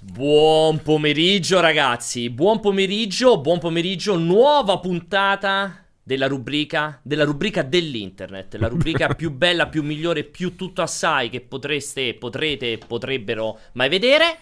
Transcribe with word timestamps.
Buon 0.00 0.82
pomeriggio 0.82 1.58
ragazzi, 1.58 2.30
buon 2.30 2.60
pomeriggio, 2.60 3.40
buon 3.40 3.58
pomeriggio, 3.58 4.16
nuova 4.16 4.78
puntata 4.78 5.84
della 6.00 6.28
rubrica, 6.28 7.00
della 7.02 7.24
rubrica 7.24 7.62
dell'internet, 7.62 8.54
la 8.54 8.68
rubrica 8.68 9.08
più 9.16 9.32
bella, 9.32 9.66
più 9.66 9.82
migliore, 9.82 10.22
più 10.22 10.54
tutto 10.54 10.82
assai 10.82 11.28
che 11.28 11.40
potreste, 11.40 12.14
potrete, 12.14 12.78
potrebbero 12.78 13.58
mai 13.72 13.88
vedere. 13.88 14.38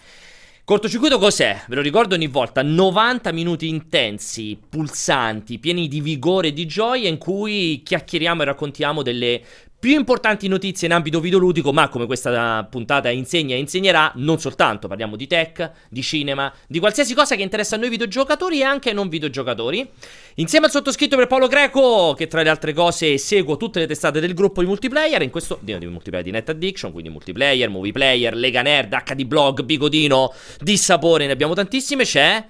Cortocircuito 0.69 1.17
cos'è? 1.17 1.63
Ve 1.67 1.73
lo 1.73 1.81
ricordo 1.81 2.13
ogni 2.13 2.27
volta, 2.27 2.61
90 2.61 3.31
minuti 3.31 3.67
intensi, 3.67 4.55
pulsanti, 4.69 5.57
pieni 5.57 5.87
di 5.87 5.99
vigore 5.99 6.49
e 6.49 6.53
di 6.53 6.67
gioia 6.67 7.09
in 7.09 7.17
cui 7.17 7.81
chiacchieriamo 7.83 8.43
e 8.43 8.45
raccontiamo 8.45 9.01
delle 9.01 9.41
più 9.79 9.91
importanti 9.91 10.49
notizie 10.49 10.87
in 10.87 10.93
ambito 10.93 11.21
videoludico, 11.21 11.71
ma 11.71 11.87
come 11.87 12.05
questa 12.05 12.67
puntata 12.69 13.09
insegna 13.09 13.55
e 13.55 13.59
insegnerà, 13.59 14.11
non 14.15 14.37
soltanto 14.37 14.89
parliamo 14.89 15.15
di 15.15 15.25
tech, 15.25 15.71
di 15.89 16.01
cinema, 16.01 16.53
di 16.67 16.79
qualsiasi 16.79 17.13
cosa 17.13 17.35
che 17.35 17.43
interessa 17.43 17.75
a 17.75 17.79
noi 17.79 17.87
videogiocatori 17.87 18.59
e 18.59 18.63
anche 18.63 18.89
ai 18.89 18.95
non 18.95 19.07
videogiocatori. 19.07 19.89
Insieme 20.35 20.65
al 20.65 20.71
sottoscritto 20.71 21.15
per 21.15 21.27
Paolo 21.27 21.47
Greco, 21.47 22.13
che 22.13 22.27
tra 22.27 22.41
le 22.41 22.49
altre 22.49 22.73
cose 22.73 23.17
seguo 23.17 23.55
tutte 23.55 23.79
le 23.79 23.87
testate 23.87 24.19
del 24.19 24.33
gruppo 24.33 24.59
di 24.59 24.67
multiplayer, 24.67 25.21
in 25.21 25.29
questo 25.29 25.57
di, 25.61 25.77
di 25.77 25.87
multiplayer 25.87 26.25
di 26.25 26.31
Net 26.31 26.49
Addiction, 26.49 26.91
quindi 26.91 27.09
multiplayer, 27.09 27.69
movie 27.69 27.93
player, 27.93 28.35
Lega 28.35 28.61
Nerd, 28.61 28.93
HD 28.93 29.23
Blog, 29.23 29.63
Bigodino, 29.63 30.33
di 30.59 30.75
sapore, 30.75 31.25
ne 31.25 31.31
abbiamo 31.31 31.53
tantissime, 31.53 32.03
c'è 32.03 32.45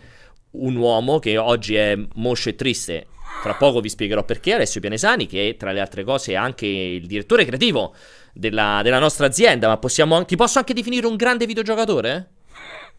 un 0.52 0.76
uomo 0.78 1.20
che 1.20 1.38
oggi 1.38 1.76
è 1.76 1.96
moscio 2.16 2.50
e 2.50 2.56
triste 2.56 3.06
fra 3.42 3.56
poco 3.56 3.80
vi 3.80 3.90
spiegherò 3.90 4.24
perché. 4.24 4.54
Alessio 4.54 4.82
Pianesani, 4.82 5.28
che 5.28 5.56
tra 5.58 5.72
le 5.72 5.80
altre 5.80 6.04
cose 6.04 6.34
è 6.34 6.36
anche 6.36 6.66
il 6.66 7.06
direttore 7.08 7.46
creativo 7.46 7.94
della, 8.34 8.82
della 8.84 9.00
nostra 9.00 9.26
azienda. 9.26 9.68
Ma 9.68 9.78
possiamo, 9.78 10.26
ti 10.26 10.36
posso 10.36 10.60
anche 10.60 10.74
definire 10.74 11.08
un 11.08 11.16
grande 11.16 11.46
videogiocatore? 11.46 12.30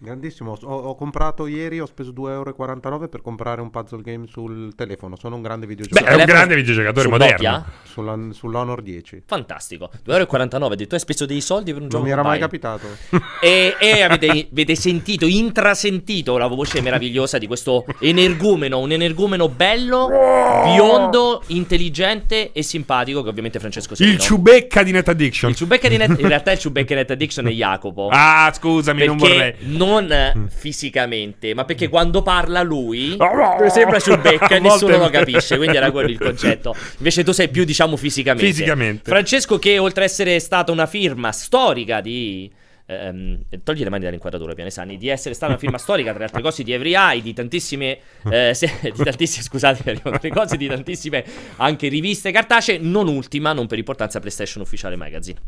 Grandissimo, 0.03 0.57
ho, 0.59 0.77
ho, 0.77 0.95
comprato 0.95 1.47
ieri, 1.47 1.79
ho 1.79 1.85
speso 1.85 2.11
2,49 2.13 2.31
euro 2.31 3.09
per 3.11 3.21
comprare 3.21 3.61
un 3.61 3.69
puzzle 3.69 4.01
game 4.01 4.27
sul 4.27 4.75
telefono. 4.75 5.15
Sono 5.15 5.37
un 5.37 5.43
grande 5.43 5.67
videogiocatore. 5.67 6.11
Beh, 6.11 6.17
è 6.17 6.25
un 6.25 6.27
grande 6.27 6.55
videogiocatore 6.55 7.09
moderno. 7.09 7.67
Sulla, 7.83 8.19
sull'Honor 8.31 8.81
10. 8.81 9.25
Fantastico. 9.27 9.91
2,49 10.07 10.63
euro. 10.63 10.75
Detto, 10.75 10.95
hai 10.95 11.01
speso 11.03 11.27
dei 11.27 11.43
soldi 11.43 11.75
per 11.75 11.83
un 11.83 11.89
non 11.89 11.91
gioco. 11.91 12.03
Non 12.03 12.07
mi 12.07 12.19
era 12.19 12.23
mai 12.27 12.39
capitato. 12.39 12.87
e, 13.43 13.77
e 13.79 14.01
avete, 14.01 14.49
avete, 14.51 14.75
sentito, 14.75 15.27
intrasentito 15.27 16.39
la 16.39 16.47
voce 16.47 16.81
meravigliosa 16.81 17.37
di 17.37 17.47
questo 17.47 17.85
energumeno. 17.99 18.79
Un 18.79 18.93
energumeno 18.93 19.51
bello, 19.51 20.09
biondo, 20.09 21.43
intelligente 21.49 22.53
e 22.53 22.63
simpatico. 22.63 23.23
Che 23.23 23.29
ovviamente 23.29 23.59
Francesco 23.59 23.95
Serino. 23.95 24.15
Il 24.15 24.23
ciubecca 24.23 24.83
di 24.83 24.93
Net 24.93 25.09
Addiction. 25.09 25.51
Il 25.51 25.57
ciubecca 25.57 25.89
di 25.89 25.99
Net 25.99 26.17
In 26.21 26.29
realtà 26.29 26.53
il 26.53 26.59
ciubecca 26.59 26.95
di 26.95 27.01
Net 27.01 27.11
Addiction 27.11 27.47
è 27.49 27.51
Jacopo. 27.51 28.09
Ah, 28.11 28.51
scusami, 28.51 29.05
non 29.05 29.19
vorrei. 29.19 29.57
Non 29.59 29.90
non 29.91 30.49
fisicamente, 30.49 31.55
ma 31.55 31.65
perché 31.65 31.89
quando 31.89 32.23
parla 32.23 32.63
lui 32.63 33.17
sembra 33.69 33.99
ciubecca 33.99 34.57
e 34.57 34.61
nessuno 34.61 34.97
lo 34.99 35.11
capisce, 35.11 35.57
quindi 35.57 35.77
era 35.77 35.91
quello 35.91 36.09
il 36.09 36.19
concetto. 36.21 36.75
Invece 36.99 37.25
tu 37.25 37.33
sei 37.33 37.49
più, 37.49 37.65
diciamo, 37.65 37.97
fisicamente. 37.97 38.47
Fisicamente. 38.47 39.11
Francesco 39.11 39.59
che 39.59 39.79
oltre 39.79 40.05
ad 40.05 40.11
essere 40.11 40.39
stata 40.39 40.73
una 40.73 40.87
firma 40.87 41.33
storica 41.33 42.01
di 42.01 42.51
ehm, 42.91 43.43
togli 43.63 43.83
le 43.83 43.91
mani 43.91 44.05
dall'inquadratura, 44.05 44.55
Pianesani, 44.55 44.97
di 44.97 45.09
essere 45.09 45.35
stata 45.35 45.53
una 45.53 45.61
firma 45.61 45.79
storica, 45.79 46.11
tra 46.11 46.19
le 46.19 46.25
altre 46.25 46.43
cose, 46.43 46.63
di 46.65 46.73
Every 46.73 46.95
Eye, 46.95 47.23
di 47.23 47.33
tantissime, 47.33 47.99
eh, 48.31 48.53
se, 48.55 48.79
di 48.83 49.03
tantissime, 49.03 49.45
scusate, 49.45 50.01
le 50.21 50.31
cose, 50.31 50.57
di 50.57 50.67
tantissime 50.67 51.25
anche 51.57 51.89
riviste 51.89 52.33
cartacee, 52.33 52.79
non 52.79 53.09
ultima, 53.09 53.53
non 53.53 53.67
per 53.67 53.79
importanza, 53.79 54.19
PlayStation 54.19 54.63
Ufficiale 54.63 54.97
Magazine. 54.97 55.39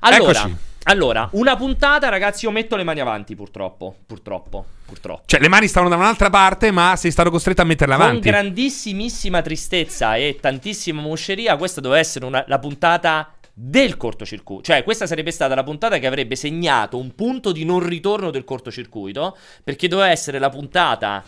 Allora, 0.00 0.40
Eccoci. 0.40 0.56
allora, 0.84 1.28
una 1.32 1.56
puntata, 1.56 2.08
ragazzi, 2.08 2.44
io 2.44 2.50
metto 2.52 2.76
le 2.76 2.84
mani 2.84 3.00
avanti, 3.00 3.34
purtroppo, 3.34 3.96
purtroppo, 4.06 4.64
purtroppo. 4.86 5.22
Cioè, 5.26 5.40
le 5.40 5.48
mani 5.48 5.66
stavano 5.66 5.94
da 5.94 6.00
un'altra 6.00 6.30
parte, 6.30 6.70
ma 6.70 6.94
sei 6.96 7.10
stato 7.10 7.30
costretto 7.30 7.62
a 7.62 7.64
metterle 7.64 7.94
avanti. 7.94 8.20
Con 8.20 8.30
grandissimissima 8.30 9.42
tristezza 9.42 10.16
e 10.16 10.38
tantissima 10.40 11.00
mosceria, 11.00 11.56
questa 11.56 11.80
doveva 11.80 12.00
essere 12.00 12.24
una, 12.24 12.44
la 12.46 12.58
puntata 12.58 13.32
del 13.60 13.96
cortocircuito. 13.96 14.62
Cioè, 14.62 14.84
questa 14.84 15.08
sarebbe 15.08 15.32
stata 15.32 15.56
la 15.56 15.64
puntata 15.64 15.98
che 15.98 16.06
avrebbe 16.06 16.36
segnato 16.36 16.96
un 16.96 17.16
punto 17.16 17.50
di 17.50 17.64
non 17.64 17.84
ritorno 17.84 18.30
del 18.30 18.44
cortocircuito, 18.44 19.36
perché 19.64 19.88
doveva 19.88 20.10
essere 20.10 20.38
la 20.38 20.48
puntata 20.48 21.24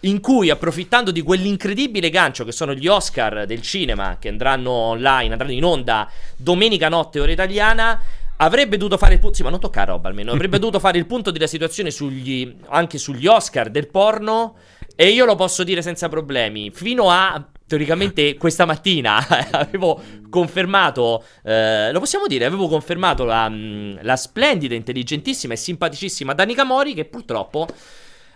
in 0.00 0.20
cui, 0.20 0.50
approfittando 0.50 1.10
di 1.10 1.20
quell'incredibile 1.20 2.10
gancio 2.10 2.44
che 2.44 2.52
sono 2.52 2.74
gli 2.74 2.86
Oscar 2.86 3.44
del 3.46 3.60
cinema, 3.60 4.18
che 4.20 4.28
andranno 4.28 4.70
online, 4.70 5.32
andranno 5.32 5.52
in 5.52 5.64
onda 5.64 6.08
domenica 6.36 6.88
notte 6.88 7.18
ora 7.18 7.32
italiana, 7.32 8.00
avrebbe 8.36 8.76
dovuto 8.76 8.96
fare 8.96 9.14
il 9.14 9.18
punto. 9.18 9.34
Sì, 9.34 9.42
ma 9.42 9.50
non 9.50 9.58
tocca 9.58 9.82
roba 9.82 10.08
almeno. 10.08 10.30
Avrebbe 10.30 10.58
dovuto 10.60 10.78
fare 10.78 10.98
il 10.98 11.06
punto 11.06 11.32
della 11.32 11.48
situazione 11.48 11.90
sugli, 11.90 12.56
anche 12.68 12.98
sugli 12.98 13.26
Oscar 13.26 13.68
del 13.68 13.88
porno. 13.88 14.54
E 14.94 15.08
io 15.08 15.24
lo 15.24 15.34
posso 15.34 15.64
dire 15.64 15.82
senza 15.82 16.08
problemi. 16.08 16.70
Fino 16.70 17.10
a 17.10 17.48
teoricamente 17.66 18.36
questa 18.36 18.64
mattina 18.64 19.26
avevo 19.52 20.00
confermato, 20.28 21.24
eh, 21.42 21.90
lo 21.92 21.98
possiamo 21.98 22.26
dire, 22.26 22.44
avevo 22.44 22.68
confermato 22.68 23.24
la, 23.24 23.48
mm, 23.48 23.98
la, 24.02 24.16
splendida, 24.16 24.74
intelligentissima 24.74 25.54
e 25.54 25.56
simpaticissima 25.56 26.34
Danica 26.34 26.64
Mori 26.64 26.94
che 26.94 27.04
purtroppo 27.04 27.66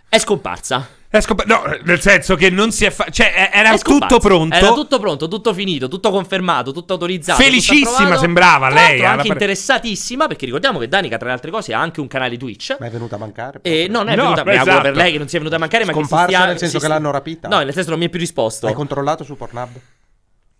è 0.09 0.17
scomparsa. 0.17 0.97
È 1.11 1.21
scompa- 1.21 1.43
no, 1.47 1.63
nel 1.85 1.99
senso 2.01 2.35
che 2.35 2.51
non 2.51 2.71
si 2.71 2.85
è 2.85 2.91
fatto. 2.91 3.09
Cioè, 3.09 3.49
era 3.51 3.75
tutto 3.79 4.19
pronto. 4.19 4.55
Era 4.55 4.73
tutto 4.73 4.99
pronto, 4.99 5.27
tutto 5.27 5.55
finito, 5.55 5.87
tutto 5.87 6.11
confermato, 6.11 6.71
tutto 6.71 6.93
autorizzato. 6.93 7.41
Felicissima 7.41 8.15
sembrava 8.17 8.69
tra 8.69 8.79
lei. 8.79 9.03
Anche 9.03 9.27
interessatissima, 9.27 10.27
perché 10.27 10.45
ricordiamo 10.45 10.77
che 10.77 10.87
Danica, 10.87 11.17
tra 11.17 11.27
le 11.27 11.33
altre 11.33 11.49
cose, 11.49 11.73
ha 11.73 11.79
anche 11.79 11.99
un 11.99 12.07
canale 12.07 12.37
Twitch. 12.37 12.75
Ma 12.79 12.85
è 12.85 12.89
venuta 12.91 13.15
a 13.15 13.17
mancare. 13.17 13.59
E 13.63 13.87
non 13.89 14.07
è 14.07 14.15
no, 14.15 14.33
venuta 14.33 14.43
a 14.43 14.53
esatto. 14.53 14.81
per 14.81 14.95
lei 14.95 15.11
che 15.13 15.17
non 15.17 15.27
sia 15.27 15.39
venuta 15.39 15.55
a 15.55 15.59
mancare, 15.59 15.85
ma 15.85 15.93
Scomparsa 15.93 16.25
che 16.25 16.31
si 16.31 16.35
stia, 16.35 16.45
nel 16.45 16.57
senso 16.59 16.77
si 16.77 16.83
che 16.83 16.91
l'hanno 16.91 17.11
rapita. 17.11 17.47
No, 17.47 17.59
nel 17.59 17.73
senso 17.73 17.89
non 17.89 17.97
mi 17.97 18.05
è 18.05 18.09
più 18.09 18.19
risposto. 18.19 18.67
Hai 18.67 18.73
controllato 18.73 19.23
su 19.23 19.35
Pornhub? 19.35 19.69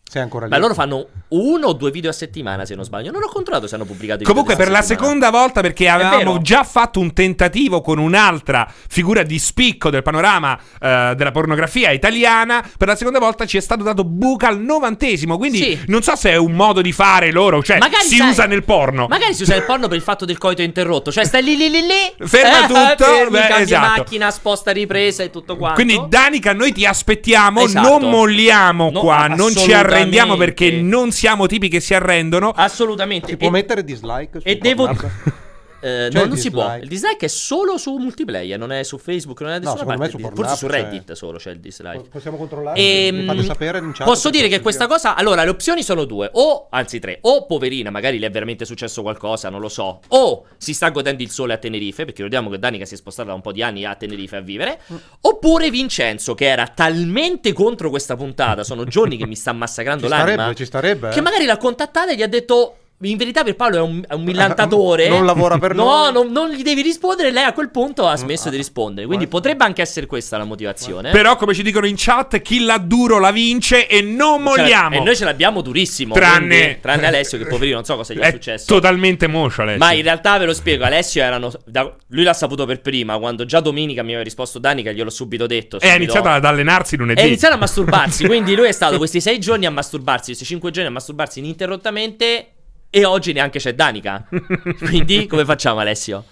Sei 0.09 0.23
ancora 0.23 0.45
lì? 0.45 0.51
Ma 0.51 0.57
loro 0.57 0.73
fanno 0.73 1.05
uno 1.29 1.67
o 1.67 1.73
due 1.73 1.91
video 1.91 2.09
a 2.09 2.13
settimana, 2.13 2.65
se 2.65 2.73
non 2.73 2.83
sbaglio. 2.83 3.11
Non 3.11 3.21
ho 3.21 3.27
controllato 3.27 3.67
se 3.67 3.75
hanno 3.75 3.85
pubblicato 3.85 4.23
i 4.23 4.25
Comunque, 4.25 4.55
per 4.55 4.71
la 4.71 4.81
seconda 4.81 5.29
volta, 5.29 5.61
perché 5.61 5.87
avevamo 5.87 6.41
già 6.41 6.63
fatto 6.63 6.99
un 6.99 7.13
tentativo 7.13 7.81
con 7.81 7.99
un'altra 7.99 8.67
figura 8.87 9.21
di 9.21 9.37
spicco 9.37 9.91
del 9.91 10.01
panorama 10.01 10.53
uh, 10.53 11.13
della 11.13 11.29
pornografia 11.29 11.91
italiana. 11.91 12.67
Per 12.75 12.87
la 12.87 12.95
seconda 12.95 13.19
volta 13.19 13.45
ci 13.45 13.57
è 13.57 13.59
stato 13.59 13.83
dato 13.83 14.03
buca 14.03 14.47
al 14.47 14.59
novantesimo. 14.59 15.37
Quindi 15.37 15.57
sì. 15.59 15.79
non 15.85 16.01
so 16.01 16.15
se 16.15 16.31
è 16.31 16.37
un 16.37 16.53
modo 16.53 16.81
di 16.81 16.91
fare 16.91 17.31
loro. 17.31 17.61
Cioè, 17.61 17.77
magari 17.77 18.07
si 18.07 18.15
sai, 18.15 18.29
usa 18.29 18.47
nel 18.47 18.63
porno. 18.63 19.05
Magari 19.07 19.35
si 19.35 19.43
usa 19.43 19.53
nel 19.53 19.65
porno 19.65 19.87
per 19.87 19.97
il 19.97 20.03
fatto 20.03 20.25
del 20.25 20.39
coito 20.39 20.63
interrotto. 20.63 21.11
Cioè, 21.11 21.23
stai 21.23 21.43
lì 21.43 21.55
lì 21.55 21.69
lì 21.69 21.81
lì. 21.81 22.13
Ferma 22.27 22.63
eh, 22.63 22.95
tutto. 22.95 23.11
Fermi, 23.11 23.29
beh, 23.29 23.39
cambia 23.41 23.59
esatto. 23.59 23.99
macchina, 23.99 24.31
sposta 24.31 24.71
ripresa 24.71 25.21
e 25.21 25.29
tutto 25.29 25.55
quanto. 25.55 25.83
Quindi, 25.83 26.03
Danica, 26.07 26.53
noi 26.53 26.71
ti 26.71 26.83
aspettiamo. 26.83 27.61
Esatto. 27.61 27.87
Non 27.87 28.09
molliamo 28.09 28.89
no, 28.89 28.99
qua. 28.99 29.27
Non 29.27 29.55
ci 29.55 29.71
arrendiamo 29.71 29.97
perché 30.37 30.71
non 30.71 31.11
siamo 31.11 31.47
tipi 31.47 31.67
che 31.69 31.79
si 31.79 31.93
arrendono. 31.93 32.51
Assolutamente. 32.51 33.29
Si 33.29 33.37
può 33.37 33.47
e, 33.47 33.51
mettere 33.51 33.83
dislike? 33.83 34.39
E 34.43 34.57
devo. 34.57 34.89
Eh, 35.81 36.09
no, 36.11 36.25
non 36.25 36.37
si 36.37 36.49
può. 36.51 36.75
Il 36.75 36.87
dislike 36.87 37.25
è 37.25 37.29
solo 37.29 37.77
su 37.77 37.95
multiplayer, 37.95 38.57
non 38.57 38.71
è 38.71 38.83
su 38.83 38.97
Facebook, 38.97 39.41
non 39.41 39.51
è 39.51 39.59
da 39.59 39.71
nessuna 39.71 39.93
no, 39.93 39.97
parte. 39.97 40.17
Su 40.17 40.31
Forse 40.33 40.55
su 40.55 40.67
Reddit 40.67 41.07
cioè... 41.07 41.15
solo 41.15 41.37
c'è 41.37 41.51
il 41.51 41.59
dislike. 41.59 42.09
Possiamo 42.09 42.37
controllare? 42.37 42.79
E, 42.79 43.09
Mi 43.11 43.25
fate 43.25 43.43
sapere 43.43 43.81
Posso 44.03 44.29
dire 44.29 44.47
che 44.47 44.61
questa 44.61 44.87
cosa. 44.87 45.15
Allora, 45.15 45.43
le 45.43 45.49
opzioni 45.49 45.83
sono 45.83 46.05
due. 46.05 46.29
O, 46.33 46.67
anzi 46.69 46.99
tre. 46.99 47.19
O 47.21 47.45
poverina, 47.45 47.89
magari 47.89 48.19
le 48.19 48.27
è 48.27 48.31
veramente 48.31 48.65
successo 48.65 49.01
qualcosa, 49.01 49.49
non 49.49 49.59
lo 49.59 49.69
so. 49.69 49.99
O 50.09 50.45
si 50.57 50.73
sta 50.73 50.89
godendo 50.89 51.23
il 51.23 51.31
sole 51.31 51.53
a 51.53 51.57
Tenerife, 51.57 52.05
perché 52.05 52.23
ricordiamo 52.23 52.49
che 52.49 52.59
Danica 52.59 52.85
si 52.85 52.93
è 52.93 52.97
spostata 52.97 53.29
da 53.29 53.35
un 53.35 53.41
po' 53.41 53.51
di 53.51 53.61
anni 53.61 53.85
a 53.85 53.95
Tenerife 53.95 54.37
a 54.37 54.41
vivere. 54.41 54.79
Mm. 54.91 54.97
Oppure 55.21 55.69
Vincenzo, 55.69 56.35
che 56.35 56.45
era 56.45 56.67
talmente 56.67 57.53
contro 57.53 57.89
questa 57.89 58.15
puntata, 58.15 58.63
sono 58.63 58.85
giorni 58.85 59.17
che 59.17 59.27
mi 59.27 59.35
sta 59.35 59.51
massacrando 59.53 60.03
ci 60.03 60.09
l'anima. 60.09 60.31
Starebbe, 60.31 60.55
ci 60.55 60.65
starebbe. 60.65 61.09
Che 61.09 61.21
magari 61.21 61.45
l'ha 61.45 61.57
contattata 61.57 62.11
e 62.11 62.15
gli 62.15 62.23
ha 62.23 62.27
detto 62.27 62.75
in 63.01 63.15
verità 63.15 63.43
per 63.43 63.55
Paolo 63.55 63.77
è 63.77 63.81
un, 63.81 64.03
è 64.05 64.13
un 64.13 64.23
millantatore. 64.23 65.07
non 65.09 65.25
lavora 65.25 65.57
per 65.57 65.73
no, 65.75 65.83
noi. 65.83 66.13
No, 66.13 66.23
non, 66.23 66.49
gli 66.49 66.63
devi 66.63 66.81
rispondere. 66.81 67.31
Lei 67.31 67.45
a 67.45 67.53
quel 67.53 67.69
punto 67.69 68.05
ha 68.07 68.17
smesso 68.17 68.49
di 68.49 68.57
rispondere. 68.57 69.07
Quindi 69.07 69.27
potrebbe 69.27 69.63
anche 69.63 69.81
essere 69.81 70.05
questa 70.05 70.37
la 70.37 70.43
motivazione. 70.43 71.11
Però, 71.11 71.37
come 71.37 71.53
ci 71.53 71.63
dicono 71.63 71.85
in 71.85 71.95
chat, 71.97 72.41
chi 72.41 72.59
l'ha 72.61 72.77
duro 72.77 73.19
la 73.19 73.31
vince 73.31 73.87
e 73.87 74.01
non 74.01 74.41
molliamo. 74.41 74.97
E 74.97 74.99
noi 74.99 75.15
ce 75.15 75.23
l'abbiamo 75.23 75.61
durissimo. 75.61 76.13
Tranne, 76.13 76.57
quindi, 76.57 76.79
tranne 76.81 77.07
Alessio, 77.07 77.37
che 77.37 77.45
poverino, 77.45 77.75
non 77.75 77.85
so 77.85 77.95
cosa 77.95 78.13
gli 78.13 78.17
è, 78.17 78.27
è 78.27 78.31
successo. 78.31 78.65
Totalmente 78.65 79.27
moscio, 79.27 79.61
Alessio. 79.61 79.85
Ma 79.85 79.93
in 79.93 80.03
realtà 80.03 80.37
ve 80.37 80.45
lo 80.45 80.53
spiego. 80.53 80.83
Alessio 80.83 81.23
erano. 81.23 81.51
Da, 81.65 81.95
lui 82.07 82.23
l'ha 82.23 82.33
saputo 82.33 82.65
per 82.65 82.81
prima. 82.81 83.17
Quando 83.17 83.45
già 83.45 83.61
domenica 83.61 84.01
mi 84.01 84.09
aveva 84.09 84.23
risposto 84.23 84.59
Danica, 84.59 84.91
gliel'ho 84.91 85.09
subito 85.09 85.47
detto. 85.47 85.79
Subito. 85.79 85.93
È 85.93 85.95
iniziato 85.95 86.27
ad 86.27 86.43
allenarsi 86.43 86.97
lunedì. 86.97 87.21
È 87.21 87.23
iniziato 87.23 87.55
a 87.55 87.57
masturbarsi. 87.57 88.25
quindi 88.25 88.55
lui 88.55 88.67
è 88.67 88.73
stato 88.73 88.97
questi 88.97 89.21
sei 89.21 89.39
giorni 89.39 89.65
a 89.65 89.71
masturbarsi, 89.71 90.25
questi 90.25 90.43
cinque 90.43 90.71
giorni 90.71 90.89
a 90.89 90.91
masturbarsi 90.91 91.39
ininterrottamente. 91.39 92.55
E 92.91 93.05
oggi 93.05 93.33
neanche 93.33 93.59
c'è 93.59 93.75
Danica. 93.75 94.27
Quindi 94.79 95.27
come 95.27 95.45
facciamo 95.45 95.79
Alessio? 95.79 96.25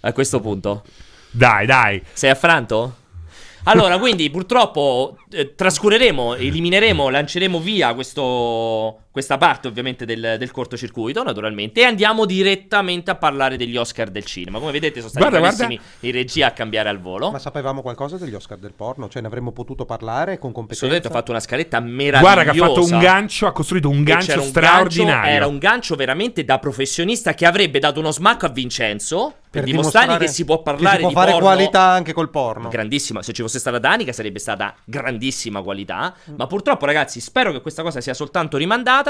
A 0.00 0.12
questo 0.12 0.40
punto. 0.40 0.84
Dai, 1.30 1.64
dai. 1.64 2.02
Sei 2.12 2.28
affranto? 2.28 2.96
Allora, 3.64 3.98
quindi 3.98 4.28
purtroppo 4.28 5.16
eh, 5.30 5.54
trascureremo, 5.54 6.34
elimineremo, 6.34 7.08
lanceremo 7.08 7.60
via 7.60 7.94
questo, 7.94 9.01
questa 9.12 9.36
parte 9.36 9.68
ovviamente 9.68 10.06
del, 10.06 10.36
del, 10.38 10.50
cortocircuito, 10.50 11.22
naturalmente, 11.22 11.82
e 11.82 11.84
andiamo 11.84 12.24
direttamente 12.24 13.10
a 13.10 13.14
parlare 13.14 13.58
degli 13.58 13.76
Oscar 13.76 14.08
del 14.08 14.24
cinema. 14.24 14.58
Come 14.58 14.72
vedete 14.72 15.00
sono 15.00 15.10
stati 15.10 15.28
guarda, 15.28 15.40
bravissimi 15.40 15.76
guarda. 15.76 16.06
in 16.06 16.12
regia 16.12 16.46
a 16.46 16.50
cambiare 16.52 16.88
al 16.88 16.98
volo. 16.98 17.30
Ma 17.30 17.38
sapevamo 17.38 17.82
qualcosa 17.82 18.16
degli 18.16 18.32
Oscar 18.32 18.56
del 18.56 18.72
porno? 18.72 19.10
Cioè 19.10 19.20
ne 19.20 19.28
avremmo 19.28 19.52
potuto 19.52 19.84
parlare 19.84 20.38
con 20.38 20.50
competenza? 20.50 20.86
Assolutamente, 20.86 21.08
ho 21.08 21.10
fatto 21.10 21.30
una 21.30 21.40
scaletta 21.40 21.78
meravigliosa. 21.80 22.20
Guarda 22.20 22.50
che 22.50 22.58
ha 22.58 22.66
fatto 22.66 22.82
un 22.82 22.98
gancio, 22.98 23.46
ha 23.46 23.52
costruito 23.52 23.90
un 23.90 24.02
gancio 24.02 24.40
un 24.40 24.46
straordinario. 24.46 25.12
Gancio, 25.12 25.30
era 25.30 25.46
un 25.46 25.58
gancio 25.58 25.94
veramente 25.94 26.44
da 26.44 26.58
professionista 26.58 27.34
che 27.34 27.44
avrebbe 27.44 27.78
dato 27.78 28.00
uno 28.00 28.12
smacco 28.12 28.46
a 28.46 28.48
Vincenzo 28.48 29.34
per, 29.52 29.64
dimostrare, 29.64 30.06
dimostrare 30.06 30.24
che 30.24 30.32
si 30.32 30.44
può 30.46 30.62
parlare 30.62 30.94
si 30.96 31.00
può 31.00 31.08
di 31.08 31.14
fare 31.14 31.32
porno, 31.32 31.46
qualità 31.46 31.82
anche 31.82 32.14
col 32.14 32.30
porno. 32.30 32.68
Grandissima. 32.70 33.22
Se 33.22 33.34
ci 33.34 33.42
fosse 33.42 33.58
stata 33.58 33.78
Danica 33.78 34.12
sarebbe 34.12 34.38
stata 34.38 34.74
grandissima 34.84 35.60
qualità. 35.60 36.14
Mm. 36.30 36.36
Ma 36.38 36.46
purtroppo, 36.46 36.86
ragazzi, 36.86 37.20
spero 37.20 37.52
che 37.52 37.60
questa 37.60 37.82
cosa 37.82 38.00
sia 38.00 38.14
soltanto 38.14 38.56
rimandata. 38.56 39.01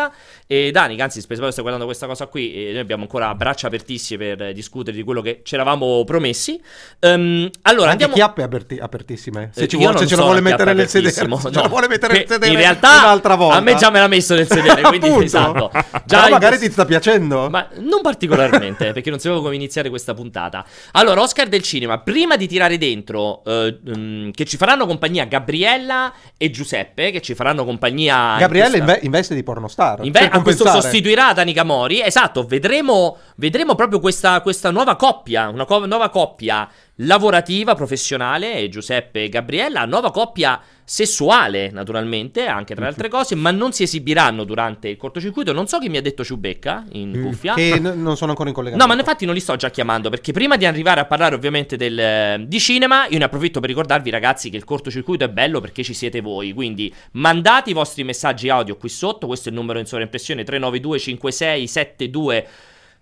E 0.46 0.70
Danica, 0.70 1.04
anzi, 1.04 1.24
che 1.26 1.34
stai 1.34 1.52
guardando 1.56 1.86
questa 1.86 2.06
cosa 2.06 2.26
qui. 2.26 2.52
E 2.52 2.72
noi 2.72 2.80
abbiamo 2.80 3.02
ancora 3.02 3.34
braccia 3.34 3.68
apertissime 3.68 4.36
per 4.36 4.52
discutere 4.52 4.96
di 4.96 5.02
quello 5.02 5.22
che 5.22 5.40
ci 5.42 5.54
eravamo 5.54 6.04
promessi. 6.04 6.60
Um, 7.00 7.48
allora, 7.62 7.90
anche 7.90 8.04
andiamo... 8.04 8.14
chiappe 8.14 8.42
aperti- 8.42 8.78
apertissime. 8.78 9.50
Se, 9.54 9.66
ci 9.66 9.76
vuole, 9.76 9.98
se 9.98 10.06
ce 10.06 10.16
lo 10.16 10.24
vuole 10.24 10.40
mettere 10.40 10.74
nel 10.74 10.88
sedere, 10.88 11.10
se 11.10 11.26
no. 11.26 11.38
ce 11.40 11.50
lo 11.50 11.68
vuole 11.68 11.88
mettere 11.88 12.12
nel 12.14 12.26
sedere 12.26 12.52
in 12.52 12.58
realtà, 12.58 12.98
un'altra 13.04 13.34
volta. 13.34 13.56
A 13.56 13.60
me 13.60 13.74
già 13.76 13.90
me 13.90 14.00
l'ha 14.00 14.08
messo 14.08 14.34
nel 14.34 14.46
sedere. 14.46 14.82
quindi, 14.98 15.24
esatto. 15.24 15.70
Già 16.04 16.28
magari 16.28 16.58
ti 16.58 16.70
sta 16.70 16.84
piacendo. 16.84 17.48
Ma 17.48 17.68
non 17.78 18.02
particolarmente, 18.02 18.92
perché 18.92 19.10
non 19.10 19.18
sapevo 19.18 19.42
come 19.42 19.54
iniziare 19.54 19.88
questa 19.88 20.14
puntata. 20.14 20.64
Allora. 20.92 21.20
Oscar 21.22 21.48
del 21.48 21.62
cinema, 21.62 21.98
prima 22.00 22.36
di 22.36 22.46
tirare 22.48 22.76
dentro 22.78 23.42
uh, 23.44 23.78
um, 23.86 24.30
che 24.32 24.44
ci 24.44 24.56
faranno 24.56 24.86
compagnia 24.86 25.24
Gabriella 25.24 26.12
e 26.36 26.50
Giuseppe, 26.50 27.10
che 27.10 27.20
ci 27.20 27.34
faranno 27.34 27.64
compagnia... 27.64 28.36
Gabriella 28.38 28.76
in 28.76 28.82
inve- 28.82 29.00
investe 29.02 29.34
di 29.34 29.42
pornostar. 29.42 29.81
Inve- 30.02 30.29
a 30.29 30.43
questo 30.43 30.64
sostituirà 30.81 31.32
Danica 31.32 31.64
Mori. 31.64 32.00
Esatto, 32.02 32.44
vedremo, 32.44 33.17
vedremo 33.37 33.75
proprio 33.75 34.00
questa, 34.00 34.40
questa 34.40 34.70
nuova 34.70 34.96
coppia, 34.96 35.49
una 35.49 35.64
co- 35.64 35.87
nuova 35.87 36.08
coppia 36.08 36.69
lavorativa, 36.96 37.75
professionale, 37.75 38.69
Giuseppe 38.69 39.25
e 39.25 39.29
Gabriella, 39.29 39.84
nuova 39.84 40.11
coppia 40.11 40.61
sessuale, 40.92 41.70
naturalmente, 41.70 42.44
anche 42.44 42.74
tra 42.74 42.84
le 42.84 42.90
altre 42.90 43.08
cose, 43.08 43.34
ma 43.34 43.50
non 43.50 43.72
si 43.72 43.82
esibiranno 43.82 44.44
durante 44.44 44.88
il 44.88 44.98
cortocircuito. 44.98 45.54
Non 45.54 45.66
so 45.66 45.78
chi 45.78 45.88
mi 45.88 45.96
ha 45.96 46.02
detto 46.02 46.22
Ciubecca 46.22 46.84
in 46.92 47.16
mm, 47.16 47.24
cuffia. 47.24 47.54
Che 47.54 47.78
n- 47.78 47.94
non 48.02 48.18
sono 48.18 48.32
ancora 48.32 48.50
in 48.50 48.54
collegamento. 48.54 48.86
No, 48.86 48.94
ma 48.94 49.00
infatti 49.00 49.24
non 49.24 49.32
li 49.32 49.40
sto 49.40 49.56
già 49.56 49.70
chiamando, 49.70 50.10
perché 50.10 50.32
prima 50.32 50.58
di 50.58 50.66
arrivare 50.66 51.00
a 51.00 51.06
parlare 51.06 51.34
ovviamente 51.34 51.78
del, 51.78 52.44
di 52.46 52.60
cinema, 52.60 53.06
io 53.06 53.16
ne 53.16 53.24
approfitto 53.24 53.58
per 53.58 53.70
ricordarvi 53.70 54.10
ragazzi 54.10 54.50
che 54.50 54.58
il 54.58 54.64
cortocircuito 54.64 55.24
è 55.24 55.30
bello 55.30 55.60
perché 55.60 55.82
ci 55.82 55.94
siete 55.94 56.20
voi, 56.20 56.52
quindi 56.52 56.92
mandate 57.12 57.70
i 57.70 57.72
vostri 57.72 58.04
messaggi 58.04 58.50
audio 58.50 58.76
qui 58.76 58.90
sotto, 58.90 59.26
questo 59.26 59.48
è 59.48 59.52
il 59.52 59.56
numero 59.56 59.78
in 59.78 59.86
sovraimpressione 59.86 60.44
392 60.44 60.98
56 60.98 61.66
72 61.68 62.46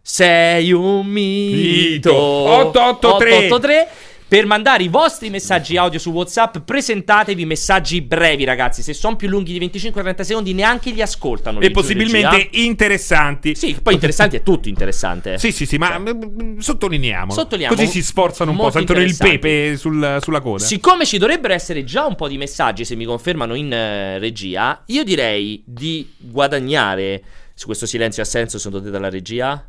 sei 0.02 0.72
un 0.72 1.06
mito 1.06 2.14
883 2.14 3.46
883 3.46 3.88
per 4.30 4.46
mandare 4.46 4.84
i 4.84 4.88
vostri 4.88 5.28
messaggi 5.28 5.76
audio 5.76 5.98
su 5.98 6.12
WhatsApp, 6.12 6.58
presentatevi 6.58 7.44
messaggi 7.44 8.00
brevi, 8.00 8.44
ragazzi. 8.44 8.80
Se 8.80 8.92
sono 8.92 9.16
più 9.16 9.26
lunghi 9.26 9.58
di 9.58 9.66
25-30 9.66 10.20
secondi, 10.20 10.54
neanche 10.54 10.92
li 10.92 11.02
ascoltano. 11.02 11.58
E 11.58 11.72
possibilmente 11.72 12.50
interessanti. 12.52 13.56
Sì, 13.56 13.76
poi 13.82 13.94
interessanti 13.94 14.36
è 14.36 14.44
tutto 14.44 14.68
interessante. 14.68 15.36
Sì, 15.36 15.50
sì, 15.50 15.66
sì, 15.66 15.78
ma 15.78 16.00
cioè. 16.00 16.14
sottolineiamo. 16.58 17.32
Sottolineiamo. 17.32 17.74
Così 17.74 17.88
si 17.88 18.04
sforzano 18.04 18.52
un 18.52 18.56
po', 18.58 18.70
sentono 18.70 19.00
il 19.00 19.16
pepe 19.18 19.76
sul, 19.76 20.18
sulla 20.20 20.40
coda. 20.40 20.62
Siccome 20.62 21.06
ci 21.06 21.18
dovrebbero 21.18 21.52
essere 21.52 21.82
già 21.82 22.06
un 22.06 22.14
po' 22.14 22.28
di 22.28 22.38
messaggi, 22.38 22.84
se 22.84 22.94
mi 22.94 23.06
confermano 23.06 23.56
in 23.56 23.66
uh, 23.66 24.20
regia, 24.20 24.80
io 24.86 25.02
direi 25.02 25.60
di 25.66 26.08
guadagnare. 26.16 27.20
Su 27.52 27.66
questo 27.66 27.84
silenzio 27.84 28.22
ha 28.22 28.26
senso 28.26 28.58
secondo 28.58 28.84
te 28.84 28.92
dalla 28.92 29.10
regia? 29.10 29.66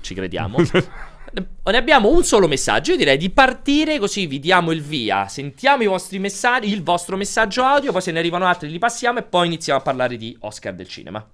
Ci 0.00 0.14
crediamo. 0.14 0.58
Ne 1.36 1.76
abbiamo 1.76 2.08
un 2.08 2.24
solo 2.24 2.48
messaggio. 2.48 2.92
Io 2.92 2.96
direi 2.96 3.18
di 3.18 3.28
partire 3.28 3.98
così 3.98 4.26
vi 4.26 4.38
diamo 4.38 4.72
il 4.72 4.80
via. 4.80 5.28
Sentiamo 5.28 5.82
i 5.82 5.86
vostri 5.86 6.18
messaggi, 6.18 6.72
il 6.72 6.82
vostro 6.82 7.16
messaggio 7.16 7.62
audio. 7.62 7.92
Poi 7.92 8.00
se 8.00 8.10
ne 8.12 8.20
arrivano 8.20 8.46
altri 8.46 8.70
li 8.70 8.78
passiamo 8.78 9.18
e 9.18 9.22
poi 9.22 9.46
iniziamo 9.46 9.78
a 9.78 9.82
parlare 9.82 10.16
di 10.16 10.34
Oscar 10.40 10.74
del 10.74 10.88
cinema. 10.88 11.26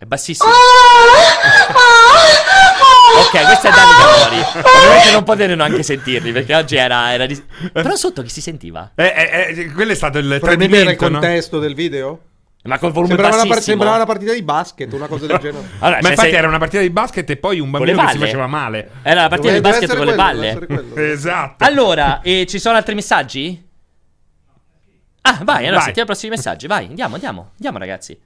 È 0.00 0.04
bassissimo. 0.04 0.48
ok, 3.18 3.44
questo 3.46 3.66
è 3.66 3.70
Dani 3.70 3.92
Camori. 3.98 4.38
Ovviamente 4.76 5.10
non 5.10 5.24
potete 5.24 5.52
anche 5.54 5.82
sentirli 5.82 6.30
perché 6.30 6.54
oggi 6.54 6.76
era. 6.76 7.12
era 7.12 7.26
dis- 7.26 7.42
Però 7.72 7.96
sotto 7.96 8.22
chi 8.22 8.28
si 8.28 8.40
sentiva? 8.40 8.92
Eh, 8.94 9.04
eh, 9.04 9.54
eh, 9.58 9.72
quello 9.72 9.90
è 9.90 9.96
stato 9.96 10.18
il 10.18 10.38
tradimento. 10.40 10.90
il 10.90 10.96
contesto 10.96 11.56
no? 11.56 11.62
del 11.62 11.74
video? 11.74 12.27
Ma 12.64 12.78
col 12.78 12.92
volume 12.92 13.14
sembrava 13.14 13.36
una, 13.36 13.46
par- 13.46 13.62
sembrava 13.62 13.96
una, 13.96 14.04
partita 14.04 14.32
di 14.32 14.42
basket, 14.42 14.92
una 14.92 15.06
cosa 15.06 15.26
del 15.26 15.38
genere. 15.38 15.66
allora, 15.78 15.96
ma 15.96 16.02
cioè 16.02 16.10
infatti 16.10 16.28
sei... 16.28 16.38
era 16.38 16.48
una 16.48 16.58
partita 16.58 16.82
di 16.82 16.90
basket 16.90 17.30
e 17.30 17.36
poi 17.36 17.60
un 17.60 17.70
bambino 17.70 18.04
che 18.04 18.12
si 18.12 18.18
faceva 18.18 18.46
male. 18.46 18.90
Era 19.02 19.22
la 19.22 19.28
partita 19.28 19.52
Doveva 19.54 19.78
di 19.78 19.86
basket 19.86 19.88
con 19.88 19.96
quello, 19.96 20.10
le 20.10 20.16
palle. 20.16 21.10
esatto. 21.12 21.64
Allora, 21.64 22.20
e 22.20 22.46
ci 22.46 22.58
sono 22.58 22.76
altri 22.76 22.94
messaggi? 22.94 23.66
Ah, 25.22 25.40
vai, 25.44 25.62
allora 25.62 25.76
vai. 25.76 25.84
sentiamo 25.84 26.02
i 26.02 26.12
prossimi 26.12 26.34
messaggi. 26.34 26.66
Vai, 26.66 26.86
andiamo, 26.86 27.14
andiamo. 27.14 27.50
Andiamo, 27.54 27.78
ragazzi. 27.78 28.18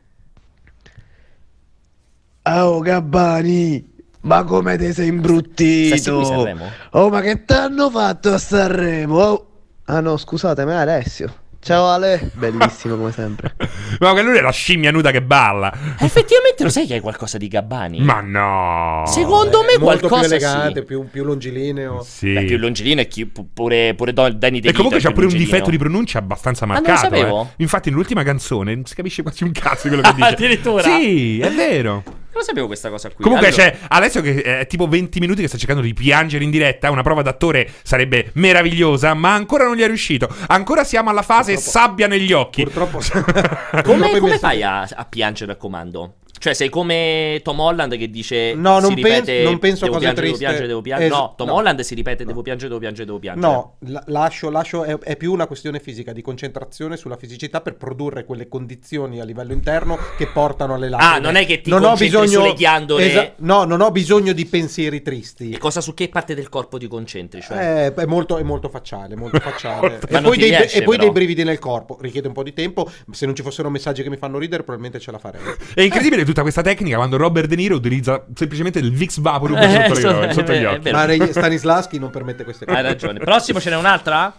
Oh, 2.43 2.81
Gabbani. 2.81 3.90
Ma 4.23 4.44
come 4.44 4.76
ti 4.79 4.93
sei 4.93 5.08
imbruttito? 5.08 6.46
Oh, 6.90 7.11
ma 7.11 7.20
che 7.20 7.44
t'hanno 7.44 7.90
fatto 7.90 8.32
a 8.32 8.38
Sanremo? 8.38 9.19
Oh. 9.19 9.46
Ah 9.84 10.00
no, 10.00 10.17
scusatemi, 10.17 10.73
Alessio. 10.73 11.42
Ciao 11.64 11.87
Ale, 11.87 12.32
bellissimo 12.35 12.97
come 12.97 13.12
sempre. 13.12 13.55
Ma 14.00 14.12
che 14.14 14.23
lui 14.23 14.37
è 14.37 14.41
la 14.41 14.50
scimmia 14.50 14.91
nuda 14.91 15.12
che 15.12 15.23
balla. 15.23 15.73
Effettivamente 15.97 16.64
lo 16.64 16.70
sai 16.70 16.88
che 16.88 16.94
hai 16.94 17.00
qualcosa 17.00 17.38
di 17.38 17.47
Gabbani? 17.47 18.00
Ma 18.00 18.20
no. 18.20 19.05
Secondo 19.06 19.62
me 19.62 19.79
molto 19.79 20.09
qualcosa 20.09 20.37
più 20.37 20.44
elegante, 20.44 20.81
sì. 20.81 20.87
più, 20.87 21.09
più 21.09 21.23
longilineo. 21.23 22.03
Sì. 22.03 22.32
Beh, 22.32 22.44
più 22.47 22.59
longilineo 22.59 23.05
e 23.05 23.06
chi, 23.06 23.26
pure, 23.26 23.94
pure 23.94 24.12
Danny 24.12 24.35
DeVito. 24.38 24.70
E 24.70 24.73
comunque 24.73 24.99
c'ha 24.99 25.12
pure 25.12 25.26
un 25.26 25.37
difetto 25.37 25.70
di 25.70 25.79
pronuncia 25.79 26.19
abbastanza 26.19 26.67
marcato. 26.67 26.91
Ah, 26.91 26.94
non 26.94 27.11
lo 27.11 27.17
sapevo. 27.17 27.43
Eh. 27.43 27.62
Infatti 27.62 27.91
nell'ultima 27.91 28.25
canzone 28.25 28.75
non 28.75 28.85
si 28.85 28.97
capisce 28.97 29.23
quasi 29.23 29.44
un 29.44 29.53
cazzo 29.53 29.88
di 29.88 29.94
quello 29.94 30.03
che 30.11 30.15
dice. 30.17 30.29
Addirittura? 30.29 30.82
Sì, 30.82 31.38
è 31.38 31.50
vero. 31.53 32.03
Non 32.32 32.40
lo 32.40 32.46
sapevo 32.46 32.67
questa 32.67 32.88
cosa 32.88 33.11
qui. 33.11 33.23
Comunque 33.23 33.49
allora... 33.49 33.62
c'è 33.62 33.79
Alessio 33.88 34.23
che 34.23 34.43
è 34.61 34.67
tipo 34.67 34.88
20 34.88 35.20
minuti 35.20 35.43
che 35.43 35.49
sta 35.49 35.58
cercando 35.58 35.82
di 35.82 35.93
piangere 35.93 36.43
in 36.43 36.50
diretta. 36.50 36.90
Una 36.90 37.02
prova 37.02 37.20
d'attore 37.20 37.70
sarebbe 37.82 38.31
meravigliosa, 38.34 39.12
ma 39.12 39.34
ancora 39.34 39.64
non 39.64 39.76
gli 39.76 39.82
è 39.82 39.87
riuscito. 39.87 40.34
Ancora 40.46 40.82
siamo 40.82 41.11
alla 41.11 41.20
fase 41.20 41.55
Purtroppo... 41.55 41.79
sabbia 41.79 42.06
negli 42.06 42.32
occhi. 42.32 42.62
Purtroppo. 42.62 43.00
come, 43.84 44.19
come 44.19 44.38
fai 44.38 44.62
a, 44.62 44.81
a 44.81 45.05
piangere 45.05 45.53
a 45.53 45.56
comando? 45.56 46.15
Cioè, 46.43 46.55
sei 46.55 46.70
come 46.70 47.39
Tom 47.44 47.61
Holland 47.61 47.96
che 47.96 48.11
dice. 48.11 48.53
No, 48.55 48.81
non, 48.81 48.96
ripete, 48.96 49.22
penso, 49.27 49.49
non 49.49 49.58
penso 49.61 49.84
devo 49.84 49.96
a 49.96 49.99
cose 50.01 50.13
piangere, 50.13 50.27
triste. 50.27 50.27
Devo 50.27 50.39
piangere, 50.39 50.67
devo 50.67 50.81
piangere. 50.81 51.08
Es- 51.08 51.17
no, 51.17 51.34
Tom 51.37 51.46
no. 51.46 51.55
Holland 51.55 51.81
si 51.82 51.94
ripete: 51.94 52.22
no. 52.25 52.31
devo 52.31 52.43
piangere, 52.43 52.69
devo 52.69 52.81
piangere, 52.81 53.06
devo 53.06 53.19
piangere. 53.20 53.46
No, 53.46 53.77
la- 53.79 54.03
lascio, 54.06 54.51
lascio 54.51 54.82
è, 54.82 54.99
è, 54.99 55.17
più 55.17 55.32
una 55.32 55.46
questione 55.46 55.79
fisica, 55.79 56.13
di 56.13 56.20
concentrazione 56.20 56.96
sulla 56.96 57.17
fisicità 57.17 57.61
per 57.61 57.77
produrre 57.77 58.25
quelle 58.25 58.49
condizioni 58.49 59.20
a 59.20 59.25
livello 59.25 59.53
interno 59.53 59.96
che 60.17 60.27
portano 60.27 60.75
alle 60.75 60.89
lacrime. 60.89 61.15
Ah, 61.15 61.19
non 61.20 61.37
è 61.37 61.46
che 61.46 61.61
ti 61.61 61.70
non 61.70 61.84
ho 61.84 61.94
bisogno, 61.94 62.27
sulle 62.27 62.55
ghiandole. 62.55 63.05
Esa- 63.08 63.32
no, 63.37 63.63
non 63.63 63.81
ho 63.81 63.93
bisogno 63.93 64.32
di 64.32 64.44
pensieri 64.44 65.01
tristi. 65.01 65.51
E 65.53 65.58
cosa 65.58 65.81
su 65.81 65.94
che 65.94 66.08
parte 66.08 66.34
del 66.34 66.49
corpo 66.49 66.77
ti 66.77 66.89
concentri? 66.89 67.41
Cioè? 67.41 67.87
Eh, 67.87 67.94
è, 67.94 68.05
molto, 68.06 68.39
è 68.39 68.43
molto 68.43 68.69
facciale, 68.69 69.15
molto 69.15 69.39
facciale. 69.39 70.01
e, 70.08 70.20
poi 70.20 70.37
dei, 70.37 70.49
riesce, 70.49 70.79
e 70.79 70.82
poi 70.82 70.96
dei 70.96 71.13
brividi 71.13 71.44
nel 71.44 71.61
corpo. 71.61 71.99
Richiede 72.01 72.27
un 72.27 72.34
po' 72.34 72.43
di 72.43 72.53
tempo. 72.53 72.91
Se 73.13 73.27
non 73.27 73.37
ci 73.37 73.43
fossero 73.43 73.70
messaggi 73.70 74.03
che 74.03 74.11
mi 74.11 74.17
fanno 74.17 74.39
ridere, 74.39 74.65
probabilmente 74.65 74.99
ce 74.99 75.13
la 75.13 75.19
farei. 75.19 75.41
È 75.72 75.82
incredibile 75.82 76.31
tutta 76.32 76.43
questa 76.43 76.62
tecnica 76.62 76.96
quando 76.96 77.19
Robert 77.19 77.46
De 77.46 77.56
Niro 77.56 77.77
utilizza 77.77 78.24
semplicemente 78.34 78.79
il 78.79 78.91
Vix 78.91 79.20
Vaporub 79.20 79.58
eh, 79.58 79.69
sotto, 79.69 79.94
so, 79.94 80.20
le, 80.20 80.32
sotto 80.32 80.53
gli 80.55 80.65
occhi. 80.65 80.91
Ma 80.91 81.06
Stanislaschi 81.31 81.98
non 81.98 82.10
permette 82.10 82.43
queste 82.43 82.65
cose. 82.65 82.77
Hai 82.77 82.82
ragione. 82.82 83.19
Prossimo 83.20 83.60
ce 83.60 83.70
n'è 83.70 83.77
un'altra? 83.77 84.34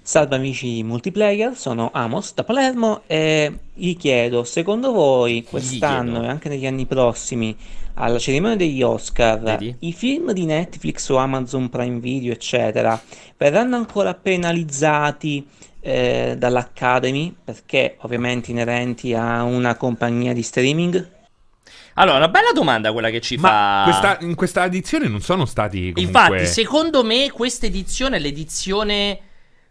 Salve 0.00 0.36
amici 0.36 0.82
multiplayer, 0.82 1.54
sono 1.54 1.90
Amos 1.92 2.32
da 2.32 2.42
Palermo 2.42 3.02
e 3.06 3.58
gli 3.74 3.94
chiedo, 3.94 4.42
secondo 4.42 4.90
voi 4.90 5.44
quest'anno 5.44 6.22
e 6.22 6.28
anche 6.28 6.48
negli 6.48 6.66
anni 6.66 6.86
prossimi, 6.86 7.54
alla 7.92 8.18
cerimonia 8.18 8.56
degli 8.56 8.80
Oscar, 8.80 9.38
Vedi? 9.38 9.76
i 9.80 9.92
film 9.92 10.32
di 10.32 10.46
Netflix 10.46 11.10
o 11.10 11.16
Amazon 11.16 11.68
Prime 11.68 11.98
Video, 12.00 12.32
eccetera, 12.32 12.98
verranno 13.36 13.76
ancora 13.76 14.14
penalizzati 14.14 15.46
eh, 15.80 16.36
dall'Academy 16.38 17.34
perché 17.44 17.96
ovviamente 18.00 18.50
inerenti 18.50 19.12
a 19.12 19.42
una 19.42 19.76
compagnia 19.76 20.32
di 20.32 20.42
streaming? 20.42 21.16
Allora, 21.98 22.18
una 22.18 22.28
bella 22.28 22.52
domanda 22.52 22.92
quella 22.92 23.10
che 23.10 23.20
ci 23.20 23.36
Ma 23.36 23.48
fa. 23.48 23.82
Questa, 23.84 24.18
in 24.24 24.34
questa 24.34 24.64
edizione 24.64 25.08
non 25.08 25.20
sono 25.20 25.44
stati. 25.44 25.92
Comunque... 25.92 26.02
Infatti, 26.02 26.46
secondo 26.46 27.02
me, 27.04 27.30
questa 27.30 27.66
edizione 27.66 28.16
è 28.16 28.20
l'edizione. 28.20 29.20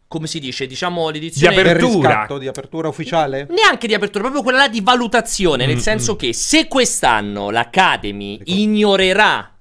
Come 0.08 0.28
si 0.28 0.40
dice? 0.40 0.68
Diciamo 0.68 1.10
l'edizione 1.10 1.54
di 1.54 1.60
apertura. 1.60 2.28
di 2.38 2.48
apertura 2.48 2.88
ufficiale? 2.88 3.48
Neanche 3.50 3.88
di 3.88 3.94
apertura, 3.94 4.24
proprio 4.24 4.44
quella 4.44 4.60
là 4.60 4.68
di 4.68 4.82
valutazione. 4.82 5.66
Nel 5.66 5.76
mm, 5.78 5.80
senso 5.80 6.14
mm. 6.14 6.18
che 6.18 6.34
se 6.34 6.68
quest'anno 6.68 7.50
l'Academy 7.50 8.36
ecco. 8.36 8.44
ignorerà 8.46 9.57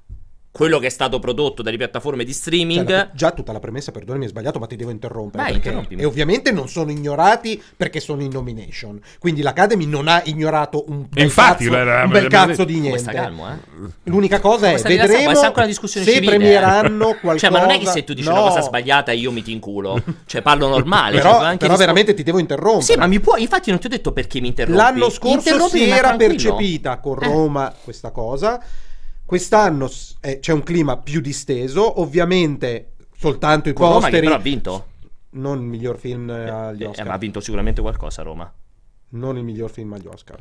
quello 0.56 0.78
che 0.78 0.86
è 0.86 0.90
stato 0.90 1.18
prodotto 1.18 1.60
dalle 1.60 1.76
piattaforme 1.76 2.25
di 2.25 2.32
streaming. 2.32 2.88
Cioè, 2.88 3.10
già 3.12 3.30
tutta 3.32 3.52
la 3.52 3.60
premessa, 3.60 3.92
perdonami, 3.92 4.25
è 4.25 4.28
sbagliato, 4.28 4.58
ma 4.58 4.66
ti 4.66 4.75
devo 4.75 4.90
interrompere. 4.90 5.60
Vai, 5.60 5.86
e 5.98 6.04
ovviamente 6.06 6.50
non 6.50 6.66
sono 6.66 6.90
ignorati 6.90 7.62
perché 7.76 8.00
sono 8.00 8.22
in 8.22 8.30
nomination. 8.30 8.98
Quindi 9.18 9.42
l'Academy 9.42 9.84
non 9.84 10.08
ha 10.08 10.22
ignorato 10.25 10.84
un 10.88 11.04
bel 11.10 11.25
Infatti, 11.25 11.64
cazzo, 11.64 11.76
la, 11.76 11.84
la, 11.84 12.04
un 12.04 12.10
bel 12.10 12.28
cazzo 12.28 12.64
di 12.64 12.80
niente. 12.80 13.12
Calmo, 13.12 13.50
eh? 13.50 13.56
L'unica 14.04 14.40
cosa 14.40 14.70
è 14.70 14.80
vedremo 14.80 15.34
se 15.34 15.86
civile, 15.86 16.26
premieranno 16.26 17.16
qualcosa. 17.20 17.38
Cioè, 17.38 17.50
ma 17.50 17.60
non 17.60 17.70
è 17.70 17.78
che 17.78 17.86
se 17.86 18.04
tu 18.04 18.14
dici 18.14 18.26
no. 18.26 18.34
una 18.34 18.48
cosa 18.48 18.62
sbagliata 18.62 19.12
io 19.12 19.30
mi 19.30 19.42
ti 19.42 19.52
inculo. 19.52 20.02
Cioè, 20.25 20.40
parlo 20.40 20.68
normale. 20.68 21.18
però, 21.18 21.40
cioè, 21.40 21.56
però 21.58 21.76
veramente 21.76 22.14
ti 22.14 22.22
devo 22.22 22.38
interrompere. 22.38 22.82
Sì, 22.82 22.96
ma 22.96 23.06
mi 23.06 23.20
può. 23.20 23.36
Infatti, 23.36 23.68
non 23.68 23.78
ti 23.78 23.86
ho 23.86 23.90
detto 23.90 24.12
perché 24.12 24.40
mi 24.40 24.48
interrompi. 24.48 24.78
L'anno 24.78 25.10
scorso 25.10 25.68
si 25.68 25.84
era 25.84 26.16
percepita 26.16 26.96
con 26.98 27.22
eh. 27.22 27.26
Roma 27.26 27.70
eh. 27.70 27.75
questa 27.84 28.10
cosa. 28.10 28.62
Quest'anno 29.26 29.90
eh, 30.21 30.38
c'è 30.38 30.52
un 30.52 30.62
clima 30.62 30.99
più 30.99 31.21
disteso, 31.21 32.00
ovviamente 32.00 32.92
soltanto 33.18 33.68
i 33.68 33.73
Con 33.73 33.90
posteri... 33.90 34.12
Roma 34.12 34.21
che 34.21 34.21
però 34.21 34.35
ha 34.35 34.38
vinto. 34.38 34.87
Non 35.30 35.59
il 35.59 35.64
miglior 35.64 35.99
film 35.99 36.30
eh, 36.30 36.49
agli 36.49 36.85
eh, 36.85 36.87
Oscar. 36.87 37.06
ma 37.06 37.12
ha 37.14 37.18
vinto 37.18 37.40
sicuramente 37.40 37.80
qualcosa 37.80 38.23
Roma. 38.23 38.50
Non 39.09 39.37
il 39.37 39.42
miglior 39.42 39.71
film 39.71 39.92
agli 39.95 40.06
Oscar. 40.06 40.40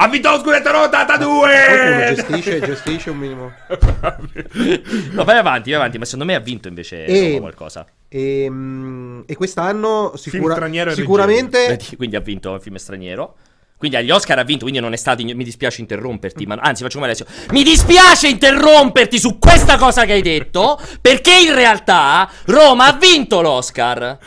Ha 0.00 0.08
vinto 0.08 0.30
lo 0.30 0.38
scudetto 0.38 0.70
82! 0.70 1.50
Qualcuno 1.66 2.14
gestisce, 2.14 2.60
gestisce 2.60 3.10
un 3.10 3.18
minimo. 3.18 3.52
no, 5.10 5.24
vai 5.24 5.36
avanti, 5.36 5.70
vai 5.70 5.80
avanti, 5.80 5.98
ma 5.98 6.04
secondo 6.04 6.24
me 6.24 6.34
ha 6.36 6.40
vinto 6.40 6.68
invece 6.68 7.04
e, 7.04 7.38
qualcosa. 7.40 7.84
E, 8.08 8.44
ehm, 8.44 9.24
e 9.26 9.34
quest'anno 9.34 10.12
sicura, 10.14 10.70
sicuramente... 10.92 11.78
Quindi 11.96 12.16
ha 12.16 12.20
vinto 12.20 12.52
un 12.52 12.60
film 12.60 12.76
straniero. 12.76 13.34
Quindi 13.78 13.96
agli 13.96 14.10
Oscar 14.10 14.38
ha 14.38 14.42
vinto, 14.42 14.62
quindi 14.62 14.80
non 14.80 14.92
è 14.92 14.96
stato. 14.96 15.22
Mi 15.22 15.44
dispiace 15.44 15.80
interromperti, 15.80 16.44
ma 16.46 16.56
anzi, 16.60 16.82
faccio 16.82 16.98
come 16.98 17.06
Alessio. 17.06 17.26
Mi 17.52 17.62
dispiace 17.62 18.26
interromperti 18.26 19.18
su 19.18 19.38
questa 19.38 19.78
cosa 19.78 20.04
che 20.04 20.12
hai 20.12 20.22
detto, 20.22 20.80
perché 21.00 21.32
in 21.32 21.54
realtà 21.54 22.28
Roma 22.46 22.86
ha 22.86 22.92
vinto 22.94 23.40
l'Oscar. 23.40 24.18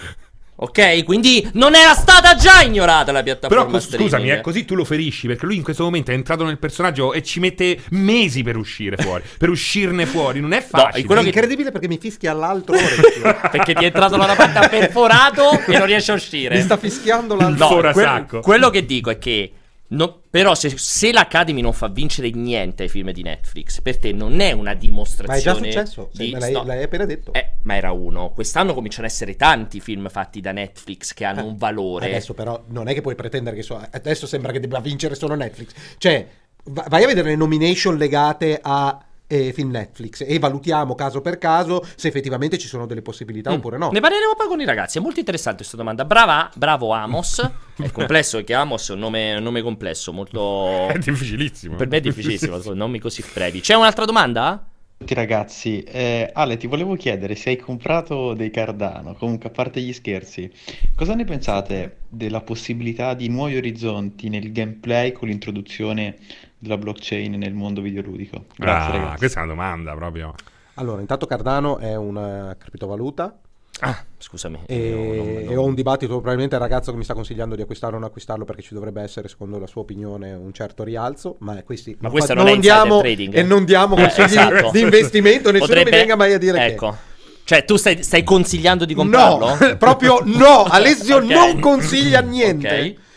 Ok? 0.63 1.03
Quindi 1.03 1.49
non 1.53 1.73
era 1.73 1.95
stata 1.95 2.35
già 2.35 2.61
ignorata 2.61 3.11
la 3.11 3.23
piattaforma 3.23 3.65
Però 3.65 3.79
streaming. 3.79 4.09
scusami, 4.09 4.29
è 4.29 4.41
così 4.41 4.63
tu 4.63 4.75
lo 4.75 4.85
ferisci 4.85 5.25
perché 5.25 5.47
lui 5.47 5.55
in 5.55 5.63
questo 5.63 5.83
momento 5.83 6.11
è 6.11 6.13
entrato 6.13 6.43
nel 6.43 6.59
personaggio 6.59 7.13
e 7.13 7.23
ci 7.23 7.39
mette 7.39 7.79
mesi 7.89 8.43
per 8.43 8.57
uscire 8.57 8.95
fuori, 8.97 9.23
per 9.39 9.49
uscirne 9.49 10.05
fuori, 10.05 10.39
non 10.39 10.53
è 10.53 10.61
facile. 10.61 11.03
No, 11.07 11.15
è, 11.15 11.23
è 11.23 11.25
incredibile 11.25 11.71
perché 11.71 11.87
mi 11.87 11.97
fischia 11.97 12.31
all'altro 12.31 12.75
perché 13.49 13.73
ti 13.73 13.83
è 13.83 13.87
entrato 13.87 14.17
la 14.17 14.25
rapata 14.25 14.67
perforato 14.67 15.59
e 15.65 15.77
non 15.77 15.87
riesce 15.87 16.11
a 16.11 16.15
uscire. 16.15 16.55
Mi 16.55 16.61
sta 16.61 16.77
fischiando 16.77 17.35
l'altro 17.35 17.81
no, 17.81 17.91
que- 17.91 18.39
quello 18.41 18.69
che 18.69 18.85
dico 18.85 19.09
è 19.09 19.17
che 19.17 19.51
No, 19.91 20.21
però 20.29 20.55
se, 20.55 20.77
se, 20.77 21.11
l'Academy 21.11 21.59
non 21.59 21.73
fa 21.73 21.89
vincere 21.89 22.29
niente 22.31 22.83
ai 22.83 22.89
film 22.89 23.11
di 23.11 23.23
Netflix, 23.23 23.81
per 23.81 23.97
te 23.97 24.13
non 24.13 24.39
è 24.39 24.53
una 24.53 24.73
dimostrazione. 24.73 25.59
Ma 25.59 25.67
è 25.67 25.69
già 25.69 25.83
successo, 25.85 26.09
di... 26.13 26.31
l'hai, 26.31 26.53
no. 26.53 26.63
l'hai, 26.63 26.83
appena 26.83 27.05
detto. 27.05 27.33
Eh, 27.33 27.55
ma 27.63 27.75
era 27.75 27.91
uno. 27.91 28.31
Quest'anno 28.31 28.73
cominciano 28.73 29.05
ad 29.05 29.11
essere 29.11 29.35
tanti 29.35 29.81
film 29.81 30.07
fatti 30.07 30.39
da 30.39 30.53
Netflix 30.53 31.13
che 31.13 31.25
hanno 31.25 31.41
eh, 31.41 31.43
un 31.43 31.57
valore. 31.57 32.05
Adesso 32.05 32.33
però 32.33 32.63
non 32.67 32.87
è 32.87 32.93
che 32.93 33.01
puoi 33.01 33.15
pretendere 33.15 33.57
che 33.57 33.63
so... 33.63 33.85
adesso 33.91 34.25
sembra 34.27 34.53
che 34.53 34.61
debba 34.61 34.79
vincere 34.79 35.13
solo 35.13 35.35
Netflix. 35.35 35.73
Cioè, 35.97 36.25
vai 36.63 37.03
a 37.03 37.07
vedere 37.07 37.29
le 37.29 37.35
nomination 37.35 37.97
legate 37.97 38.59
a 38.61 39.05
eh, 39.31 39.53
film 39.53 39.71
Netflix 39.71 40.25
e 40.27 40.37
valutiamo 40.39 40.93
caso 40.93 41.21
per 41.21 41.37
caso 41.37 41.85
se 41.95 42.09
effettivamente 42.09 42.57
ci 42.57 42.67
sono 42.67 42.85
delle 42.85 43.01
possibilità 43.01 43.49
mm. 43.49 43.53
oppure 43.53 43.77
no. 43.77 43.89
Ne 43.91 44.01
parleremo 44.01 44.35
poi 44.35 44.47
con 44.47 44.59
i 44.59 44.65
ragazzi, 44.65 44.97
è 44.97 45.01
molto 45.01 45.19
interessante 45.19 45.59
questa 45.59 45.77
domanda. 45.77 46.03
Brava, 46.03 46.51
bravo 46.55 46.91
Amos. 46.91 47.39
è 47.77 47.89
complesso 47.91 48.37
perché 48.37 48.53
Amos 48.53 48.89
è 48.89 48.93
un 48.93 48.99
nome, 48.99 49.35
un 49.35 49.43
nome 49.43 49.61
complesso, 49.61 50.11
molto... 50.11 50.89
È 50.91 50.97
difficilissimo. 50.97 51.75
Per 51.77 51.87
me 51.87 51.97
è 51.97 52.01
difficilissimo, 52.01 52.59
nomi 52.73 52.99
così 52.99 53.23
brevi. 53.33 53.61
C'è 53.61 53.75
un'altra 53.75 54.05
domanda? 54.05 54.65
Tutti 54.97 55.13
ragazzi, 55.13 55.81
eh, 55.81 56.29
Ale 56.31 56.57
ti 56.57 56.67
volevo 56.67 56.95
chiedere 56.95 57.33
se 57.35 57.49
hai 57.49 57.57
comprato 57.57 58.33
dei 58.33 58.51
Cardano, 58.51 59.15
comunque 59.15 59.49
a 59.49 59.51
parte 59.51 59.81
gli 59.81 59.93
scherzi, 59.93 60.51
cosa 60.95 61.15
ne 61.15 61.23
pensate 61.23 62.01
della 62.07 62.41
possibilità 62.41 63.15
di 63.15 63.27
nuovi 63.27 63.55
orizzonti 63.57 64.29
nel 64.29 64.51
gameplay 64.51 65.11
con 65.11 65.29
l'introduzione 65.29 66.17
della 66.61 66.77
blockchain 66.77 67.33
nel 67.33 67.53
mondo 67.53 67.81
videoludico? 67.81 68.45
Grazie 68.55 68.93
ah, 68.93 68.97
ragazzi. 68.97 69.17
Questa 69.17 69.39
è 69.39 69.43
una 69.43 69.53
domanda 69.53 69.93
proprio. 69.95 70.33
Allora, 70.75 71.01
intanto 71.01 71.25
Cardano 71.25 71.79
è 71.79 71.95
una 71.95 72.55
criptovaluta. 72.57 73.35
Ah, 73.79 74.03
scusami. 74.17 74.59
E, 74.67 74.91
non, 74.91 75.15
non... 75.15 75.27
e, 75.51 75.55
ho 75.55 75.63
un 75.63 75.73
dibattito, 75.73 76.13
probabilmente 76.13 76.55
il 76.55 76.61
ragazzo 76.61 76.91
che 76.91 76.97
mi 76.97 77.03
sta 77.03 77.15
consigliando 77.15 77.55
di 77.55 77.63
acquistare 77.63 77.95
o 77.95 77.97
non 77.97 78.07
acquistarlo 78.07 78.45
perché 78.45 78.61
ci 78.61 78.75
dovrebbe 78.75 79.01
essere, 79.01 79.27
secondo 79.27 79.57
la 79.57 79.65
sua 79.65 79.81
opinione, 79.81 80.33
un 80.33 80.53
certo 80.53 80.83
rialzo. 80.83 81.37
Ma 81.39 81.61
questi 81.63 81.97
ma 81.99 82.09
questo 82.09 82.35
non, 82.35 82.45
non 82.45 82.59
diamo 82.59 82.99
trading. 82.99 83.33
e 83.33 83.41
non 83.41 83.65
diamo 83.65 83.95
eh, 83.95 84.01
consigli 84.01 84.25
esatto. 84.25 84.69
di 84.71 84.81
investimento. 84.81 85.51
Nessuno 85.51 85.67
Potrebbe... 85.67 85.89
mi 85.89 85.97
venga 85.97 86.15
mai 86.15 86.33
a 86.33 86.37
dire 86.37 86.63
ecco. 86.63 86.91
che. 86.91 87.09
Cioè, 87.43 87.65
tu 87.65 87.75
stai, 87.75 88.03
stai, 88.03 88.23
consigliando 88.23 88.85
di 88.85 88.93
comprarlo? 88.93 89.57
No, 89.59 89.75
proprio 89.77 90.21
no. 90.23 90.63
Alessio 90.63 91.17
okay. 91.17 91.27
non 91.27 91.59
consiglia 91.59 92.21
niente. 92.21 92.79
Ok. 92.79 93.09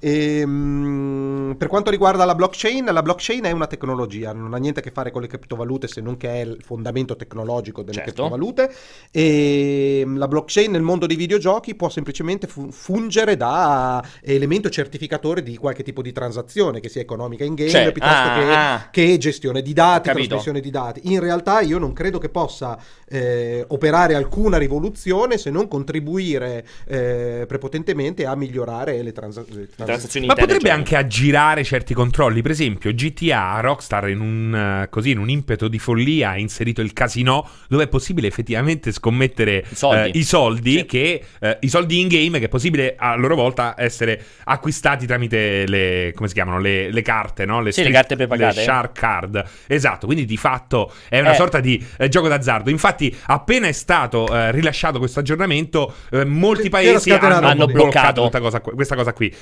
E, 0.00 0.38
ehm, 0.40 1.54
per 1.58 1.68
quanto 1.68 1.90
riguarda 1.90 2.24
la 2.24 2.34
blockchain, 2.34 2.84
la 2.84 3.02
blockchain 3.02 3.44
è 3.44 3.50
una 3.50 3.66
tecnologia, 3.66 4.32
non 4.32 4.54
ha 4.54 4.58
niente 4.58 4.80
a 4.80 4.82
che 4.82 4.90
fare 4.90 5.10
con 5.10 5.22
le 5.22 5.28
criptovalute 5.28 5.88
se 5.88 6.00
non 6.00 6.16
che 6.16 6.28
è 6.28 6.40
il 6.40 6.58
fondamento 6.62 7.16
tecnologico 7.16 7.82
delle 7.82 7.96
certo. 7.96 8.12
criptovalute. 8.12 8.72
E 9.10 10.00
ehm, 10.00 10.16
la 10.16 10.28
blockchain 10.28 10.70
nel 10.70 10.82
mondo 10.82 11.06
dei 11.06 11.16
videogiochi 11.16 11.74
può 11.74 11.88
semplicemente 11.88 12.46
fu- 12.46 12.70
fungere 12.70 13.36
da 13.36 14.04
elemento 14.22 14.68
certificatore 14.68 15.42
di 15.42 15.56
qualche 15.56 15.82
tipo 15.82 16.02
di 16.02 16.12
transazione, 16.12 16.80
che 16.80 16.88
sia 16.88 17.00
economica 17.00 17.44
in 17.44 17.54
game 17.54 17.70
cioè, 17.70 17.92
piuttosto 17.92 18.14
ah, 18.14 18.38
che, 18.38 18.54
ah. 18.54 18.88
che, 18.90 19.18
gestione 19.18 19.62
di 19.62 19.72
dati, 19.72 20.10
trasmissione 20.10 20.60
di 20.60 20.70
dati. 20.70 21.00
In 21.12 21.20
realtà 21.20 21.60
io 21.60 21.78
non 21.78 21.92
credo 21.92 22.18
che 22.18 22.28
possa 22.28 22.78
eh, 23.08 23.64
operare 23.68 24.14
alcuna 24.14 24.58
rivoluzione 24.58 25.38
se 25.38 25.50
non 25.50 25.66
contribuire 25.66 26.64
eh, 26.86 27.44
prepotentemente 27.48 28.26
a 28.26 28.36
migliorare 28.36 29.02
le, 29.02 29.12
trans- 29.12 29.36
le 29.48 29.68
transazioni 29.74 29.87
transazioni 29.88 30.26
Ma 30.26 30.34
potrebbe 30.34 30.66
cioè. 30.66 30.70
anche 30.70 30.96
aggirare 30.96 31.64
certi 31.64 31.94
controlli. 31.94 32.42
Per 32.42 32.50
esempio, 32.50 32.92
GTA, 32.92 33.60
Rockstar, 33.60 34.08
in 34.08 34.20
un, 34.20 34.82
uh, 34.84 34.88
così, 34.88 35.10
in 35.10 35.18
un 35.18 35.30
impeto 35.30 35.68
di 35.68 35.78
follia, 35.78 36.30
ha 36.30 36.38
inserito 36.38 36.80
il 36.80 36.92
casino 36.92 37.48
dove 37.68 37.84
è 37.84 37.88
possibile 37.88 38.26
effettivamente 38.26 38.92
scommettere 38.92 39.64
I 39.68 39.74
soldi, 39.74 40.10
uh, 40.10 40.18
i, 40.18 40.24
soldi 40.24 40.72
sì. 40.78 40.84
che, 40.84 41.22
uh, 41.40 41.56
i 41.60 41.68
soldi 41.68 42.00
in 42.00 42.08
game 42.08 42.38
che 42.38 42.46
è 42.46 42.48
possibile 42.48 42.94
a 42.98 43.14
loro 43.16 43.34
volta 43.34 43.74
essere 43.76 44.22
acquistati 44.44 45.06
tramite 45.06 45.66
le, 45.66 46.12
come 46.14 46.28
si 46.28 46.34
chiamano, 46.34 46.60
le, 46.60 46.90
le 46.90 47.02
carte, 47.02 47.44
no? 47.44 47.60
Le, 47.60 47.72
sì, 47.72 47.82
le 47.82 47.90
carte 47.90 48.16
prepagate. 48.16 48.56
Le 48.56 48.62
shark 48.62 48.98
card. 48.98 49.44
Esatto, 49.66 50.06
quindi 50.06 50.24
di 50.24 50.36
fatto 50.36 50.92
è 51.08 51.20
una 51.20 51.32
eh. 51.32 51.36
sorta 51.36 51.60
di 51.60 51.84
eh, 51.98 52.08
gioco 52.08 52.28
d'azzardo. 52.28 52.70
Infatti, 52.70 53.14
appena 53.26 53.66
è 53.66 53.72
stato 53.72 54.32
eh, 54.32 54.50
rilasciato 54.52 54.98
questo 54.98 55.20
aggiornamento, 55.20 55.94
molti 56.26 56.68
paesi 56.68 57.10
hanno, 57.10 57.46
hanno 57.46 57.66
bloccato 57.66 58.28
cosa, 58.30 58.60
questa 58.60 58.94
cosa 58.94 59.12
qui 59.12 59.34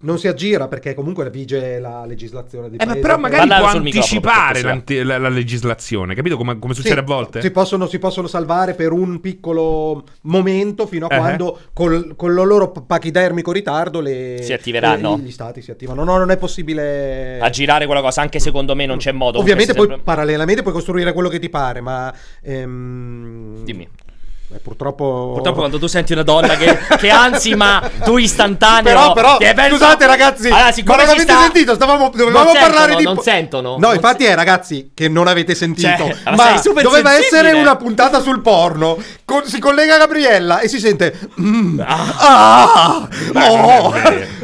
non 0.00 0.18
si 0.18 0.28
aggira 0.28 0.68
perché 0.68 0.94
comunque 0.94 1.28
vige 1.28 1.80
la 1.80 2.04
legislazione 2.04 2.70
di 2.70 2.76
eh, 2.76 2.84
paese. 2.84 3.00
però 3.00 3.18
magari 3.18 3.48
può 3.48 3.66
anticipare 3.66 4.62
la, 4.62 5.18
la, 5.18 5.28
legislazione, 5.28 6.14
capito 6.14 6.36
come, 6.36 6.58
come 6.58 6.74
succede 6.74 6.94
sì, 6.94 7.00
a 7.00 7.04
volte? 7.04 7.40
Si 7.40 7.50
possono, 7.50 7.88
si 7.88 7.98
possono, 7.98 8.28
salvare 8.28 8.74
per 8.74 8.92
un 8.92 9.20
piccolo 9.20 10.04
momento 10.22 10.86
fino 10.86 11.06
a 11.06 11.14
uh-huh. 11.14 11.20
quando 11.20 11.58
col, 11.72 12.14
con 12.14 12.30
il 12.30 12.36
loro 12.36 12.70
pachidermico 12.70 13.50
ritardo 13.50 14.00
le, 14.00 14.38
si 14.40 14.52
attiveranno. 14.52 15.16
Le, 15.16 15.22
gli 15.22 15.32
stati 15.32 15.62
si 15.62 15.72
attivano. 15.72 16.04
No, 16.04 16.16
non 16.16 16.30
è 16.30 16.36
possibile 16.36 17.40
aggirare 17.40 17.86
quella 17.86 18.00
cosa, 18.00 18.20
anche 18.20 18.38
secondo 18.38 18.76
me 18.76 18.86
non 18.86 18.98
c'è 18.98 19.10
modo. 19.10 19.38
Ovviamente 19.40 19.74
poi 19.74 19.86
sempre... 19.86 20.04
parallelamente 20.04 20.62
puoi 20.62 20.74
costruire 20.74 21.12
quello 21.12 21.28
che 21.28 21.40
ti 21.40 21.48
pare, 21.48 21.80
ma... 21.80 22.14
Ehm... 22.42 23.64
Dimmi. 23.64 23.88
Beh, 24.50 24.60
purtroppo... 24.60 25.32
purtroppo 25.34 25.58
quando 25.58 25.78
tu 25.78 25.86
senti 25.86 26.14
una 26.14 26.22
donna 26.22 26.56
che, 26.56 26.78
che 26.96 27.10
anzi 27.10 27.54
ma 27.54 27.82
tu 28.02 28.16
istantaneo 28.16 29.12
però 29.12 29.36
però 29.36 29.68
scusate 29.68 30.06
ragazzi 30.06 30.48
allora, 30.48 30.72
ma 30.84 30.94
non 30.96 31.08
avete 31.08 31.22
sta... 31.22 31.40
sentito? 31.42 31.74
Stavamo, 31.74 32.10
dovevamo 32.14 32.52
non 32.52 32.58
parlare 32.58 32.96
di 32.96 33.04
non 33.04 33.18
sentono 33.20 33.72
no 33.72 33.76
non 33.78 33.94
infatti 33.94 34.24
è 34.24 34.34
ragazzi 34.34 34.92
che 34.94 35.08
non 35.08 35.26
avete 35.26 35.54
sentito. 35.54 35.86
Cioè, 35.88 36.34
ma 36.34 36.60
doveva 36.80 37.14
essere 37.14 37.52
una 37.52 37.76
puntata 37.76 38.20
sul 38.20 38.40
porno 38.40 38.96
Con, 39.28 39.44
si 39.44 39.58
collega 39.58 39.96
a 39.96 39.98
Gabriella 39.98 40.60
e 40.60 40.68
si 40.68 40.78
sente 40.80 41.14
mm, 41.38 41.80
ah, 41.80 42.14
ah 42.16 43.08
oh, 43.50 43.92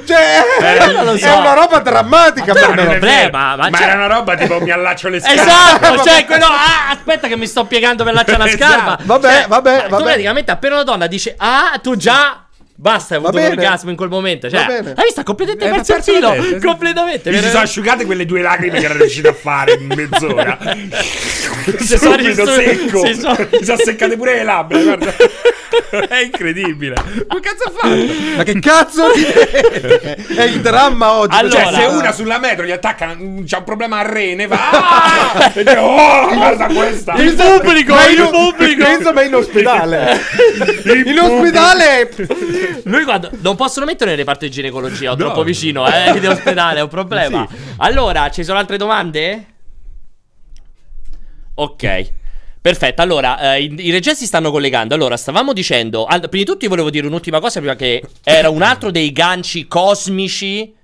cioè, 0.05 0.43
eh, 0.61 1.19
so. 1.19 1.27
è 1.27 1.37
una 1.39 1.55
roba 1.55 1.79
drammatica 1.79 2.53
ma 2.53 2.61
per 2.61 2.75
me 2.75 2.85
problema, 2.85 3.57
ma, 3.57 3.71
ma 3.71 3.81
era 3.81 3.95
una 3.95 4.09
roba 4.09 4.35
tipo 4.37 4.61
mi 4.61 4.71
allaccio 4.71 5.09
le 5.09 5.21
scarpe 5.21 5.41
esatto 5.41 6.03
cioè 6.03 6.27
quello 6.27 6.45
ah, 6.45 6.91
aspetta 6.91 7.29
che 7.29 7.37
mi 7.37 7.47
sto 7.47 7.65
piegando 7.65 8.05
per 8.05 8.13
allacciare 8.13 8.37
la 8.37 8.51
scarpa 8.55 8.99
vabbè 9.03 9.33
cioè, 9.33 9.49
vabbè 9.49 9.87
tu 9.89 10.03
praticamente 10.03 10.51
appena 10.51 10.75
una 10.75 10.85
donna 10.85 11.07
dice 11.07 11.35
ah, 11.39 11.79
tu 11.83 11.97
già 11.97 12.44
Basta, 12.85 13.15
hai 13.15 13.21
avuto 13.25 13.39
un 13.39 13.45
orgasmo 13.45 13.89
in 13.89 13.97
quel 13.97 14.11
momento. 14.11 14.51
Cioè, 14.51 14.61
hai 14.61 15.05
visto? 15.05 15.23
Completamente 15.23 15.67
eh, 15.67 15.71
perso 15.71 15.95
il 15.97 16.03
filo. 16.03 16.35
Sì. 16.43 16.59
Completamente. 16.61 17.31
Mi 17.31 17.39
si 17.39 17.49
sono 17.49 17.63
asciugate 17.63 18.05
quelle 18.05 18.27
due 18.27 18.43
lacrime 18.43 18.79
che 18.79 18.85
era 18.85 18.93
riuscito 18.93 19.31
a 19.31 19.33
fare 19.33 19.73
in 19.73 19.87
mezz'ora. 19.87 20.59
si 21.81 21.97
sono 21.97 22.21
secco. 22.45 23.07
Si 23.07 23.15
sono... 23.15 23.49
Mi 23.51 23.65
sono 23.65 23.79
seccate 23.79 24.19
pure 24.19 24.35
le 24.35 24.45
labbra. 24.45 24.79
Guarda. 24.83 25.15
È 26.09 26.17
incredibile. 26.19 26.95
Ma 27.27 27.41
cazzo 27.41 27.65
ha 27.65 27.71
fatto? 27.71 28.13
Ma 28.37 28.43
che 28.43 28.59
cazzo 28.61 29.13
di 29.13 29.25
È 30.35 30.43
il 30.43 30.61
dramma 30.61 31.13
oggi. 31.13 31.37
Allora, 31.37 31.65
cioè, 31.65 31.73
se 31.73 31.85
una 31.87 32.13
sulla 32.13 32.39
metro 32.39 32.65
gli 32.65 32.71
attacca, 32.71 33.17
c'ha 33.47 33.59
un 33.59 33.65
problema 33.65 34.01
a 34.01 34.03
rene, 34.03 34.47
va. 34.47 34.71
Ah! 34.71 35.53
e 35.55 35.77
oh, 35.79 36.35
guarda 36.35 36.67
questa. 36.67 37.15
Il 37.15 37.35
pubblico, 37.35 37.95
il 38.11 38.29
pubblico. 38.31 38.85
Penso 38.85 39.13
ma 39.13 39.23
in 39.23 39.35
ospedale. 39.35 40.21
in 40.85 41.19
ospedale. 41.19 42.11
Lui 42.85 43.05
quando 43.05 43.31
non 43.41 43.57
possono 43.57 43.87
mettere 43.87 44.11
nel 44.11 44.19
reparto 44.19 44.45
di 44.45 44.51
ginecologia, 44.51 45.13
ho 45.13 45.17
no. 45.17 45.25
troppo 45.25 45.43
vicino, 45.43 45.87
eh, 45.87 46.17
in 46.17 46.29
ospedale, 46.29 46.81
è 46.81 46.83
un 46.83 46.89
problema. 46.89 47.47
Sì. 47.55 47.57
Allora, 47.79 48.31
ci 48.31 48.45
sono 48.45 48.59
altre 48.59 48.77
domande? 48.77 49.47
Ok. 51.55 52.13
Perfetto, 52.61 53.03
allora, 53.03 53.55
eh, 53.55 53.63
i, 53.63 53.75
i 53.79 53.91
registi 53.91 54.21
si 54.21 54.27
stanno 54.27 54.51
collegando. 54.51 54.95
Allora, 54.95 55.17
stavamo 55.17 55.53
dicendo, 55.53 56.07
al, 56.07 56.21
prima 56.29 56.45
di 56.45 56.45
tutto 56.45 56.67
volevo 56.69 56.91
dire 56.91 57.07
un'ultima 57.07 57.41
cosa, 57.41 57.59
prima 57.59 57.77
che 57.77 58.03
era 58.23 58.49
un 58.49 58.63
altro 58.63 58.91
dei 58.91 59.13
ganci 59.13 59.67
cosmici 59.67 60.75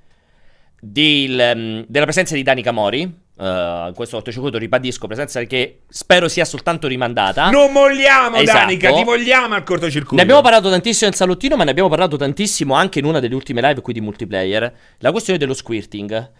del, 0.78 1.52
um, 1.54 1.84
della 1.88 2.04
presenza 2.04 2.34
di 2.34 2.42
Danica 2.42 2.72
Mori. 2.72 3.19
Uh, 3.40 3.86
in 3.86 3.92
questo 3.94 4.16
cortocircuito 4.16 4.58
ribadisco 4.58 5.06
presenza 5.06 5.42
che 5.44 5.78
spero 5.88 6.28
sia 6.28 6.44
soltanto 6.44 6.86
rimandata. 6.86 7.48
Non 7.48 7.72
vogliamo, 7.72 8.36
esatto. 8.36 8.58
Danica, 8.58 8.92
ti 8.92 9.02
vogliamo 9.02 9.54
al 9.54 9.62
cortocircuito. 9.64 10.16
Ne 10.16 10.20
abbiamo 10.20 10.42
parlato 10.42 10.68
tantissimo 10.68 11.08
in 11.08 11.16
salottino, 11.16 11.56
ma 11.56 11.64
ne 11.64 11.70
abbiamo 11.70 11.88
parlato 11.88 12.18
tantissimo 12.18 12.74
anche 12.74 12.98
in 12.98 13.06
una 13.06 13.18
delle 13.18 13.34
ultime 13.34 13.62
live 13.62 13.80
qui 13.80 13.94
di 13.94 14.02
multiplayer. 14.02 14.74
La 14.98 15.10
questione 15.10 15.38
dello 15.38 15.54
squirting. 15.54 16.32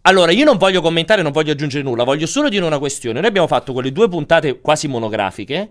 Allora, 0.00 0.32
io 0.32 0.44
non 0.44 0.56
voglio 0.56 0.80
commentare, 0.80 1.22
non 1.22 1.30
voglio 1.30 1.52
aggiungere 1.52 1.84
nulla, 1.84 2.02
voglio 2.02 2.26
solo 2.26 2.48
dire 2.48 2.64
una 2.64 2.80
questione. 2.80 3.20
Noi 3.20 3.28
abbiamo 3.28 3.46
fatto 3.46 3.72
quelle 3.72 3.92
due 3.92 4.08
puntate 4.08 4.60
quasi 4.60 4.88
monografiche. 4.88 5.70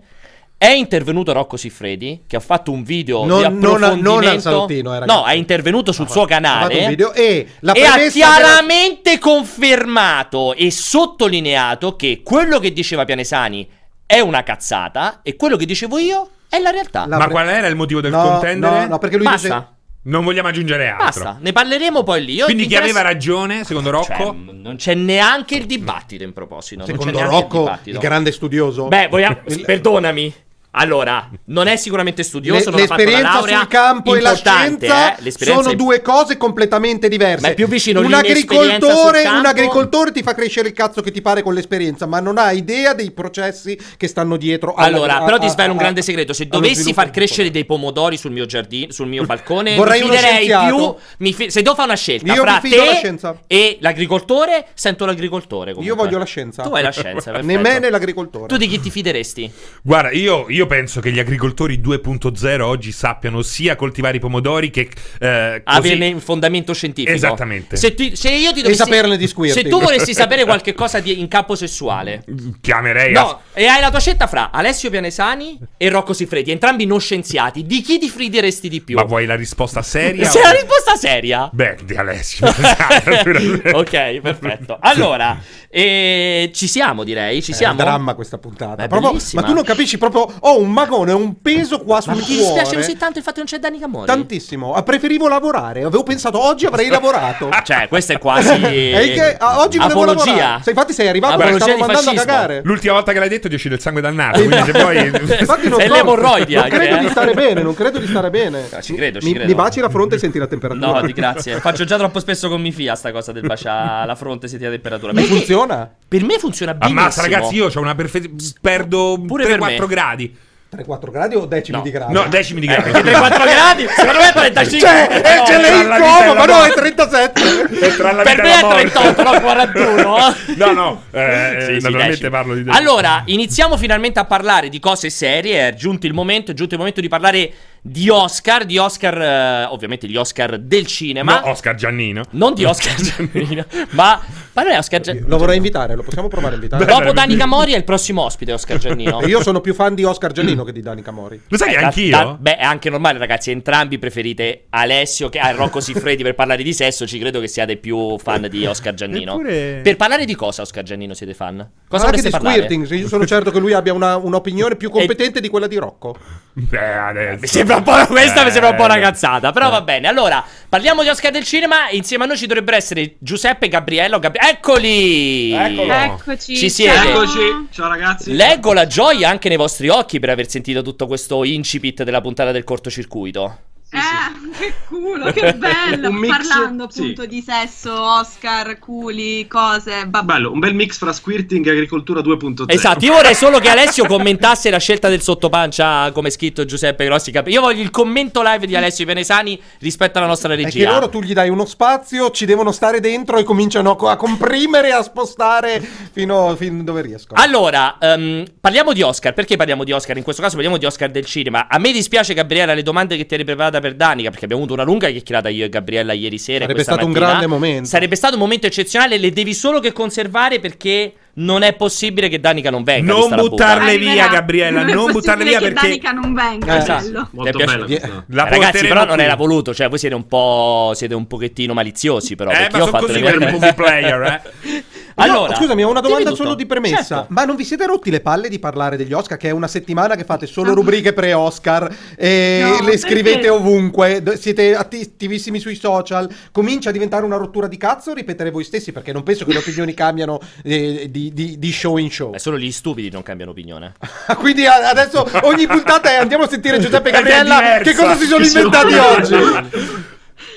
È 0.60 0.70
intervenuto 0.70 1.34
Rocco 1.34 1.56
Siffredi, 1.56 2.24
che 2.26 2.36
ha 2.36 2.40
fatto 2.40 2.72
un 2.72 2.82
video 2.82 3.26
non, 3.26 3.38
di 3.38 3.46
approfondimento. 3.46 4.10
Non, 4.10 4.22
non 4.22 4.26
al 4.26 4.42
salottino, 4.42 4.96
eh, 4.96 5.06
No, 5.06 5.26
è 5.26 5.34
intervenuto 5.34 5.92
sul 5.92 6.08
ha 6.08 6.10
suo 6.10 6.26
canale. 6.26 6.98
e, 7.14 7.48
e 7.62 7.86
ha 7.86 8.10
chiaramente 8.10 9.12
della... 9.12 9.20
confermato 9.20 10.56
e 10.56 10.72
sottolineato 10.72 11.96
che 11.96 12.22
quello 12.24 12.58
che 12.58 12.74
diceva 12.74 13.06
Pianesani 13.06 13.70
è 14.04 14.20
una 14.20 14.42
cazzata 14.42 15.20
e 15.22 15.36
quello 15.36 15.58
che 15.58 15.66
dicevo 15.66 16.00
io 16.00 16.30
è 16.50 16.60
la 16.60 16.72
realtà. 16.72 17.06
La 17.06 17.18
Ma 17.18 17.26
pre... 17.26 17.34
qual 17.34 17.50
era 17.50 17.68
il 17.68 17.76
motivo 17.76 18.02
del 18.02 18.12
no, 18.12 18.24
contendere? 18.24 18.80
No, 18.82 18.88
no, 18.88 18.98
perché 18.98 19.18
lui 19.18 19.26
Basta. 19.26 19.48
dice 19.48 19.76
non 20.08 20.24
vogliamo 20.24 20.48
aggiungere 20.48 20.88
altro. 20.88 21.24
Basta, 21.24 21.38
ne 21.40 21.52
parleremo 21.52 22.02
poi 22.02 22.26
lì. 22.26 22.34
Io 22.36 22.46
Quindi 22.46 22.66
chi 22.66 22.78
aveva 22.78 23.02
ragione, 23.02 23.64
secondo 23.64 23.90
Rocco? 23.92 24.06
Cioè, 24.08 24.34
non 24.34 24.76
c'è 24.78 24.96
neanche 24.96 25.56
il 25.56 25.66
dibattito 25.66 26.24
in 26.24 26.34
proposito. 26.34 26.86
Secondo 26.86 27.22
Rocco, 27.22 27.70
il, 27.84 27.92
il, 27.92 27.98
grande 28.00 28.32
studioso. 28.32 28.88
Beh, 28.88 29.08
vogliamo... 29.10 29.42
perdonami. 29.66 30.34
Allora, 30.80 31.28
non 31.46 31.66
è 31.68 31.76
sicuramente 31.76 32.22
studioso, 32.22 32.70
Le, 32.70 32.78
l'esperienza 32.78 33.42
sul 33.42 33.68
campo 33.68 34.16
e 34.16 34.22
la 34.22 34.36
scienza 34.36 35.18
eh? 35.18 35.32
sono 35.32 35.74
due 35.74 36.02
cose 36.04 36.38
completamente 36.38 37.08
diverse. 37.08 37.42
Ma 37.42 37.48
è 37.50 37.54
più 37.56 37.68
vicino 37.68 38.00
un 38.02 38.14
agricoltore, 38.14 39.28
un 39.28 39.46
agricoltore 39.46 40.12
ti 40.12 40.22
fa 40.22 40.36
crescere 40.36 40.68
il 40.68 40.76
cazzo 40.76 41.02
che 41.02 41.10
ti 41.10 41.22
pare 41.22 41.42
con 41.42 41.56
l'esperienza, 41.56 42.06
ma 42.06 42.20
non 42.20 42.38
ha 42.38 42.52
idea 42.52 42.94
dei 42.94 43.10
processi 43.10 43.78
che 43.98 44.08
stanno 44.08 44.38
dietro. 44.38 44.76
Allora, 44.76 45.16
alla, 45.16 45.26
però 45.26 45.40
ti 45.40 45.50
svelo 45.50 45.72
un 45.72 45.78
grande 45.78 46.04
segreto: 46.04 46.34
se 46.34 46.46
dovessi 46.46 46.94
far 46.94 47.10
crescere 47.10 47.50
dei 47.50 47.66
pomodori 47.66 48.16
sul 48.16 48.32
mio 48.32 48.46
giardino, 48.46 48.92
sul 48.92 49.08
mio 49.08 49.26
balcone, 49.26 49.76
vorrei 49.76 50.04
mi 50.04 50.10
fiderei 50.10 50.68
più. 50.68 50.96
Mi 51.18 51.34
fi- 51.34 51.50
se 51.50 51.64
devo 51.64 51.74
fare 51.74 51.88
una 51.88 51.98
scelta 51.98 52.34
Io 52.34 52.44
fra 52.44 52.60
te 52.60 53.40
e 53.48 53.78
l'agricoltore, 53.82 54.68
sento 54.76 55.06
l'agricoltore. 55.06 55.74
Comunque. 55.74 55.96
Io 55.96 55.96
voglio 55.96 56.20
la 56.20 56.26
scienza. 56.26 56.62
Tu 56.62 56.70
hai 56.76 56.84
la 56.84 56.92
scienza. 56.92 57.32
né 57.32 57.58
me 57.58 57.80
né 57.80 57.90
l'agricoltore. 57.90 58.46
Tu 58.46 58.58
di 58.58 58.68
chi 58.68 58.80
ti 58.80 58.92
fideresti? 58.92 59.52
Guarda, 59.82 60.12
io, 60.12 60.46
io 60.50 60.67
penso 60.68 61.00
che 61.00 61.12
gli 61.12 61.20
agricoltori 61.20 61.80
2.0 61.80 62.62
oggi 62.62 62.92
sappiano 62.92 63.42
sia 63.42 63.76
coltivare 63.76 64.18
i 64.18 64.20
pomodori 64.20 64.70
che 64.70 64.90
eh, 65.20 65.62
averne 65.64 66.12
un 66.12 66.20
fondamento 66.20 66.74
scientifico. 66.74 67.16
Esattamente. 67.16 67.76
Se, 67.78 67.94
tu, 67.94 68.14
se 68.14 68.30
io 68.30 68.54
ti 68.54 68.62
dovessi, 68.62 68.82
e 68.82 68.86
saperne 68.86 69.18
di 69.18 69.28
squirting. 69.28 69.66
Se 69.66 69.72
tu 69.72 69.82
volessi 69.82 70.14
sapere 70.14 70.44
qualche 70.44 70.74
cosa 70.74 71.00
di, 71.00 71.20
in 71.20 71.28
campo 71.28 71.56
sessuale, 71.56 72.24
chiamerei. 72.62 73.14
No, 73.14 73.30
a... 73.30 73.40
e 73.54 73.66
hai 73.66 73.82
la 73.82 73.90
tua 73.90 74.00
scelta 74.00 74.28
fra 74.28 74.52
Alessio 74.52 74.90
Pianesani 74.90 75.58
e 75.78 75.90
Rocco 75.90 76.14
Sifredi, 76.14 76.52
entrambi 76.52 76.86
non 76.86 77.00
scienziati. 77.00 77.66
Di 77.66 77.82
chi 77.82 77.98
ti 77.98 78.10
frideresti 78.10 78.70
di 78.70 78.82
più? 78.82 78.96
Ma 78.96 79.04
vuoi 79.04 79.26
la 79.26 79.36
risposta 79.36 79.82
seria? 79.82 80.28
Se 80.30 80.40
o... 80.40 80.42
la 80.42 80.52
risposta 80.52 80.96
seria? 80.96 81.50
Beh, 81.52 81.78
di 81.84 81.96
Alessio. 81.96 82.48
ok, 83.74 84.20
perfetto. 84.20 84.78
Allora, 84.80 85.40
eh, 85.70 86.52
ci 86.54 86.68
siamo, 86.68 87.04
direi. 87.04 87.42
Ci 87.42 87.54
siamo. 87.54 87.78
È 87.78 87.78
un 87.78 87.84
dramma 87.84 88.14
questa 88.14 88.38
puntata. 88.38 88.88
Proprio, 88.88 89.20
ma 89.34 89.44
tu 89.44 89.54
non 89.54 89.64
capisci 89.64 89.98
proprio. 89.98 90.32
Ho 90.58 90.62
un 90.62 90.72
magone, 90.72 91.12
un 91.12 91.40
peso 91.40 91.82
qua 91.82 92.02
sul 92.02 92.16
ma 92.16 92.20
cuore. 92.20 92.34
Mi 92.34 92.40
dispiace 92.40 92.76
così 92.76 92.98
tanto 92.98 93.20
il 93.20 93.24
fatto 93.24 93.42
che 93.42 93.48
non 93.48 93.48
c'è 93.48 93.60
Danica 93.60 93.88
Mori. 93.88 94.08
Tantissimo. 94.08 94.74
Ah, 94.74 94.82
preferivo 94.82 95.28
lavorare. 95.28 95.84
Avevo 95.84 96.02
pensato 96.02 96.42
oggi 96.42 96.66
avrei 96.66 96.90
lavorato. 96.90 97.52
cioè, 97.64 97.88
questo 97.88 98.14
è 98.14 98.18
quasi. 98.18 98.50
è 98.58 99.14
che, 99.14 99.36
ah, 99.38 99.60
oggi 99.60 99.78
volevo 99.78 100.02
Apologia. 100.02 100.32
lavorare. 100.32 100.64
Se 100.64 100.70
infatti 100.72 100.94
sei 100.94 101.08
arrivato 101.10 101.40
e 101.44 101.60
stavo 101.60 101.78
mandando 101.78 102.10
a 102.10 102.14
cagare. 102.16 102.62
L'ultima 102.64 102.94
volta 102.94 103.14
che 103.14 103.20
l'hai 103.20 103.30
detto 103.30 103.48
ti 103.48 103.54
è 103.54 103.56
uscito 103.56 103.76
il 103.76 103.82
sangue 103.82 104.02
dal 104.02 104.16
naso. 104.16 104.44
quindi 104.44 104.64
se 104.66 104.72
poi. 104.72 105.06
infatti 105.40 105.70
non 105.70 105.80
è 105.80 105.88
so, 105.88 106.04
Non 106.04 106.70
credo 106.70 106.96
eh. 106.96 107.00
di 107.00 107.10
stare 107.10 107.34
bene. 107.36 107.62
Non 107.62 107.74
credo 107.76 108.00
di 108.00 108.08
stare 108.08 108.30
bene. 108.32 108.68
No, 108.72 108.82
ci 108.82 108.96
credo, 108.96 109.20
ci 109.20 109.28
mi, 109.28 109.34
credo. 109.34 109.48
Mi 109.48 109.56
baci 109.56 109.80
la 109.80 109.90
fronte 109.90 110.16
e 110.16 110.18
senti 110.18 110.40
la 110.40 110.48
temperatura. 110.48 110.92
No, 110.92 111.02
di 111.02 111.14
grazie. 111.14 111.60
Faccio 111.62 111.86
già 111.86 111.98
troppo 111.98 112.20
spesso 112.20 112.50
con 112.50 112.62
Mifia 112.62 112.96
sta 112.96 113.12
cosa 113.12 113.32
del 113.32 113.46
baciare 113.46 114.08
la 114.08 114.16
fronte 114.16 114.48
e 114.48 114.50
senti 114.50 114.64
la 114.64 114.72
temperatura. 114.72 115.14
Ma 115.14 115.22
funziona? 115.22 115.88
Per 116.08 116.24
me 116.24 116.40
funziona 116.40 116.74
benissimo. 116.74 117.00
Ammazza, 117.00 117.22
ragazzi, 117.22 117.54
io 117.54 117.70
ho 117.72 117.80
una 117.80 117.94
perfetta. 117.94 118.28
Perdo 118.60 119.18
3-4 119.18 119.86
gradi. 119.86 120.46
3-4 120.78 121.12
gradi 121.12 121.36
o 121.36 121.46
decimi 121.46 121.78
no. 121.78 121.84
di 121.84 121.92
grado? 121.92 122.14
No, 122.14 122.28
decimi 122.28 122.60
di 122.60 122.68
grado. 122.68 122.88
Eh, 122.90 123.02
3-4 123.02 123.04
gradi? 123.50 123.88
Secondo 123.88 124.20
me 124.20 124.30
è 124.30 124.34
35. 124.34 124.80
Cioè, 124.80 125.38
no, 125.38 125.46
ce 125.46 125.58
l'hai 125.58 125.82
in 125.82 125.96
como, 126.00 126.34
ma 126.36 126.46
no, 126.46 126.64
è 126.64 126.74
37. 126.74 127.80
è 127.80 127.96
tra 127.96 128.12
la 128.12 128.24
per 128.24 128.42
me 128.42 128.54
è 128.54 128.60
38, 128.60 129.24
no 129.24 129.42
41. 129.42 130.36
no, 130.56 130.72
no, 130.72 131.04
eh, 131.12 131.58
sì, 131.62 131.74
naturalmente 131.74 132.10
decimi. 132.10 132.30
parlo 132.30 132.54
di 132.54 132.64
decimi. 132.64 132.78
Allora, 132.78 133.24
iniziamo 133.26 133.78
finalmente 133.78 134.20
a 134.20 134.26
parlare 134.26 134.70
di 134.70 134.80
cose 134.80 135.10
serie. 135.10 135.70
È 135.70 135.74
giunto 135.74 136.06
il 136.06 136.14
momento, 136.14 136.52
è 136.52 136.54
giunto 136.54 136.74
il 136.74 136.80
momento 136.80 137.02
di 137.02 137.08
parlare 137.08 137.52
di 137.82 138.10
Oscar, 138.10 138.66
di 138.66 138.78
Oscar, 138.78 139.22
eh, 139.22 139.64
ovviamente 139.66 140.08
gli 140.08 140.18
Oscar 140.18 140.58
del 140.60 140.86
cinema. 140.86 141.40
No, 141.40 141.52
Oscar 141.52 141.76
Giannino. 141.76 142.24
Non 142.32 142.54
di 142.54 142.66
Oscar 142.66 142.96
Giannino, 143.00 143.66
ma, 143.92 144.22
ma 144.54 144.64
non 144.64 144.74
è 144.74 144.78
Oscar 144.78 145.00
Giannino. 145.00 145.28
Lo 145.28 145.38
vorrei 145.38 145.58
invitare, 145.58 145.96
lo 145.96 146.04
possiamo 146.04 146.28
provare 146.28 146.54
a 146.54 146.56
invitare. 146.56 146.86
Dopo 146.86 147.14
Danica 147.14 147.46
Mori 147.46 147.72
è 147.74 147.78
il 147.78 147.86
prossimo 147.86 148.24
ospite 148.24 148.52
Oscar 148.52 148.78
Giannino. 148.78 149.22
e 149.22 149.28
io 149.28 149.42
sono 149.42 149.62
più 149.62 149.74
fan 149.74 149.96
di 149.96 150.04
Oscar 150.04 150.32
Giannino 150.32 150.64
che 150.68 150.74
di 150.74 150.82
Danica 150.82 151.12
Mori. 151.12 151.42
Lo 151.48 151.58
sai 151.58 151.74
eh, 151.74 151.78
che 151.78 151.84
anch'io? 151.84 152.10
Da, 152.10 152.38
beh, 152.40 152.58
è 152.58 152.64
anche 152.64 152.90
normale, 152.90 153.18
ragazzi, 153.18 153.52
entrambi 153.52 153.98
preferite 153.98 154.66
Alessio 154.70 155.30
che 155.30 155.40
a 155.40 155.52
Rocco 155.52 155.80
Siffredi 155.80 156.24
per 156.24 156.36
parlare 156.36 156.64
di 156.64 156.74
sesso, 156.74 157.08
ci 157.08 157.18
credo 157.18 157.40
che 157.40 157.48
siate 157.48 157.78
più 157.78 158.18
fan 158.18 158.48
di 158.50 158.66
Oscar 158.66 158.94
Giannino. 158.94 159.34
Eppure... 159.34 159.80
Per 159.82 159.96
parlare 159.96 160.26
di 160.26 160.36
cosa 160.36 160.62
Oscar 160.62 160.84
Giannino 160.84 161.14
siete 161.14 161.34
fan? 161.34 161.68
Cosa 161.88 162.04
ma 162.04 162.10
anche 162.10 162.22
di 162.22 162.30
parlare? 162.30 162.64
squirting, 162.64 162.90
io 162.92 163.08
sono 163.08 163.26
certo 163.26 163.52
che 163.52 163.60
lui 163.60 163.74
abbia 163.74 163.94
una, 163.94 164.18
un'opinione 164.18 164.76
più 164.76 164.90
competente 164.92 165.40
e... 165.40 165.42
di 165.42 165.50
quella 165.50 165.68
di 165.68 165.78
Rocco. 165.78 166.16
Beh, 166.54 166.98
adesso. 166.98 167.40
Mi 167.42 167.48
sembra 167.48 167.76
un 167.78 167.84
po' 167.84 168.06
questa 168.08 168.46
eh 168.46 168.52
sembra 168.52 168.72
un 168.72 168.76
po' 168.76 168.86
una 168.86 169.00
cazzata. 169.00 169.52
Però 169.52 169.70
va 169.70 169.82
bene. 169.82 170.08
Allora, 170.08 170.44
parliamo 170.68 171.04
di 171.04 171.10
Oscar 171.10 171.32
del 171.32 171.44
cinema. 171.44 171.90
Insieme 171.92 172.24
a 172.24 172.28
noi 172.28 172.38
ci 172.38 172.48
dovrebbero 172.48 172.76
essere 172.76 173.16
Giuseppe 173.20 173.68
e 173.68 173.70
Gabriello. 173.70 174.18
Gabri- 174.18 174.42
Eccoli! 174.44 175.52
Eccolo. 175.52 175.94
Eccoci. 175.94 176.56
Ci 176.56 176.70
siete. 176.70 177.10
Eccoci. 177.10 177.68
Ciao 177.72 177.88
ragazzi. 177.88 178.34
Leggo 178.34 178.74
la 178.74 178.88
gioia 178.88 179.30
anche 179.30 179.50
nei 179.50 179.58
vostri 179.58 179.88
occhi 179.90 180.20
per 180.20 180.32
aver 180.32 180.47
sentito 180.50 180.82
tutto 180.82 181.08
questo 181.08 181.44
incipit 181.44 182.04
della 182.04 182.22
puntata 182.22 182.52
del 182.52 182.64
cortocircuito. 182.64 183.77
Sì, 183.90 183.96
eh, 183.96 184.54
sì. 184.54 184.60
che 184.60 184.74
culo, 184.88 185.32
che 185.32 185.54
bello! 185.56 186.12
mix, 186.12 186.28
Parlando 186.30 186.84
appunto 186.84 187.22
sì. 187.22 187.28
di 187.28 187.42
sesso, 187.42 187.94
Oscar, 187.94 188.80
culi, 188.80 189.48
cose. 189.48 190.06
Vabbè. 190.08 190.26
Bello, 190.26 190.52
un 190.52 190.60
bel 190.60 190.74
mix 190.74 190.98
fra 190.98 191.14
squirting 191.14 191.66
e 191.66 191.72
agricoltura 191.72 192.20
2.0. 192.20 192.66
Esatto, 192.68 193.06
io 193.06 193.14
vorrei 193.14 193.34
solo 193.34 193.60
che 193.60 193.70
Alessio 193.70 194.06
commentasse 194.06 194.70
la 194.70 194.78
scelta 194.78 195.08
del 195.08 195.22
sottopancia, 195.22 196.12
come 196.12 196.30
scritto 196.30 196.66
Giuseppe 196.66 197.06
Grossi. 197.06 197.32
Io 197.46 197.62
voglio 197.62 197.82
il 197.82 197.90
commento 197.90 198.42
live 198.44 198.68
di 198.68 198.76
Alessio 198.76 199.06
Venesani 199.06 199.60
rispetto 199.80 200.18
alla 200.18 200.28
nostra 200.28 200.50
regia. 200.54 200.70
Perché 200.70 200.86
loro 200.86 201.10
tu 201.10 201.22
gli 201.22 201.34
dai 201.34 201.50
uno 201.50 201.66
spazio, 201.66 202.32
ci 202.32 202.46
devono 202.46 202.74
stare 202.74 203.00
dentro 203.00 203.38
e 203.38 203.44
cominciano 203.44 203.92
a 203.92 204.16
comprimere 204.18 204.90
e 204.90 204.92
a 204.92 205.02
spostare 205.02 205.80
fino, 206.12 206.56
fino 206.58 206.84
dove 206.84 207.02
riescono. 207.02 207.42
Allora, 207.42 207.98
um, 208.02 208.44
parliamo 208.60 208.92
di 208.92 209.02
Oscar. 209.02 209.34
Perché 209.34 209.56
parliamo 209.56 209.84
di 209.84 209.94
Oscar? 209.94 210.18
In 210.18 210.24
questo 210.24 210.42
caso 210.42 210.56
parliamo 210.56 210.78
di 210.78 210.86
Oscar 210.86 211.10
del 211.10 211.26
cinema. 211.26 211.68
A 211.70 211.78
me 211.80 211.92
dispiace, 211.92 212.34
Gabriele, 212.34 212.76
le 212.76 212.84
domande 212.84 213.16
che 213.16 213.26
ti 213.26 213.34
eri 213.34 213.46
preparata 213.46 213.80
per 213.80 213.87
per 213.88 213.96
Danica, 213.96 214.30
perché 214.30 214.46
abbiamo 214.46 214.64
avuto 214.64 214.80
una 214.80 214.90
lunga 214.90 215.10
chiacchierata 215.10 215.50
io 215.50 215.66
e 215.66 215.70
Gabriella 215.70 216.14
ieri 216.14 216.38
sera. 216.38 216.66
Sarebbe 216.66 216.84
stato 216.84 217.06
mattina. 217.06 217.20
un 217.20 217.26
grande 217.26 217.48
momento. 217.48 217.88
Sarebbe 217.88 218.16
stato 218.16 218.34
un 218.34 218.42
momento 218.42 218.68
eccezionale, 218.68 219.18
le 219.18 219.32
devi 219.32 219.54
solo 219.54 219.80
che 219.80 219.94
conservare 219.94 220.60
perché 220.60 221.14
non 221.38 221.62
è 221.62 221.74
possibile 221.74 222.30
che 222.30 222.40
Danica 222.40 222.70
non 222.70 222.84
venga. 222.84 223.14
Non 223.14 223.30
buttarle 223.30 223.98
via, 223.98 224.28
Gabriella. 224.28 224.84
Non, 224.84 224.94
non 224.94 225.12
buttarle 225.12 225.44
via 225.44 225.60
perché. 225.60 225.88
Danica 225.88 226.12
non 226.12 226.34
venga. 226.34 226.76
Eh, 226.76 226.78
esatto. 226.80 227.30
Molto 227.32 227.58
bella. 227.58 227.86
La 228.28 228.48
eh, 228.48 228.50
Ragazzi, 228.50 228.88
però 228.88 229.06
non 229.06 229.20
era 229.20 229.36
voluto. 229.36 229.74
Cioè, 229.74 229.88
voi 229.88 230.00
siete 230.00 230.16
un 230.16 230.28
po'. 230.28 230.92
Siete 230.96 231.14
un 231.14 231.28
pochettino 231.28 231.74
maliziosi, 231.74 232.36
però. 232.36 232.52
Eh, 232.52 232.68
ma 232.72 232.78
io 232.78 232.84
ho 232.84 232.88
fatto 232.88 233.06
così 233.06 233.20
per 233.20 233.40
movie 233.40 233.74
player, 233.74 234.22
eh. 234.22 234.84
Allora, 235.20 235.50
no, 235.50 235.56
scusami, 235.56 235.84
ho 235.84 235.90
una 235.90 236.00
domanda 236.00 236.36
solo 236.36 236.54
di 236.54 236.66
premessa. 236.66 237.04
Certo. 237.04 237.26
Ma 237.30 237.44
non 237.44 237.56
vi 237.56 237.64
siete 237.64 237.86
rotti 237.88 238.12
le 238.12 238.22
palle 238.22 238.50
di 238.50 238.60
parlare 238.60 238.98
degli 238.98 239.14
Oscar? 239.14 239.38
Che 239.38 239.48
è 239.48 239.52
una 239.52 239.68
settimana 239.68 240.16
che 240.16 240.24
fate 240.24 240.46
solo 240.46 240.74
rubriche 240.76 241.14
pre-Oscar 241.14 241.96
e 242.16 242.62
no, 242.64 242.86
le 242.86 242.98
scrivete 242.98 243.36
perché? 243.38 243.50
ovunque. 243.50 244.24
Siete 244.38 244.76
attivissimi 244.76 245.60
sui 245.60 245.76
social. 245.76 246.30
Comincia 246.52 246.90
a 246.90 246.92
diventare 246.92 247.26
una 247.26 247.38
rottura 247.38 247.68
di 247.68 247.78
cazzo 247.78 248.14
ripetere 248.14 248.52
voi 248.52 248.64
stessi 248.64 248.92
perché 248.92 249.12
non 249.12 249.24
penso 249.24 249.44
che 249.44 249.54
le 249.54 249.60
opinioni 249.60 249.96
cambiano 249.96 250.40
eh, 250.64 251.08
di, 251.10 251.34
di, 251.34 251.58
di, 251.58 251.72
show 251.72 251.98
in 251.98 252.12
show. 252.12 252.34
È 252.34 252.38
solo 252.38 252.60
gli 252.60 252.72
stupidi 252.72 253.10
non 253.10 253.24
cambiano 253.24 253.52
opinione. 253.52 253.94
Quindi 254.38 254.68
adesso 254.68 255.28
ogni 255.44 255.66
puntata 255.66 256.12
è 256.12 256.16
andiamo 256.16 256.44
a 256.44 256.48
sentire 256.48 256.80
Giuseppe 256.80 257.10
Gabriella 257.10 257.80
che 257.82 257.96
cosa 257.96 258.16
si 258.16 258.26
sono 258.26 258.46
inventati 258.46 258.94
oggi. 258.94 259.97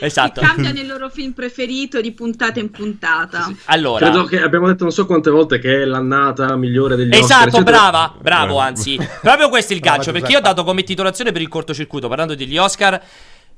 esatto. 0.07 0.41
cambiano 0.41 0.79
il 0.79 0.87
loro 0.87 1.09
film 1.09 1.33
preferito 1.33 2.01
di 2.01 2.13
puntata 2.13 2.59
in 2.61 2.71
puntata. 2.71 3.43
Sì, 3.43 3.55
sì. 3.55 3.61
Allora, 3.67 4.07
credo 4.07 4.25
che 4.25 4.41
abbiamo 4.41 4.67
detto 4.67 4.85
non 4.85 4.93
so 4.93 5.07
quante 5.07 5.31
volte 5.31 5.59
che 5.59 5.83
è 5.83 5.85
l'annata 5.85 6.57
migliore 6.57 6.97
degli 6.97 7.11
esatto, 7.11 7.25
Oscar. 7.25 7.49
Esatto, 7.49 7.63
brava, 7.63 8.15
bravo, 8.21 8.59
anzi. 8.59 8.99
Proprio 9.21 9.49
questo 9.49 9.73
è 9.73 9.77
il 9.77 9.83
gancio, 9.83 10.13
perché 10.13 10.33
io 10.33 10.39
ho 10.39 10.43
dato 10.43 10.65
come 10.65 10.83
titolazione 10.83 11.33
per 11.33 11.43
il 11.43 11.49
cortocircuito 11.49 12.09
parlando 12.09 12.35
degli 12.35 12.57
Oscar 12.57 13.01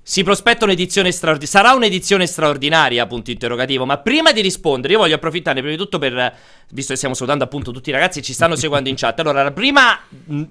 si 0.05 0.25
prospetta 0.25 0.65
un'edizione 0.65 1.13
straordinaria. 1.13 1.61
Sarà 1.61 1.75
un'edizione 1.75 2.27
straordinaria, 2.27 3.07
punto 3.07 3.31
interrogativo. 3.31 3.87
Ma 3.87 3.99
prima 3.99 4.33
di 4.33 4.41
rispondere, 4.41 4.95
io 4.95 4.99
voglio 4.99 5.15
approfittare 5.15 5.61
prima 5.61 5.75
di 5.75 5.81
tutto 5.81 5.99
per. 5.99 6.35
Visto 6.71 6.91
che 6.91 6.97
stiamo 6.97 7.15
salutando 7.15 7.45
appunto 7.45 7.71
tutti 7.71 7.91
i 7.91 7.93
ragazzi 7.93 8.19
che 8.21 8.27
ci 8.27 8.33
stanno 8.33 8.57
seguendo 8.57 8.89
in 8.89 8.97
chat. 8.97 9.21
Allora, 9.21 9.45
la 9.45 9.53
prima 9.53 9.99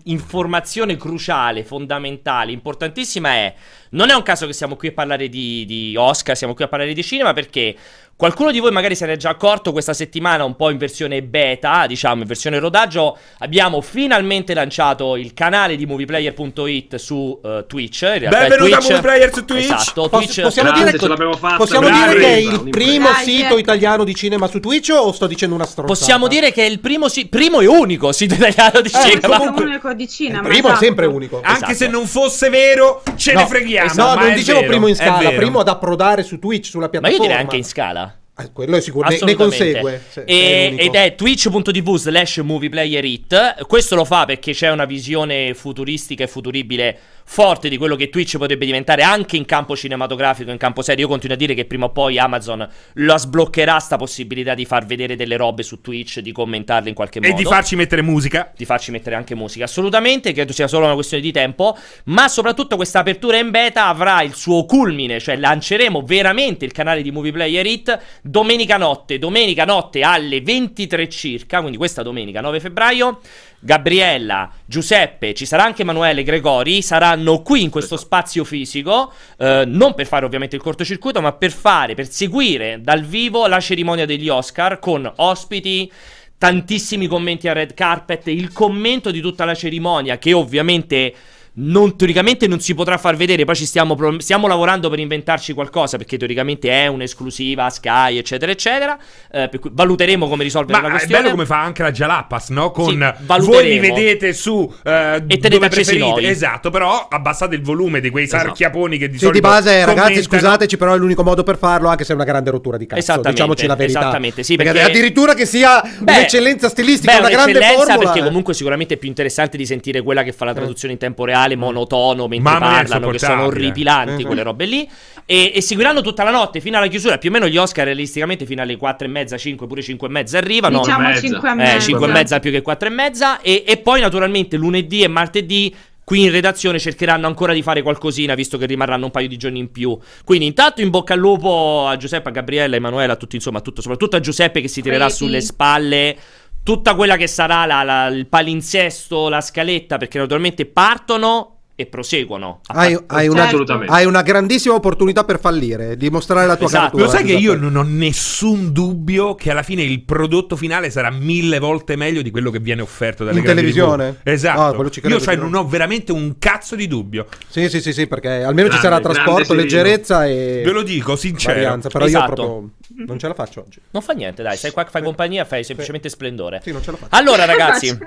informazione 0.03 0.95
cruciale, 0.95 1.65
fondamentale, 1.65 2.51
importantissima 2.51 3.29
è. 3.31 3.53
Non 3.91 4.09
è 4.09 4.13
un 4.13 4.23
caso 4.23 4.45
che 4.45 4.53
siamo 4.53 4.75
qui 4.75 4.89
a 4.89 4.93
parlare 4.93 5.27
di, 5.27 5.65
di 5.65 5.95
Oscar, 5.97 6.37
siamo 6.37 6.53
qui 6.53 6.63
a 6.63 6.67
parlare 6.67 6.93
di 6.93 7.03
cinema 7.03 7.33
perché 7.33 7.75
Qualcuno 8.21 8.51
di 8.51 8.59
voi 8.59 8.69
magari 8.69 8.93
se 8.93 9.07
ne 9.07 9.13
è 9.13 9.17
già 9.17 9.29
accorto 9.29 9.71
questa 9.71 9.95
settimana, 9.95 10.43
un 10.43 10.55
po' 10.55 10.69
in 10.69 10.77
versione 10.77 11.23
beta, 11.23 11.87
diciamo 11.87 12.21
in 12.21 12.27
versione 12.27 12.59
rodaggio, 12.59 13.17
abbiamo 13.39 13.81
finalmente 13.81 14.53
lanciato 14.53 15.15
il 15.15 15.33
canale 15.33 15.75
di 15.75 15.87
movieplayer.it 15.87 16.97
su 16.97 17.39
uh, 17.41 17.65
Twitch. 17.65 18.03
In 18.03 18.27
Benvenuto 18.29 18.57
Twitch, 18.57 18.75
a 18.75 18.81
Movieplayer 18.81 19.33
su 19.33 19.43
Twitch. 19.43 19.63
Esatto, 19.63 20.07
Twitch. 20.07 20.41
possiamo 20.41 20.69
Grazie, 20.69 20.99
dire, 20.99 21.57
possiamo 21.57 21.89
dire 21.89 22.13
che 22.19 22.27
è 22.27 22.37
il 22.37 22.69
primo 22.69 23.07
sito 23.23 23.57
italiano 23.57 24.03
di 24.03 24.13
cinema 24.13 24.45
su 24.45 24.59
Twitch 24.59 24.91
o 24.91 25.11
sto 25.11 25.25
dicendo 25.25 25.55
una 25.55 25.65
stronzata? 25.65 25.99
Possiamo 25.99 26.27
dire 26.27 26.51
che 26.51 26.63
è 26.63 26.69
il 26.69 26.79
primo, 26.79 27.09
si- 27.09 27.25
primo 27.25 27.59
e 27.59 27.65
unico 27.65 28.11
sito 28.11 28.35
italiano 28.35 28.81
di 28.81 28.91
eh, 28.93 29.09
cinema. 29.09 29.37
Comunque, 29.39 29.63
unico 29.63 29.93
di 29.93 30.07
cinema. 30.07 30.41
Il 30.41 30.47
primo 30.47 30.67
esatto. 30.67 30.83
è 30.83 30.85
sempre 30.85 31.05
unico. 31.07 31.41
Anche 31.41 31.71
esatto. 31.71 31.73
se 31.73 31.87
non 31.87 32.05
fosse 32.05 32.49
vero, 32.49 33.01
ce 33.15 33.33
no, 33.33 33.39
ne 33.39 33.47
freghiamo. 33.47 33.80
No, 33.95 34.13
non 34.15 34.33
dicevo 34.33 34.59
vero, 34.59 34.71
primo 34.71 34.87
in 34.87 34.95
scala, 34.95 35.29
primo 35.31 35.59
ad 35.59 35.67
approdare 35.67 36.23
su 36.23 36.39
Twitch, 36.39 36.67
sulla 36.67 36.89
piattaforma. 36.89 37.17
Ma 37.17 37.23
io 37.23 37.29
direi 37.29 37.43
anche 37.43 37.57
in 37.57 37.63
scala. 37.63 38.15
Ah, 38.35 38.49
quello 38.49 38.77
è 38.77 38.81
sicuro, 38.81 39.09
ne, 39.09 39.19
ne 39.21 39.35
consegue. 39.35 40.01
Se, 40.09 40.23
e, 40.25 40.75
ed 40.77 40.95
è 40.95 41.15
twitch.tv 41.15 41.95
slash 41.95 42.37
movieplayerit. 42.37 43.65
Questo 43.67 43.95
lo 43.95 44.05
fa 44.05 44.25
perché 44.25 44.53
c'è 44.53 44.71
una 44.71 44.85
visione 44.85 45.53
futuristica 45.53 46.23
e 46.23 46.27
futuribile 46.27 46.99
forte 47.23 47.69
di 47.69 47.77
quello 47.77 47.95
che 47.95 48.09
Twitch 48.09 48.37
potrebbe 48.37 48.65
diventare 48.65 49.03
anche 49.03 49.37
in 49.37 49.45
campo 49.45 49.75
cinematografico, 49.75 50.51
in 50.51 50.57
campo 50.57 50.81
serio. 50.81 51.05
Io 51.05 51.09
continuo 51.09 51.35
a 51.35 51.39
dire 51.39 51.53
che 51.53 51.65
prima 51.65 51.85
o 51.85 51.89
poi 51.89 52.19
Amazon 52.19 52.67
la 52.93 53.17
sbloccherà 53.17 53.79
sta 53.79 53.97
possibilità 53.97 54.53
di 54.53 54.65
far 54.65 54.85
vedere 54.85 55.15
delle 55.15 55.37
robe 55.37 55.63
su 55.63 55.81
Twitch, 55.81 56.19
di 56.19 56.31
commentarle 56.31 56.89
in 56.89 56.95
qualche 56.95 57.19
modo. 57.19 57.33
E 57.33 57.35
di 57.35 57.43
farci 57.43 57.75
mettere 57.75 58.01
musica. 58.01 58.51
Di 58.55 58.65
farci 58.65 58.91
mettere 58.91 59.15
anche 59.15 59.35
musica. 59.35 59.65
Assolutamente, 59.65 60.33
credo 60.33 60.53
sia 60.53 60.67
solo 60.67 60.85
una 60.85 60.93
questione 60.93 61.23
di 61.23 61.31
tempo. 61.31 61.77
Ma 62.05 62.27
soprattutto 62.27 62.75
questa 62.75 62.99
apertura 62.99 63.37
in 63.37 63.51
beta 63.51 63.87
avrà 63.87 64.21
il 64.21 64.33
suo 64.33 64.65
culmine, 64.65 65.19
cioè 65.19 65.37
lanceremo 65.37 66.01
veramente 66.01 66.65
il 66.65 66.71
canale 66.71 67.01
di 67.01 67.11
Movie 67.11 67.31
Player 67.31 67.65
It 67.65 67.99
domenica 68.21 68.77
notte. 68.77 69.19
Domenica 69.19 69.65
notte 69.65 70.01
alle 70.01 70.41
23 70.41 71.09
circa, 71.09 71.59
quindi 71.59 71.77
questa 71.77 72.03
domenica 72.03 72.41
9 72.41 72.59
febbraio. 72.59 73.19
Gabriella, 73.63 74.51
Giuseppe, 74.65 75.35
ci 75.35 75.45
sarà 75.45 75.63
anche 75.63 75.83
Emanuele 75.83 76.23
Gregori, 76.23 76.81
saranno 76.81 77.43
qui 77.43 77.61
in 77.61 77.69
questo 77.69 77.95
spazio 77.95 78.43
fisico, 78.43 79.13
eh, 79.37 79.65
non 79.67 79.93
per 79.93 80.07
fare 80.07 80.25
ovviamente 80.25 80.55
il 80.55 80.63
cortocircuito, 80.63 81.21
ma 81.21 81.33
per 81.33 81.51
fare, 81.51 81.93
per 81.93 82.09
seguire 82.09 82.81
dal 82.81 83.03
vivo 83.03 83.45
la 83.45 83.59
cerimonia 83.59 84.07
degli 84.07 84.29
Oscar 84.29 84.79
con 84.79 85.11
ospiti 85.17 85.91
tantissimi 86.39 87.05
commenti 87.05 87.47
a 87.47 87.53
red 87.53 87.75
carpet, 87.75 88.25
il 88.27 88.51
commento 88.51 89.11
di 89.11 89.21
tutta 89.21 89.45
la 89.45 89.53
cerimonia 89.53 90.17
che 90.17 90.33
ovviamente 90.33 91.13
non, 91.53 91.97
teoricamente 91.97 92.47
non 92.47 92.59
si 92.59 92.73
potrà 92.73 92.97
far 92.97 93.15
vedere. 93.15 93.45
Poi 93.45 93.55
ci 93.55 93.65
stiamo, 93.65 93.97
stiamo 94.19 94.47
lavorando 94.47 94.89
per 94.89 94.99
inventarci 94.99 95.53
qualcosa 95.53 95.97
perché 95.97 96.17
teoricamente 96.17 96.69
è 96.69 96.87
un'esclusiva 96.87 97.69
Sky, 97.69 98.17
eccetera, 98.17 98.51
eccetera. 98.51 98.97
Eh, 99.31 99.49
per 99.49 99.59
cui 99.59 99.69
valuteremo 99.73 100.27
come 100.27 100.43
risolvere 100.43 100.79
Ma 100.79 100.87
la 100.87 100.93
questione. 100.93 101.19
È 101.19 101.23
bello 101.23 101.35
come 101.35 101.45
fa 101.45 101.61
anche 101.61 101.83
la 101.83 101.91
Jalapas, 101.91 102.49
no? 102.49 102.71
Con 102.71 103.13
sì, 103.17 103.45
voi 103.45 103.69
li 103.69 103.79
vedete 103.79 104.33
su 104.33 104.71
eh, 104.83 105.23
e 105.27 105.37
tenete 105.37 105.67
preferite. 105.67 106.05
Noi. 106.05 106.25
Esatto, 106.25 106.69
però 106.69 107.07
abbassate 107.09 107.55
il 107.55 107.61
volume 107.61 107.99
di 107.99 108.09
quei 108.09 108.25
esatto. 108.25 108.45
sarchiaponi 108.45 108.97
che 108.97 109.07
di 109.07 109.17
sì, 109.17 109.25
solito 109.25 109.47
di 109.47 109.53
base, 109.53 109.85
ragazzi, 109.85 110.21
scusateci, 110.21 110.77
però 110.77 110.93
è 110.93 110.97
l'unico 110.97 111.23
modo 111.23 111.43
per 111.43 111.57
farlo, 111.57 111.89
anche 111.89 112.03
se 112.03 112.13
è 112.13 112.15
una 112.15 112.23
grande 112.23 112.49
rottura 112.49 112.77
di 112.77 112.85
cazzo. 112.85 113.19
Diciamoci 113.21 113.65
la 113.65 113.75
verità. 113.75 113.99
Esattamente, 113.99 114.43
sì, 114.43 114.55
perché, 114.55 114.71
perché 114.71 114.89
addirittura 114.89 115.33
che 115.33 115.45
sia 115.45 115.81
beh, 115.81 116.11
un'eccellenza 116.11 116.69
stilistica, 116.69 117.13
beh, 117.13 117.19
una 117.19 117.29
grande 117.29 117.61
formula. 117.61 117.97
perché 117.97 118.19
eh. 118.19 118.23
comunque 118.23 118.53
sicuramente 118.53 118.95
è 118.95 118.97
più 118.97 119.09
interessante 119.09 119.57
di 119.57 119.65
sentire 119.65 120.01
quella 120.01 120.23
che 120.23 120.31
fa 120.31 120.45
la 120.45 120.53
traduzione 120.53 120.93
in 120.93 120.99
tempo 120.99 121.25
reale, 121.25 121.40
monotono 121.55 122.27
mentre 122.27 122.51
Mamma 122.51 122.71
parlano, 122.71 123.09
che 123.09 123.19
sono 123.19 123.45
orripilanti, 123.45 124.21
uh-huh. 124.21 124.27
quelle 124.27 124.43
robe 124.43 124.65
lì. 124.65 124.89
E, 125.25 125.51
e, 125.55 125.61
seguiranno 125.61 126.01
tutta 126.01 126.23
la 126.23 126.31
notte 126.31 126.59
fino 126.59 126.77
alla 126.77 126.87
chiusura. 126.87 127.17
Più 127.17 127.29
o 127.29 127.33
meno 127.33 127.47
gli 127.47 127.57
Oscar, 127.57 127.85
realisticamente, 127.85 128.45
fino 128.45 128.61
alle 128.61 128.75
4 128.77 129.07
e 129.07 129.09
mezza, 129.09 129.37
5, 129.37 129.67
pure 129.67 129.81
5 129.81 130.07
e 130.07 130.11
mezza 130.11 130.37
arrivano. 130.37 130.79
Diciamo 130.79 131.13
5 131.13 131.49
e 131.49 131.53
mezza. 131.53 131.75
Eh, 131.75 131.79
5 131.81 132.07
e 132.07 132.11
mezza 132.11 132.39
più 132.39 132.51
che 132.51 132.61
4 132.61 132.87
e 132.87 132.91
mezza. 132.91 133.41
E, 133.41 133.63
e 133.65 133.77
poi, 133.77 134.01
naturalmente, 134.01 134.57
lunedì 134.57 135.03
e 135.03 135.07
martedì 135.07 135.73
qui 136.03 136.23
in 136.23 136.31
redazione 136.31 136.79
cercheranno 136.79 137.27
ancora 137.27 137.53
di 137.53 137.61
fare 137.61 137.81
qualcosina 137.81 138.35
visto 138.35 138.57
che 138.57 138.65
rimarranno 138.65 139.05
un 139.05 139.11
paio 139.11 139.27
di 139.27 139.37
giorni 139.37 139.59
in 139.59 139.71
più. 139.71 139.97
Quindi 140.25 140.45
intanto 140.45 140.81
in 140.81 140.89
bocca 140.89 141.13
al 141.13 141.19
lupo 141.19 141.85
a 141.87 141.95
Giuseppe, 141.95 142.29
a 142.29 142.31
Gabriella, 142.31 142.75
a 142.75 142.77
Emanuela, 142.77 143.13
a 143.13 143.15
tutti, 143.15 143.35
insomma, 143.35 143.59
a 143.59 143.61
tutto, 143.61 143.81
soprattutto 143.81 144.17
a 144.17 144.19
Giuseppe 144.19 144.59
che 144.59 144.67
si 144.67 144.81
tirerà 144.81 145.05
Credi. 145.05 145.17
sulle 145.17 145.41
spalle 145.41 146.17
tutta 146.63 146.95
quella 146.95 147.17
che 147.17 147.27
sarà 147.27 147.65
la, 147.65 147.83
la, 147.83 148.07
il 148.07 148.27
palinsesto, 148.27 149.29
la 149.29 149.41
scaletta, 149.41 149.97
perché 149.97 150.17
naturalmente 150.17 150.65
partono 150.65 151.60
e 151.81 151.85
proseguono. 151.87 152.61
Hai, 152.67 152.97
hai, 153.07 153.27
una, 153.27 153.49
hai, 153.87 154.05
una, 154.05 154.21
grandissima 154.21 154.75
opportunità 154.75 155.23
per 155.23 155.39
fallire, 155.39 155.97
dimostrare 155.97 156.45
la 156.45 156.55
tua 156.55 156.67
esatto. 156.67 156.97
Lo 156.97 157.07
sai 157.07 157.23
che 157.23 157.33
io 157.33 157.55
non 157.55 157.75
ho 157.75 157.83
nessun 157.83 158.71
dubbio 158.71 159.35
che 159.35 159.51
alla 159.51 159.63
fine 159.63 159.83
il 159.83 160.03
prodotto 160.03 160.55
finale 160.55 160.89
sarà 160.89 161.09
mille 161.09 161.59
volte 161.59 161.95
meglio 161.95 162.21
di 162.21 162.31
quello 162.31 162.51
che 162.51 162.59
viene 162.59 162.81
offerto 162.81 163.23
dalle 163.23 163.39
In 163.39 163.45
televisione? 163.45 164.19
TV. 164.21 164.27
Esatto. 164.27 164.81
Oh, 164.81 165.09
io 165.09 165.19
cioè, 165.19 165.35
non 165.35 165.53
ho 165.55 165.67
veramente 165.67 166.11
un 166.11 166.37
cazzo 166.37 166.75
di 166.75 166.87
dubbio. 166.87 167.27
Sì, 167.47 167.67
sì, 167.69 167.81
sì, 167.81 167.93
sì 167.93 168.07
perché 168.07 168.29
almeno 168.29 168.67
grande, 168.67 168.75
ci 168.75 168.79
sarà 168.79 168.99
trasporto, 168.99 169.53
leggerezza 169.53 170.25
e 170.25 170.61
Ve 170.63 170.71
lo 170.71 170.83
dico, 170.83 171.15
sincero. 171.15 171.53
Varianza, 171.53 171.89
però 171.89 172.05
esatto. 172.05 172.29
io 172.29 172.35
proprio 172.35 172.69
non 173.05 173.19
ce 173.19 173.27
la 173.27 173.33
faccio 173.33 173.61
oggi. 173.61 173.79
Non 173.91 174.01
fa 174.01 174.13
niente, 174.13 174.43
dai, 174.43 174.57
sei 174.57 174.71
qua 174.71 174.83
che 174.83 174.91
fai 174.91 175.01
compagnia, 175.01 175.45
fai 175.45 175.63
semplicemente 175.63 176.09
splendore. 176.09 176.61
Sì, 176.63 176.71
non 176.71 176.83
ce 176.83 176.91
la 176.91 176.97
faccio. 176.97 177.15
Allora, 177.15 177.45
ragazzi, 177.45 177.97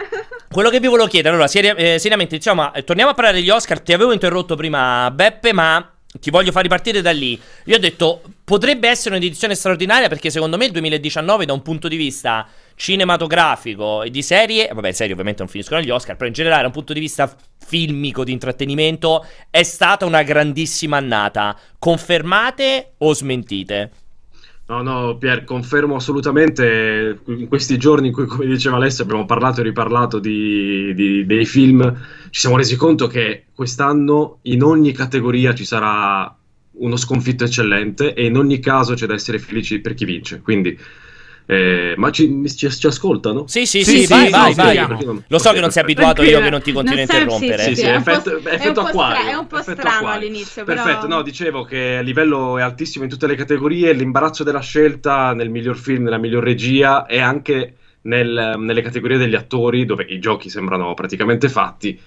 quello 0.54 0.70
che 0.70 0.78
vi 0.78 0.86
volevo 0.86 1.08
chiedere, 1.08 1.34
allora, 1.34 1.48
seri- 1.48 1.74
eh, 1.76 1.98
seriamente, 1.98 2.36
diciamo, 2.36 2.72
eh, 2.72 2.84
torniamo 2.84 3.10
a 3.10 3.14
parlare 3.14 3.38
degli 3.38 3.50
Oscar. 3.50 3.80
Ti 3.80 3.92
avevo 3.92 4.12
interrotto 4.12 4.54
prima, 4.54 5.10
Beppe, 5.10 5.52
ma 5.52 5.92
ti 6.20 6.30
voglio 6.30 6.52
far 6.52 6.62
ripartire 6.62 7.02
da 7.02 7.10
lì. 7.10 7.36
Io 7.64 7.74
ho 7.74 7.80
detto, 7.80 8.22
potrebbe 8.44 8.88
essere 8.88 9.16
un'edizione 9.16 9.56
straordinaria 9.56 10.06
perché 10.08 10.30
secondo 10.30 10.56
me 10.56 10.66
il 10.66 10.70
2019 10.70 11.44
da 11.44 11.52
un 11.52 11.60
punto 11.60 11.88
di 11.88 11.96
vista 11.96 12.46
cinematografico 12.76 14.04
e 14.04 14.10
di 14.10 14.22
serie, 14.22 14.70
vabbè, 14.72 14.92
serie 14.92 15.10
ovviamente 15.10 15.42
non 15.42 15.50
finiscono 15.50 15.80
agli 15.80 15.90
Oscar, 15.90 16.14
però 16.14 16.28
in 16.28 16.34
generale 16.34 16.60
da 16.60 16.68
un 16.68 16.72
punto 16.72 16.92
di 16.92 17.00
vista 17.00 17.36
filmico, 17.58 18.22
di 18.22 18.30
intrattenimento, 18.30 19.26
è 19.50 19.64
stata 19.64 20.06
una 20.06 20.22
grandissima 20.22 20.98
annata. 20.98 21.58
Confermate 21.80 22.92
o 22.98 23.12
smentite? 23.12 23.90
No, 24.66 24.80
no, 24.80 25.18
Pier, 25.18 25.44
confermo 25.44 25.96
assolutamente. 25.96 27.20
In 27.26 27.48
questi 27.48 27.76
giorni 27.76 28.06
in 28.06 28.12
cui, 28.14 28.24
come 28.24 28.46
diceva 28.46 28.76
Alessio, 28.76 29.04
abbiamo 29.04 29.26
parlato 29.26 29.60
e 29.60 29.64
riparlato 29.64 30.18
di, 30.18 30.94
di, 30.94 31.26
dei 31.26 31.44
film, 31.44 31.94
ci 32.30 32.40
siamo 32.40 32.56
resi 32.56 32.74
conto 32.76 33.06
che 33.06 33.44
quest'anno 33.54 34.38
in 34.42 34.62
ogni 34.62 34.92
categoria 34.92 35.54
ci 35.54 35.66
sarà 35.66 36.34
uno 36.76 36.96
sconfitto 36.96 37.44
eccellente 37.44 38.14
e 38.14 38.24
in 38.24 38.36
ogni 38.36 38.58
caso 38.58 38.94
c'è 38.94 39.06
da 39.06 39.12
essere 39.14 39.38
felici 39.38 39.80
per 39.80 39.92
chi 39.92 40.06
vince. 40.06 40.40
Quindi 40.40 40.78
Eh, 41.46 41.92
ma 41.98 42.10
ci, 42.10 42.42
ci, 42.56 42.70
ci, 42.70 42.86
ascoltano? 42.86 43.46
Sì, 43.46 43.66
sì, 43.66 43.84
sì, 43.84 44.00
sì, 44.00 44.06
vai, 44.06 44.30
vai, 44.30 44.54
vai. 44.54 44.76
vai. 44.78 45.22
Lo 45.26 45.38
so 45.38 45.52
che 45.52 45.60
non 45.60 45.70
sei 45.70 45.82
abituato 45.82 46.22
io 46.22 46.40
che 46.40 46.48
non 46.48 46.62
ti 46.62 46.72
continuo 46.72 46.98
a 46.98 47.02
interrompere. 47.02 47.62
Sì, 47.64 47.76
sì, 47.76 47.82
è, 47.82 47.94
effetto, 47.94 48.38
è, 48.38 48.54
effetto 48.54 48.80
acquario. 48.80 49.30
È 49.30 49.34
un 49.34 49.46
po' 49.46 49.60
strano 49.60 50.08
all'inizio, 50.08 50.64
però... 50.64 50.82
Perfetto, 50.82 51.06
no, 51.06 51.20
dicevo 51.20 51.64
che 51.64 51.98
il 52.00 52.04
livello 52.04 52.56
è 52.56 52.62
altissimo 52.62 53.04
in 53.04 53.10
tutte 53.10 53.26
le 53.26 53.34
categorie, 53.34 53.92
l'imbarazzo 53.92 54.42
della 54.42 54.60
scelta 54.60 55.34
nel 55.34 55.50
miglior 55.50 55.76
film, 55.76 56.04
nella 56.04 56.18
miglior 56.18 56.42
regia 56.42 57.04
e 57.04 57.20
anche 57.20 57.74
nel, 58.02 58.54
nelle 58.56 58.80
categorie 58.80 59.18
degli 59.18 59.34
attori 59.34 59.84
dove 59.84 60.04
i 60.08 60.18
giochi 60.18 60.48
sembrano 60.48 60.94
praticamente 60.94 61.50
fatti. 61.50 62.00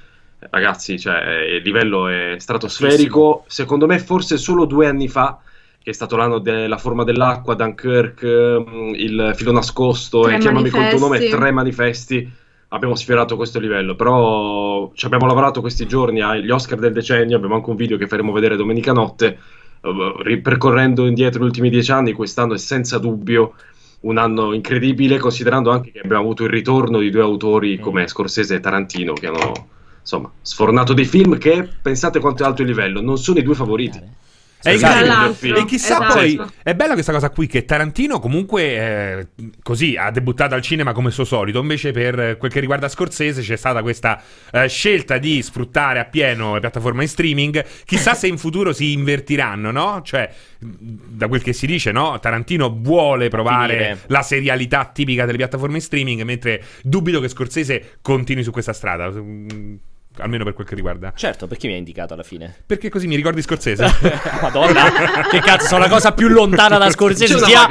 Ragazzi, 0.50 1.00
cioè, 1.00 1.19
il 1.58 1.62
livello 1.62 2.08
è 2.08 2.36
stratosferico. 2.39 3.28
Altissimo. 3.28 3.43
Secondo 3.47 3.86
me 3.86 4.00
forse 4.00 4.38
solo 4.38 4.65
due 4.65 4.88
anni 4.88 5.08
fa 5.08 5.39
che 5.88 5.93
è 5.93 5.95
stato 5.95 6.17
l'anno 6.17 6.39
della 6.39 6.78
forma 6.78 7.06
dell'acqua, 7.06 7.54
Dunkirk, 7.54 8.21
mm, 8.26 8.93
il 8.95 9.32
filo 9.36 9.54
nascosto 9.54 10.23
tre 10.23 10.36
e 10.36 10.39
chiamami 10.39 10.69
col 10.69 10.89
tuo 10.89 11.00
nome, 11.00 11.30
tre 11.30 11.52
manifesti. 11.52 12.30
Abbiamo 12.67 12.93
sfiorato 12.93 13.38
questo 13.38 13.58
livello, 13.58 13.95
però 13.95 14.91
ci 14.93 15.06
abbiamo 15.06 15.26
lavorato 15.26 15.62
questi 15.62 15.88
giorni 15.88 16.19
agli 16.19 16.50
Oscar 16.50 16.78
del 16.78 16.91
decennio, 16.91 17.38
abbiamo 17.38 17.56
anche 17.56 17.69
un 17.69 17.78
video 17.78 17.95
che 17.95 18.06
faremo 18.06 18.34
vedere 18.34 18.58
domenica 18.58 18.91
notte, 18.91 19.39
uh, 19.80 20.21
ripercorrendo 20.23 21.08
indietro 21.08 21.41
gli 21.41 21.45
ultimi 21.45 21.69
dieci 21.69 21.93
anni, 21.93 22.12
quest'anno 22.12 22.56
è 22.56 22.58
senza 22.58 22.97
dubbio 22.97 23.54
un 24.02 24.17
anno 24.17 24.52
incredibile, 24.52 25.17
considerando 25.19 25.71
anche 25.71 25.91
che 25.91 26.02
abbiamo 26.02 26.23
avuto 26.23 26.43
il 26.43 26.50
ritorno 26.50 27.00
di 27.00 27.10
due 27.10 27.21
autori 27.21 27.78
mm. 27.78 27.82
come 27.82 28.08
Scorsese 28.10 28.56
e 28.56 28.60
Tarantino 28.60 29.13
che 29.13 29.28
hanno 29.28 29.54
insomma 30.02 30.30
sfornato 30.41 30.93
dei 30.93 31.06
film 31.06 31.38
che 31.38 31.65
pensate 31.82 32.19
quanto 32.19 32.43
è 32.43 32.45
alto 32.45 32.62
il 32.62 32.67
livello, 32.67 33.00
non 33.00 33.17
sono 33.17 33.39
i 33.39 33.43
due 33.43 33.56
favoriti. 33.56 34.26
E, 34.63 34.74
esatto. 34.74 35.56
e 35.56 35.65
chissà 35.65 35.98
esatto. 35.98 36.13
poi, 36.15 36.41
è 36.63 36.74
bella 36.74 36.93
questa 36.93 37.12
cosa 37.12 37.30
qui 37.30 37.46
che 37.46 37.63
Tarantino 37.63 38.20
comunque 38.20 38.63
eh, 38.63 39.28
così 39.62 39.96
ha 39.96 40.10
debuttato 40.10 40.56
al 40.56 40.62
cinema 40.62 40.93
come 40.93 41.12
suo 41.12 41.26
solito, 41.26 41.60
invece 41.60 41.91
per 41.91 42.38
quel 42.38 42.52
che 42.52 42.60
riguarda 42.60 42.89
Scorsese 42.89 43.41
c'è 43.41 43.56
stata 43.56 43.84
questa 43.84 44.22
eh, 44.52 44.67
scelta 44.67 45.20
di 45.20 45.41
sfruttare 45.43 46.00
appieno 46.00 46.56
le 46.56 46.60
piattaforme 46.60 47.04
in 47.04 47.10
streaming, 47.10 47.63
chissà 47.86 48.15
se 48.15 48.28
in 48.28 48.39
futuro 48.39 48.74
si 48.74 48.93
invertiranno, 48.93 49.70
no? 49.70 50.02
Cioè, 50.04 50.30
da 50.60 51.28
quel 51.28 51.43
che 51.43 51.54
si 51.54 51.67
dice, 51.67 51.91
no? 51.91 52.20
Tarantino 52.20 52.76
vuole 52.82 53.30
provare 53.30 53.74
Finire. 53.74 54.00
la 54.08 54.22
serialità 54.24 54.86
tipica 54.86 55.26
delle 55.26 55.38
piattaforme 55.38 55.76
in 55.76 55.82
streaming, 55.82 56.24
mentre 56.24 56.63
dubito 56.82 57.20
che 57.20 57.28
Scorsese 57.28 57.98
continui 58.02 58.43
su 58.43 58.52
questa 58.52 58.74
strada 58.74 59.12
almeno 60.20 60.44
per 60.44 60.54
quel 60.54 60.68
che 60.68 60.76
riguarda. 60.76 61.14
Certo, 61.16 61.48
perché 61.48 61.68
mi 61.68 61.74
hai 61.74 61.80
indicato 61.80 62.14
alla 62.14 62.24
fine? 62.24 62.56
Perché 62.66 62.90
così 62.90 63.08
mi 63.08 63.16
ricordi 63.16 63.42
Scorsese. 63.42 63.86
Madonna, 64.42 64.92
che 65.30 65.40
cazzo, 65.40 65.68
sono 65.68 65.80
la 65.80 65.90
cosa 65.90 66.14
più 66.14 66.28
lontana 66.28 66.78
da 66.78 66.90
Scorsese, 66.90 67.40
sia, 67.40 67.68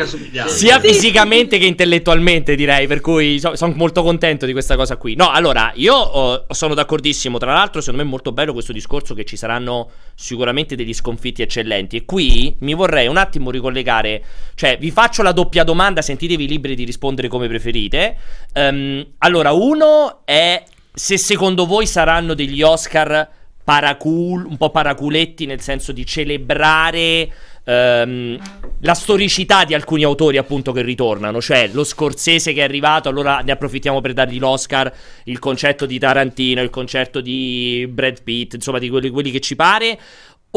sia 0.47 0.81
fisicamente 0.81 1.59
che 1.59 1.67
intellettualmente, 1.67 2.55
direi. 2.55 2.87
Per 2.87 3.01
cui 3.01 3.39
so, 3.39 3.57
sono 3.57 3.73
molto 3.77 4.03
contento 4.03 4.47
di 4.47 4.53
questa 4.53 4.77
cosa 4.77 4.97
qui. 4.97 5.15
No, 5.15 5.31
allora, 5.31 5.73
io 5.75 5.95
oh, 5.95 6.47
sono 6.51 6.75
d'accordissimo. 6.75 7.39
Tra 7.39 7.53
l'altro, 7.53 7.81
secondo 7.81 8.03
me 8.03 8.09
è 8.09 8.11
molto 8.11 8.33
bello 8.33 8.53
questo 8.53 8.73
discorso 8.73 9.15
che 9.15 9.25
ci 9.25 9.37
saranno 9.37 9.91
sicuramente 10.15 10.77
degli 10.77 10.95
sconfitti 10.95 11.43
eccellenti. 11.43 11.97
E 11.97 12.05
qui 12.05 12.57
mi 12.61 12.75
vorrei 12.75 13.07
un 13.07 13.17
attimo 13.17 13.51
ricollegare, 13.51 14.23
cioè, 14.55 14.79
vi 14.79 14.91
faccio 14.91 15.23
la 15.23 15.33
doppia 15.33 15.65
domanda, 15.65 16.03
sentitevi 16.03 16.47
liberi 16.47 16.75
di 16.75 16.85
rispondere 16.85 17.29
come 17.29 17.49
preferite. 17.49 18.17
Um, 18.55 19.07
allora, 19.19 19.53
uno 19.53 20.23
è 20.25 20.63
se 20.99 21.19
secondo 21.19 21.67
voi 21.67 21.87
saranno 21.87 22.33
degli 22.33 22.63
Oscar 22.63 23.29
paracul, 23.63 24.47
un 24.47 24.57
po' 24.57 24.71
paraculetti, 24.71 25.45
nel 25.45 25.61
senso 25.61 25.93
di 25.93 26.07
celebrare 26.07 27.31
ehm, 27.65 28.39
la 28.81 28.95
storicità 28.95 29.67
di 29.67 29.75
alcuni 29.75 30.05
autori 30.05 30.39
appunto 30.39 30.73
che 30.73 30.81
ritornano, 30.81 31.39
cioè 31.43 31.69
lo 31.71 31.85
Scorsese 31.85 32.55
che 32.55 32.61
è 32.61 32.65
arrivato, 32.65 33.11
allora 33.11 33.41
ne 33.41 33.53
approfittiamo 33.53 34.01
per 34.01 34.15
dargli 34.15 34.39
l'Oscar, 34.39 34.91
il 35.25 35.39
concetto 35.39 35.85
di 35.85 35.99
Tarantino, 35.99 36.63
il 36.63 36.71
concetto 36.71 37.21
di 37.21 37.87
Brad 37.91 38.23
Pitt, 38.23 38.55
insomma 38.55 38.79
di 38.79 38.89
quelli, 38.89 39.11
quelli 39.11 39.31
che 39.31 39.41
ci 39.41 39.55
pare, 39.55 39.99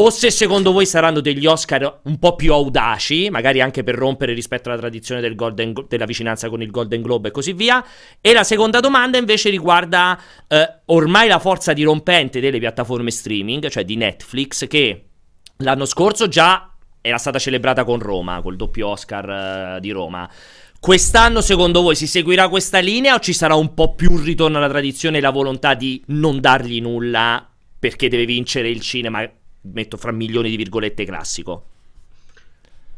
o 0.02 0.08
se 0.08 0.30
secondo 0.30 0.72
voi 0.72 0.86
saranno 0.86 1.20
degli 1.20 1.44
Oscar 1.44 2.00
un 2.04 2.18
po' 2.18 2.34
più 2.34 2.54
audaci, 2.54 3.28
magari 3.28 3.60
anche 3.60 3.82
per 3.82 3.96
rompere 3.96 4.32
rispetto 4.32 4.70
alla 4.70 4.78
tradizione 4.78 5.20
del 5.20 5.34
Golden, 5.34 5.74
della 5.88 6.06
vicinanza 6.06 6.48
con 6.48 6.62
il 6.62 6.70
Golden 6.70 7.02
Globe 7.02 7.28
e 7.28 7.30
così 7.30 7.52
via. 7.52 7.84
E 8.18 8.32
la 8.32 8.42
seconda 8.42 8.80
domanda 8.80 9.18
invece 9.18 9.50
riguarda 9.50 10.18
eh, 10.48 10.80
ormai 10.86 11.28
la 11.28 11.38
forza 11.38 11.74
dirompente 11.74 12.40
delle 12.40 12.58
piattaforme 12.58 13.10
streaming, 13.10 13.68
cioè 13.68 13.84
di 13.84 13.96
Netflix, 13.96 14.66
che 14.68 15.04
l'anno 15.58 15.84
scorso 15.84 16.28
già 16.28 16.72
era 17.02 17.18
stata 17.18 17.38
celebrata 17.38 17.84
con 17.84 17.98
Roma, 17.98 18.40
col 18.40 18.56
doppio 18.56 18.88
Oscar 18.88 19.76
uh, 19.76 19.80
di 19.80 19.90
Roma. 19.90 20.28
Quest'anno, 20.80 21.42
secondo 21.42 21.82
voi, 21.82 21.94
si 21.94 22.06
seguirà 22.06 22.48
questa 22.48 22.78
linea 22.78 23.16
o 23.16 23.18
ci 23.18 23.34
sarà 23.34 23.54
un 23.54 23.74
po' 23.74 23.94
più 23.94 24.12
un 24.12 24.24
ritorno 24.24 24.56
alla 24.56 24.68
tradizione 24.68 25.18
e 25.18 25.20
la 25.20 25.28
volontà 25.28 25.74
di 25.74 26.02
non 26.06 26.40
dargli 26.40 26.80
nulla 26.80 27.46
perché 27.78 28.08
deve 28.08 28.24
vincere 28.24 28.70
il 28.70 28.80
cinema 28.80 29.26
metto 29.62 29.96
fra 29.96 30.12
milioni 30.12 30.50
di 30.50 30.56
virgolette 30.56 31.04
classico? 31.04 31.64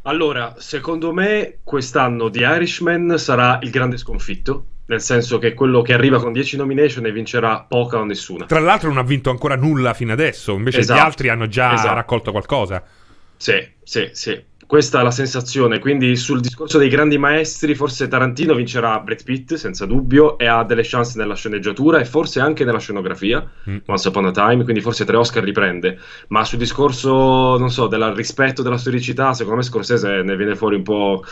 Allora, 0.03 0.55
secondo 0.59 1.12
me 1.12 1.59
quest'anno 1.62 2.29
The 2.29 2.40
Irishman 2.40 3.18
sarà 3.18 3.59
il 3.62 3.70
grande 3.70 3.96
sconfitto, 3.96 4.66
nel 4.87 5.01
senso 5.01 5.38
che 5.38 5.55
quello 5.55 5.83
che 5.83 5.92
arriva 5.92 6.20
con 6.20 6.33
10 6.33 6.57
nomination 6.57 7.05
ne 7.05 7.12
vincerà 7.12 7.61
poca 7.61 7.98
o 7.98 8.05
nessuna. 8.05 8.46
Tra 8.46 8.59
l'altro 8.59 8.88
non 8.88 8.98
ha 8.98 9.05
vinto 9.05 9.31
ancora 9.31 9.55
nulla 9.55 9.94
fino 9.94 10.12
adesso, 10.12 10.55
invece 10.55 10.81
esatto, 10.81 10.98
gli 10.98 11.05
altri 11.05 11.29
hanno 11.29 11.46
già 11.46 11.75
esatto. 11.75 11.94
raccolto 11.94 12.33
qualcosa. 12.33 12.83
Sì, 13.37 13.64
sì, 13.83 14.11
sì. 14.12 14.44
Questa 14.73 15.01
è 15.01 15.03
la 15.03 15.11
sensazione, 15.11 15.79
quindi 15.81 16.17
sul 16.17 16.41
discorso 16.41 16.79
dei 16.79 16.89
grandi 16.89 17.19
maestri 17.19 17.75
forse 17.75 18.09
Tarantino 18.09 18.55
vincerà 18.55 18.99
Brad 19.01 19.23
Pitt 19.23 19.53
senza 19.53 19.85
dubbio 19.85 20.39
e 20.39 20.47
ha 20.47 20.65
delle 20.65 20.81
chance 20.83 21.19
nella 21.19 21.35
sceneggiatura 21.35 21.99
e 22.01 22.07
forse 22.07 22.41
anche 22.41 22.65
nella 22.65 22.79
scenografia, 22.79 23.47
mm. 23.69 23.77
Once 23.85 24.09
Upon 24.09 24.25
a 24.25 24.31
Time, 24.31 24.65
quindi 24.65 24.81
forse 24.81 25.05
tre 25.05 25.19
Oscar 25.19 25.45
riprende, 25.45 25.99
ma 26.29 26.43
sul 26.47 26.57
discorso, 26.57 27.59
non 27.59 27.69
so, 27.71 27.87
del 27.87 28.15
rispetto 28.15 28.63
della 28.63 28.79
storicità, 28.79 29.35
secondo 29.35 29.59
me 29.59 29.63
Scorsese 29.63 30.23
ne 30.23 30.37
viene 30.37 30.57
fuori 30.57 30.77
un 30.77 30.83
po' 30.83 31.23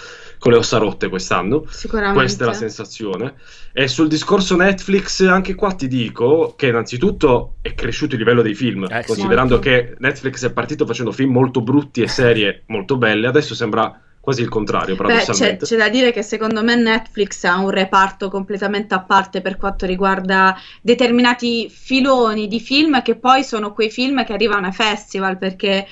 con 0.41 0.53
le 0.53 0.59
ossa 0.59 0.79
rotte 0.79 1.09
quest'anno. 1.09 1.65
Sicuramente. 1.69 2.19
Questa 2.19 2.45
è 2.45 2.47
la 2.47 2.55
sensazione. 2.55 3.35
E 3.73 3.87
sul 3.87 4.09
discorso 4.09 4.57
Netflix, 4.57 5.25
anche 5.27 5.55
qua 5.55 5.73
ti 5.75 5.87
dico 5.87 6.55
che 6.57 6.69
innanzitutto 6.69 7.57
è 7.61 7.75
cresciuto 7.75 8.15
il 8.15 8.21
livello 8.21 8.41
dei 8.41 8.55
film, 8.55 8.89
eh, 8.91 9.05
considerando 9.05 9.57
sì. 9.57 9.61
che 9.61 9.95
Netflix 9.99 10.45
è 10.47 10.51
partito 10.51 10.87
facendo 10.87 11.13
film 11.13 11.31
molto 11.31 11.61
brutti 11.61 12.01
e 12.01 12.09
serie 12.09 12.63
molto 12.69 12.97
belle, 12.97 13.27
adesso 13.27 13.55
sembra 13.55 14.01
quasi 14.19 14.41
il 14.41 14.49
contrario, 14.49 14.97
paradossalmente. 14.97 15.57
Beh, 15.57 15.67
c'è, 15.67 15.67
c'è, 15.67 15.77
da 15.77 15.89
dire 15.91 16.11
che 16.11 16.23
secondo 16.23 16.63
me 16.63 16.75
Netflix 16.75 17.45
ha 17.45 17.59
un 17.59 17.71
reparto 17.71 18.31
completamente 18.31 18.95
a 18.95 19.01
parte 19.01 19.43
per 19.43 19.59
quanto 19.59 19.85
riguarda 19.85 20.57
determinati 20.81 21.69
filoni 21.69 22.49
di 22.49 22.61
film 22.61 23.03
che 23.03 23.17
poi 23.17 23.45
sono 23.45 23.75
quei 23.75 23.91
film 23.91 24.25
che 24.25 24.33
arrivano 24.33 24.67
ai 24.67 24.73
festival 24.73 25.37
perché 25.37 25.87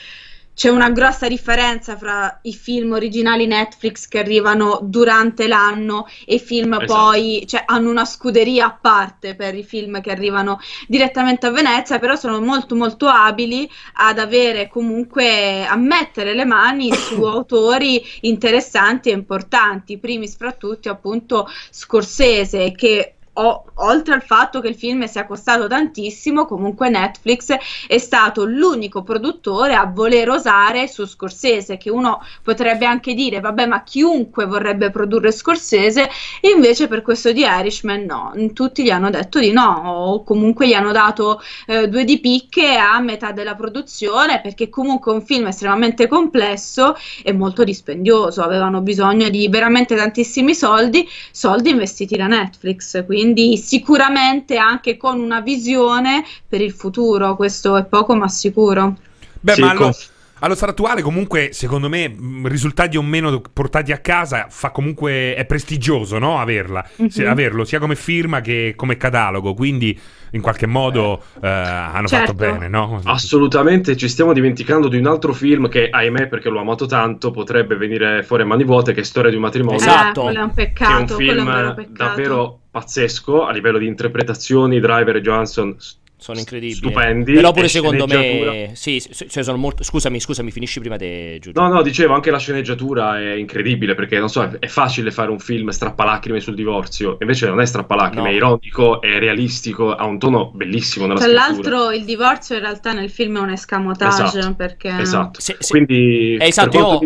c'è 0.58 0.70
una 0.70 0.90
grossa 0.90 1.28
differenza 1.28 1.96
fra 1.96 2.40
i 2.42 2.52
film 2.52 2.90
originali 2.90 3.46
Netflix 3.46 4.08
che 4.08 4.18
arrivano 4.18 4.80
durante 4.82 5.46
l'anno 5.46 6.08
e 6.26 6.34
i 6.34 6.40
film 6.40 6.72
esatto. 6.72 6.94
poi 6.94 7.44
cioè, 7.46 7.62
hanno 7.64 7.90
una 7.90 8.04
scuderia 8.04 8.66
a 8.66 8.72
parte 8.72 9.36
per 9.36 9.54
i 9.54 9.62
film 9.62 10.00
che 10.00 10.10
arrivano 10.10 10.58
direttamente 10.88 11.46
a 11.46 11.52
Venezia, 11.52 12.00
però 12.00 12.16
sono 12.16 12.40
molto 12.40 12.74
molto 12.74 13.06
abili 13.06 13.70
ad 13.98 14.18
avere 14.18 14.66
comunque 14.66 15.64
a 15.64 15.76
mettere 15.76 16.34
le 16.34 16.44
mani 16.44 16.90
su 16.92 17.22
autori 17.22 18.02
interessanti 18.22 19.10
e 19.10 19.12
importanti, 19.12 19.98
primis 19.98 20.34
fra 20.36 20.50
tutti 20.50 20.88
appunto 20.88 21.48
Scorsese 21.70 22.72
che 22.72 23.17
o, 23.38 23.64
oltre 23.74 24.14
al 24.14 24.22
fatto 24.22 24.60
che 24.60 24.68
il 24.68 24.74
film 24.74 25.04
sia 25.04 25.26
costato 25.26 25.66
tantissimo, 25.68 26.44
comunque 26.44 26.88
Netflix 26.88 27.56
è 27.86 27.98
stato 27.98 28.44
l'unico 28.44 29.02
produttore 29.02 29.74
a 29.74 29.86
voler 29.86 30.28
osare 30.28 30.88
su 30.88 31.06
Scorsese, 31.06 31.76
che 31.76 31.90
uno 31.90 32.20
potrebbe 32.42 32.84
anche 32.84 33.14
dire, 33.14 33.40
vabbè, 33.40 33.66
ma 33.66 33.82
chiunque 33.84 34.44
vorrebbe 34.46 34.90
produrre 34.90 35.30
Scorsese, 35.30 36.08
invece 36.52 36.88
per 36.88 37.02
questo 37.02 37.32
di 37.32 37.42
Irishman 37.42 38.04
no, 38.04 38.32
tutti 38.52 38.82
gli 38.82 38.90
hanno 38.90 39.10
detto 39.10 39.38
di 39.38 39.52
no, 39.52 39.82
o 39.84 40.24
comunque 40.24 40.66
gli 40.66 40.74
hanno 40.74 40.92
dato 40.92 41.40
eh, 41.66 41.88
due 41.88 42.04
di 42.04 42.18
picche 42.18 42.76
a 42.76 42.98
metà 43.00 43.30
della 43.30 43.54
produzione, 43.54 44.40
perché 44.40 44.68
comunque 44.68 45.12
è 45.12 45.14
un 45.14 45.24
film 45.24 45.46
estremamente 45.46 46.08
complesso 46.08 46.96
e 47.22 47.32
molto 47.32 47.62
dispendioso, 47.62 48.42
avevano 48.42 48.80
bisogno 48.80 49.28
di 49.28 49.48
veramente 49.48 49.94
tantissimi 49.94 50.54
soldi, 50.54 51.08
soldi 51.30 51.70
investiti 51.70 52.16
da 52.16 52.26
Netflix, 52.26 53.04
quindi 53.04 53.26
quindi 53.28 53.58
sicuramente 53.58 54.56
anche 54.56 54.96
con 54.96 55.20
una 55.20 55.40
visione 55.40 56.24
per 56.48 56.62
il 56.62 56.72
futuro, 56.72 57.36
questo 57.36 57.76
è 57.76 57.84
poco 57.84 58.14
ma 58.16 58.28
sicuro. 58.28 58.96
Beh, 59.40 59.52
sì, 59.52 59.60
ma 59.60 59.70
allo- 59.70 59.94
Allo 60.40 60.54
stato 60.54 60.70
attuale, 60.70 61.02
comunque, 61.02 61.50
secondo 61.52 61.88
me, 61.88 62.14
risultati 62.44 62.96
o 62.96 63.02
meno 63.02 63.42
portati 63.52 63.90
a 63.90 63.98
casa 63.98 64.46
fa 64.48 64.70
comunque. 64.70 65.34
è 65.34 65.44
prestigioso, 65.44 66.18
no? 66.18 66.38
Averla. 66.38 66.84
Mm-hmm. 67.00 67.10
Se, 67.10 67.26
averlo 67.26 67.64
sia 67.64 67.80
come 67.80 67.96
firma 67.96 68.40
che 68.40 68.74
come 68.76 68.96
catalogo. 68.96 69.54
Quindi, 69.54 69.98
in 70.32 70.40
qualche 70.40 70.66
modo, 70.66 71.22
eh, 71.42 71.48
hanno 71.48 72.06
certo. 72.06 72.26
fatto 72.26 72.34
bene, 72.34 72.68
no? 72.68 73.00
Assolutamente. 73.02 73.96
Ci 73.96 74.08
stiamo 74.08 74.32
dimenticando 74.32 74.86
di 74.86 74.96
un 74.96 75.06
altro 75.06 75.32
film 75.32 75.68
che, 75.68 75.88
ahimè, 75.90 76.28
perché 76.28 76.50
l'ho 76.50 76.60
amato 76.60 76.86
tanto, 76.86 77.32
potrebbe 77.32 77.76
venire 77.76 78.22
fuori 78.22 78.44
a 78.44 78.46
mani 78.46 78.62
vuote, 78.62 78.92
che 78.92 79.00
è 79.00 79.04
Storia 79.04 79.30
di 79.30 79.36
un 79.36 79.42
matrimonio. 79.42 79.80
Esatto. 79.80 80.30
Eh, 80.30 80.34
è 80.34 80.40
un 80.40 80.54
peccato. 80.54 81.16
Che 81.16 81.24
è 81.24 81.30
un 81.30 81.36
film 81.36 81.50
è 81.50 81.86
davvero 81.90 82.60
pazzesco 82.78 83.44
a 83.44 83.52
livello 83.52 83.78
di 83.78 83.86
interpretazioni. 83.86 84.80
Driver 84.80 85.16
e 85.16 85.20
Johansson 85.20 85.76
sono 86.20 86.40
incredibili. 86.40 86.74
Stupendi. 86.74 87.32
Però 87.32 87.52
pure 87.52 87.68
secondo 87.68 88.06
me. 88.06 88.72
Sì, 88.74 89.00
cioè 89.28 89.42
sono 89.44 89.56
molto. 89.56 89.84
Scusami, 89.84 90.18
scusami, 90.18 90.50
finisci 90.50 90.80
prima 90.80 90.96
te, 90.96 91.38
Giulio. 91.40 91.60
No, 91.62 91.68
no, 91.72 91.82
dicevo 91.82 92.12
anche 92.12 92.32
la 92.32 92.38
sceneggiatura 92.38 93.20
è 93.20 93.34
incredibile 93.34 93.94
perché 93.94 94.18
non 94.18 94.28
so, 94.28 94.50
è 94.58 94.66
facile 94.66 95.12
fare 95.12 95.30
un 95.30 95.38
film 95.38 95.68
strappalacrime 95.68 96.40
sul 96.40 96.56
divorzio. 96.56 97.18
Invece 97.20 97.46
non 97.46 97.60
è 97.60 97.66
strappalacrime, 97.66 98.22
no. 98.22 98.28
è 98.28 98.32
ironico, 98.32 99.00
è 99.00 99.18
realistico, 99.18 99.94
ha 99.94 100.04
un 100.06 100.18
tono 100.18 100.50
bellissimo 100.52 101.06
nella 101.06 101.20
Tra 101.20 101.28
l'altro, 101.28 101.92
il 101.92 102.04
divorzio 102.04 102.56
in 102.56 102.62
realtà 102.62 102.92
nel 102.92 103.10
film 103.10 103.36
è 103.36 103.40
un 103.40 103.50
escamotage. 103.50 104.24
Esatto. 104.24 104.54
Perché... 104.56 104.98
esatto. 104.98 105.40
Se, 105.40 105.56
se... 105.60 105.70
Quindi. 105.70 106.36
Eh, 106.36 106.48
esatto, 106.48 107.00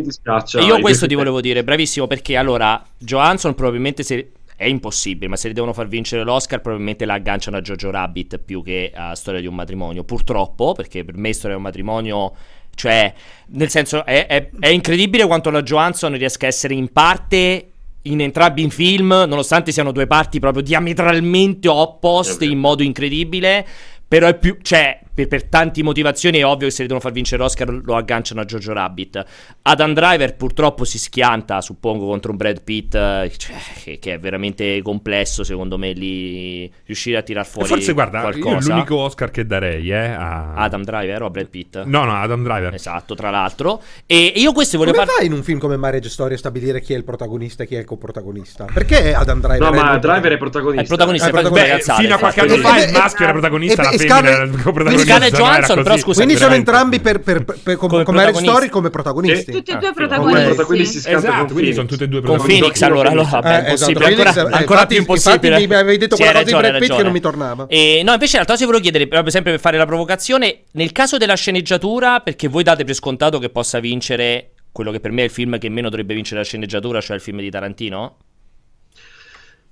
io, 0.59 0.65
io 0.65 0.81
questo 0.81 1.07
ti 1.07 1.15
volevo 1.15 1.43
dire, 1.43 1.63
bravissimo, 1.63 2.07
perché 2.07 2.37
allora 2.37 2.83
Johansson 2.97 3.55
probabilmente 3.55 4.03
se 4.03 4.31
è 4.63 4.67
impossibile, 4.67 5.29
ma 5.29 5.37
se 5.37 5.49
li 5.49 5.55
devono 5.55 5.73
far 5.73 5.89
vincere 5.89 6.23
l'Oscar 6.23 6.61
probabilmente 6.61 7.05
la 7.05 7.15
agganciano 7.15 7.57
a 7.57 7.61
Jojo 7.61 7.91
Rabbit 7.91 8.39
più 8.39 8.63
che 8.63 8.93
a 8.95 9.15
Storia 9.15 9.41
di 9.41 9.47
un 9.47 9.55
matrimonio. 9.55 10.05
Purtroppo, 10.05 10.73
perché 10.73 11.05
per 11.05 11.17
me 11.17 11.33
Storia 11.33 11.57
di 11.57 11.63
un 11.63 11.63
matrimonio... 11.63 12.33
Cioè, 12.75 13.13
nel 13.49 13.69
senso, 13.69 14.03
è, 14.07 14.27
è, 14.27 14.49
è 14.59 14.69
incredibile 14.69 15.27
quanto 15.27 15.51
la 15.51 15.63
Johansson 15.63 16.17
riesca 16.17 16.47
a 16.47 16.49
essere 16.49 16.73
in 16.73 16.91
parte 16.91 17.67
in 18.03 18.21
entrambi 18.21 18.65
i 18.65 18.71
film, 18.71 19.09
nonostante 19.09 19.73
siano 19.73 19.93
due 19.93 20.07
parti 20.07 20.41
proprio 20.41 20.63
diametralmente 20.63 21.69
opposte 21.69 22.47
in 22.47 22.59
modo 22.59 22.83
incredibile. 22.83 23.67
Però 24.09 24.27
è 24.27 24.37
più. 24.37 24.57
Cioè, 24.63 25.01
per, 25.15 25.29
per 25.29 25.45
tante 25.45 25.83
motivazioni 25.83 26.39
è 26.39 26.47
ovvio 26.47 26.67
che 26.67 26.73
se 26.73 26.83
li 26.83 26.89
devono 26.89 27.05
far 27.05 27.13
vincere 27.13 27.43
l'Oscar 27.43 27.69
lo 27.71 27.97
agganciano 27.97 28.41
a 28.41 28.45
Jojo 28.45 28.73
Rabbit. 28.73 29.25
Adam 29.63 29.93
Driver 29.93 30.35
purtroppo 30.37 30.85
si 30.85 30.99
schianta, 30.99 31.61
suppongo, 31.61 32.07
contro 32.07 32.31
un 32.31 32.37
Brad 32.37 32.63
Pitt 32.63 32.95
eh, 32.95 33.33
cioè, 33.37 33.57
che, 33.83 33.99
che, 33.99 34.15
è 34.15 34.19
veramente 34.19 34.81
complesso, 34.83 35.45
secondo 35.45 35.79
me, 35.79 35.93
lì 35.93 36.71
riuscire 36.87 37.19
a 37.19 37.23
tirar 37.23 37.47
fuori 37.47 37.69
Forse, 37.69 37.93
guarda, 37.93 38.21
qualcosa. 38.21 38.73
l'unico 38.73 38.97
Oscar 38.97 39.31
che 39.31 39.47
darei 39.47 39.91
eh, 39.91 39.97
a... 39.97 40.55
Adam 40.55 40.83
Driver 40.83 41.23
o 41.23 41.27
a 41.27 41.31
Brad 41.31 41.49
Pitt? 41.49 41.83
No, 41.85 42.05
no, 42.05 42.15
Adam 42.15 42.43
Driver. 42.43 42.75
Esatto, 42.75 43.15
tra 43.15 43.31
l'altro. 43.31 43.83
E 44.07 44.33
io 44.37 44.53
questo 44.53 44.79
volevo 44.79 44.97
fare... 44.97 45.09
Come 45.09 45.19
fai 45.19 45.27
in 45.27 45.33
un 45.35 45.43
film 45.43 45.59
come 45.59 45.77
Marriage 45.77 46.09
Story 46.09 46.35
a 46.35 46.39
stabilire 46.39 46.81
chi 46.81 46.95
è 46.95 46.97
il 46.97 47.05
protagonista 47.05 47.65
e 47.65 47.67
chi 47.67 47.75
è 47.75 47.79
il 47.79 47.85
coprotagonista? 47.85 48.65
Perché 48.73 49.15
Adam 49.15 49.41
Driver? 49.41 49.71
No, 49.71 49.77
ma 49.77 49.99
Driver 49.99 50.33
è 50.33 50.39
protagonista. 50.39 50.81
È 50.81 50.83
il 50.83 50.89
protagonista, 50.89 51.29
è 51.29 51.31
protagonista. 51.31 51.97
Beh, 51.97 52.03
fino 52.03 52.15
a 52.15 52.19
qualche 52.19 52.41
anno 52.41 52.57
fa 52.57 52.85
il 52.85 52.93
maschio 52.93 53.25
era 53.25 53.33
protagonista, 53.33 53.83
la 53.83 53.91
femmina 53.91 54.31
era 54.31 54.43
il 54.43 54.63
coprotagonista. 54.63 55.02
Scarlett 55.05 55.35
Johansson 55.35 55.83
però 55.83 55.97
scusa, 55.97 56.23
Quindi 56.23 56.41
sono 56.41 56.55
entrambi 56.55 57.01
per, 57.01 57.21
per, 57.21 57.45
per, 57.45 57.59
per 57.63 57.77
come, 57.77 58.05
come 58.05 58.17
Marriage 58.17 58.41
Story 58.41 58.69
come 58.69 58.91
protagonisti. 58.91 59.53
Tutti 59.53 59.71
e 59.71 59.77
due 59.77 59.89
ah, 59.89 59.93
protagonisti. 59.93 60.45
protagonisti 60.45 60.97
esatto, 61.11 61.53
quindi 61.53 61.73
sono 61.73 61.87
tutti 61.87 62.03
e 62.03 62.09
due 62.09 62.21
protagonisti. 62.21 62.61
Con 62.61 62.71
Phoenix 62.71 62.83
allora, 62.83 63.11
allora 63.11 63.29
vabbè, 63.29 63.55
eh, 63.55 63.59
impossibile, 63.61 64.07
esatto. 64.07 64.11
ancora, 64.11 64.33
Phoenix, 64.33 64.61
ancora 64.61 64.87
più 64.87 64.97
impossibile. 64.97 65.47
Infatti 65.49 65.67
mi 65.67 65.75
avevi 65.75 65.99
detto 65.99 66.17
quella 66.17 66.33
cosa 66.33 66.45
di 66.45 66.51
Brad 66.53 66.79
Pitt 66.79 66.97
che 66.97 67.03
non 67.03 67.13
mi 67.13 67.21
tornava. 67.21 67.67
E, 67.69 68.03
no, 68.05 68.13
invece 68.13 68.37
in 68.37 68.43
realtà 68.45 68.57
si 68.57 68.65
volevo 68.65 68.83
chiedere, 68.83 69.07
proprio 69.07 69.31
sempre 69.31 69.53
per 69.53 69.61
fare 69.61 69.77
la 69.77 69.87
provocazione, 69.87 70.63
nel 70.73 70.93
caso 70.93 71.17
della 71.17 71.35
sceneggiatura, 71.35 72.21
perché 72.21 72.49
voi 72.49 72.63
date 72.63 72.85
per 72.85 72.95
scontato 72.95 73.39
che 73.39 73.49
possa 73.49 73.79
vincere 73.81 74.53
quello 74.73 74.91
che 74.91 75.01
per 75.01 75.11
me 75.11 75.21
è 75.21 75.25
il 75.25 75.31
film 75.31 75.59
che 75.59 75.69
meno 75.69 75.91
dovrebbe 75.91 76.15
vincere 76.15 76.41
la 76.41 76.47
sceneggiatura, 76.47 77.01
cioè 77.01 77.17
il 77.17 77.23
film 77.23 77.41
di 77.41 77.51
Tarantino? 77.51 78.17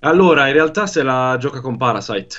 Allora, 0.01 0.47
in 0.47 0.53
realtà 0.53 0.87
se 0.87 1.03
la 1.03 1.37
gioca 1.39 1.61
con 1.61 1.77
Parasite. 1.77 2.37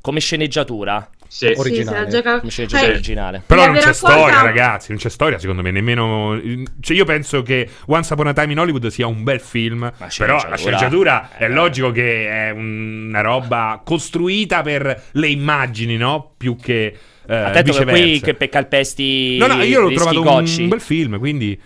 Come 0.00 0.20
sceneggiatura? 0.20 1.08
Sì, 1.28 1.52
originale. 1.56 2.04
Sì, 2.04 2.16
gioca... 2.16 2.42
Sceneggiatura 2.46 2.90
eh, 2.90 2.94
originale. 2.94 3.42
Però 3.46 3.66
non 3.66 3.76
c'è 3.76 3.92
storia, 3.92 4.42
ragazzi. 4.42 4.90
Non 4.90 4.98
c'è 4.98 5.08
storia, 5.08 5.38
secondo 5.38 5.62
me. 5.62 5.70
Nemmeno. 5.70 6.40
Cioè, 6.80 6.96
io 6.96 7.04
penso 7.04 7.42
che 7.42 7.68
Once 7.86 8.12
Upon 8.12 8.28
a 8.28 8.32
Time 8.32 8.52
in 8.52 8.58
Hollywood 8.58 8.86
sia 8.88 9.06
un 9.06 9.22
bel 9.22 9.40
film. 9.40 9.92
Però 10.16 10.46
la 10.48 10.56
sceneggiatura 10.56 11.30
eh, 11.36 11.46
è 11.46 11.48
logico 11.48 11.90
che 11.90 12.28
è 12.28 12.50
una 12.50 13.20
roba 13.20 13.80
costruita 13.84 14.62
per 14.62 15.04
le 15.12 15.28
immagini, 15.28 15.96
no? 15.96 16.32
Più 16.36 16.56
che. 16.56 16.96
Eh, 17.28 17.34
Attento 17.34 17.84
qui 17.84 18.20
che 18.20 18.34
per 18.34 18.48
calpesti. 18.48 19.36
No, 19.38 19.46
no, 19.46 19.62
io 19.62 19.80
l'ho 19.80 19.92
trovato 19.92 20.20
un, 20.20 20.54
un 20.58 20.68
bel 20.68 20.80
film, 20.80 21.18
quindi. 21.18 21.60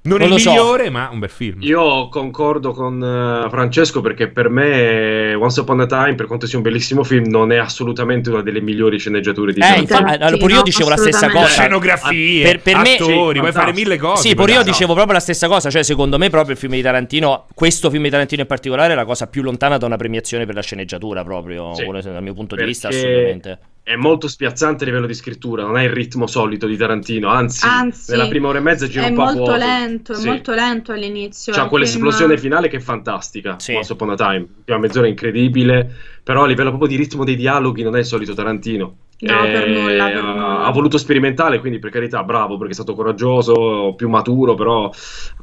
Non, 0.00 0.18
non 0.18 0.28
è 0.28 0.30
il 0.30 0.44
migliore, 0.44 0.84
so. 0.86 0.90
ma 0.90 1.08
un 1.10 1.18
bel 1.18 1.28
film. 1.28 1.60
Io 1.62 2.08
concordo 2.08 2.72
con 2.72 3.00
uh, 3.00 3.50
Francesco 3.50 4.00
perché 4.00 4.28
per 4.28 4.48
me 4.48 5.34
Once 5.34 5.60
Upon 5.60 5.80
a 5.80 5.86
Time, 5.86 6.14
per 6.14 6.26
quanto 6.26 6.46
sia 6.46 6.56
un 6.56 6.62
bellissimo 6.62 7.02
film, 7.02 7.26
non 7.28 7.52
è 7.52 7.56
assolutamente 7.56 8.30
una 8.30 8.40
delle 8.42 8.60
migliori 8.60 8.98
sceneggiature 8.98 9.52
di 9.52 9.60
eh, 9.60 9.80
infatti, 9.80 10.12
allora, 10.12 10.36
pure 10.36 10.54
io 10.54 10.62
dicevo 10.62 10.88
la 10.88 10.96
stessa 10.96 11.28
cosa. 11.28 11.46
Scenografie, 11.46 12.42
per, 12.44 12.60
per 12.62 12.76
attori, 12.76 13.40
puoi 13.40 13.52
fare 13.52 13.72
mille 13.72 13.98
cose. 13.98 14.28
Sì, 14.28 14.34
pure 14.34 14.52
io 14.52 14.62
dicevo 14.62 14.94
proprio 14.94 15.14
la 15.14 15.20
stessa 15.20 15.48
cosa. 15.48 15.68
Cioè, 15.68 15.82
secondo 15.82 16.16
me, 16.16 16.30
proprio 16.30 16.52
il 16.52 16.58
film 16.58 16.74
di 16.74 16.82
Tarantino, 16.82 17.46
questo 17.54 17.90
film 17.90 18.04
di 18.04 18.10
Tarantino 18.10 18.42
in 18.42 18.48
particolare, 18.48 18.92
è 18.92 18.96
la 18.96 19.04
cosa 19.04 19.26
più 19.26 19.42
lontana 19.42 19.78
da 19.78 19.86
una 19.86 19.96
premiazione 19.96 20.46
per 20.46 20.54
la 20.54 20.62
sceneggiatura, 20.62 21.24
proprio 21.24 21.74
sì, 21.74 21.84
dal 21.84 22.22
mio 22.22 22.34
punto 22.34 22.54
di 22.54 22.64
vista, 22.64 22.88
assolutamente 22.88 23.58
è 23.88 23.96
molto 23.96 24.28
spiazzante 24.28 24.84
a 24.84 24.86
livello 24.86 25.06
di 25.06 25.14
scrittura, 25.14 25.62
non 25.62 25.78
è 25.78 25.84
il 25.84 25.88
ritmo 25.88 26.26
solito 26.26 26.66
di 26.66 26.76
Tarantino, 26.76 27.30
anzi, 27.30 27.64
anzi 27.64 28.10
nella 28.10 28.28
prima 28.28 28.48
ora 28.48 28.58
e 28.58 28.60
mezza 28.60 28.86
gira 28.86 29.06
un 29.06 29.14
po' 29.14 29.22
molto 29.22 29.56
lento, 29.56 30.12
sì. 30.12 30.26
è 30.26 30.30
molto 30.30 30.52
lento 30.52 30.92
all'inizio. 30.92 31.54
C'ha 31.54 31.68
quell'esplosione 31.68 32.36
film... 32.36 32.50
finale 32.50 32.68
che 32.68 32.76
è 32.76 32.80
fantastica, 32.80 33.58
sì. 33.58 33.72
Once 33.72 33.90
Upon 33.94 34.10
a 34.10 34.14
Time, 34.14 34.46
l'ultima 34.56 34.76
mezz'ora 34.76 35.06
incredibile, 35.06 35.90
però 36.22 36.42
a 36.44 36.46
livello 36.46 36.68
proprio 36.68 36.90
di 36.90 36.96
ritmo 36.96 37.24
dei 37.24 37.34
dialoghi 37.34 37.82
non 37.82 37.96
è 37.96 38.00
il 38.00 38.04
solito 38.04 38.34
Tarantino. 38.34 38.96
No, 39.20 39.44
eh, 39.44 39.50
per 39.50 39.68
nulla, 39.68 40.04
per 40.10 40.22
nulla. 40.22 40.64
Ha 40.64 40.70
voluto 40.70 40.96
sperimentare, 40.96 41.58
quindi 41.58 41.80
per 41.80 41.90
carità, 41.90 42.22
bravo 42.22 42.56
perché 42.56 42.72
è 42.72 42.74
stato 42.74 42.94
coraggioso, 42.94 43.94
più 43.96 44.08
maturo, 44.08 44.54
però 44.54 44.90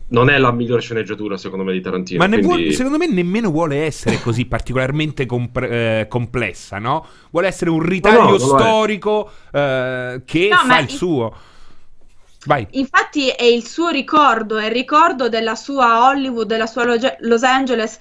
non 0.07 0.29
è 0.29 0.38
la 0.38 0.51
migliore 0.51 0.81
sceneggiatura 0.81 1.35
secondo 1.35 1.65
me 1.65 1.73
di 1.73 1.81
Tarantino. 1.81 2.19
Ma 2.19 2.29
quindi... 2.29 2.45
vuole, 2.45 2.71
secondo 2.71 2.97
me 2.97 3.07
nemmeno 3.07 3.49
vuole 3.51 3.83
essere 3.83 4.21
così 4.21 4.45
particolarmente 4.47 5.25
compre- 5.25 6.01
eh, 6.01 6.07
complessa, 6.07 6.79
no? 6.79 7.05
Vuole 7.31 7.47
essere 7.47 7.69
un 7.69 7.81
ritaglio 7.81 8.23
no, 8.23 8.29
no, 8.31 8.38
storico 8.38 9.29
eh, 9.51 10.21
che 10.23 10.47
no, 10.49 10.57
fa 10.57 10.79
il 10.79 10.89
suo. 10.89 11.33
Vai. 12.45 12.67
Infatti 12.71 13.29
è 13.29 13.43
il 13.43 13.65
suo 13.65 13.89
ricordo, 13.89 14.58
è 14.58 14.65
il 14.65 14.71
ricordo 14.71 15.29
della 15.29 15.55
sua 15.55 16.08
Hollywood, 16.08 16.47
della 16.47 16.67
sua 16.67 16.86
Los 17.19 17.43
Angeles, 17.43 17.97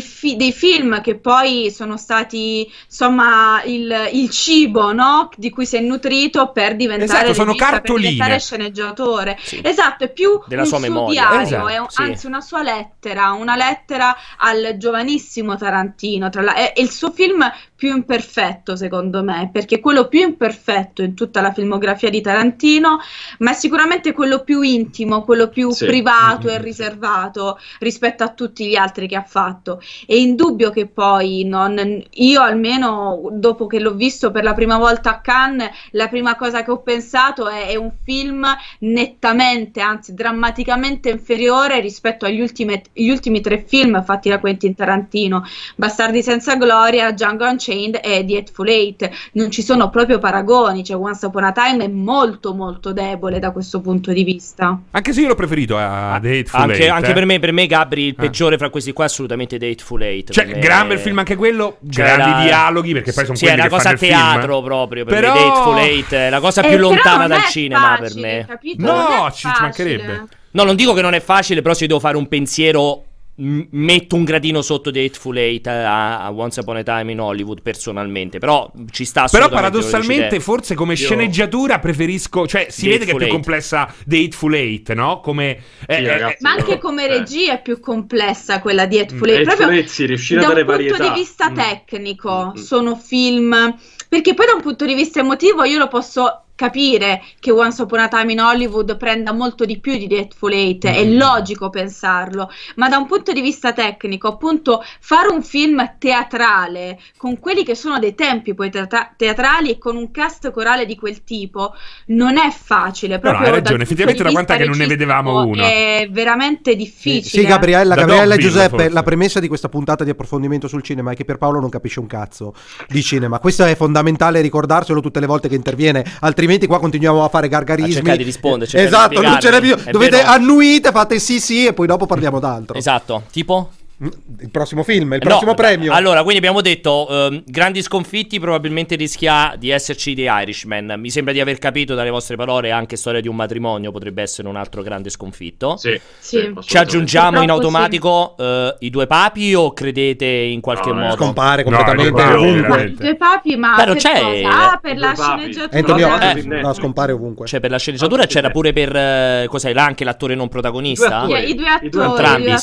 fi- 0.00 0.36
dei 0.36 0.52
film 0.52 1.00
che 1.00 1.16
poi 1.16 1.70
sono 1.70 1.96
stati 1.96 2.70
insomma 2.86 3.62
il, 3.64 4.10
il 4.12 4.30
cibo 4.30 4.92
no? 4.92 5.28
di 5.36 5.50
cui 5.50 5.64
si 5.64 5.76
è 5.76 5.80
nutrito 5.80 6.50
per 6.50 6.74
diventare, 6.76 7.30
esatto, 7.30 7.44
regista, 7.44 7.80
per 7.80 7.94
diventare 7.94 8.40
sceneggiatore. 8.40 9.38
Sì. 9.40 9.60
Esatto, 9.62 10.04
è 10.04 10.12
più 10.12 10.42
della 10.46 10.62
un 10.62 10.66
sua 10.68 10.78
suo 10.78 10.88
memoria. 10.88 11.20
diario, 11.28 11.40
esatto, 11.40 11.68
è 11.68 11.78
un, 11.78 11.88
sì. 11.88 12.02
anzi 12.02 12.26
una 12.26 12.40
sua 12.40 12.62
lettera, 12.62 13.32
una 13.32 13.56
lettera 13.56 14.16
al 14.38 14.74
giovanissimo 14.76 15.56
Tarantino. 15.56 16.28
La- 16.32 16.54
è, 16.54 16.72
è 16.72 16.80
il 16.80 16.90
suo 16.90 17.12
film 17.12 17.48
più 17.76 17.94
imperfetto 17.94 18.74
secondo 18.76 19.22
me, 19.22 19.50
perché 19.52 19.76
è 19.76 19.80
quello 19.80 20.08
più 20.08 20.20
imperfetto 20.20 21.02
in 21.02 21.14
tutta 21.14 21.40
la 21.40 21.52
filmografia 21.52 22.10
di 22.10 22.20
Tarantino, 22.20 22.98
ma 23.38 23.50
è 23.50 23.54
sicuramente 23.54 23.82
quello 24.12 24.42
più 24.42 24.62
intimo, 24.62 25.22
quello 25.22 25.48
più 25.48 25.70
sì. 25.70 25.86
privato 25.86 26.48
e 26.48 26.60
riservato 26.60 27.58
rispetto 27.80 28.24
a 28.24 28.30
tutti 28.30 28.66
gli 28.66 28.76
altri 28.76 29.06
che 29.08 29.16
ha 29.16 29.22
fatto. 29.22 29.80
È 30.06 30.14
indubbio 30.14 30.70
che 30.70 30.86
poi 30.86 31.44
non, 31.44 32.02
io 32.10 32.40
almeno 32.40 33.28
dopo 33.32 33.66
che 33.66 33.80
l'ho 33.80 33.94
visto 33.94 34.30
per 34.30 34.44
la 34.44 34.54
prima 34.54 34.78
volta 34.78 35.10
a 35.10 35.20
Cannes, 35.20 35.70
la 35.92 36.08
prima 36.08 36.36
cosa 36.36 36.62
che 36.62 36.70
ho 36.70 36.78
pensato 36.78 37.48
è, 37.48 37.68
è 37.68 37.76
un 37.76 37.92
film 38.02 38.46
nettamente, 38.80 39.80
anzi 39.80 40.14
drammaticamente 40.14 41.10
inferiore 41.10 41.80
rispetto 41.80 42.26
agli 42.26 42.40
ultimi, 42.40 42.80
ultimi 42.94 43.40
tre 43.40 43.64
film 43.66 44.02
fatti 44.04 44.28
da 44.28 44.38
Quentin 44.38 44.74
Tarantino, 44.74 45.44
Bastardi 45.76 46.22
senza 46.22 46.56
gloria, 46.56 47.12
Django 47.12 47.44
Unchained 47.44 47.62
Unchained 47.64 48.00
e 48.02 48.24
The 48.24 48.36
Hateful 48.36 48.68
Eight 48.68 49.10
non 49.32 49.50
ci 49.50 49.62
sono 49.62 49.90
proprio 49.90 50.18
paragoni, 50.18 50.84
cioè 50.84 50.96
Once 50.96 51.26
Upon 51.26 51.44
a 51.44 51.52
Time 51.52 51.84
è 51.84 51.88
molto 51.88 52.54
molto 52.54 52.92
debole 52.92 53.38
da 53.38 53.50
questo 53.50 53.73
punto 53.80 54.12
di 54.12 54.24
vista. 54.24 54.80
Anche 54.90 55.12
se 55.12 55.20
io 55.20 55.28
l'ho 55.28 55.34
preferito 55.34 55.76
a 55.76 56.18
The 56.20 56.38
Hateful 56.38 56.60
anche, 56.60 56.82
Eight. 56.82 56.90
Anche 56.90 57.10
eh? 57.10 57.14
per 57.14 57.24
me, 57.24 57.38
per 57.38 57.52
me 57.52 57.66
Gabri, 57.66 58.06
il 58.06 58.14
ah. 58.16 58.22
peggiore 58.22 58.58
fra 58.58 58.70
questi 58.70 58.92
qua 58.92 59.04
è 59.04 59.06
assolutamente 59.06 59.58
The 59.58 59.70
Hateful 59.70 60.02
Eight. 60.02 60.32
Cioè, 60.32 60.46
gran 60.58 60.88
bel 60.88 60.98
film 60.98 61.18
anche 61.18 61.36
quello, 61.36 61.78
cioè, 61.88 62.04
grandi 62.04 62.30
era... 62.30 62.42
dialoghi, 62.42 62.92
perché 62.92 63.12
poi 63.12 63.24
sono 63.24 63.36
sì, 63.36 63.44
quelli 63.44 63.60
è 63.60 63.66
una 63.66 63.70
cosa 63.76 63.90
a 63.90 63.94
teatro 63.94 64.52
film. 64.54 64.64
proprio, 64.64 65.04
per 65.04 65.14
però... 65.14 65.32
me 65.32 65.38
The 65.38 65.46
Hateful 65.46 65.78
Eight 65.78 66.12
è 66.14 66.30
la 66.30 66.40
cosa 66.40 66.62
più 66.62 66.72
eh, 66.72 66.78
lontana 66.78 67.26
dal 67.26 67.44
cinema 67.44 67.96
facile, 67.96 68.08
per 68.08 68.20
me. 68.20 68.44
Capito? 68.46 68.82
No, 68.82 69.30
ci 69.32 69.46
mancherebbe. 69.46 70.26
No, 70.52 70.62
non 70.62 70.76
dico 70.76 70.92
che 70.92 71.02
non 71.02 71.14
è 71.14 71.20
facile, 71.20 71.62
però 71.62 71.74
se 71.74 71.86
devo 71.86 71.98
fare 71.98 72.16
un 72.16 72.28
pensiero 72.28 73.04
metto 73.36 74.14
un 74.14 74.22
gradino 74.22 74.62
sotto 74.62 74.92
The 74.92 75.04
Hateful 75.04 75.36
Eight 75.36 75.66
a, 75.66 76.24
a, 76.24 76.30
Once 76.30 76.60
Upon 76.60 76.76
a 76.76 76.82
Time 76.84 77.10
in 77.10 77.20
Hollywood 77.20 77.62
personalmente 77.62 78.38
però 78.38 78.70
ci 78.90 79.04
sta 79.04 79.26
però 79.28 79.48
paradossalmente 79.48 80.38
forse 80.38 80.76
come 80.76 80.92
Io... 80.92 81.04
sceneggiatura 81.04 81.80
preferisco 81.80 82.46
cioè 82.46 82.68
si 82.70 82.82
The 82.82 82.90
vede 82.90 83.02
Hateful 83.02 83.18
che 83.18 83.24
è 83.24 83.26
più 83.26 83.34
complessa 83.34 83.94
The 84.06 84.18
Hateful 84.18 84.54
Eight 84.54 84.92
no? 84.92 85.18
come 85.18 85.58
eh, 85.86 85.96
sì, 85.96 86.06
ragazzi, 86.06 86.36
ma 86.40 86.52
anche 86.52 86.78
come 86.78 87.08
regia 87.08 87.54
è 87.54 87.62
più 87.62 87.80
complessa 87.80 88.60
quella 88.60 88.86
di 88.86 89.00
Hateful 89.00 89.28
Eight 89.28 89.44
proprio 89.44 89.70
Eight, 89.70 89.88
sì, 89.88 90.06
riuscire 90.06 90.40
da 90.40 90.46
a 90.46 90.48
dare 90.50 90.60
un 90.60 90.66
punto 90.66 90.90
varietà. 90.92 91.12
di 91.12 91.18
vista 91.18 91.50
mm. 91.50 91.54
tecnico 91.54 92.52
mm. 92.56 92.60
sono 92.60 92.94
film 92.94 93.76
perché 94.08 94.34
poi 94.34 94.46
da 94.46 94.54
un 94.54 94.62
punto 94.62 94.86
di 94.86 94.94
vista 94.94 95.18
emotivo 95.18 95.64
io 95.64 95.78
lo 95.78 95.88
posso 95.88 96.43
capire 96.54 97.22
che 97.40 97.50
Once 97.50 97.82
Upon 97.82 98.00
a 98.00 98.08
Time 98.08 98.32
in 98.32 98.40
Hollywood 98.40 98.96
prenda 98.96 99.32
molto 99.32 99.64
di 99.64 99.78
più 99.78 99.96
di 99.96 100.06
Deadful 100.06 100.52
Eight, 100.52 100.88
mm. 100.88 100.92
è 100.92 101.04
logico 101.04 101.70
pensarlo, 101.70 102.50
ma 102.76 102.88
da 102.88 102.96
un 102.96 103.06
punto 103.06 103.32
di 103.32 103.40
vista 103.40 103.72
tecnico, 103.72 104.28
appunto, 104.28 104.82
fare 105.00 105.28
un 105.28 105.42
film 105.42 105.96
teatrale 105.98 106.98
con 107.16 107.38
quelli 107.38 107.64
che 107.64 107.74
sono 107.74 107.98
dei 107.98 108.14
tempi 108.14 108.54
poi 108.54 108.70
teatra- 108.70 109.12
teatrali 109.16 109.70
e 109.70 109.78
con 109.78 109.96
un 109.96 110.10
cast 110.10 110.50
corale 110.50 110.86
di 110.86 110.96
quel 110.96 111.24
tipo 111.24 111.74
non 112.06 112.38
è 112.38 112.50
facile. 112.50 113.18
Proprio 113.18 113.40
no, 113.42 113.46
hai 113.46 113.60
ragione, 113.60 113.82
effettivamente 113.82 114.22
da 114.22 114.30
quant'è 114.30 114.56
che 114.56 114.64
non 114.64 114.76
ne 114.76 114.86
vedevamo 114.86 115.44
uno? 115.44 115.62
È 115.62 116.08
veramente 116.10 116.76
difficile. 116.76 117.22
Sì, 117.22 117.40
sì 117.40 117.46
Gabriella, 117.46 117.94
Gabriella 117.94 118.34
e 118.34 118.38
Giuseppe, 118.38 118.68
forse. 118.68 118.88
la 118.90 119.02
premessa 119.02 119.40
di 119.40 119.48
questa 119.48 119.68
puntata 119.68 120.04
di 120.04 120.10
approfondimento 120.10 120.68
sul 120.68 120.82
cinema 120.82 121.12
è 121.12 121.14
che 121.16 121.24
per 121.24 121.38
Paolo 121.38 121.60
non 121.60 121.68
capisce 121.68 121.98
un 122.00 122.06
cazzo 122.06 122.54
di 122.88 123.02
cinema. 123.02 123.40
Questo 123.40 123.64
è 123.64 123.74
fondamentale 123.74 124.40
ricordarselo 124.40 125.00
tutte 125.00 125.20
le 125.20 125.26
volte 125.26 125.48
che 125.48 125.56
interviene, 125.56 126.04
altrimenti 126.20 126.43
altrimenti 126.44 126.66
qua 126.66 126.78
continuiamo 126.78 127.24
a 127.24 127.28
fare 127.28 127.48
gargarismi. 127.48 127.90
A 127.90 127.94
cercare 127.94 128.16
di 128.18 128.22
rispondere. 128.24 128.82
Esatto, 128.82 129.20
non 129.20 129.40
ce 129.40 129.50
n'è 129.50 129.60
più. 129.60 129.76
Dovete 129.90 130.16
vero. 130.16 130.28
annuite, 130.28 130.90
fate 130.90 131.18
sì 131.18 131.40
sì 131.40 131.66
e 131.66 131.72
poi 131.72 131.86
dopo 131.86 132.06
parliamo 132.06 132.38
d'altro. 132.38 132.76
Esatto, 132.76 133.24
tipo? 133.30 133.70
Il 133.96 134.50
prossimo 134.50 134.82
film, 134.82 135.12
il 135.12 135.20
prossimo 135.20 135.50
no, 135.50 135.56
premio. 135.56 135.92
Allora, 135.92 136.22
quindi 136.22 136.38
abbiamo 136.38 136.60
detto 136.60 137.06
um, 137.08 137.42
grandi 137.46 137.80
sconfitti, 137.80 138.40
probabilmente 138.40 138.96
rischia 138.96 139.54
di 139.56 139.70
esserci 139.70 140.14
The 140.14 140.22
Irishman. 140.22 140.94
Mi 140.98 141.10
sembra 141.10 141.32
di 141.32 141.40
aver 141.40 141.58
capito 141.58 141.94
dalle 141.94 142.10
vostre 142.10 142.34
parole 142.34 142.72
anche 142.72 142.96
storia 142.96 143.20
di 143.20 143.28
un 143.28 143.36
matrimonio 143.36 143.92
potrebbe 143.92 144.22
essere 144.22 144.48
un 144.48 144.56
altro 144.56 144.82
grande 144.82 145.10
sconfitto. 145.10 145.76
Sì. 145.76 145.98
sì. 146.18 146.52
Ci 146.60 146.76
aggiungiamo 146.76 147.40
in 147.42 147.50
automatico 147.50 148.34
sì. 148.36 148.42
uh, 148.42 148.74
i 148.80 148.90
due 148.90 149.06
papi 149.06 149.54
o 149.54 149.72
credete 149.72 150.26
in 150.26 150.60
qualche 150.60 150.90
no, 150.92 151.00
modo? 151.00 151.14
Scompare 151.14 151.62
completamente 151.62 152.24
no, 152.24 152.34
ovunque. 152.34 152.84
I 152.84 152.94
due 152.94 153.16
papi, 153.16 153.56
ma 153.56 153.74
Però 153.76 153.92
per 153.92 154.02
c'è 154.02 154.20
cosa? 154.20 154.72
Ah, 154.72 154.78
per 154.78 154.98
la 154.98 155.14
sceneggiatura. 155.14 155.78
Antonio, 155.78 156.20
eh, 156.20 156.60
no, 156.60 156.72
scompare 156.72 157.12
ovunque. 157.12 157.46
Cioè 157.46 157.60
per 157.60 157.70
la 157.70 157.78
sceneggiatura 157.78 158.26
c'era 158.26 158.50
pure 158.50 158.72
per 158.72 159.44
uh, 159.44 159.48
cos'è 159.48 159.72
là 159.72 159.84
anche 159.84 160.02
l'attore 160.02 160.34
non 160.34 160.48
protagonista? 160.48 161.26
I 161.28 161.54
due 161.54 161.68
attori. 161.68 162.10
Entrambi, 162.10 162.54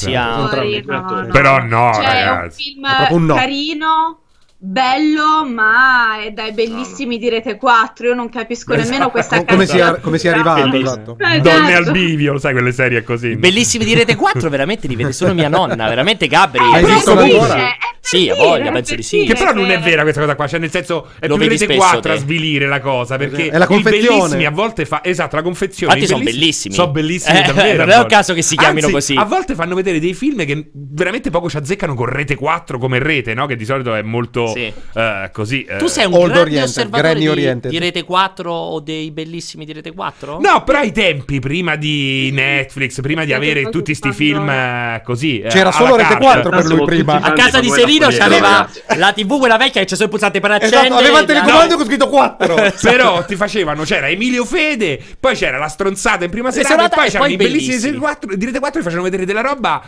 sia. 1.23 1.31
Però 1.31 1.61
no, 1.61 1.93
cioè, 1.93 2.03
ragazzi. 2.03 2.73
È 2.73 2.77
un 2.77 3.05
film 3.07 3.17
un 3.17 3.25
no. 3.25 3.35
carino 3.35 4.19
bello, 4.63 5.43
ma 5.43 6.23
è 6.23 6.31
dai 6.31 6.51
bellissimi 6.51 7.17
di 7.17 7.29
Rete 7.29 7.57
4. 7.57 8.07
Io 8.07 8.13
non 8.13 8.29
capisco 8.29 8.73
esatto. 8.73 8.89
nemmeno 8.89 9.09
questa 9.09 9.43
come 9.43 9.65
come 10.01 10.17
sia 10.19 10.31
arrivato. 10.31 10.77
Esatto. 10.77 11.17
esatto. 11.19 11.39
Donne 11.39 11.73
al 11.73 11.91
bivio, 11.91 12.37
sai 12.37 12.53
quelle 12.53 12.71
serie 12.71 13.03
così. 13.03 13.35
Bellissimi 13.35 13.85
di 13.85 13.95
Rete 13.95 14.15
4, 14.15 14.49
veramente 14.49 14.87
li 14.87 14.95
vede 14.95 15.13
solo 15.13 15.33
mia 15.33 15.49
nonna. 15.49 15.87
Veramente 15.89 16.27
Gabri. 16.27 16.59
Ma 16.59 16.79
esistono 16.79 17.21
ancora? 17.21 17.75
Sì, 18.03 18.29
a 18.29 18.35
voglia, 18.35 18.71
penso 18.71 18.95
di 18.95 19.03
sì. 19.03 19.25
Che 19.25 19.35
però 19.35 19.53
non 19.53 19.69
è 19.69 19.79
vera 19.79 20.01
questa 20.01 20.21
cosa 20.21 20.35
qua, 20.35 20.47
cioè 20.47 20.59
nel 20.59 20.71
senso 20.71 21.09
è 21.19 21.27
Lo 21.27 21.37
più 21.37 21.47
Rete 21.47 21.67
4 21.75 21.99
te. 21.99 22.11
a 22.11 22.15
svilire 22.17 22.67
la 22.67 22.79
cosa, 22.79 23.15
perché 23.15 23.49
è 23.49 23.57
la 23.57 23.67
confezione. 23.67 24.17
bellissimi 24.17 24.45
a 24.45 24.51
volte 24.51 24.85
fa 24.85 25.01
esatto, 25.03 25.35
la 25.35 25.43
confezione. 25.43 25.93
Infatti 25.93 26.11
sono 26.11 26.23
bellissimi. 26.23 26.73
Sono 26.73 26.91
bellissimi 26.91 27.39
eh, 27.39 27.43
davvero. 27.43 27.85
Non 27.85 27.89
è 27.91 27.97
un 27.99 28.07
caso 28.07 28.33
che 28.33 28.41
si 28.41 28.57
chiamino 28.57 28.87
Anzi, 28.87 28.91
così. 28.91 29.15
A 29.15 29.23
volte 29.23 29.55
fanno 29.55 29.75
vedere 29.75 29.99
dei 29.99 30.13
film 30.13 30.43
che 30.45 30.71
veramente 30.73 31.29
poco 31.29 31.49
ci 31.49 31.57
azzeccano 31.57 31.93
con 31.93 32.07
Rete 32.07 32.35
4 32.35 32.77
come 32.79 32.99
rete, 32.99 33.33
no? 33.33 33.45
Che 33.45 33.55
di 33.55 33.65
solito 33.65 33.93
è 33.93 34.01
molto 34.01 34.50
sì. 34.53 34.73
uh, 34.93 35.31
così. 35.31 35.65
Tu 35.77 35.87
sei 35.87 36.05
un 36.05 36.13
Old 36.13 36.31
grande 36.31 36.39
Oriented, 36.41 36.69
osservatore 36.69 37.59
di, 37.59 37.69
di 37.69 37.79
Rete 37.79 38.03
4 38.03 38.51
o 38.51 38.79
dei 38.79 39.11
bellissimi 39.11 39.65
di 39.65 39.73
Rete 39.73 39.93
4? 39.93 40.39
No, 40.39 40.63
però 40.63 40.79
ai 40.79 40.91
tempi, 40.91 41.39
prima 41.39 41.75
di 41.75 42.29
Netflix, 42.31 43.01
prima 43.01 43.25
di 43.25 43.33
avere 43.33 43.69
tutti 43.69 43.95
questi 43.95 44.11
film 44.11 44.49
eh, 44.49 45.01
così. 45.03 45.39
Eh, 45.41 45.49
C'era 45.49 45.71
solo 45.71 45.95
Rete 45.95 46.17
4 46.17 46.49
per 46.49 46.65
lui 46.65 46.85
prima. 46.85 47.21
A 47.21 47.33
casa 47.33 47.59
di 47.59 47.69
Serino 47.69 48.07
c'aveva 48.09 48.69
la 48.95 49.13
TV 49.13 49.37
quella 49.37 49.57
vecchia 49.57 49.81
che 49.81 49.87
c'è 49.87 49.95
solo 49.95 50.05
il 50.05 50.09
pulsante 50.09 50.39
per 50.39 50.51
accendere. 50.51 50.85
Esatto, 50.85 50.99
aveva 50.99 51.19
il 51.19 51.25
telecomando 51.25 51.75
con 51.75 51.85
scritto 51.85 52.09
4. 52.09 52.55
Però 52.81 53.25
ti 53.25 53.35
facevano, 53.35 53.83
c'era 53.83 54.09
Emilio 54.09 54.45
Fede, 54.45 55.01
poi 55.19 55.35
c'era 55.35 55.57
la 55.57 55.67
stronzata 55.67 56.25
in 56.25 56.31
prima 56.31 56.51
serata 56.51 56.85
e 56.85 56.89
poi 56.89 57.09
c'erano 57.09 57.31
i 57.31 57.35
bellissimi 57.35 57.79
di 57.79 58.45
Rete 58.45 58.59
4 58.59 58.79
che 58.79 58.83
facevano 58.83 59.03
vedere 59.03 59.25
della 59.25 59.41
roba 59.41 59.83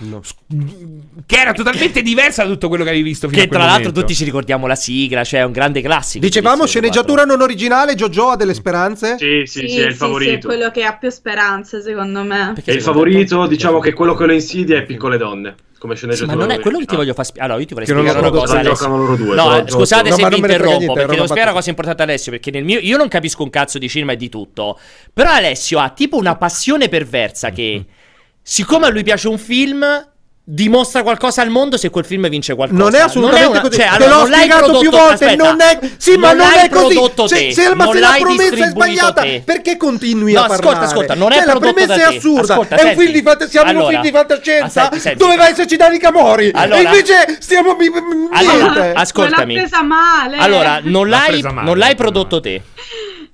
che 1.25 1.35
era 1.35 1.53
totalmente 1.53 2.01
diversa 2.01 2.43
da 2.43 2.49
tutto 2.49 2.67
quello 2.67 2.83
che 2.83 2.89
avevi 2.89 3.03
visto 3.03 3.27
fino 3.27 3.39
che 3.39 3.45
a 3.45 3.49
quel 3.49 3.59
tra 3.59 3.69
l'altro 3.69 3.91
tutti 3.91 4.13
ci 4.13 4.23
ricordiamo 4.23 4.52
la 4.67 4.75
sigla, 4.75 5.23
cioè 5.23 5.41
è 5.41 5.43
un 5.43 5.51
grande 5.51 5.81
classico. 5.81 6.25
Dicevamo 6.25 6.65
sceneggiatura 6.65 7.23
non 7.23 7.41
originale, 7.41 7.95
Jojo 7.95 8.29
ha 8.29 8.35
delle 8.35 8.53
speranze? 8.53 9.17
Sì, 9.17 9.43
sì, 9.45 9.59
sì, 9.61 9.67
sì 9.67 9.79
è 9.79 9.85
il 9.85 9.95
favorito. 9.95 10.31
Sì, 10.31 10.37
è 10.37 10.39
quello 10.39 10.71
che 10.71 10.83
ha 10.83 10.95
più 10.97 11.09
speranze, 11.09 11.81
secondo 11.81 12.23
me. 12.23 12.51
Perché 12.55 12.71
è 12.71 12.75
il 12.75 12.81
favorito, 12.81 13.45
diciamo 13.47 13.79
che 13.79 13.93
quello 13.93 14.13
che 14.13 14.25
lo 14.25 14.33
insidia 14.33 14.77
è 14.77 14.83
Piccole 14.83 15.17
Donne. 15.17 15.55
Come 15.77 15.95
sceneggiatura. 15.95 16.31
Sì, 16.31 16.37
ma 16.37 16.45
non 16.45 16.53
è 16.55 16.61
quello 16.61 16.79
che 16.79 16.85
ti 16.85 16.95
voglio 16.95 17.13
far 17.13 17.25
spiegare. 17.25 17.51
Allora, 17.51 17.61
io 17.61 17.67
ti 17.67 17.73
vorrei 17.73 17.89
spiegare 17.89 18.19
una 18.19 18.29
cosa. 18.29 18.59
Alessio. 18.59 18.87
Loro 18.87 19.15
due, 19.17 19.35
no, 19.35 19.49
però, 19.49 19.67
scusate 19.67 20.09
no, 20.09 20.15
se 20.15 20.27
vi 20.29 20.37
interrompo, 20.37 20.77
niente, 20.77 20.93
perché 20.93 21.11
devo 21.11 21.23
spiegare 21.25 21.49
una 21.49 21.57
cosa 21.57 21.69
importante 21.69 22.03
Alessio. 22.03 22.31
Perché 22.31 22.51
nel 22.51 22.63
mio. 22.63 22.79
Io 22.79 22.95
non 22.95 23.09
capisco 23.09 23.43
un 23.43 23.49
cazzo 23.49 23.79
di 23.79 23.89
cinema 23.89 24.13
e 24.13 24.15
di 24.15 24.29
tutto. 24.29 24.79
Però 25.11 25.29
Alessio 25.29 25.79
ha 25.79 25.89
tipo 25.89 26.15
una 26.15 26.37
passione 26.37 26.87
perversa 26.87 27.49
che. 27.49 27.85
Siccome 28.45 28.87
a 28.87 28.89
lui 28.89 29.03
piace 29.03 29.29
un 29.29 29.37
film, 29.37 29.85
dimostra 30.45 31.03
qualcosa 31.03 31.41
al 31.41 31.49
mondo 31.49 31.77
se 31.77 31.89
quel 31.89 32.03
film 32.03 32.27
vince 32.27 32.53
qualcosa. 32.55 32.81
Non 32.81 32.93
è 32.95 32.99
assolutamente 32.99 33.47
non 33.47 33.55
è 33.55 33.59
una, 33.59 33.69
così. 33.69 33.79
Cioè, 33.79 33.87
Te 33.87 34.03
allora, 34.03 34.15
l'ho 34.15 34.25
spiegato 34.25 34.79
più 34.79 34.89
volte. 34.89 35.13
Aspetta, 35.13 35.43
non 35.43 35.61
è. 35.61 35.79
Sì, 35.97 36.17
ma 36.17 36.33
non, 36.33 36.47
è 36.51 36.69
così. 36.69 37.11
Se, 37.27 37.51
se, 37.53 37.75
ma 37.75 37.89
se 37.91 37.99
la 37.99 38.15
promessa 38.19 38.65
è 38.65 38.69
sbagliata, 38.69 39.21
te. 39.21 39.41
perché 39.45 39.77
continui 39.77 40.33
no, 40.33 40.41
a 40.41 40.47
parlare? 40.47 40.67
Ascolta, 40.67 40.85
ascolta, 40.85 41.15
non 41.15 41.31
è 41.31 41.37
cioè, 41.37 41.45
la 41.45 41.59
premessa 41.59 41.95
è 41.95 42.15
assurda. 42.15 42.53
Ascolta, 42.53 42.75
è 42.75 42.83
un 42.83 42.97
film 42.97 43.11
di 43.11 43.21
fantascia. 43.21 43.51
Siamo 43.63 43.83
un 43.83 43.89
film 43.89 44.01
di 44.01 44.11
fantascienza. 44.11 44.89
Doveva 45.15 45.47
esserci 45.47 45.75
Dani 45.77 45.97
Camori. 45.97 46.51
Allora, 46.53 46.79
e 46.79 46.83
invece 46.83 47.37
stiamo. 47.39 47.77
Allora, 48.31 48.91
ascoltami. 48.95 49.55
l'ha 49.55 49.61
presa 49.61 49.81
male. 49.81 50.37
Allora, 50.37 50.79
non 50.83 51.07
l'hai 51.07 51.95
prodotto 51.95 52.41
te. 52.41 52.61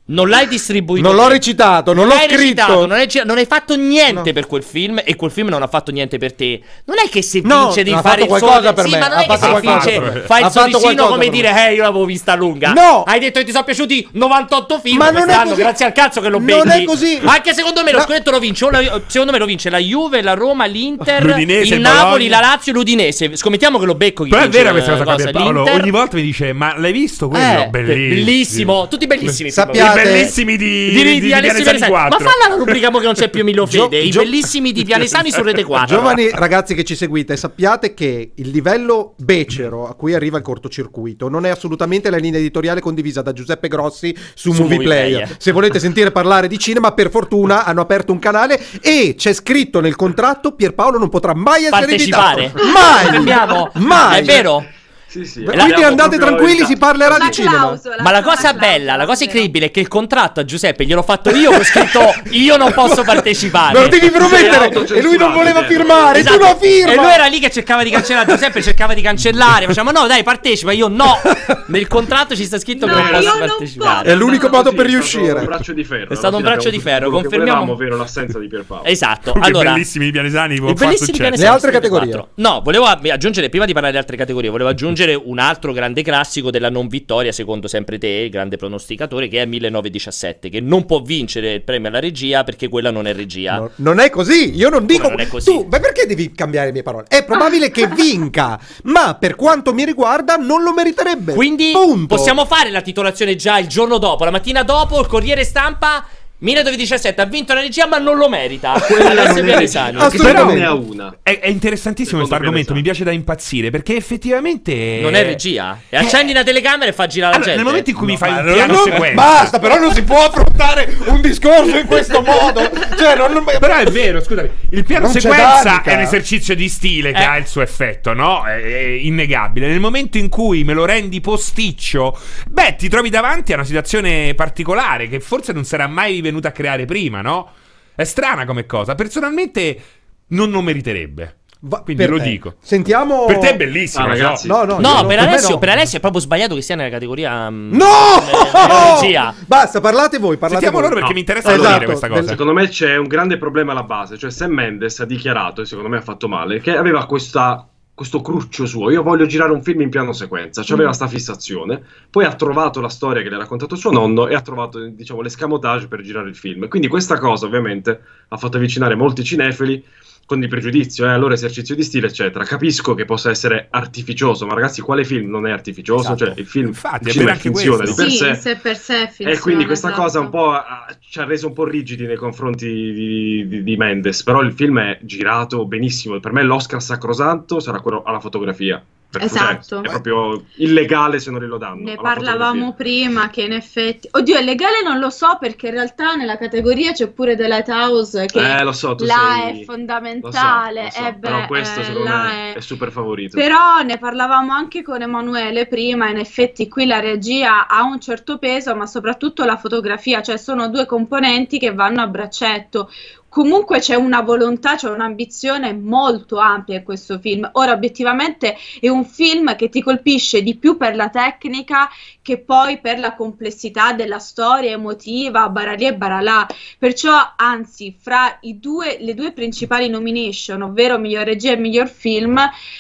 Non 0.10 0.28
l'hai 0.28 0.48
distribuito. 0.48 1.06
Non 1.08 1.16
l'ho 1.16 1.28
recitato, 1.28 1.94
non, 1.94 2.08
non 2.08 2.16
l'ho 2.16 2.24
scritto. 2.24 2.42
Recitato, 2.42 2.86
non, 2.88 2.92
hai, 2.92 3.08
non, 3.26 3.38
hai, 3.38 3.46
fatto 3.46 3.76
niente 3.76 4.14
no. 4.14 4.34
per 4.34 4.48
quel 4.48 4.64
film 4.64 5.02
e 5.04 5.16
quel 5.16 5.30
film 5.30 5.50
non 5.50 5.62
ha 5.62 5.68
fatto 5.68 5.92
niente 5.92 6.18
per 6.18 6.34
te. 6.34 6.60
Non 6.86 6.98
è 6.98 7.10
che 7.10 7.22
se 7.22 7.42
no, 7.44 7.66
vince 7.66 7.84
di 7.84 7.96
fare 8.02 8.22
il 8.22 8.28
qualcosa 8.28 8.74
per 8.74 8.86
sì, 8.86 8.92
me. 8.92 9.00
ma 9.00 9.08
non 9.08 9.20
è 9.20 9.28
che 9.28 9.38
se 9.38 9.60
vince 9.60 10.24
fai 10.26 10.44
il 10.44 10.50
sorrisino 10.50 11.08
come 11.08 11.30
dire 11.30 11.68
"Eh, 11.68 11.74
io 11.76 11.84
l'avevo 11.84 12.06
vista 12.06 12.34
lunga". 12.36 12.74
No! 12.74 13.04
Hai 13.04 13.20
detto 13.20 13.38
che 13.40 13.46
ti 13.46 13.52
sono 13.52 13.64
piaciuti 13.64 14.08
98 14.14 14.80
film 14.80 14.98
ma 14.98 15.12
non 15.12 15.30
è 15.30 15.44
così. 15.44 15.62
grazie 15.62 15.86
al 15.86 15.92
cazzo 15.92 16.22
che 16.22 16.30
lo 16.30 16.40
becchi. 16.40 16.58
Non 16.58 16.70
è 16.72 16.84
così. 16.86 17.20
Anche 17.24 17.54
secondo 17.54 17.84
me 17.84 17.92
lo 17.92 18.02
scudetto 18.02 18.32
lo 18.32 18.40
vince, 18.40 18.68
secondo 19.06 19.32
me 19.32 19.38
lo 19.38 19.46
vince 19.46 19.70
la 19.70 19.78
Juve, 19.78 20.24
la 20.24 20.34
Roma, 20.34 20.66
l'Inter, 20.66 21.24
l'Udinese, 21.24 21.76
il 21.76 21.82
Napoli, 21.82 22.28
la 22.28 22.40
Lazio, 22.40 22.74
l'Udinese. 22.74 23.36
Scommettiamo 23.36 23.78
che 23.78 23.86
lo 23.86 23.94
becco 23.94 24.26
Però 24.28 24.42
è 24.42 24.50
vera 24.50 24.72
questa 24.72 24.98
cosa, 25.04 25.30
Paolo. 25.30 25.70
Ogni 25.72 25.92
volta 25.92 26.16
mi 26.16 26.24
dice 26.24 26.52
"Ma 26.52 26.76
l'hai 26.78 26.92
visto 26.92 27.28
quello?" 27.28 27.62
Eh, 27.62 27.68
bellissimo. 27.68 28.88
Tutti 28.88 29.06
bellissimi. 29.06 29.52
Sappiate 29.52 29.99
bellissimi 30.04 30.58
di 30.58 30.92
di, 30.92 31.04
di, 31.04 31.20
di, 31.20 31.28
Pianesani 31.28 31.80
4. 31.80 32.18
Ma 32.18 32.18
falla 32.18 32.48
la 32.50 32.56
rubrica 32.56 32.90
che 32.90 33.06
non 33.06 33.14
c'è 33.14 33.30
più 33.30 33.44
Milo 33.44 33.66
Fede. 33.66 34.00
I 34.00 34.10
bellissimi 34.10 34.72
di 34.72 34.84
Pianesani 34.84 35.32
su 35.32 35.42
Rete 35.42 35.64
4. 35.64 35.96
Giovani 35.96 36.30
ragazzi 36.32 36.74
che 36.76 36.84
ci 36.84 36.96
seguite, 36.96 37.36
sappiate 37.38 37.94
che 37.94 38.32
il 38.36 38.50
livello 38.50 39.14
becero 39.18 39.88
a 39.88 39.96
cui 39.96 40.14
arriva 40.14 40.38
il 40.38 40.44
cortocircuito 40.44 41.30
non 41.30 41.46
è 41.46 41.50
assolutamente 41.50 42.10
la 42.10 42.18
linea 42.18 42.40
editoriale 42.40 42.82
condivisa 42.82 43.22
da 43.22 43.34
Giuseppe 43.34 43.68
Grossi 43.68 44.16
su, 44.34 44.54
su 44.54 44.64
Movie, 44.64 44.82
Player. 44.82 45.36
Se 45.38 45.52
volete 45.52 45.80
sentire 45.80 46.12
parlare 46.12 46.48
di 46.48 46.58
cinema, 46.58 46.92
per 46.94 47.10
fortuna 47.10 47.66
hanno 47.66 47.82
aperto 47.82 48.12
un 48.12 48.20
canale 48.20 48.60
e 48.82 49.16
c'è 49.18 49.34
scritto 49.34 49.80
nel 49.80 49.96
contratto 49.96 50.54
Pierpaolo 50.54 50.98
non 50.98 51.10
potrà 51.10 51.34
mai 51.34 51.66
essere 51.66 51.86
Partecipare. 51.86 52.52
invitato. 52.56 53.72
Mai! 53.76 53.86
Mai! 53.86 54.20
È 54.20 54.24
vero? 54.24 54.66
Sì, 55.10 55.26
sì. 55.26 55.44
Quindi 55.44 55.82
andate 55.82 56.20
tranquilli, 56.20 56.66
si 56.66 56.78
parlerà 56.78 57.18
di 57.18 57.32
cinema. 57.32 57.76
Ma 58.02 58.12
la 58.12 58.22
cosa 58.22 58.54
bella, 58.54 58.96
la 58.96 59.08
cosa 59.08 59.24
incredibile 59.24 59.66
è 59.66 59.72
che 59.72 59.80
il 59.80 59.88
contratto 59.88 60.40
a 60.40 60.46
Giuseppe 60.46 60.86
gliel'ho 60.86 61.02
fatto 61.02 61.32
io, 61.32 61.52
ho 61.52 61.64
scritto 61.64 62.14
io 62.30 62.58
non 62.58 62.72
posso 62.74 63.02
partecipare. 63.02 63.74
Me 63.74 63.86
lo 63.86 63.88
devi 63.88 64.12
promettere! 64.12 64.70
E 64.70 65.02
lui 65.02 65.18
non 65.18 65.34
voleva 65.34 65.64
firmare, 65.64 66.20
esatto. 66.20 66.38
tu 66.38 66.44
lo 66.44 66.58
firma! 66.62 66.92
E 66.92 66.96
lui 66.96 67.10
era 67.12 67.26
lì 67.26 67.40
che 67.40 67.50
cercava 67.50 67.82
di 67.84 67.90
cancellare, 67.90 68.32
Giuseppe 68.32 68.62
cercava 68.62 68.94
di 68.94 69.02
cancellare, 69.02 69.66
facciamo 69.66 69.90
no 69.90 70.06
dai 70.06 70.22
partecipa, 70.22 70.74
io 70.74 70.88
no! 70.88 71.20
Nel 71.66 71.88
contratto 71.88 72.36
ci 72.36 72.46
sta 72.46 72.60
scritto 72.60 72.86
no, 72.86 72.94
che 72.94 73.02
non 73.02 73.10
posso 73.10 73.38
partecipare. 73.40 74.12
È 74.12 74.16
l'unico 74.16 74.50
modo 74.50 74.74
per 74.74 74.86
riuscire. 74.86 75.40
È 75.40 75.40
stato 75.40 75.40
un 75.40 75.46
braccio 75.48 75.74
di 75.74 75.84
ferro. 75.84 76.14
È 76.14 76.16
stato 76.16 76.36
un 76.36 76.42
braccio 76.44 76.70
di 76.70 76.80
ferro, 76.80 77.10
confermiamo. 77.10 77.72
ovvero 77.72 77.98
l'assenza 77.98 78.38
di 78.38 78.48
Pierpaolo. 78.48 78.84
Esatto, 78.84 79.34
allora... 79.40 79.72
bellissimi 79.72 80.12
pianesani, 80.12 80.60
Le 80.60 81.48
altre 81.48 81.72
categorie. 81.72 82.26
No, 82.36 82.62
volevo 82.64 82.86
aggiungere, 82.86 83.50
prima 83.50 83.66
di 83.66 83.74
parlare 83.74 83.94
di 83.94 83.98
altre 83.98 84.16
categorie, 84.16 84.52
volevo 84.52 84.70
aggiungere 84.70 84.98
aggiungere 85.00 85.16
un 85.16 85.40
altro 85.40 85.72
grande 85.72 86.02
classico 86.02 86.52
della 86.52 86.70
non 86.70 86.88
vittoria, 86.88 87.32
secondo 87.32 87.68
sempre 87.68 87.98
te, 87.98 88.08
il 88.08 88.30
grande 88.30 88.58
pronosticatore, 88.58 89.28
che 89.28 89.42
è 89.42 89.46
1917, 89.46 90.50
che 90.50 90.60
non 90.60 90.86
può 90.86 91.02
vincere 91.02 91.54
il 91.54 91.62
premio 91.64 91.88
alla 91.88 92.00
regia 92.00 92.44
perché 92.44 92.68
quella 92.68 92.92
non 92.92 93.08
è 93.08 93.14
regia. 93.14 93.58
No, 93.58 93.72
non 93.76 94.00
è 94.00 94.10
così, 94.10 94.56
io 94.56 94.70
non 94.70 94.86
dico... 94.86 95.08
Non 95.08 95.20
è 95.20 95.28
così. 95.28 95.52
Tu, 95.52 95.68
ma 95.70 95.80
perché 95.80 96.06
devi 96.06 96.32
cambiare 96.34 96.68
le 96.68 96.74
mie 96.74 96.84
parole? 96.84 97.06
È 97.08 97.24
probabile 97.24 97.72
che 97.72 97.88
vinca, 97.88 98.60
ma 98.84 99.16
per 99.16 99.36
quanto 99.36 99.74
mi 99.74 99.86
riguarda 99.86 100.36
non 100.36 100.64
lo 100.64 100.74
meriterebbe. 100.74 101.34
Quindi 101.34 101.72
Punto. 101.72 102.16
possiamo 102.16 102.46
fare 102.46 102.70
la 102.70 102.82
titolazione 102.82 103.36
già 103.36 103.58
il 103.58 103.68
giorno 103.68 103.98
dopo, 103.98 104.26
la 104.26 104.32
mattina 104.32 104.64
dopo, 104.64 105.00
il 105.00 105.08
Corriere 105.08 105.44
Stampa 105.44 106.06
1917 106.42 107.20
ha 107.20 107.26
vinto 107.26 107.54
la 107.54 107.60
regia, 107.60 107.86
ma 107.86 107.98
non 107.98 108.16
lo 108.16 108.30
merita. 108.30 108.72
Quella 108.80 109.14
non 109.14 109.50
è 109.50 109.64
Assolutamente. 109.64 110.64
Ha 110.64 110.74
una. 110.74 111.18
È, 111.22 111.38
è 111.38 111.48
interessantissimo 111.50 112.20
questo 112.20 112.36
argomento. 112.36 112.74
Mi 112.74 112.82
piace 112.82 113.04
da 113.04 113.12
impazzire 113.12 113.70
perché 113.72 113.98
effettivamente. 113.98 115.00
Non 115.02 115.16
è 115.16 115.24
regia. 115.24 115.78
E 115.90 115.98
accendi 115.98 116.32
la 116.32 116.44
telecamera 116.44 116.90
e 116.90 116.94
fa 116.94 117.08
girare 117.08 117.36
allora, 117.36 117.52
la 117.52 117.58
gente. 117.58 117.64
Nel 117.64 117.66
momento 117.66 117.90
in 117.90 117.96
cui 117.98 118.06
no, 118.06 118.12
mi 118.14 118.18
fai 118.18 118.32
un 118.32 118.54
piano 118.54 118.74
non, 118.74 118.84
sequenza. 118.84 119.16
Basta, 119.16 119.60
però 119.60 119.80
non 119.80 119.94
si 119.94 120.04
può 120.04 120.26
affrontare 120.26 120.98
un 121.08 121.20
discorso 121.20 121.78
in 121.78 121.86
questo 121.86 122.22
modo. 122.22 122.62
Cioè, 122.98 123.16
non, 123.18 123.44
però 123.60 123.76
è 123.76 123.92
vero, 123.92 124.22
scusami. 124.22 124.50
Il 124.70 124.86
piano 124.86 125.06
non 125.06 125.12
sequenza 125.14 125.82
è 125.84 125.94
un 125.94 126.02
esercizio 126.02 126.56
di 126.56 126.70
stile 126.70 127.12
che 127.12 127.20
eh. 127.20 127.26
ha 127.26 127.38
il 127.38 127.48
suo 127.48 127.62
effetto, 127.62 128.14
no? 128.14 128.46
È, 128.46 128.62
è 128.62 128.88
innegabile. 129.02 129.68
Nel 129.68 129.82
momento 129.82 130.18
in 130.18 130.30
cui 130.30 130.64
me 130.64 130.72
lo 130.72 130.86
rendi 130.86 131.20
posticcio, 131.20 132.18
beh, 132.48 132.76
ti 132.78 132.88
trovi 132.88 133.10
davanti 133.10 133.52
a 133.52 133.56
una 133.56 133.66
situazione 133.66 134.34
particolare 134.36 135.10
che 135.10 135.20
forse 135.20 135.52
non 135.52 135.66
sarà 135.66 135.88
mai 135.88 136.22
venuta 136.30 136.50
a 136.50 136.52
creare 136.52 136.86
prima, 136.86 137.22
no? 137.22 137.50
È 137.96 138.04
strana 138.04 138.46
come 138.46 138.66
cosa. 138.66 138.96
Personalmente 138.96 139.82
non 140.28 140.50
lo 140.52 140.62
meriterebbe. 140.62 141.36
Va, 141.62 141.82
Quindi 141.82 142.06
lo 142.08 142.18
te. 142.18 142.24
dico. 142.24 142.56
Sentiamo. 142.62 143.26
Per 143.26 143.38
te 143.40 143.50
è 143.50 143.58
bellissimo, 143.58 144.06
ah, 144.06 144.08
ragazzi. 144.08 144.48
No, 144.48 144.64
no, 144.64 144.80
no, 144.80 145.06
per, 145.06 145.20
Alessio, 145.20 145.56
no. 145.56 145.58
per, 145.58 145.70
Alessio, 145.70 145.98
è 145.98 146.00
proprio 146.02 146.22
sbagliato 146.22 146.56
che 146.56 146.62
sia 146.62 146.76
nella 146.76 146.90
categoria. 146.90 147.48
Um, 147.48 147.72
no! 147.74 148.96
regia. 149.02 149.34
Basta, 149.46 149.82
parlate 149.82 150.20
voi. 150.20 150.38
Parlate 150.38 150.64
Sentiamo 150.64 150.80
voi. 150.80 150.84
loro 150.84 150.94
perché 150.94 151.10
no. 151.10 151.14
mi 151.16 151.20
interessa 151.20 151.54
esatto. 151.54 151.74
dire 151.74 151.86
questa 151.86 152.08
cosa. 152.08 152.28
Secondo 152.30 152.54
me 152.54 152.70
c'è 152.70 152.96
un 152.96 153.08
grande 153.08 153.38
problema 153.38 153.74
alla 153.74 153.84
base. 153.84 154.18
Cioè, 154.18 154.32
Sam 154.32 154.52
Mendes 154.52 155.00
ha 155.02 155.06
dichiarato, 155.06 155.62
e 155.62 155.66
secondo 155.66 155.90
me 155.90 155.98
ha 155.98 156.02
fatto 156.02 156.30
male, 156.30 156.62
che 156.62 156.78
aveva 156.78 157.06
questa 157.06 157.68
questo 158.00 158.22
cruccio 158.22 158.66
suo. 158.66 158.90
Io 158.92 159.04
voglio 159.04 159.26
girare 159.26 159.52
un 159.52 159.62
film 159.62 159.82
in 159.82 159.90
piano 159.90 160.14
sequenza. 160.14 160.64
Cioè, 160.64 160.76
aveva 160.76 160.92
mm. 160.92 160.94
sta 160.94 161.08
fissazione. 161.08 161.84
Poi 162.10 162.24
ha 162.24 162.34
trovato 162.34 162.80
la 162.80 162.88
storia 162.88 163.22
che 163.22 163.28
le 163.28 163.36
ha 163.36 163.40
raccontato 163.40 163.76
suo 163.76 163.92
nonno 163.92 164.30
e 164.30 164.36
ha 164.36 164.40
trovato, 164.40 164.80
diciamo, 164.88 165.20
l'escamotage 165.20 165.90
per 165.90 166.00
girare 166.00 166.30
il 166.30 166.36
film. 166.38 166.70
Quindi 166.70 166.88
questa 166.88 167.20
cosa, 167.20 167.46
ovviamente, 167.46 168.02
ha 168.30 168.38
fatto 168.38 168.56
avvicinare 168.56 168.96
molti 168.96 169.22
cinefili 169.26 169.84
con 170.30 170.44
il 170.44 170.48
pregiudizio, 170.48 171.08
eh, 171.08 171.10
allora 171.10 171.34
esercizio 171.34 171.74
di 171.74 171.82
stile, 171.82 172.06
eccetera. 172.06 172.46
Capisco 172.46 172.94
che 172.94 173.04
possa 173.04 173.32
essere 173.32 173.66
artificioso, 173.72 174.46
ma 174.46 174.54
ragazzi, 174.54 174.80
quale 174.80 175.04
film 175.04 175.28
non 175.28 175.48
è 175.48 175.52
artificioso? 175.52 176.14
Esatto. 176.14 176.26
Cioè, 176.26 176.34
il 176.38 176.46
film, 176.46 176.68
Infatti, 176.68 177.08
il 177.08 177.14
film 177.14 177.30
è 177.30 177.36
finzione 177.36 177.86
di 177.86 177.94
per 177.96 178.10
sì, 178.12 178.18
sé. 178.18 178.36
sé 178.36 178.56
per 178.58 178.78
sé 178.78 179.12
e 179.18 179.40
quindi 179.40 179.66
questa 179.66 179.88
esatto. 179.88 180.04
cosa 180.04 180.20
un 180.20 180.30
po' 180.30 180.52
ha, 180.52 180.86
ci 181.00 181.20
ha 181.20 181.24
reso 181.24 181.48
un 181.48 181.54
po' 181.54 181.66
rigidi 181.66 182.06
nei 182.06 182.16
confronti 182.16 182.68
di, 182.68 183.48
di, 183.48 183.64
di, 183.64 183.76
Mendes, 183.76 184.22
però 184.22 184.42
il 184.42 184.54
film 184.54 184.80
è 184.80 185.00
girato 185.02 185.66
benissimo. 185.66 186.20
Per 186.20 186.32
me 186.32 186.44
l'Oscar 186.44 186.80
sacrosanto 186.80 187.60
sarà 187.60 187.80
quello 187.80 188.04
alla 188.04 188.20
fotografia. 188.20 188.80
Esatto. 189.18 189.82
È 189.82 189.88
proprio 189.90 190.44
illegale 190.58 191.20
se 191.20 191.32
non 191.32 191.42
glielo 191.42 191.58
danno. 191.58 191.84
Ne 191.84 191.96
parlavamo 191.96 192.74
prima 192.74 193.30
che 193.30 193.42
in 193.42 193.54
effetti... 193.54 194.08
Oddio, 194.12 194.38
è 194.38 194.44
legale 194.44 194.84
non 194.84 195.00
lo 195.00 195.10
so 195.10 195.38
perché 195.40 195.68
in 195.68 195.74
realtà 195.74 196.14
nella 196.14 196.38
categoria 196.38 196.92
c'è 196.92 197.08
pure 197.08 197.36
The 197.36 197.48
Lighthouse 197.48 198.28
che 198.28 198.58
eh, 198.58 198.64
lo 198.64 198.72
so, 198.72 198.94
tu 198.94 199.06
là 199.06 199.38
sei... 199.40 199.62
è 199.62 199.66
fondamentale. 199.66 200.84
Lo 200.84 200.90
so, 200.90 201.00
lo 201.00 201.04
so. 201.04 201.08
Eh 201.08 201.14
beh, 201.14 201.28
Però 201.28 201.48
questo 201.48 201.80
eh, 201.80 201.84
secondo 201.84 202.10
me 202.10 202.54
è... 202.54 202.56
è... 202.58 202.62
super 202.62 202.92
favorito. 202.92 203.36
Però 203.36 203.82
ne 203.82 203.98
parlavamo 203.98 204.54
anche 204.54 204.84
con 204.84 205.02
Emanuele 205.02 205.66
prima, 205.66 206.10
in 206.10 206.18
effetti 206.18 206.68
qui 206.68 206.86
la 206.86 207.00
regia 207.00 207.68
ha 207.68 207.82
un 207.82 208.00
certo 208.00 208.38
peso 208.38 208.76
ma 208.76 208.86
soprattutto 208.86 209.44
la 209.44 209.58
fotografia, 209.58 210.22
cioè 210.22 210.38
sono 210.38 210.70
due 210.70 210.86
componenti 210.86 211.58
che 211.58 211.74
vanno 211.74 212.02
a 212.02 212.08
braccetto 212.08 212.92
comunque 213.30 213.80
c'è 213.80 213.96
una 213.96 214.22
volontà, 214.22 214.76
c'è 214.76 214.90
un'ambizione 214.90 215.74
molto 215.74 216.38
ampia 216.38 216.78
in 216.78 216.84
questo 216.84 217.20
film. 217.20 217.48
Ora, 217.54 217.72
obiettivamente 217.72 218.56
è 218.80 218.90
un 218.90 219.06
film 219.06 219.56
che 219.56 219.70
ti 219.70 219.82
colpisce 219.82 220.42
di 220.42 220.56
più 220.56 220.76
per 220.76 220.96
la 220.96 221.10
tecnica 221.10 221.88
che 222.22 222.40
poi 222.40 222.80
per 222.80 223.00
la 223.00 223.16
complessità 223.16 223.94
della 223.94 224.20
storia 224.20 224.72
emotiva, 224.72 225.50
baralì 225.50 225.86
e 225.86 225.96
baralà. 225.96 226.48
Perciò, 226.78 227.34
anzi, 227.36 227.96
fra 227.98 228.40
due, 228.42 228.98
le 229.00 229.14
due 229.14 229.32
principali 229.32 229.88
nomination, 229.90 230.62
ovvero 230.64 230.98
miglior 230.98 231.26
regia 231.26 231.54
e 231.54 231.58
miglior 231.58 231.88
film, 231.88 232.40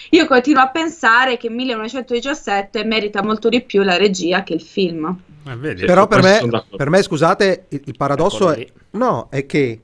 io 0.09 0.25
continuo 0.27 0.61
a 0.61 0.69
pensare 0.69 1.37
che 1.37 1.49
1917 1.49 2.83
merita 2.83 3.23
molto 3.23 3.49
di 3.49 3.61
più 3.61 3.83
la 3.83 3.97
regia 3.97 4.43
che 4.43 4.53
il 4.53 4.61
film. 4.61 5.17
Eh, 5.47 5.85
Però 5.85 6.07
per 6.07 6.21
me, 6.21 6.63
per 6.75 6.89
me, 6.89 7.01
scusate, 7.01 7.65
il, 7.69 7.81
il 7.85 7.97
paradosso 7.97 8.51
è, 8.51 8.67
no, 8.91 9.27
è 9.29 9.45
che 9.45 9.79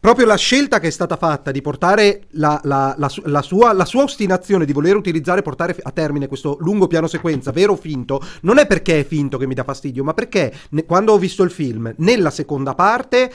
proprio 0.00 0.26
la 0.26 0.36
scelta 0.36 0.78
che 0.78 0.86
è 0.86 0.90
stata 0.90 1.16
fatta 1.16 1.50
di 1.50 1.60
portare 1.60 2.22
la, 2.30 2.60
la, 2.64 2.94
la, 2.96 3.10
la, 3.24 3.42
sua, 3.42 3.84
sua 3.84 4.02
ostinazione 4.02 4.64
di 4.64 4.72
voler 4.72 4.96
utilizzare 4.96 5.40
e 5.40 5.42
portare 5.42 5.76
a 5.80 5.90
termine 5.90 6.28
questo 6.28 6.56
lungo 6.60 6.86
piano 6.86 7.06
sequenza, 7.06 7.50
vero 7.50 7.72
o 7.72 7.76
finto, 7.76 8.20
non 8.42 8.58
è 8.58 8.66
perché 8.66 9.00
è 9.00 9.04
finto 9.04 9.38
che 9.38 9.46
mi 9.46 9.54
dà 9.54 9.64
fastidio, 9.64 10.04
ma 10.04 10.14
perché 10.14 10.52
ne, 10.70 10.84
quando 10.84 11.12
ho 11.12 11.18
visto 11.18 11.42
il 11.42 11.50
film, 11.50 11.92
nella 11.98 12.30
seconda 12.30 12.74
parte 12.74 13.32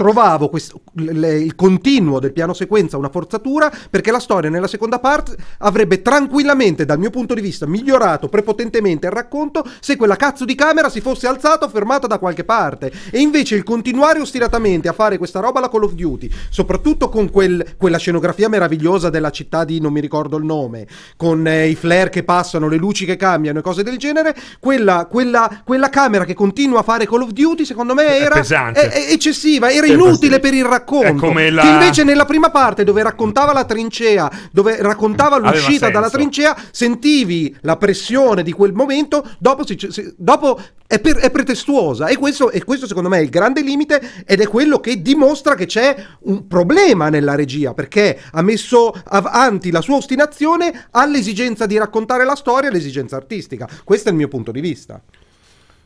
trovavo 0.00 0.48
questo, 0.48 0.80
le, 0.94 1.40
il 1.40 1.54
continuo 1.54 2.20
del 2.20 2.32
piano 2.32 2.54
sequenza 2.54 2.96
una 2.96 3.10
forzatura 3.10 3.70
perché 3.90 4.10
la 4.10 4.18
storia 4.18 4.48
nella 4.48 4.66
seconda 4.66 4.98
parte 4.98 5.36
avrebbe 5.58 6.00
tranquillamente 6.00 6.86
dal 6.86 6.98
mio 6.98 7.10
punto 7.10 7.34
di 7.34 7.42
vista 7.42 7.66
migliorato 7.66 8.30
prepotentemente 8.30 9.08
il 9.08 9.12
racconto 9.12 9.62
se 9.78 9.96
quella 9.96 10.16
cazzo 10.16 10.46
di 10.46 10.54
camera 10.54 10.88
si 10.88 11.02
fosse 11.02 11.26
alzata 11.26 11.66
o 11.66 11.68
fermata 11.68 12.06
da 12.06 12.18
qualche 12.18 12.44
parte. 12.44 12.90
E 13.10 13.20
invece 13.20 13.56
il 13.56 13.62
continuare 13.62 14.20
ostinatamente 14.20 14.88
a 14.88 14.94
fare 14.94 15.18
questa 15.18 15.40
roba 15.40 15.58
alla 15.58 15.68
Call 15.68 15.82
of 15.82 15.92
Duty 15.92 16.30
soprattutto 16.48 17.10
con 17.10 17.30
quel, 17.30 17.74
quella 17.76 17.98
scenografia 17.98 18.48
meravigliosa 18.48 19.10
della 19.10 19.30
città 19.30 19.64
di 19.64 19.82
non 19.82 19.92
mi 19.92 20.00
ricordo 20.00 20.38
il 20.38 20.46
nome 20.46 20.86
con 21.18 21.46
eh, 21.46 21.68
i 21.68 21.74
flare 21.74 22.08
che 22.08 22.22
passano 22.22 22.68
le 22.68 22.76
luci 22.76 23.04
che 23.04 23.16
cambiano 23.16 23.58
e 23.58 23.62
cose 23.62 23.82
del 23.82 23.98
genere 23.98 24.34
quella, 24.60 25.06
quella, 25.10 25.60
quella 25.62 25.90
camera 25.90 26.24
che 26.24 26.32
continua 26.32 26.78
a 26.78 26.82
fare 26.82 27.06
Call 27.06 27.20
of 27.20 27.32
Duty 27.32 27.66
secondo 27.66 27.92
me 27.92 28.16
era 28.16 28.40
è, 28.40 28.88
è 28.88 29.12
eccessiva 29.12 29.70
era 29.70 29.88
inutile 29.92 30.40
per 30.40 30.54
il 30.54 30.64
racconto. 30.64 31.32
La... 31.32 31.62
Che 31.62 31.68
invece 31.68 32.04
nella 32.04 32.24
prima 32.24 32.50
parte 32.50 32.84
dove 32.84 33.02
raccontava 33.02 33.52
la 33.52 33.64
trincea, 33.64 34.30
dove 34.52 34.80
raccontava 34.80 35.38
l'uscita 35.38 35.90
dalla 35.90 36.10
trincea, 36.10 36.56
sentivi 36.70 37.54
la 37.62 37.76
pressione 37.76 38.42
di 38.42 38.52
quel 38.52 38.72
momento, 38.72 39.26
dopo, 39.38 39.66
si, 39.66 39.76
si, 39.90 40.14
dopo 40.16 40.60
è, 40.86 40.98
per, 40.98 41.16
è, 41.16 41.30
pretestuosa. 41.30 42.06
E 42.06 42.16
questo, 42.16 42.50
e 42.50 42.64
questo 42.64 42.86
secondo 42.86 43.08
me 43.08 43.18
è 43.18 43.22
il 43.22 43.30
grande 43.30 43.62
limite 43.62 44.24
ed 44.26 44.40
è 44.40 44.48
quello 44.48 44.80
che 44.80 45.00
dimostra 45.00 45.54
che 45.54 45.66
c'è 45.66 45.94
un 46.22 46.46
problema 46.46 47.08
nella 47.08 47.34
regia, 47.34 47.74
perché 47.74 48.18
ha 48.32 48.42
messo 48.42 48.92
avanti 49.04 49.70
la 49.70 49.80
sua 49.80 49.96
ostinazione 49.96 50.88
all'esigenza 50.90 51.66
di 51.66 51.78
raccontare 51.78 52.24
la 52.24 52.36
storia 52.36 52.68
e 52.68 52.72
all'esigenza 52.72 53.16
artistica. 53.16 53.68
Questo 53.84 54.08
è 54.08 54.12
il 54.12 54.18
mio 54.18 54.28
punto 54.28 54.50
di 54.50 54.60
vista. 54.60 55.00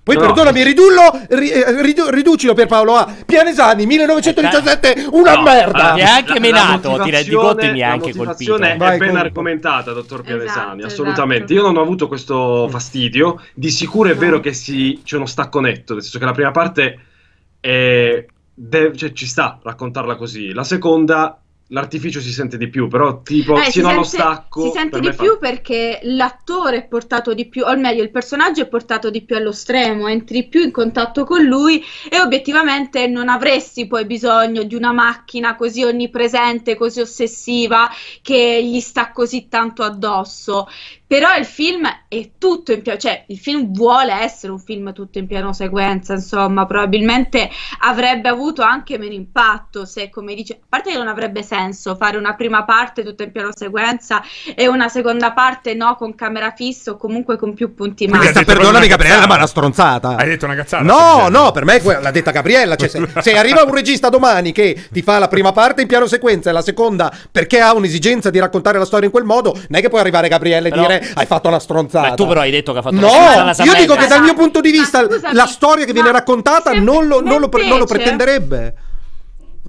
Poi 0.04 0.16
no. 0.16 0.20
perdonami, 0.20 0.62
ridullo, 0.62 1.18
ri, 1.30 1.48
eh, 1.48 1.80
ridu, 1.80 2.10
riducilo 2.10 2.52
per 2.52 2.66
Paolo 2.66 2.94
a 2.94 3.10
Pianesani 3.24 3.86
1917, 3.86 5.06
una 5.12 5.32
no, 5.36 5.42
merda. 5.42 5.94
Mi 5.94 6.02
ha 6.02 6.16
anche 6.16 6.38
menato, 6.38 7.00
ti 7.02 7.10
rendi 7.10 7.30
conto 7.30 7.60
e 7.60 7.72
mi 7.72 7.80
ha 7.80 7.92
anche 7.92 8.14
colpito. 8.14 8.58
La 8.58 8.74
è 8.92 8.98
ben 8.98 9.16
argomentata, 9.16 9.92
dottor 9.92 10.20
Pianesani, 10.20 10.80
esatto, 10.80 10.92
assolutamente. 10.92 11.44
Esatto. 11.44 11.54
Io 11.54 11.62
non 11.62 11.78
ho 11.78 11.80
avuto 11.82 12.06
questo 12.06 12.68
fastidio. 12.68 13.40
Di 13.54 13.70
sicuro 13.70 14.10
è 14.10 14.14
vero 14.14 14.40
che 14.40 14.52
si, 14.52 15.00
c'è 15.02 15.16
uno 15.16 15.24
stacco 15.24 15.60
netto, 15.60 15.94
nel 15.94 16.02
senso 16.02 16.18
che 16.18 16.24
la 16.26 16.32
prima 16.32 16.50
parte 16.50 16.98
è, 17.58 18.26
deve, 18.52 18.94
cioè, 18.98 19.12
ci 19.12 19.24
sta 19.24 19.58
raccontarla 19.62 20.16
così. 20.16 20.52
La 20.52 20.64
seconda 20.64 21.38
l'artificio 21.68 22.20
si 22.20 22.30
sente 22.30 22.58
di 22.58 22.68
più, 22.68 22.88
però 22.88 23.22
tipo 23.22 23.56
eh, 23.56 23.70
fino 23.70 23.88
allo 23.88 24.02
stacco 24.02 24.64
si 24.66 24.70
sente 24.70 25.00
di 25.00 25.12
più 25.14 25.32
fa... 25.32 25.38
perché 25.38 26.00
l'attore 26.02 26.78
è 26.78 26.86
portato 26.86 27.32
di 27.32 27.46
più, 27.46 27.64
o 27.64 27.76
meglio 27.76 28.02
il 28.02 28.10
personaggio 28.10 28.62
è 28.62 28.68
portato 28.68 29.08
di 29.10 29.22
più 29.22 29.36
allo 29.36 29.52
stremo, 29.52 30.08
entri 30.08 30.46
più 30.46 30.62
in 30.62 30.70
contatto 30.70 31.24
con 31.24 31.42
lui 31.42 31.82
e 32.10 32.20
obiettivamente 32.20 33.06
non 33.06 33.28
avresti 33.28 33.86
poi 33.86 34.04
bisogno 34.04 34.62
di 34.64 34.74
una 34.74 34.92
macchina 34.92 35.56
così 35.56 35.82
onnipresente, 35.82 36.76
così 36.76 37.00
ossessiva 37.00 37.88
che 38.20 38.62
gli 38.62 38.80
sta 38.80 39.10
così 39.12 39.48
tanto 39.48 39.82
addosso. 39.82 40.68
Però 41.14 41.32
il 41.36 41.44
film 41.44 41.88
è 42.08 42.30
tutto 42.38 42.72
in 42.72 42.82
piano, 42.82 42.98
cioè 42.98 43.22
il 43.28 43.38
film 43.38 43.72
vuole 43.72 44.12
essere 44.12 44.50
un 44.50 44.58
film 44.58 44.92
tutto 44.92 45.18
in 45.18 45.28
piano 45.28 45.52
sequenza, 45.52 46.14
insomma, 46.14 46.66
probabilmente 46.66 47.48
avrebbe 47.82 48.28
avuto 48.28 48.62
anche 48.62 48.98
meno 48.98 49.12
impatto 49.12 49.84
se, 49.84 50.10
come 50.10 50.34
dice, 50.34 50.54
a 50.54 50.66
parte 50.68 50.90
che 50.90 50.98
non 50.98 51.06
avrebbe 51.06 51.44
senso 51.44 51.94
fare 51.94 52.16
una 52.16 52.34
prima 52.34 52.64
parte 52.64 53.04
tutta 53.04 53.22
in 53.22 53.30
piano 53.30 53.50
sequenza 53.54 54.24
e 54.56 54.66
una 54.66 54.88
seconda 54.88 55.30
parte 55.30 55.74
no, 55.74 55.94
con 55.94 56.16
camera 56.16 56.50
fissa 56.50 56.90
o 56.90 56.96
comunque 56.96 57.36
con 57.38 57.54
più 57.54 57.74
punti 57.74 58.08
macro. 58.08 58.32
Questa, 58.32 58.42
perdonami 58.42 58.88
Gabriella, 58.88 59.28
ma 59.28 59.34
è 59.34 59.36
una 59.36 59.46
stronzata. 59.46 60.16
Hai 60.16 60.26
detto 60.26 60.46
una 60.46 60.56
cazzata? 60.56 60.82
No, 60.82 61.28
no, 61.28 61.52
per 61.52 61.64
me 61.64 61.80
l'ha 61.80 62.10
detta 62.10 62.32
Gabriella, 62.32 62.74
cioè, 62.74 62.88
se, 62.90 63.08
se 63.20 63.38
arriva 63.38 63.62
un 63.62 63.72
regista 63.72 64.08
domani 64.08 64.50
che 64.50 64.88
ti 64.90 65.02
fa 65.02 65.20
la 65.20 65.28
prima 65.28 65.52
parte 65.52 65.82
in 65.82 65.86
piano 65.86 66.08
sequenza 66.08 66.50
e 66.50 66.52
la 66.52 66.62
seconda 66.62 67.16
perché 67.30 67.60
ha 67.60 67.72
un'esigenza 67.72 68.30
di 68.30 68.40
raccontare 68.40 68.78
la 68.78 68.84
storia 68.84 69.06
in 69.06 69.12
quel 69.12 69.22
modo, 69.22 69.52
non 69.52 69.78
è 69.78 69.80
che 69.80 69.88
puoi 69.88 70.00
arrivare 70.00 70.26
Gabriella 70.26 70.66
e 70.66 70.70
Però... 70.70 70.82
dire 70.82 71.02
hai 71.14 71.26
fatto 71.26 71.48
una 71.48 71.58
stronzata. 71.58 72.10
Beh, 72.10 72.14
tu 72.14 72.26
però 72.26 72.40
hai 72.40 72.50
detto 72.50 72.72
che 72.72 72.78
ha 72.78 72.82
fatto 72.82 72.96
no, 72.96 73.08
una 73.08 73.52
stronzata. 73.52 73.64
No, 73.64 73.72
io 73.72 73.78
dico 73.78 73.94
che 73.94 74.06
dal 74.06 74.22
mio 74.22 74.34
punto 74.34 74.60
di 74.60 74.70
vista 74.70 75.06
la 75.32 75.46
storia 75.46 75.84
che 75.84 75.92
viene 75.92 76.12
raccontata 76.12 76.72
non 76.72 77.06
lo, 77.06 77.20
non 77.20 77.40
lo, 77.40 77.50
non 77.66 77.78
lo 77.78 77.86
pretenderebbe. 77.86 78.74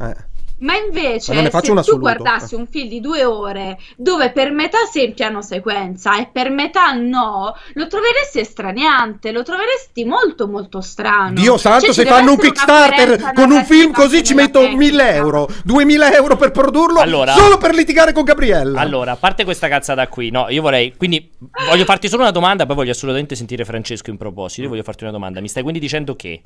Eh. 0.02 0.16
Ma 0.58 0.76
invece, 0.78 1.34
se 1.34 1.82
tu 1.84 2.00
guardassi 2.00 2.56
un 2.56 2.66
film 2.68 2.88
di 2.88 3.02
due 3.02 3.26
ore 3.26 3.78
dove 3.98 4.32
per 4.32 4.52
metà 4.52 4.78
sei 4.90 5.08
in 5.08 5.14
piano 5.14 5.42
sequenza 5.42 6.18
e 6.18 6.30
per 6.32 6.50
metà 6.50 6.94
no, 6.94 7.54
lo 7.74 7.88
troveresti 7.88 8.40
estraniante, 8.40 9.34
lo 9.34 9.44
troveresti 9.44 10.06
molto 10.06 10.48
molto 10.48 10.80
strano. 10.80 11.34
Dio 11.34 11.58
santo, 11.58 11.88
cioè, 11.88 11.94
se 11.94 12.06
fanno 12.06 12.32
un 12.32 12.38
Kickstarter 12.38 13.34
con 13.34 13.52
un 13.52 13.66
film 13.66 13.92
così 13.92 14.24
ci 14.24 14.34
metto 14.34 14.60
tecnica. 14.60 14.78
1000 14.78 15.14
euro, 15.16 15.50
2000 15.66 16.14
euro 16.14 16.38
per 16.38 16.52
produrlo 16.52 17.00
allora, 17.02 17.34
solo 17.34 17.58
per 17.58 17.76
litigare 17.76 18.14
con 18.14 18.24
Gabriella. 18.24 18.80
Allora, 18.80 19.12
a 19.12 19.18
parte 19.18 19.44
questa 19.44 19.68
cazzata 19.68 20.08
qui, 20.08 20.30
no, 20.30 20.48
io 20.48 20.62
vorrei, 20.62 20.96
quindi 20.96 21.32
voglio 21.68 21.84
farti 21.84 22.08
solo 22.08 22.22
una 22.22 22.32
domanda, 22.32 22.66
poi 22.66 22.76
voglio 22.76 22.92
assolutamente 22.92 23.36
sentire 23.36 23.66
Francesco 23.66 24.10
in 24.10 24.16
proposito. 24.16 24.62
Io 24.62 24.70
voglio 24.70 24.84
farti 24.84 25.04
una 25.04 25.12
domanda. 25.12 25.42
Mi 25.42 25.50
stai 25.50 25.64
quindi 25.64 25.82
dicendo 25.82 26.16
che 26.16 26.44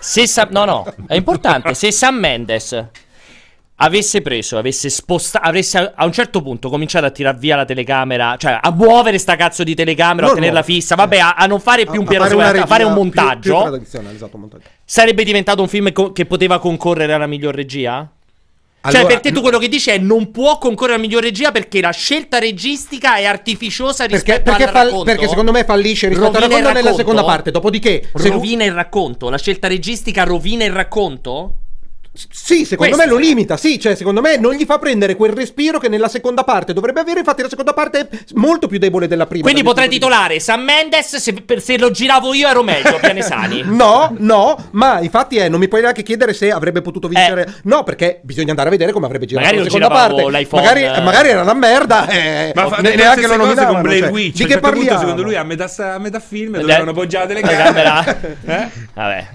se 0.00 0.26
Sam, 0.26 0.48
no, 0.50 0.64
no, 0.64 0.94
è 1.06 1.14
importante, 1.14 1.72
se 1.74 1.92
Sam 1.92 2.16
Mendes 2.16 2.90
avesse 3.76 4.22
preso, 4.22 4.56
avesse 4.56 4.88
spostato, 4.88 5.46
avesse 5.46 5.92
a 5.94 6.04
un 6.04 6.12
certo 6.12 6.42
punto 6.42 6.68
cominciato 6.68 7.06
a 7.06 7.10
tirare 7.10 7.38
via 7.38 7.56
la 7.56 7.64
telecamera, 7.64 8.36
cioè 8.38 8.58
a 8.60 8.70
muovere 8.70 9.18
sta 9.18 9.36
cazzo 9.36 9.64
di 9.64 9.74
telecamera, 9.74 10.26
no, 10.26 10.32
a 10.32 10.34
tenerla 10.36 10.60
no. 10.60 10.64
fissa, 10.64 10.94
vabbè, 10.94 11.18
a, 11.18 11.34
a, 11.34 11.46
non 11.46 11.60
fare 11.60 11.84
più 11.84 11.94
a, 11.94 11.98
un 12.00 12.06
piano 12.06 12.26
sequenza, 12.28 12.62
a 12.62 12.66
fare 12.66 12.84
un 12.84 12.92
montaggio, 12.92 13.62
più, 13.62 13.82
più 13.82 14.00
esatto, 14.14 14.38
montaggio, 14.38 14.64
sarebbe 14.84 15.24
diventato 15.24 15.62
un 15.62 15.68
film 15.68 15.92
co- 15.92 16.12
che 16.12 16.26
poteva 16.26 16.58
concorrere 16.58 17.12
alla 17.12 17.26
miglior 17.26 17.54
regia? 17.54 18.08
Cioè, 18.84 18.92
allora, 18.96 19.12
cioè, 19.12 19.20
per 19.22 19.32
te 19.32 19.34
tu 19.34 19.40
quello 19.40 19.56
che 19.56 19.68
dici 19.68 19.88
è 19.88 19.96
non 19.96 20.30
può 20.30 20.58
concorrere 20.58 20.96
alla 20.96 21.02
miglior 21.02 21.22
regia 21.22 21.50
perché 21.52 21.80
la 21.80 21.90
scelta 21.90 22.38
registica 22.38 23.16
è 23.16 23.24
artificiosa 23.24 24.04
rispetto 24.04 24.42
perché, 24.42 24.64
perché 24.64 24.78
al 24.78 24.84
racconto. 24.84 25.04
Perché 25.04 25.26
secondo 25.26 25.52
me 25.52 25.64
fallisce 25.64 26.08
rispetto 26.08 26.38
rovina 26.38 26.44
al 26.44 26.50
racconto 26.50 26.82
nella 26.82 26.94
seconda 26.94 27.24
parte. 27.24 27.50
Dopodiché, 27.50 28.10
rovina 28.12 28.62
il 28.64 28.72
racconto. 28.72 29.30
La 29.30 29.38
scelta 29.38 29.68
registica 29.68 30.24
rovina 30.24 30.64
il 30.64 30.72
racconto? 30.72 31.60
Sì, 32.16 32.64
secondo 32.64 32.94
Questo 32.94 32.96
me 32.96 33.06
lo 33.06 33.18
limita, 33.18 33.56
sì, 33.56 33.80
cioè 33.80 33.96
secondo 33.96 34.20
me 34.20 34.36
non 34.36 34.54
gli 34.54 34.64
fa 34.64 34.78
prendere 34.78 35.16
quel 35.16 35.32
respiro 35.32 35.80
che 35.80 35.88
nella 35.88 36.06
seconda 36.06 36.44
parte 36.44 36.72
dovrebbe 36.72 37.00
avere, 37.00 37.18
infatti 37.18 37.42
la 37.42 37.48
seconda 37.48 37.72
parte 37.72 37.98
è 37.98 38.08
molto 38.34 38.68
più 38.68 38.78
debole 38.78 39.08
della 39.08 39.26
prima. 39.26 39.42
Quindi 39.42 39.64
potrei 39.64 39.88
titolare 39.88 40.38
Sam 40.38 40.62
Mendes 40.62 41.16
se, 41.16 41.34
se, 41.56 41.76
lo 41.76 41.90
giravo 41.90 42.32
io 42.32 42.46
ero 42.46 42.62
meglio, 42.62 42.98
Pianesani. 43.00 43.62
no, 43.66 44.14
no, 44.18 44.68
ma 44.70 45.00
infatti 45.00 45.38
è, 45.38 45.48
non 45.48 45.58
mi 45.58 45.66
puoi 45.66 45.80
neanche 45.80 46.04
chiedere 46.04 46.34
se 46.34 46.52
avrebbe 46.52 46.82
potuto 46.82 47.08
vincere. 47.08 47.46
Eh. 47.46 47.52
No, 47.64 47.82
perché 47.82 48.20
bisogna 48.22 48.50
andare 48.50 48.68
a 48.68 48.70
vedere 48.70 48.92
come 48.92 49.06
avrebbe 49.06 49.26
girato 49.26 49.46
magari 49.46 49.64
la 49.64 49.70
seconda 49.70 49.88
parte. 49.88 50.22
Magari, 50.54 50.82
eh. 50.84 51.00
magari, 51.00 51.28
era 51.30 51.42
una 51.42 51.54
merda, 51.54 52.06
eh, 52.06 52.52
ma 52.54 52.68
fa, 52.68 52.76
ne, 52.76 52.94
neanche 52.94 53.26
lo 53.26 53.36
nominavano. 53.36 53.72
con 53.72 53.82
Blair 53.82 54.02
cioè, 54.02 54.12
Witch, 54.12 54.36
di 54.36 54.44
che 54.44 54.50
certo 54.50 54.68
parliamo? 54.68 54.98
secondo 55.00 55.22
lui 55.22 55.34
a 55.34 55.42
metà, 55.42 55.68
a 55.94 55.98
metà 55.98 56.20
film 56.20 56.58
dovevano 56.60 56.92
appoggiare 56.92 57.34
le 57.34 57.40
camere. 57.40 58.38
eh? 58.46 58.68
Vabbè, 58.94 59.28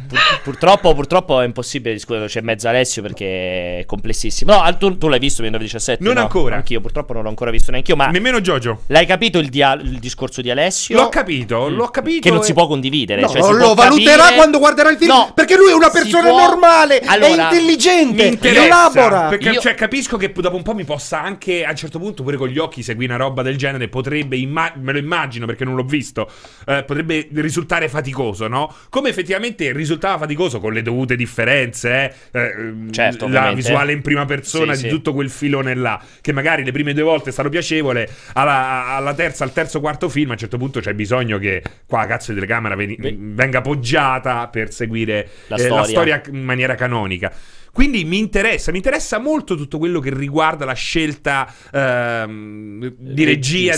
purtroppo, 0.44 0.94
purtroppo 0.96 1.42
è 1.42 1.46
impossibile 1.46 1.94
discutere, 1.94 2.28
c'è 2.28 2.40
mezzo 2.40 2.68
Alessio 2.70 3.02
perché 3.02 3.80
è 3.80 3.86
complessissimo. 3.86 4.54
No, 4.54 4.78
tu, 4.78 4.98
tu 4.98 5.08
l'hai 5.08 5.20
visto 5.20 5.42
1917? 5.42 6.04
Non 6.04 6.16
no? 6.16 6.22
ancora. 6.22 6.56
Anch'io 6.56 6.82
purtroppo 6.82 7.14
non 7.14 7.24
l'ho 7.24 7.30
ancora 7.30 7.52
visto 7.52 7.72
neanche 7.72 7.92
io, 7.92 7.98
ma... 7.98 8.08
Nemmeno 8.08 8.42
Giorgio. 8.42 8.84
L'hai 8.88 9.06
capito 9.06 9.40
il, 9.40 9.50
dia- 9.50 9.74
il 9.74 10.00
discorso 10.00 10.42
di 10.42 10.50
Alessio? 10.50 10.96
L'ho 10.96 11.10
capito, 11.10 11.70
mm. 11.70 11.76
l'ho 11.76 11.88
capito. 11.88 12.22
Che 12.22 12.32
non 12.32 12.42
e... 12.42 12.44
si 12.44 12.54
può 12.54 12.68
condividere. 12.68 13.22
No, 13.22 13.30
cioè, 13.30 13.42
si 13.42 13.52
lo 13.52 13.74
valuterà 13.74 14.18
capire... 14.18 14.36
quando 14.36 14.60
guarderà 14.60 14.90
il 14.90 14.98
film. 14.98 15.12
No, 15.12 15.32
perché 15.34 15.56
lui 15.56 15.72
è 15.72 15.74
una 15.74 15.90
persona 15.90 16.30
può... 16.30 16.40
normale, 16.40 17.00
allora, 17.00 17.50
è 17.50 17.56
intelligente, 17.56 18.38
elabora. 18.42 19.28
Perché 19.28 19.50
io... 19.50 19.60
cioè, 19.60 19.74
capisco 19.74 20.18
che 20.18 20.32
dopo 20.32 20.56
un 20.56 20.64
po' 20.64 20.74
mi 20.74 20.86
possa 20.86 21.22
anche 21.22 21.64
a 21.66 21.72
un 21.72 21.76
certo 21.76 22.00
punto 22.00 22.24
pure 22.24 22.38
con 22.38 22.48
gli 22.48 22.58
occhi 22.58 22.84
seguire 22.84 23.14
una 23.14 23.24
roba 23.24 23.42
del 23.42 23.58
genere. 23.58 23.88
Potrebbe, 23.88 24.38
imma- 24.38 24.74
me 24.76 24.92
lo 24.92 24.98
immagino 24.98 25.46
perché 25.46 25.66
non 25.66 25.76
l'ho 25.76 25.84
visto, 25.84 26.30
eh, 26.66 26.84
potrebbe 26.84 27.28
risultare 27.34 27.90
faticoso, 27.90 28.48
no? 28.48 28.74
Come 28.90 29.10
effettivamente 29.10 29.72
risultava 29.72 30.18
faticoso 30.20 30.60
con 30.60 30.74
le 30.74 30.82
dovute 30.82 31.16
differenze. 31.16 32.14
Eh, 32.32 32.40
eh 32.40 32.59
certo, 32.91 33.28
la 33.28 33.53
visuale 33.53 33.91
in 33.91 34.01
prima 34.01 34.26
persona 34.26 34.74
sì, 34.74 34.84
di 34.84 34.89
sì. 34.89 34.95
tutto 34.95 35.14
quel 35.14 35.30
filone 35.30 35.74
là, 35.76 36.01
che 36.22 36.34
magari 36.34 36.64
le 36.64 36.72
prime 36.72 36.93
due 36.93 37.03
volte 37.03 37.30
è 37.30 37.32
stato 37.32 37.49
piacevole, 37.49 38.10
alla, 38.34 38.88
alla, 38.88 39.14
terza, 39.14 39.43
al 39.43 39.53
terzo, 39.53 39.80
quarto 39.80 40.10
film, 40.10 40.30
a 40.30 40.34
un 40.34 40.39
certo 40.39 40.57
punto 40.57 40.80
c'è 40.80 40.93
bisogno 40.93 41.38
che 41.38 41.62
qua 41.86 42.05
cazzo 42.05 42.32
di 42.32 42.39
telecamera 42.39 42.76
venga 42.76 43.62
poggiata 43.62 44.47
per 44.47 44.72
seguire 44.74 45.28
la, 45.47 45.55
eh, 45.55 45.60
storia. 45.60 45.76
la 45.76 45.84
storia 45.84 46.22
in 46.32 46.43
maniera 46.43 46.76
canonica. 46.76 47.32
Quindi 47.72 48.04
mi 48.04 48.18
interessa, 48.18 48.72
mi 48.72 48.78
interessa 48.78 49.20
molto 49.20 49.56
tutto 49.56 49.78
quello 49.78 50.00
che 50.00 50.14
riguarda 50.14 50.66
la 50.66 50.74
scelta 50.74 51.52
ehm, 51.72 52.94
di 52.98 53.24
regia 53.24 53.78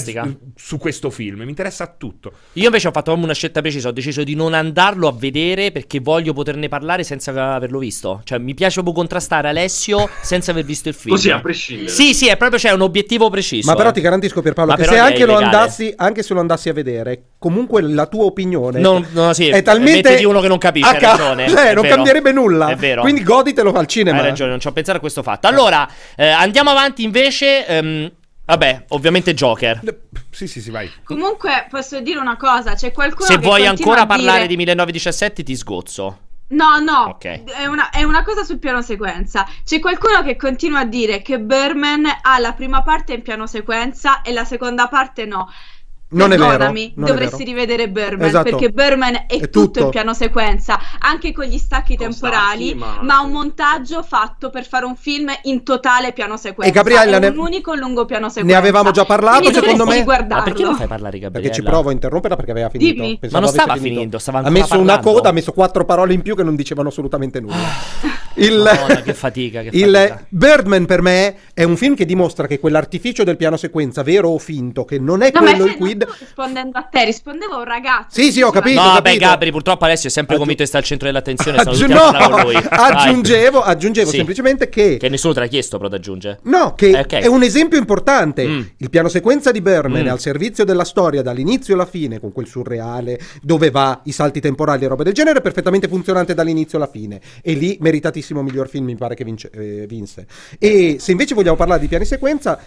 su 0.56 0.78
questo 0.78 1.10
film. 1.10 1.42
Mi 1.42 1.50
interessa 1.50 1.88
tutto. 1.98 2.32
Io 2.54 2.66
invece 2.66 2.88
ho 2.88 2.92
fatto 2.92 3.14
una 3.14 3.34
scelta 3.34 3.62
precisa. 3.62 3.90
Ho 3.90 3.92
deciso 3.92 4.24
di 4.24 4.36
non 4.36 4.54
andarlo 4.54 5.08
a 5.08 5.14
vedere 5.14 5.72
perché 5.72 6.00
voglio 6.00 6.34
poterne 6.34 6.68
parlare 6.68 7.04
senza 7.04 7.32
averlo 7.54 7.80
visto. 7.80 8.22
Cioè, 8.24 8.38
mi 8.40 8.54
piace 8.54 8.76
proprio 8.76 8.94
contrastare 8.94 9.50
Alessio 9.50 10.10
senza 10.22 10.52
aver 10.52 10.64
visto 10.64 10.90
il 10.90 10.96
film. 10.96 11.16
Così 11.16 11.30
a 11.30 11.40
prescindere. 11.40 11.90
Sì, 11.90 12.14
sì, 12.14 12.28
è 12.28 12.38
proprio 12.38 12.60
cioè, 12.60 12.72
un 12.72 12.82
obiettivo 12.82 13.30
preciso. 13.30 13.70
Ma 13.70 13.76
però 13.76 13.90
eh. 13.90 13.94
ti 13.94 14.02
garantisco, 14.02 14.42
Pierpaolo, 14.42 14.72
Ma 14.72 14.78
che 14.78 14.86
se 14.86 14.98
anche 14.98 15.26
lo, 15.26 15.36
andassi, 15.36 15.94
anche 15.96 16.24
se 16.24 16.34
lo 16.34 16.40
andassi 16.40 16.70
a 16.70 16.74
vedere, 16.74 17.24
comunque 17.38 17.82
la 17.82 18.06
tua 18.06 18.26
opinione 18.26 18.80
non, 18.80 19.06
no, 19.12 19.34
sì, 19.34 19.50
è 19.50 19.62
talmente. 19.62 20.16
di 20.16 20.26
uno 20.26 20.42
che 20.42 20.48
non 20.48 20.58
capisce. 20.58 20.96
Ca- 20.98 21.12
ragione. 21.12 21.50
Cioè, 21.62 21.74
non 21.74 21.84
vero. 21.84 21.96
cambierebbe 21.96 22.32
nulla. 22.32 22.70
È 22.70 22.76
vero. 22.76 23.02
Quindi 23.02 23.24
goditelo 23.24 23.72
al 23.82 23.88
cinema. 23.88 24.20
Hai 24.20 24.28
ragione, 24.28 24.52
non 24.52 24.60
ci 24.60 24.68
ho 24.68 24.72
pensato 24.72 24.98
a 24.98 25.02
questo 25.02 25.24
fatto. 25.24 25.48
Allora, 25.48 25.88
eh, 26.16 26.28
andiamo 26.28 26.70
avanti 26.70 27.04
invece. 27.04 27.68
Ehm, 27.68 28.12
vabbè, 28.46 28.86
ovviamente 28.90 29.34
Joker. 29.34 29.82
Sì, 30.32 30.48
sì, 30.48 30.62
sì, 30.62 30.72
vai. 30.72 30.90
Comunque, 31.04 31.68
posso 31.70 32.00
dire 32.00 32.20
una 32.20 32.38
cosa: 32.38 32.76
c'è 32.76 32.92
qualcuno 32.92 33.26
Se 33.26 33.38
che 33.38 33.42
vuoi 33.42 33.66
ancora 33.66 34.06
parlare 34.06 34.40
dire... 34.40 34.48
di 34.48 34.58
1917, 34.58 35.44
ti 35.44 35.56
sgozzo. 35.56 36.18
No, 36.52 36.80
no, 36.80 37.10
okay. 37.10 37.44
è, 37.46 37.66
una, 37.66 37.90
è, 37.90 38.04
una, 38.04 38.24
cosa 38.24 38.44
sul 38.44 38.60
piano 38.60 38.82
sequenza. 38.82 39.48
C'è 39.64 39.80
qualcuno 39.80 40.22
che 40.22 40.36
continua 40.36 40.80
a 40.80 40.86
dire 40.86 41.22
che 41.22 41.40
Berman 41.40 42.06
ha 42.22 42.40
la 42.40 42.52
prima 42.54 42.82
parte 42.82 43.14
in 43.14 43.22
piano 43.22 43.48
sequenza 43.48 44.22
e 44.22 44.34
la 44.34 44.44
seconda 44.44 44.88
parte 44.88 45.26
no. 45.26 45.50
Non 46.12 46.34
è 46.34 46.38
vero. 46.38 46.66
Non 46.66 46.92
dovresti 46.96 47.44
è 47.44 47.46
vero. 47.46 47.52
rivedere 47.52 47.90
Berman 47.90 48.28
esatto. 48.28 48.50
perché 48.50 48.70
Berman 48.70 49.16
è, 49.16 49.26
è 49.28 49.40
tutto, 49.40 49.62
tutto, 49.62 49.80
in 49.84 49.90
piano 49.90 50.14
sequenza, 50.14 50.80
anche 51.00 51.32
con 51.32 51.46
gli 51.46 51.58
stacchi 51.58 51.96
con 51.96 52.10
temporali, 52.10 52.70
stacchi, 52.70 52.80
ma... 52.80 53.02
ma... 53.02 53.22
un 53.22 53.32
montaggio 53.32 54.04
fatto 54.04 54.50
per 54.50 54.68
fare 54.68 54.86
un 54.86 54.96
film 54.96 55.32
in 55.44 55.64
totale 55.64 56.12
piano 56.12 56.36
sequenza. 56.36 56.70
E 56.70 56.76
Gabriella 56.76 57.18
è 57.18 57.28
un 57.30 57.36
ne... 57.36 57.42
unico 57.42 57.76
lungo 57.76 58.04
piano 58.06 58.28
sequenza. 58.28 58.52
Ne 58.52 58.60
avevamo 58.60 58.92
già 58.92 59.06
parlato, 59.06 59.40
Quindi 59.40 59.60
secondo 59.60 59.86
me. 59.86 60.04
Ma 60.04 60.44
perché 60.44 60.64
non 60.64 60.76
fai 60.76 60.88
parlare 60.88 61.18
Gabriella? 61.18 61.50
Perché 61.50 61.52
ci 61.52 61.64
provo 61.64 61.90
a 61.90 61.92
interromperla 61.94 62.36
perché 62.36 62.52
aveva 62.52 62.70
finito. 62.70 63.18
ma 63.32 63.40
non 63.40 63.50
stava 63.50 63.76
finendo, 63.78 64.20
stava 64.20 64.40
Ha 64.40 64.50
messo 64.50 64.68
parlando. 64.68 64.94
una 64.94 65.02
coda, 65.02 65.30
ha 65.30 65.32
messo 65.32 65.54
quattro 65.54 65.86
parole 65.86 66.14
in 66.14 66.22
più 66.22 66.36
che 66.36 66.44
non 66.44 66.56
dicevano 66.56 66.90
assolutamente 66.90 67.40
nulla. 67.40 67.56
Il, 68.36 68.58
Madonna, 68.58 69.02
che 69.02 69.14
fatica, 69.14 69.62
che 69.62 69.70
il 69.74 69.94
fatica. 69.94 70.26
Birdman 70.30 70.86
per 70.86 71.02
me 71.02 71.36
è 71.54 71.64
un 71.64 71.76
film 71.76 71.96
che 71.96 72.06
dimostra 72.06 72.48
che 72.48 72.60
quell'artificio 72.60 73.24
del 73.24 73.36
piano 73.36 73.58
sequenza, 73.58 74.04
vero 74.04 74.30
o 74.30 74.38
finto, 74.38 74.86
che 74.86 75.00
non 75.00 75.22
è 75.22 75.32
no, 75.34 75.42
quello 75.42 75.66
il 75.66 75.76
quid. 75.76 76.08
rispondendo 76.20 76.78
a 76.78 76.84
te, 76.84 77.06
rispondevo 77.06 77.56
a 77.56 77.58
un 77.58 77.66
ragazzo. 77.66 78.22
Sì, 78.22 78.32
sì, 78.32 78.42
ho 78.42 78.52
capito. 78.52 78.82
No, 78.82 78.94
vabbè, 78.94 79.18
Gabri, 79.18 79.52
purtroppo 79.52 79.86
Alessio 79.86 80.10
è 80.10 80.12
sempre 80.12 80.38
Aggi- 80.38 80.56
che 80.56 80.66
sta 80.66 80.78
al 80.78 80.84
centro 80.84 81.08
dell'attenzione. 81.08 81.58
Aggi- 81.58 81.88
no, 81.88 82.00
aggiungevo, 82.70 83.62
aggiungevo 83.62 84.10
sì. 84.10 84.18
semplicemente 84.18 84.70
che. 84.70 84.98
Che 84.98 85.10
nessuno 85.10 85.34
te 85.34 85.42
l'ha 85.42 85.48
chiesto, 85.48 85.78
però, 85.78 85.90
da 85.90 85.98
aggiungere. 85.98 86.40
No, 86.44 86.74
che 86.76 86.90
eh, 86.90 87.00
okay. 87.00 87.22
è 87.24 87.28
un 87.28 87.44
esempio 87.44 87.78
importante. 87.78 88.48
Mm. 88.48 88.62
Il 88.78 88.90
piano 88.90 89.10
sequenza 89.10 89.52
di 89.52 89.62
Birdman 89.62 90.04
mm. 90.04 90.08
è 90.08 90.10
al 90.10 90.20
servizio 90.20 90.64
della 90.64 90.86
storia 90.86 91.22
dall'inizio 91.22 91.74
alla 91.74 91.86
fine, 91.86 92.20
con 92.20 92.32
quel 92.32 92.48
surreale, 92.48 93.20
dove 93.42 93.72
va, 93.72 94.02
i 94.06 94.12
salti 94.12 94.40
temporali 94.40 94.86
e 94.86 94.88
roba 94.88 95.04
del 95.04 95.14
genere, 95.14 95.42
perfettamente 95.42 95.88
funzionante 95.88 96.34
dall'inizio 96.34 96.78
alla 96.78 96.88
fine. 96.88 97.20
E 97.42 97.54
lì, 97.54 97.78
meritatissimo 97.80 98.21
miglior 98.44 98.70
film, 98.70 98.86
mi 98.86 98.96
pare 98.96 99.16
che 99.16 99.24
vince, 99.24 99.50
eh, 99.52 99.86
vinse. 99.88 100.28
E 100.60 100.98
se 101.00 101.12
invece 101.12 101.34
vogliamo 101.34 101.58
parlare 101.58 101.82
di 101.82 101.88
piani 101.88 102.06
sequenza, 102.06 102.60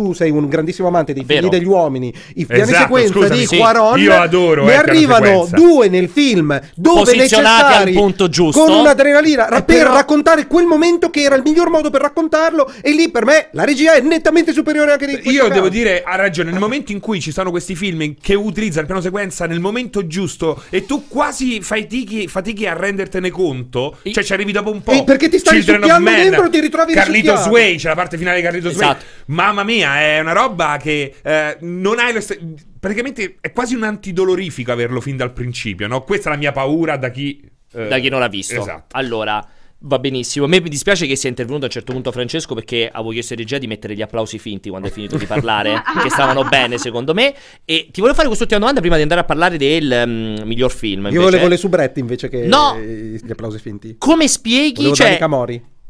tu 0.00 0.14
sei 0.14 0.30
un 0.30 0.48
grandissimo 0.48 0.88
amante 0.88 1.12
dei 1.12 1.24
figli 1.26 1.48
degli 1.48 1.66
uomini, 1.66 2.12
i 2.36 2.46
piani 2.46 2.62
esatto, 2.62 2.82
sequenza 2.82 3.12
scusami, 3.12 3.38
di 3.38 3.46
sì. 3.46 3.56
Quaron, 3.58 4.00
io 4.00 4.14
adoro, 4.14 4.64
ne 4.64 4.72
eh, 4.72 4.76
arrivano 4.76 5.46
due 5.52 5.88
nel 5.88 6.08
film 6.08 6.58
dove 6.74 7.14
necessari 7.14 7.90
al 7.90 7.94
punto 7.94 8.28
giusto 8.30 8.64
con 8.64 8.72
un'adrenalina 8.72 9.44
per 9.46 9.64
però... 9.64 9.92
raccontare 9.92 10.46
quel 10.46 10.64
momento 10.64 11.10
che 11.10 11.20
era 11.20 11.34
il 11.34 11.42
miglior 11.44 11.68
modo 11.68 11.90
per 11.90 12.00
raccontarlo 12.00 12.72
e 12.80 12.92
lì 12.92 13.10
per 13.10 13.26
me 13.26 13.48
la 13.52 13.64
regia 13.64 13.92
è 13.92 14.00
nettamente 14.00 14.54
superiore 14.54 14.92
anche 14.92 15.06
di 15.06 15.30
Io 15.30 15.42
caso. 15.42 15.52
devo 15.52 15.68
dire, 15.68 16.02
ha 16.02 16.16
ragione, 16.16 16.50
nel 16.50 16.60
momento 16.60 16.92
in 16.92 17.00
cui 17.00 17.20
ci 17.20 17.32
sono 17.32 17.50
questi 17.50 17.74
film 17.74 18.14
che 18.20 18.34
utilizzano 18.34 18.80
il 18.80 18.86
piano 18.86 19.02
sequenza 19.02 19.46
nel 19.46 19.60
momento 19.60 20.06
giusto 20.06 20.62
e 20.70 20.86
tu 20.86 21.08
quasi 21.08 21.60
fatichi, 21.60 22.26
fatichi 22.26 22.66
a 22.66 22.72
rendertene 22.72 23.28
conto, 23.30 23.98
I... 24.02 24.14
cioè 24.14 24.24
ci 24.24 24.32
arrivi 24.32 24.52
dopo 24.52 24.70
un 24.70 24.82
po'. 24.82 24.92
E 24.92 25.04
perché 25.04 25.28
ti 25.28 25.38
stai 25.38 25.60
succhiando 25.60 26.10
dentro 26.10 26.48
ti 26.48 26.60
ritrovi 26.60 26.94
Carlito 26.94 27.36
Sway, 27.36 27.76
c'è 27.76 27.88
la 27.88 27.94
parte 27.94 28.16
finale 28.16 28.36
di 28.36 28.42
Carlito 28.42 28.68
esatto. 28.70 29.00
Sway. 29.00 29.08
Mamma 29.26 29.62
mia, 29.62 29.89
è 29.98 30.20
una 30.20 30.32
roba 30.32 30.76
che 30.80 31.14
eh, 31.22 31.56
non 31.60 31.98
hai 31.98 32.12
lo 32.12 32.20
stesso. 32.20 32.40
Praticamente 32.78 33.36
è 33.40 33.52
quasi 33.52 33.74
un 33.74 33.82
antidolorifico 33.82 34.72
averlo 34.72 35.00
fin 35.00 35.16
dal 35.16 35.32
principio, 35.32 35.86
no? 35.86 36.02
Questa 36.02 36.28
è 36.28 36.32
la 36.32 36.38
mia 36.38 36.52
paura 36.52 36.96
da 36.96 37.10
chi. 37.10 37.48
Eh, 37.72 37.88
da 37.88 37.98
chi 37.98 38.08
non 38.08 38.20
l'ha 38.20 38.28
visto. 38.28 38.60
Esatto. 38.60 38.96
Allora. 38.96 39.46
Va 39.82 39.98
benissimo. 39.98 40.44
A 40.44 40.48
me 40.48 40.60
mi 40.60 40.68
dispiace 40.68 41.06
che 41.06 41.16
sia 41.16 41.30
intervenuto 41.30 41.64
a 41.64 41.68
un 41.68 41.72
certo 41.72 41.94
punto 41.94 42.12
Francesco 42.12 42.54
perché 42.54 42.90
avevo 42.92 43.12
chiesto 43.12 43.32
ai 43.32 43.38
regia 43.38 43.56
di 43.56 43.66
mettere 43.66 43.94
gli 43.94 44.02
applausi 44.02 44.38
finti 44.38 44.68
quando 44.68 44.88
hai 44.88 44.92
finito 44.92 45.16
di 45.16 45.24
parlare, 45.24 45.82
che 46.02 46.10
stavano 46.10 46.44
bene 46.44 46.76
secondo 46.76 47.14
me. 47.14 47.34
E 47.64 47.88
ti 47.90 48.00
volevo 48.00 48.14
fare 48.14 48.26
quest'ultima 48.26 48.60
domanda 48.60 48.80
prima 48.80 48.96
di 48.96 49.02
andare 49.02 49.22
a 49.22 49.24
parlare 49.24 49.56
del 49.56 50.02
um, 50.04 50.42
miglior 50.44 50.70
film. 50.70 51.06
Invece. 51.06 51.14
Io 51.14 51.22
volevo 51.22 51.48
le 51.48 51.56
subrette 51.56 51.98
invece 51.98 52.28
che 52.28 52.46
no. 52.46 52.78
gli 52.78 53.30
applausi 53.30 53.58
finti. 53.58 53.94
Come 53.96 54.28
spieghi? 54.28 54.82
Volevo 54.82 54.94
cioè, 54.96 55.16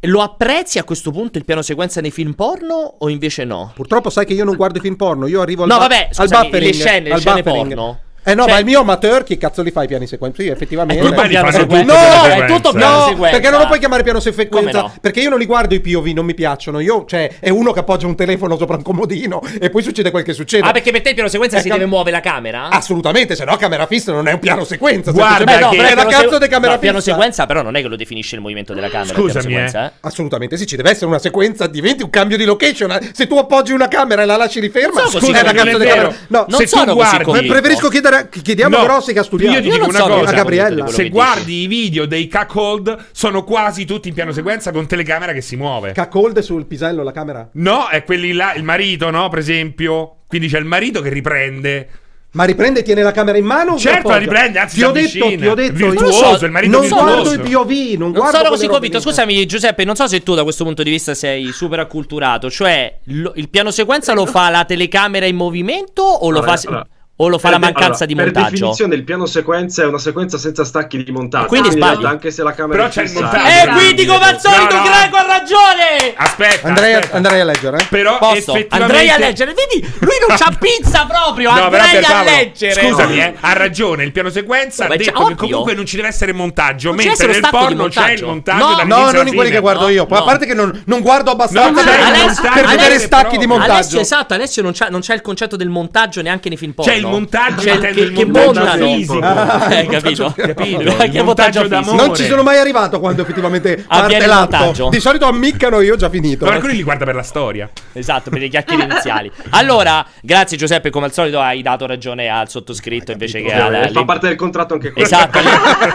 lo 0.05 0.22
apprezzi 0.22 0.78
a 0.78 0.84
questo 0.84 1.11
punto 1.11 1.36
il 1.36 1.44
piano 1.44 1.62
sequenza 1.62 2.01
nei 2.01 2.11
film 2.11 2.32
porno 2.32 2.96
o 2.98 3.09
invece 3.09 3.44
no? 3.44 3.72
Purtroppo 3.74 4.09
sai 4.09 4.24
che 4.24 4.32
io 4.32 4.44
non 4.44 4.57
guardo 4.57 4.78
i 4.78 4.80
film 4.80 4.96
porno, 4.96 5.26
io 5.26 5.40
arrivo 5.40 5.64
al, 5.64 5.68
no, 5.68 5.78
vabbè, 5.78 6.09
scusami, 6.12 6.51
al 6.51 6.62
le 6.62 6.72
scene, 6.72 7.09
le 7.11 7.18
scene 7.18 7.42
porno. 7.42 8.01
Eh 8.22 8.34
no, 8.34 8.42
cioè... 8.42 8.52
ma 8.52 8.58
il 8.58 8.64
mio 8.66 8.80
amateur 8.80 9.24
chi 9.24 9.38
cazzo 9.38 9.62
li 9.62 9.70
fa 9.70 9.82
i 9.82 9.86
piani 9.86 10.06
sequenza? 10.06 10.42
Sì, 10.42 10.48
effettivamente. 10.48 11.02
È 11.02 11.08
tutto 11.08 11.22
piano 11.26 11.50
sequenza. 11.50 11.94
No, 11.94 12.24
è 12.26 12.46
tutto 12.46 12.72
piano 12.72 13.06
sequenza. 13.06 13.30
Perché 13.30 13.50
non 13.50 13.60
lo 13.60 13.66
puoi 13.66 13.78
chiamare 13.78 14.02
piano 14.02 14.20
sequenza? 14.20 14.80
No? 14.80 14.92
Perché 15.00 15.20
io 15.20 15.30
non 15.30 15.38
li 15.38 15.46
guardo 15.46 15.74
i 15.74 15.80
POV, 15.80 16.06
non 16.08 16.24
mi 16.24 16.34
piacciono. 16.34 16.80
Io, 16.80 17.04
cioè, 17.06 17.38
è 17.40 17.48
uno 17.48 17.72
che 17.72 17.80
appoggia 17.80 18.06
un 18.06 18.16
telefono 18.16 18.58
sopra 18.58 18.76
un 18.76 18.82
comodino 18.82 19.40
e 19.60 19.70
poi 19.70 19.82
succede 19.82 20.10
quel 20.10 20.24
che 20.24 20.32
succede. 20.32 20.66
Ah, 20.66 20.72
perché 20.72 20.90
per 20.90 21.00
te 21.00 21.10
il 21.10 21.14
piano 21.14 21.30
sequenza 21.30 21.56
è 21.56 21.60
si 21.62 21.68
cam... 21.68 21.78
deve 21.78 21.88
muovere 21.88 22.16
la 22.16 22.22
camera? 22.22 22.68
Assolutamente, 22.68 23.34
se 23.34 23.44
no 23.44 23.56
camera 23.56 23.86
fissa 23.86 24.12
non 24.12 24.28
è 24.28 24.32
un 24.32 24.38
piano 24.38 24.64
sequenza. 24.64 25.12
Guarda, 25.12 25.58
no, 25.58 25.70
è 25.70 25.94
la 25.94 26.06
cazzo 26.06 26.38
di 26.38 26.48
camera 26.48 26.72
no, 26.72 26.78
fissa. 26.78 26.78
piano 26.78 27.00
sequenza 27.00 27.46
però 27.46 27.62
non 27.62 27.76
è 27.76 27.80
che 27.80 27.88
lo 27.88 27.96
definisce 27.96 28.34
il 28.34 28.42
movimento 28.42 28.74
della 28.74 28.90
camera. 28.90 29.18
Scusami, 29.18 29.56
eh. 29.56 29.70
eh. 29.72 29.90
Assolutamente 30.00 30.56
sì, 30.56 30.66
ci 30.66 30.76
deve 30.76 30.90
essere 30.90 31.06
una 31.06 31.18
sequenza, 31.18 31.66
diventi 31.66 32.02
un 32.02 32.10
cambio 32.10 32.36
di 32.36 32.44
location. 32.44 32.98
Se 33.12 33.26
tu 33.26 33.36
appoggi 33.36 33.72
una 33.72 33.88
camera 33.88 34.22
e 34.22 34.26
la 34.26 34.36
lasci 34.36 34.60
riferma, 34.60 35.02
è 35.02 35.42
la 35.42 35.52
cazzo 35.52 35.78
di 35.78 35.86
camera. 35.86 36.14
No, 36.28 36.44
non 36.48 36.66
sono 36.66 36.94
così 36.94 37.46
Preferisco 37.46 37.88
chiedere 37.88 38.09
chiediamo 38.28 38.86
Rossi 38.86 39.12
che 39.12 39.20
ha 39.20 39.22
studiato. 39.22 39.56
Io 39.56 39.62
ti 39.62 39.70
dico 39.70 39.88
una 39.88 39.98
so 39.98 40.06
cosa, 40.06 40.32
Gabriella. 40.32 40.86
Se 40.86 41.08
guardi 41.08 41.62
i 41.62 41.66
video 41.66 42.06
dei 42.06 42.28
cuckold, 42.28 43.06
sono 43.12 43.44
quasi 43.44 43.84
tutti 43.84 44.08
in 44.08 44.14
piano 44.14 44.32
sequenza 44.32 44.70
con 44.72 44.86
telecamera 44.86 45.32
che 45.32 45.40
si 45.40 45.56
muove. 45.56 45.92
Cuckold 45.94 46.38
sul 46.40 46.66
pisello, 46.66 47.02
la 47.02 47.12
camera? 47.12 47.48
No, 47.52 47.88
è 47.88 48.04
quelli 48.04 48.32
là, 48.32 48.54
il 48.54 48.64
marito, 48.64 49.11
no, 49.11 49.28
per 49.28 49.38
esempio. 49.38 50.16
Quindi 50.26 50.48
c'è 50.48 50.58
il 50.58 50.64
marito 50.64 51.00
che 51.00 51.08
riprende. 51.08 51.88
Ma 52.32 52.44
riprende 52.44 52.80
e 52.80 52.82
tiene 52.84 53.02
la 53.02 53.11
camera 53.11 53.38
in 53.38 53.44
mano? 53.44 53.76
Certo, 53.76 54.08
la 54.08 54.16
riprende, 54.16 54.61
anzi 54.61 54.76
ti 54.76 54.84
ho 54.84 54.92
detto, 54.92 55.26
ti 55.26 55.46
ho 55.48 55.54
detto, 55.54 55.72
virtuoso, 55.72 56.36
so, 56.36 56.44
il 56.44 56.52
marito 56.52 56.72
non 56.72 56.82
virtuoso. 56.82 57.12
guardo 57.12 57.32
i 57.32 57.50
POV, 57.50 57.98
non, 57.98 58.12
non 58.12 58.30
sono 58.30 58.48
così 58.50 58.68
convinto. 58.68 59.00
Scusami, 59.00 59.44
Giuseppe, 59.46 59.82
non 59.82 59.96
so 59.96 60.06
se 60.06 60.22
tu 60.22 60.36
da 60.36 60.44
questo 60.44 60.62
punto 60.62 60.84
di 60.84 60.90
vista 60.90 61.12
sei 61.14 61.50
super 61.50 61.80
acculturato, 61.80 62.48
cioè 62.48 63.00
lo, 63.06 63.32
il 63.34 63.48
piano 63.48 63.72
sequenza 63.72 64.12
lo 64.12 64.26
fa 64.26 64.48
la 64.48 64.64
telecamera 64.64 65.26
in 65.26 65.34
movimento 65.34 66.02
o 66.02 66.30
lo 66.30 66.38
allora, 66.38 66.56
fa 66.56 66.68
allora 66.68 66.86
o 67.22 67.28
lo 67.28 67.38
fa 67.38 67.50
per 67.50 67.58
la 67.58 67.66
mancanza 67.66 68.04
allora, 68.04 68.06
di 68.06 68.14
montaggio? 68.14 68.40
Per 68.40 68.50
definizione 68.52 68.94
il 68.94 69.04
piano 69.04 69.26
sequenza 69.26 69.82
è 69.82 69.86
una 69.86 69.98
sequenza 69.98 70.38
senza 70.38 70.64
stacchi 70.64 71.02
di 71.02 71.12
montaggio. 71.12 71.46
Quindi 71.46 71.70
sbagli. 71.70 72.04
Anche 72.04 72.30
se 72.30 72.42
la 72.42 72.52
camera 72.52 72.78
Però 72.78 72.88
c'è 72.88 73.02
il 73.02 73.12
montaggio. 73.12 73.46
E 73.46 73.62
eh, 73.62 73.72
quindi 73.72 74.06
come 74.06 74.24
al 74.24 74.40
solito 74.40 74.74
no, 74.74 74.82
no. 74.82 74.88
Greco 74.88 75.16
ha 75.16 75.26
ragione! 75.26 76.14
Aspetta, 76.16 76.68
andrei, 76.68 76.94
aspetta. 76.94 77.12
A, 77.12 77.16
andrei 77.16 77.40
a 77.40 77.44
leggere. 77.44 77.76
Eh? 77.78 77.86
Però 77.90 78.18
Posso? 78.18 78.34
effettivamente... 78.34 78.74
Andrei 78.74 79.10
a 79.10 79.18
leggere. 79.18 79.54
Vedi, 79.54 79.94
lui 79.98 80.14
non 80.26 80.36
c'ha 80.36 80.56
pizza 80.58 81.04
proprio, 81.06 81.52
no, 81.52 81.64
andrei 81.64 82.02
a 82.02 82.22
leggere. 82.22 82.88
Scusami, 82.88 83.18
eh, 83.18 83.34
ha 83.38 83.52
ragione, 83.52 84.04
il 84.04 84.12
piano 84.12 84.30
sequenza 84.30 84.86
ha 84.86 84.96
detto 84.96 85.24
che 85.26 85.34
comunque 85.34 85.74
non 85.74 85.84
ci 85.84 85.96
deve 85.96 86.08
essere 86.08 86.32
montaggio, 86.32 86.88
non 86.88 87.04
mentre 87.04 87.26
nel 87.26 87.46
porno 87.50 87.88
c'è 87.88 88.12
il 88.12 88.24
montaggio 88.24 88.84
No, 88.84 89.10
non 89.12 89.26
in 89.26 89.34
quelli 89.34 89.50
che 89.50 89.60
guardo 89.60 89.88
io. 89.88 90.06
A 90.08 90.22
parte 90.22 90.46
che 90.46 90.54
non 90.54 91.00
guardo 91.00 91.32
abbastanza 91.32 91.82
per 91.82 92.66
vedere 92.66 92.98
stacchi 92.98 93.36
di 93.36 93.46
montaggio. 93.46 94.00
Esatto, 94.00 94.32
Alessio 94.32 94.62
non 94.62 94.72
c'è 94.72 95.14
il 95.14 95.20
concetto 95.20 95.56
del 95.56 95.68
montaggio 95.68 96.22
neanche 96.22 96.48
nei 96.48 96.56
film 96.56 96.72
porno. 96.72 97.09
C'è 97.11 97.74
il 97.74 97.82
montaggio, 97.82 98.12
che 98.12 98.24
montano 98.24 98.86
fisico. 98.86 99.18
Ah, 99.20 99.74
eh, 99.74 99.86
capito? 99.86 100.34
capito? 100.36 100.96
Che 100.96 101.22
montaggio 101.22 101.66
d'amore. 101.66 101.96
Non 101.96 102.14
ci 102.14 102.24
sono 102.24 102.42
mai 102.42 102.58
arrivato 102.58 103.00
quando 103.00 103.22
effettivamente 103.22 103.84
parte 103.86 104.26
l'atto. 104.26 104.88
Di 104.88 105.00
solito 105.00 105.26
ammiccano 105.26 105.80
io 105.80 105.94
ho 105.94 105.96
già 105.96 106.08
finito. 106.08 106.44
Ma 106.44 106.52
alcuni 106.52 106.74
li 106.74 106.82
guarda 106.82 107.04
per 107.04 107.14
la 107.14 107.22
storia. 107.22 107.68
Esatto, 107.92 108.30
per 108.30 108.40
le 108.40 108.48
chiacchiere 108.48 108.84
iniziali. 108.84 109.30
Allora, 109.50 110.04
grazie 110.22 110.56
Giuseppe, 110.56 110.90
come 110.90 111.06
al 111.06 111.12
solito 111.12 111.40
hai 111.40 111.62
dato 111.62 111.86
ragione 111.86 112.28
al 112.28 112.48
sottoscritto 112.48 113.12
invece 113.12 113.42
che 113.42 113.52
alla, 113.52 113.88
fa 113.90 114.04
parte 114.04 114.28
del 114.28 114.36
contratto 114.36 114.74
anche 114.74 114.92
questo. 114.92 115.14
Esatto, 115.14 115.38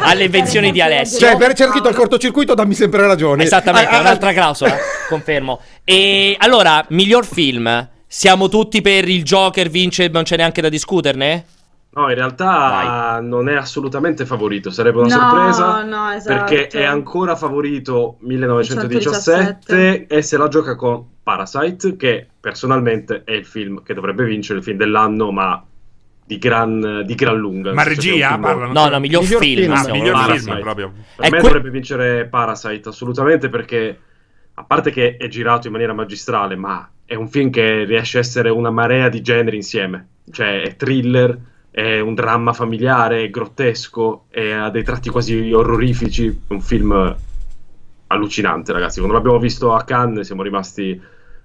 alle 0.01 0.23
invenzioni 0.25 0.71
di 0.71 0.81
Alessio. 0.81 1.19
Cioè, 1.19 1.37
per 1.37 1.53
c'è 1.53 1.67
scritto 1.67 1.87
al 1.87 1.95
cortocircuito 1.95 2.53
dammi 2.53 2.73
sempre 2.73 3.05
ragione. 3.05 3.43
Esattamente, 3.43 3.93
ah, 3.93 3.97
ah, 3.97 4.01
un'altra 4.01 4.33
clausola, 4.33 4.75
confermo. 5.09 5.61
E 5.83 6.35
allora, 6.39 6.83
miglior 6.89 7.25
film 7.25 7.89
siamo 8.15 8.47
tutti 8.47 8.81
per 8.81 9.09
il 9.09 9.23
Joker 9.23 9.67
vince, 9.67 10.07
non 10.07 10.23
c'è 10.23 10.37
neanche 10.37 10.61
da 10.61 10.69
discuterne? 10.69 11.45
No, 11.89 12.07
in 12.07 12.15
realtà 12.15 12.45
Vai. 12.45 13.27
non 13.27 13.49
è 13.49 13.55
assolutamente 13.55 14.25
favorito, 14.25 14.69
sarebbe 14.69 14.99
una 14.99 15.13
no, 15.13 15.21
sorpresa 15.21 15.83
no, 15.83 16.11
esatto. 16.11 16.45
perché 16.45 16.67
è 16.67 16.85
ancora 16.85 17.35
favorito 17.35 18.15
1917 18.21 19.65
117. 19.67 20.07
e 20.07 20.21
se 20.21 20.37
la 20.37 20.47
gioca 20.47 20.77
con 20.77 21.05
Parasite, 21.23 21.97
che 21.97 22.25
personalmente 22.39 23.23
è 23.25 23.33
il 23.33 23.45
film 23.45 23.83
che 23.83 23.93
dovrebbe 23.93 24.23
vincere, 24.23 24.59
il 24.59 24.63
film 24.63 24.77
dell'anno, 24.77 25.31
ma 25.31 25.61
di 26.25 26.37
gran, 26.37 27.03
di 27.05 27.15
gran 27.15 27.35
lunga. 27.35 27.73
Ma 27.73 27.83
regia? 27.83 28.39
Film... 28.39 28.71
No, 28.71 28.87
no, 28.87 28.99
miglior, 29.01 29.23
miglior 29.23 29.41
film. 29.41 29.59
film 29.59 29.73
ah, 29.73 29.91
miglior 29.91 30.39
film 30.39 30.59
proprio. 30.61 30.93
Per 31.17 31.25
è 31.25 31.29
me 31.29 31.39
que... 31.39 31.47
dovrebbe 31.47 31.69
vincere 31.69 32.27
Parasite, 32.27 32.87
assolutamente, 32.87 33.49
perché 33.49 33.99
a 34.53 34.63
parte 34.63 34.91
che 34.91 35.17
è 35.17 35.27
girato 35.27 35.67
in 35.67 35.73
maniera 35.73 35.93
magistrale, 35.93 36.55
ma 36.55 36.89
è 37.05 37.15
un 37.15 37.27
film 37.29 37.49
che 37.49 37.83
riesce 37.83 38.17
a 38.17 38.21
essere 38.21 38.49
una 38.49 38.71
marea 38.71 39.09
di 39.09 39.21
generi 39.21 39.55
insieme. 39.55 40.07
Cioè, 40.31 40.61
è 40.61 40.75
thriller 40.75 41.39
è 41.75 41.99
un 41.99 42.13
dramma 42.13 42.53
familiare, 42.53 43.23
è 43.23 43.29
grottesco, 43.29 44.27
e 44.29 44.53
ha 44.53 44.69
dei 44.69 44.81
tratti 44.81 45.09
quasi 45.09 45.51
orrorifici, 45.51 46.43
un 46.47 46.61
film 46.61 47.15
allucinante 48.07 48.71
ragazzi, 48.71 48.99
quando 48.99 49.17
l'abbiamo 49.17 49.39
visto 49.39 49.73
a 49.73 49.83
Cannes 49.83 50.25
siamo 50.25 50.41
rimasti 50.41 50.97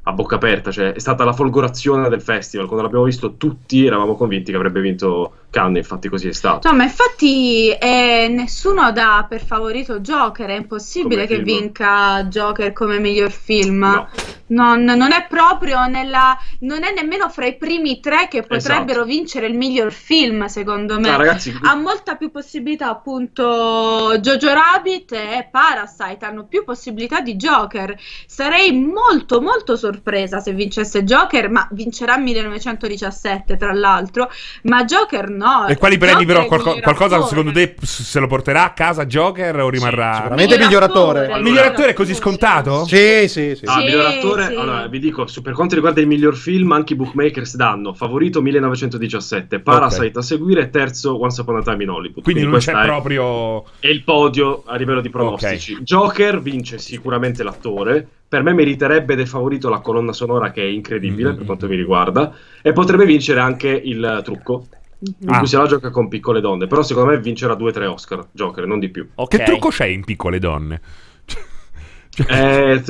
a 0.03 0.13
bocca 0.13 0.37
aperta, 0.37 0.71
cioè 0.71 0.93
è 0.93 0.99
stata 1.01 1.25
la 1.25 1.33
folgorazione 1.33 2.09
del 2.09 2.23
festival, 2.23 2.67
quando 2.67 2.85
l'abbiamo 2.85 3.07
visto 3.07 3.35
tutti 3.35 3.85
eravamo 3.85 4.15
convinti 4.15 4.53
che 4.53 4.57
avrebbe 4.57 4.81
vinto 4.81 5.33
Cannes, 5.51 5.79
infatti 5.79 6.09
così 6.09 6.29
è 6.29 6.33
stato. 6.33 6.71
No, 6.71 6.77
ma 6.77 6.85
infatti 6.85 7.71
eh, 7.71 8.29
nessuno 8.31 8.93
dà 8.93 9.27
per 9.29 9.45
favorito 9.45 9.99
Joker, 9.99 10.49
è 10.49 10.55
impossibile 10.55 11.27
come 11.27 11.27
che 11.27 11.45
film. 11.45 11.59
vinca 11.59 12.25
Joker 12.25 12.73
come 12.73 12.99
miglior 13.01 13.33
film. 13.33 13.79
No. 13.81 14.09
Non, 14.51 14.83
non, 14.83 15.13
è 15.13 15.27
proprio 15.29 15.87
nella. 15.87 16.37
non 16.61 16.83
è 16.83 16.93
nemmeno 16.93 17.29
fra 17.29 17.47
i 17.47 17.57
primi 17.57 18.01
tre 18.01 18.27
che 18.29 18.43
potrebbero 18.43 19.03
esatto. 19.03 19.05
vincere 19.05 19.47
il 19.47 19.57
miglior 19.57 19.93
film, 19.93 20.47
secondo 20.47 20.99
me. 20.99 21.11
No, 21.11 21.17
ragazzi, 21.17 21.57
ha 21.63 21.75
molta 21.77 22.17
più 22.17 22.33
possibilità, 22.33 22.89
appunto, 22.89 24.19
Jojo 24.19 24.53
Rabbit 24.53 25.13
e 25.13 25.49
Parasite 25.51 26.25
hanno 26.25 26.47
più 26.47 26.65
possibilità 26.65 27.21
di 27.21 27.37
Joker. 27.37 27.97
Sarei 28.27 28.73
molto, 28.73 29.41
molto 29.41 29.77
sorpresa 29.77 30.41
se 30.41 30.53
vincesse 30.53 31.05
Joker, 31.05 31.49
ma 31.49 31.69
vincerà 31.71 32.17
1917, 32.19 33.57
tra 33.57 33.73
l'altro. 33.73 34.31
Ma 34.65 34.85
Joker 34.85 35.31
no. 35.45 35.67
E 35.67 35.77
quali 35.77 35.99
premi, 35.99 36.25
però? 36.25 36.47
Qualco, 36.47 36.79
qualcosa 36.81 37.23
secondo 37.23 37.53
te 37.53 37.75
se 37.83 38.21
lo 38.21 38.27
porterà 38.27 38.65
a 38.65 38.73
casa 38.73 39.07
Joker 39.07 39.61
o 39.61 39.69
rimarrà? 39.69 40.13
Sì, 40.13 40.17
sicuramente 40.23 40.59
miglioratore. 40.59 41.37
Il 41.37 41.43
miglioratore 41.43 41.91
è 41.91 41.95
così 41.95 42.15
scontato? 42.15 42.85
Sì, 42.87 43.29
sì, 43.29 43.55
sì. 43.57 43.65
Ah, 43.65 43.79
sì, 43.79 43.85
miglioratore 43.85 44.19
attore, 44.21 44.47
sì. 44.47 44.55
allora 44.55 44.87
vi 44.87 44.99
dico, 44.99 45.27
su, 45.27 45.43
per 45.43 45.55
quanto 45.55 45.75
riguarda 45.75 46.01
il 46.01 46.07
miglior 46.07 46.37
film, 46.37 46.73
anche 46.73 46.93
i 46.93 46.97
bookmakers 46.97 47.57
danno 47.57 47.93
favorito 47.95 48.41
1917, 48.41 49.61
Parasite 49.61 50.07
okay. 50.07 50.13
a 50.15 50.23
seguire, 50.23 50.71
terzo 50.71 51.21
Once 51.21 51.41
Upon 51.41 51.57
a 51.57 51.63
Time 51.63 51.83
in 51.83 51.91
Hollywood. 51.91 52.23
Quindi, 52.23 52.43
Quindi 52.43 52.51
non 52.51 52.61
c'è 52.61 52.73
è, 52.73 52.85
proprio. 52.85 53.65
È 53.79 53.89
il 53.89 54.03
podio 54.03 54.63
a 54.67 54.77
livello 54.77 55.01
di 55.01 55.11
pronostici. 55.11 55.73
Okay. 55.73 55.85
Joker 55.85 56.41
vince 56.41 56.79
sicuramente 56.79 57.43
l'attore. 57.43 58.07
Per 58.31 58.43
me 58.45 58.53
meriterebbe 58.53 59.17
del 59.17 59.27
favorito 59.27 59.69
la 59.69 59.81
colonna 59.81 60.13
sonora, 60.13 60.53
che 60.53 60.63
è 60.63 60.67
incredibile 60.67 61.29
mm-hmm. 61.29 61.37
per 61.37 61.47
quanto 61.47 61.67
mi 61.67 61.75
riguarda. 61.75 62.33
E 62.63 62.73
potrebbe 62.73 63.05
vincere 63.05 63.41
anche 63.41 63.69
il 63.69 64.21
trucco 64.23 64.67
in 65.01 65.29
ah. 65.29 65.39
cui 65.39 65.47
se 65.47 65.57
la 65.57 65.67
gioca 65.67 65.91
con 65.91 66.09
piccole 66.09 66.41
donne. 66.41 66.67
Però 66.67 66.83
secondo 66.83 67.11
me 67.11 67.21
vincerà 67.21 67.55
2-3 67.55 67.87
Oscar 67.87 68.27
Joker, 68.33 68.67
non 68.67 68.79
di 68.79 68.89
più. 68.89 69.09
Okay. 69.15 69.39
Che 69.39 69.45
trucco 69.45 69.69
c'è 69.69 69.87
in 69.87 70.05
piccole 70.05 70.39
donne? 70.39 70.81
eh, 72.29 72.83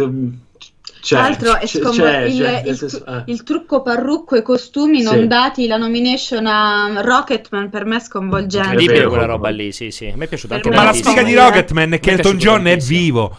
c'è, 1.01 1.17
Tra 1.17 1.21
l'altro 1.21 1.57
è 1.57 1.67
c'è, 1.67 1.81
c'è, 1.81 2.21
il, 2.25 2.39
c'è, 2.39 2.63
il, 2.67 2.77
senso, 2.77 3.07
eh. 3.07 3.23
il, 3.27 3.43
trucco 3.43 3.81
parrucco 3.81 4.37
e 4.37 4.43
costumi 4.43 5.01
non 5.01 5.27
dati 5.29 5.67
la 5.67 5.79
nomination 5.79 6.47
a 6.47 7.01
Rocketman 7.01 7.71
per 7.71 7.87
me 7.87 7.97
è 7.97 8.01
sconvolgente. 8.01 8.69
Incredibile 8.69 9.07
quella 9.07 9.25
roba 9.25 9.49
lì, 9.49 9.73
sì, 9.73 9.91
sì. 9.91 10.07
A 10.07 10.17
me 10.17 10.25
è 10.25 10.29
piaciuto 10.29 10.55
anche 10.55 10.69
Ma 10.69 10.85
la 10.85 10.93
sfiga 10.93 11.23
di 11.23 11.35
Rocketman 11.35 11.93
è 11.95 12.01
che 12.01 12.11
Elton 12.11 12.37
John 12.37 12.67
è 12.67 12.77
vivo. 12.77 13.37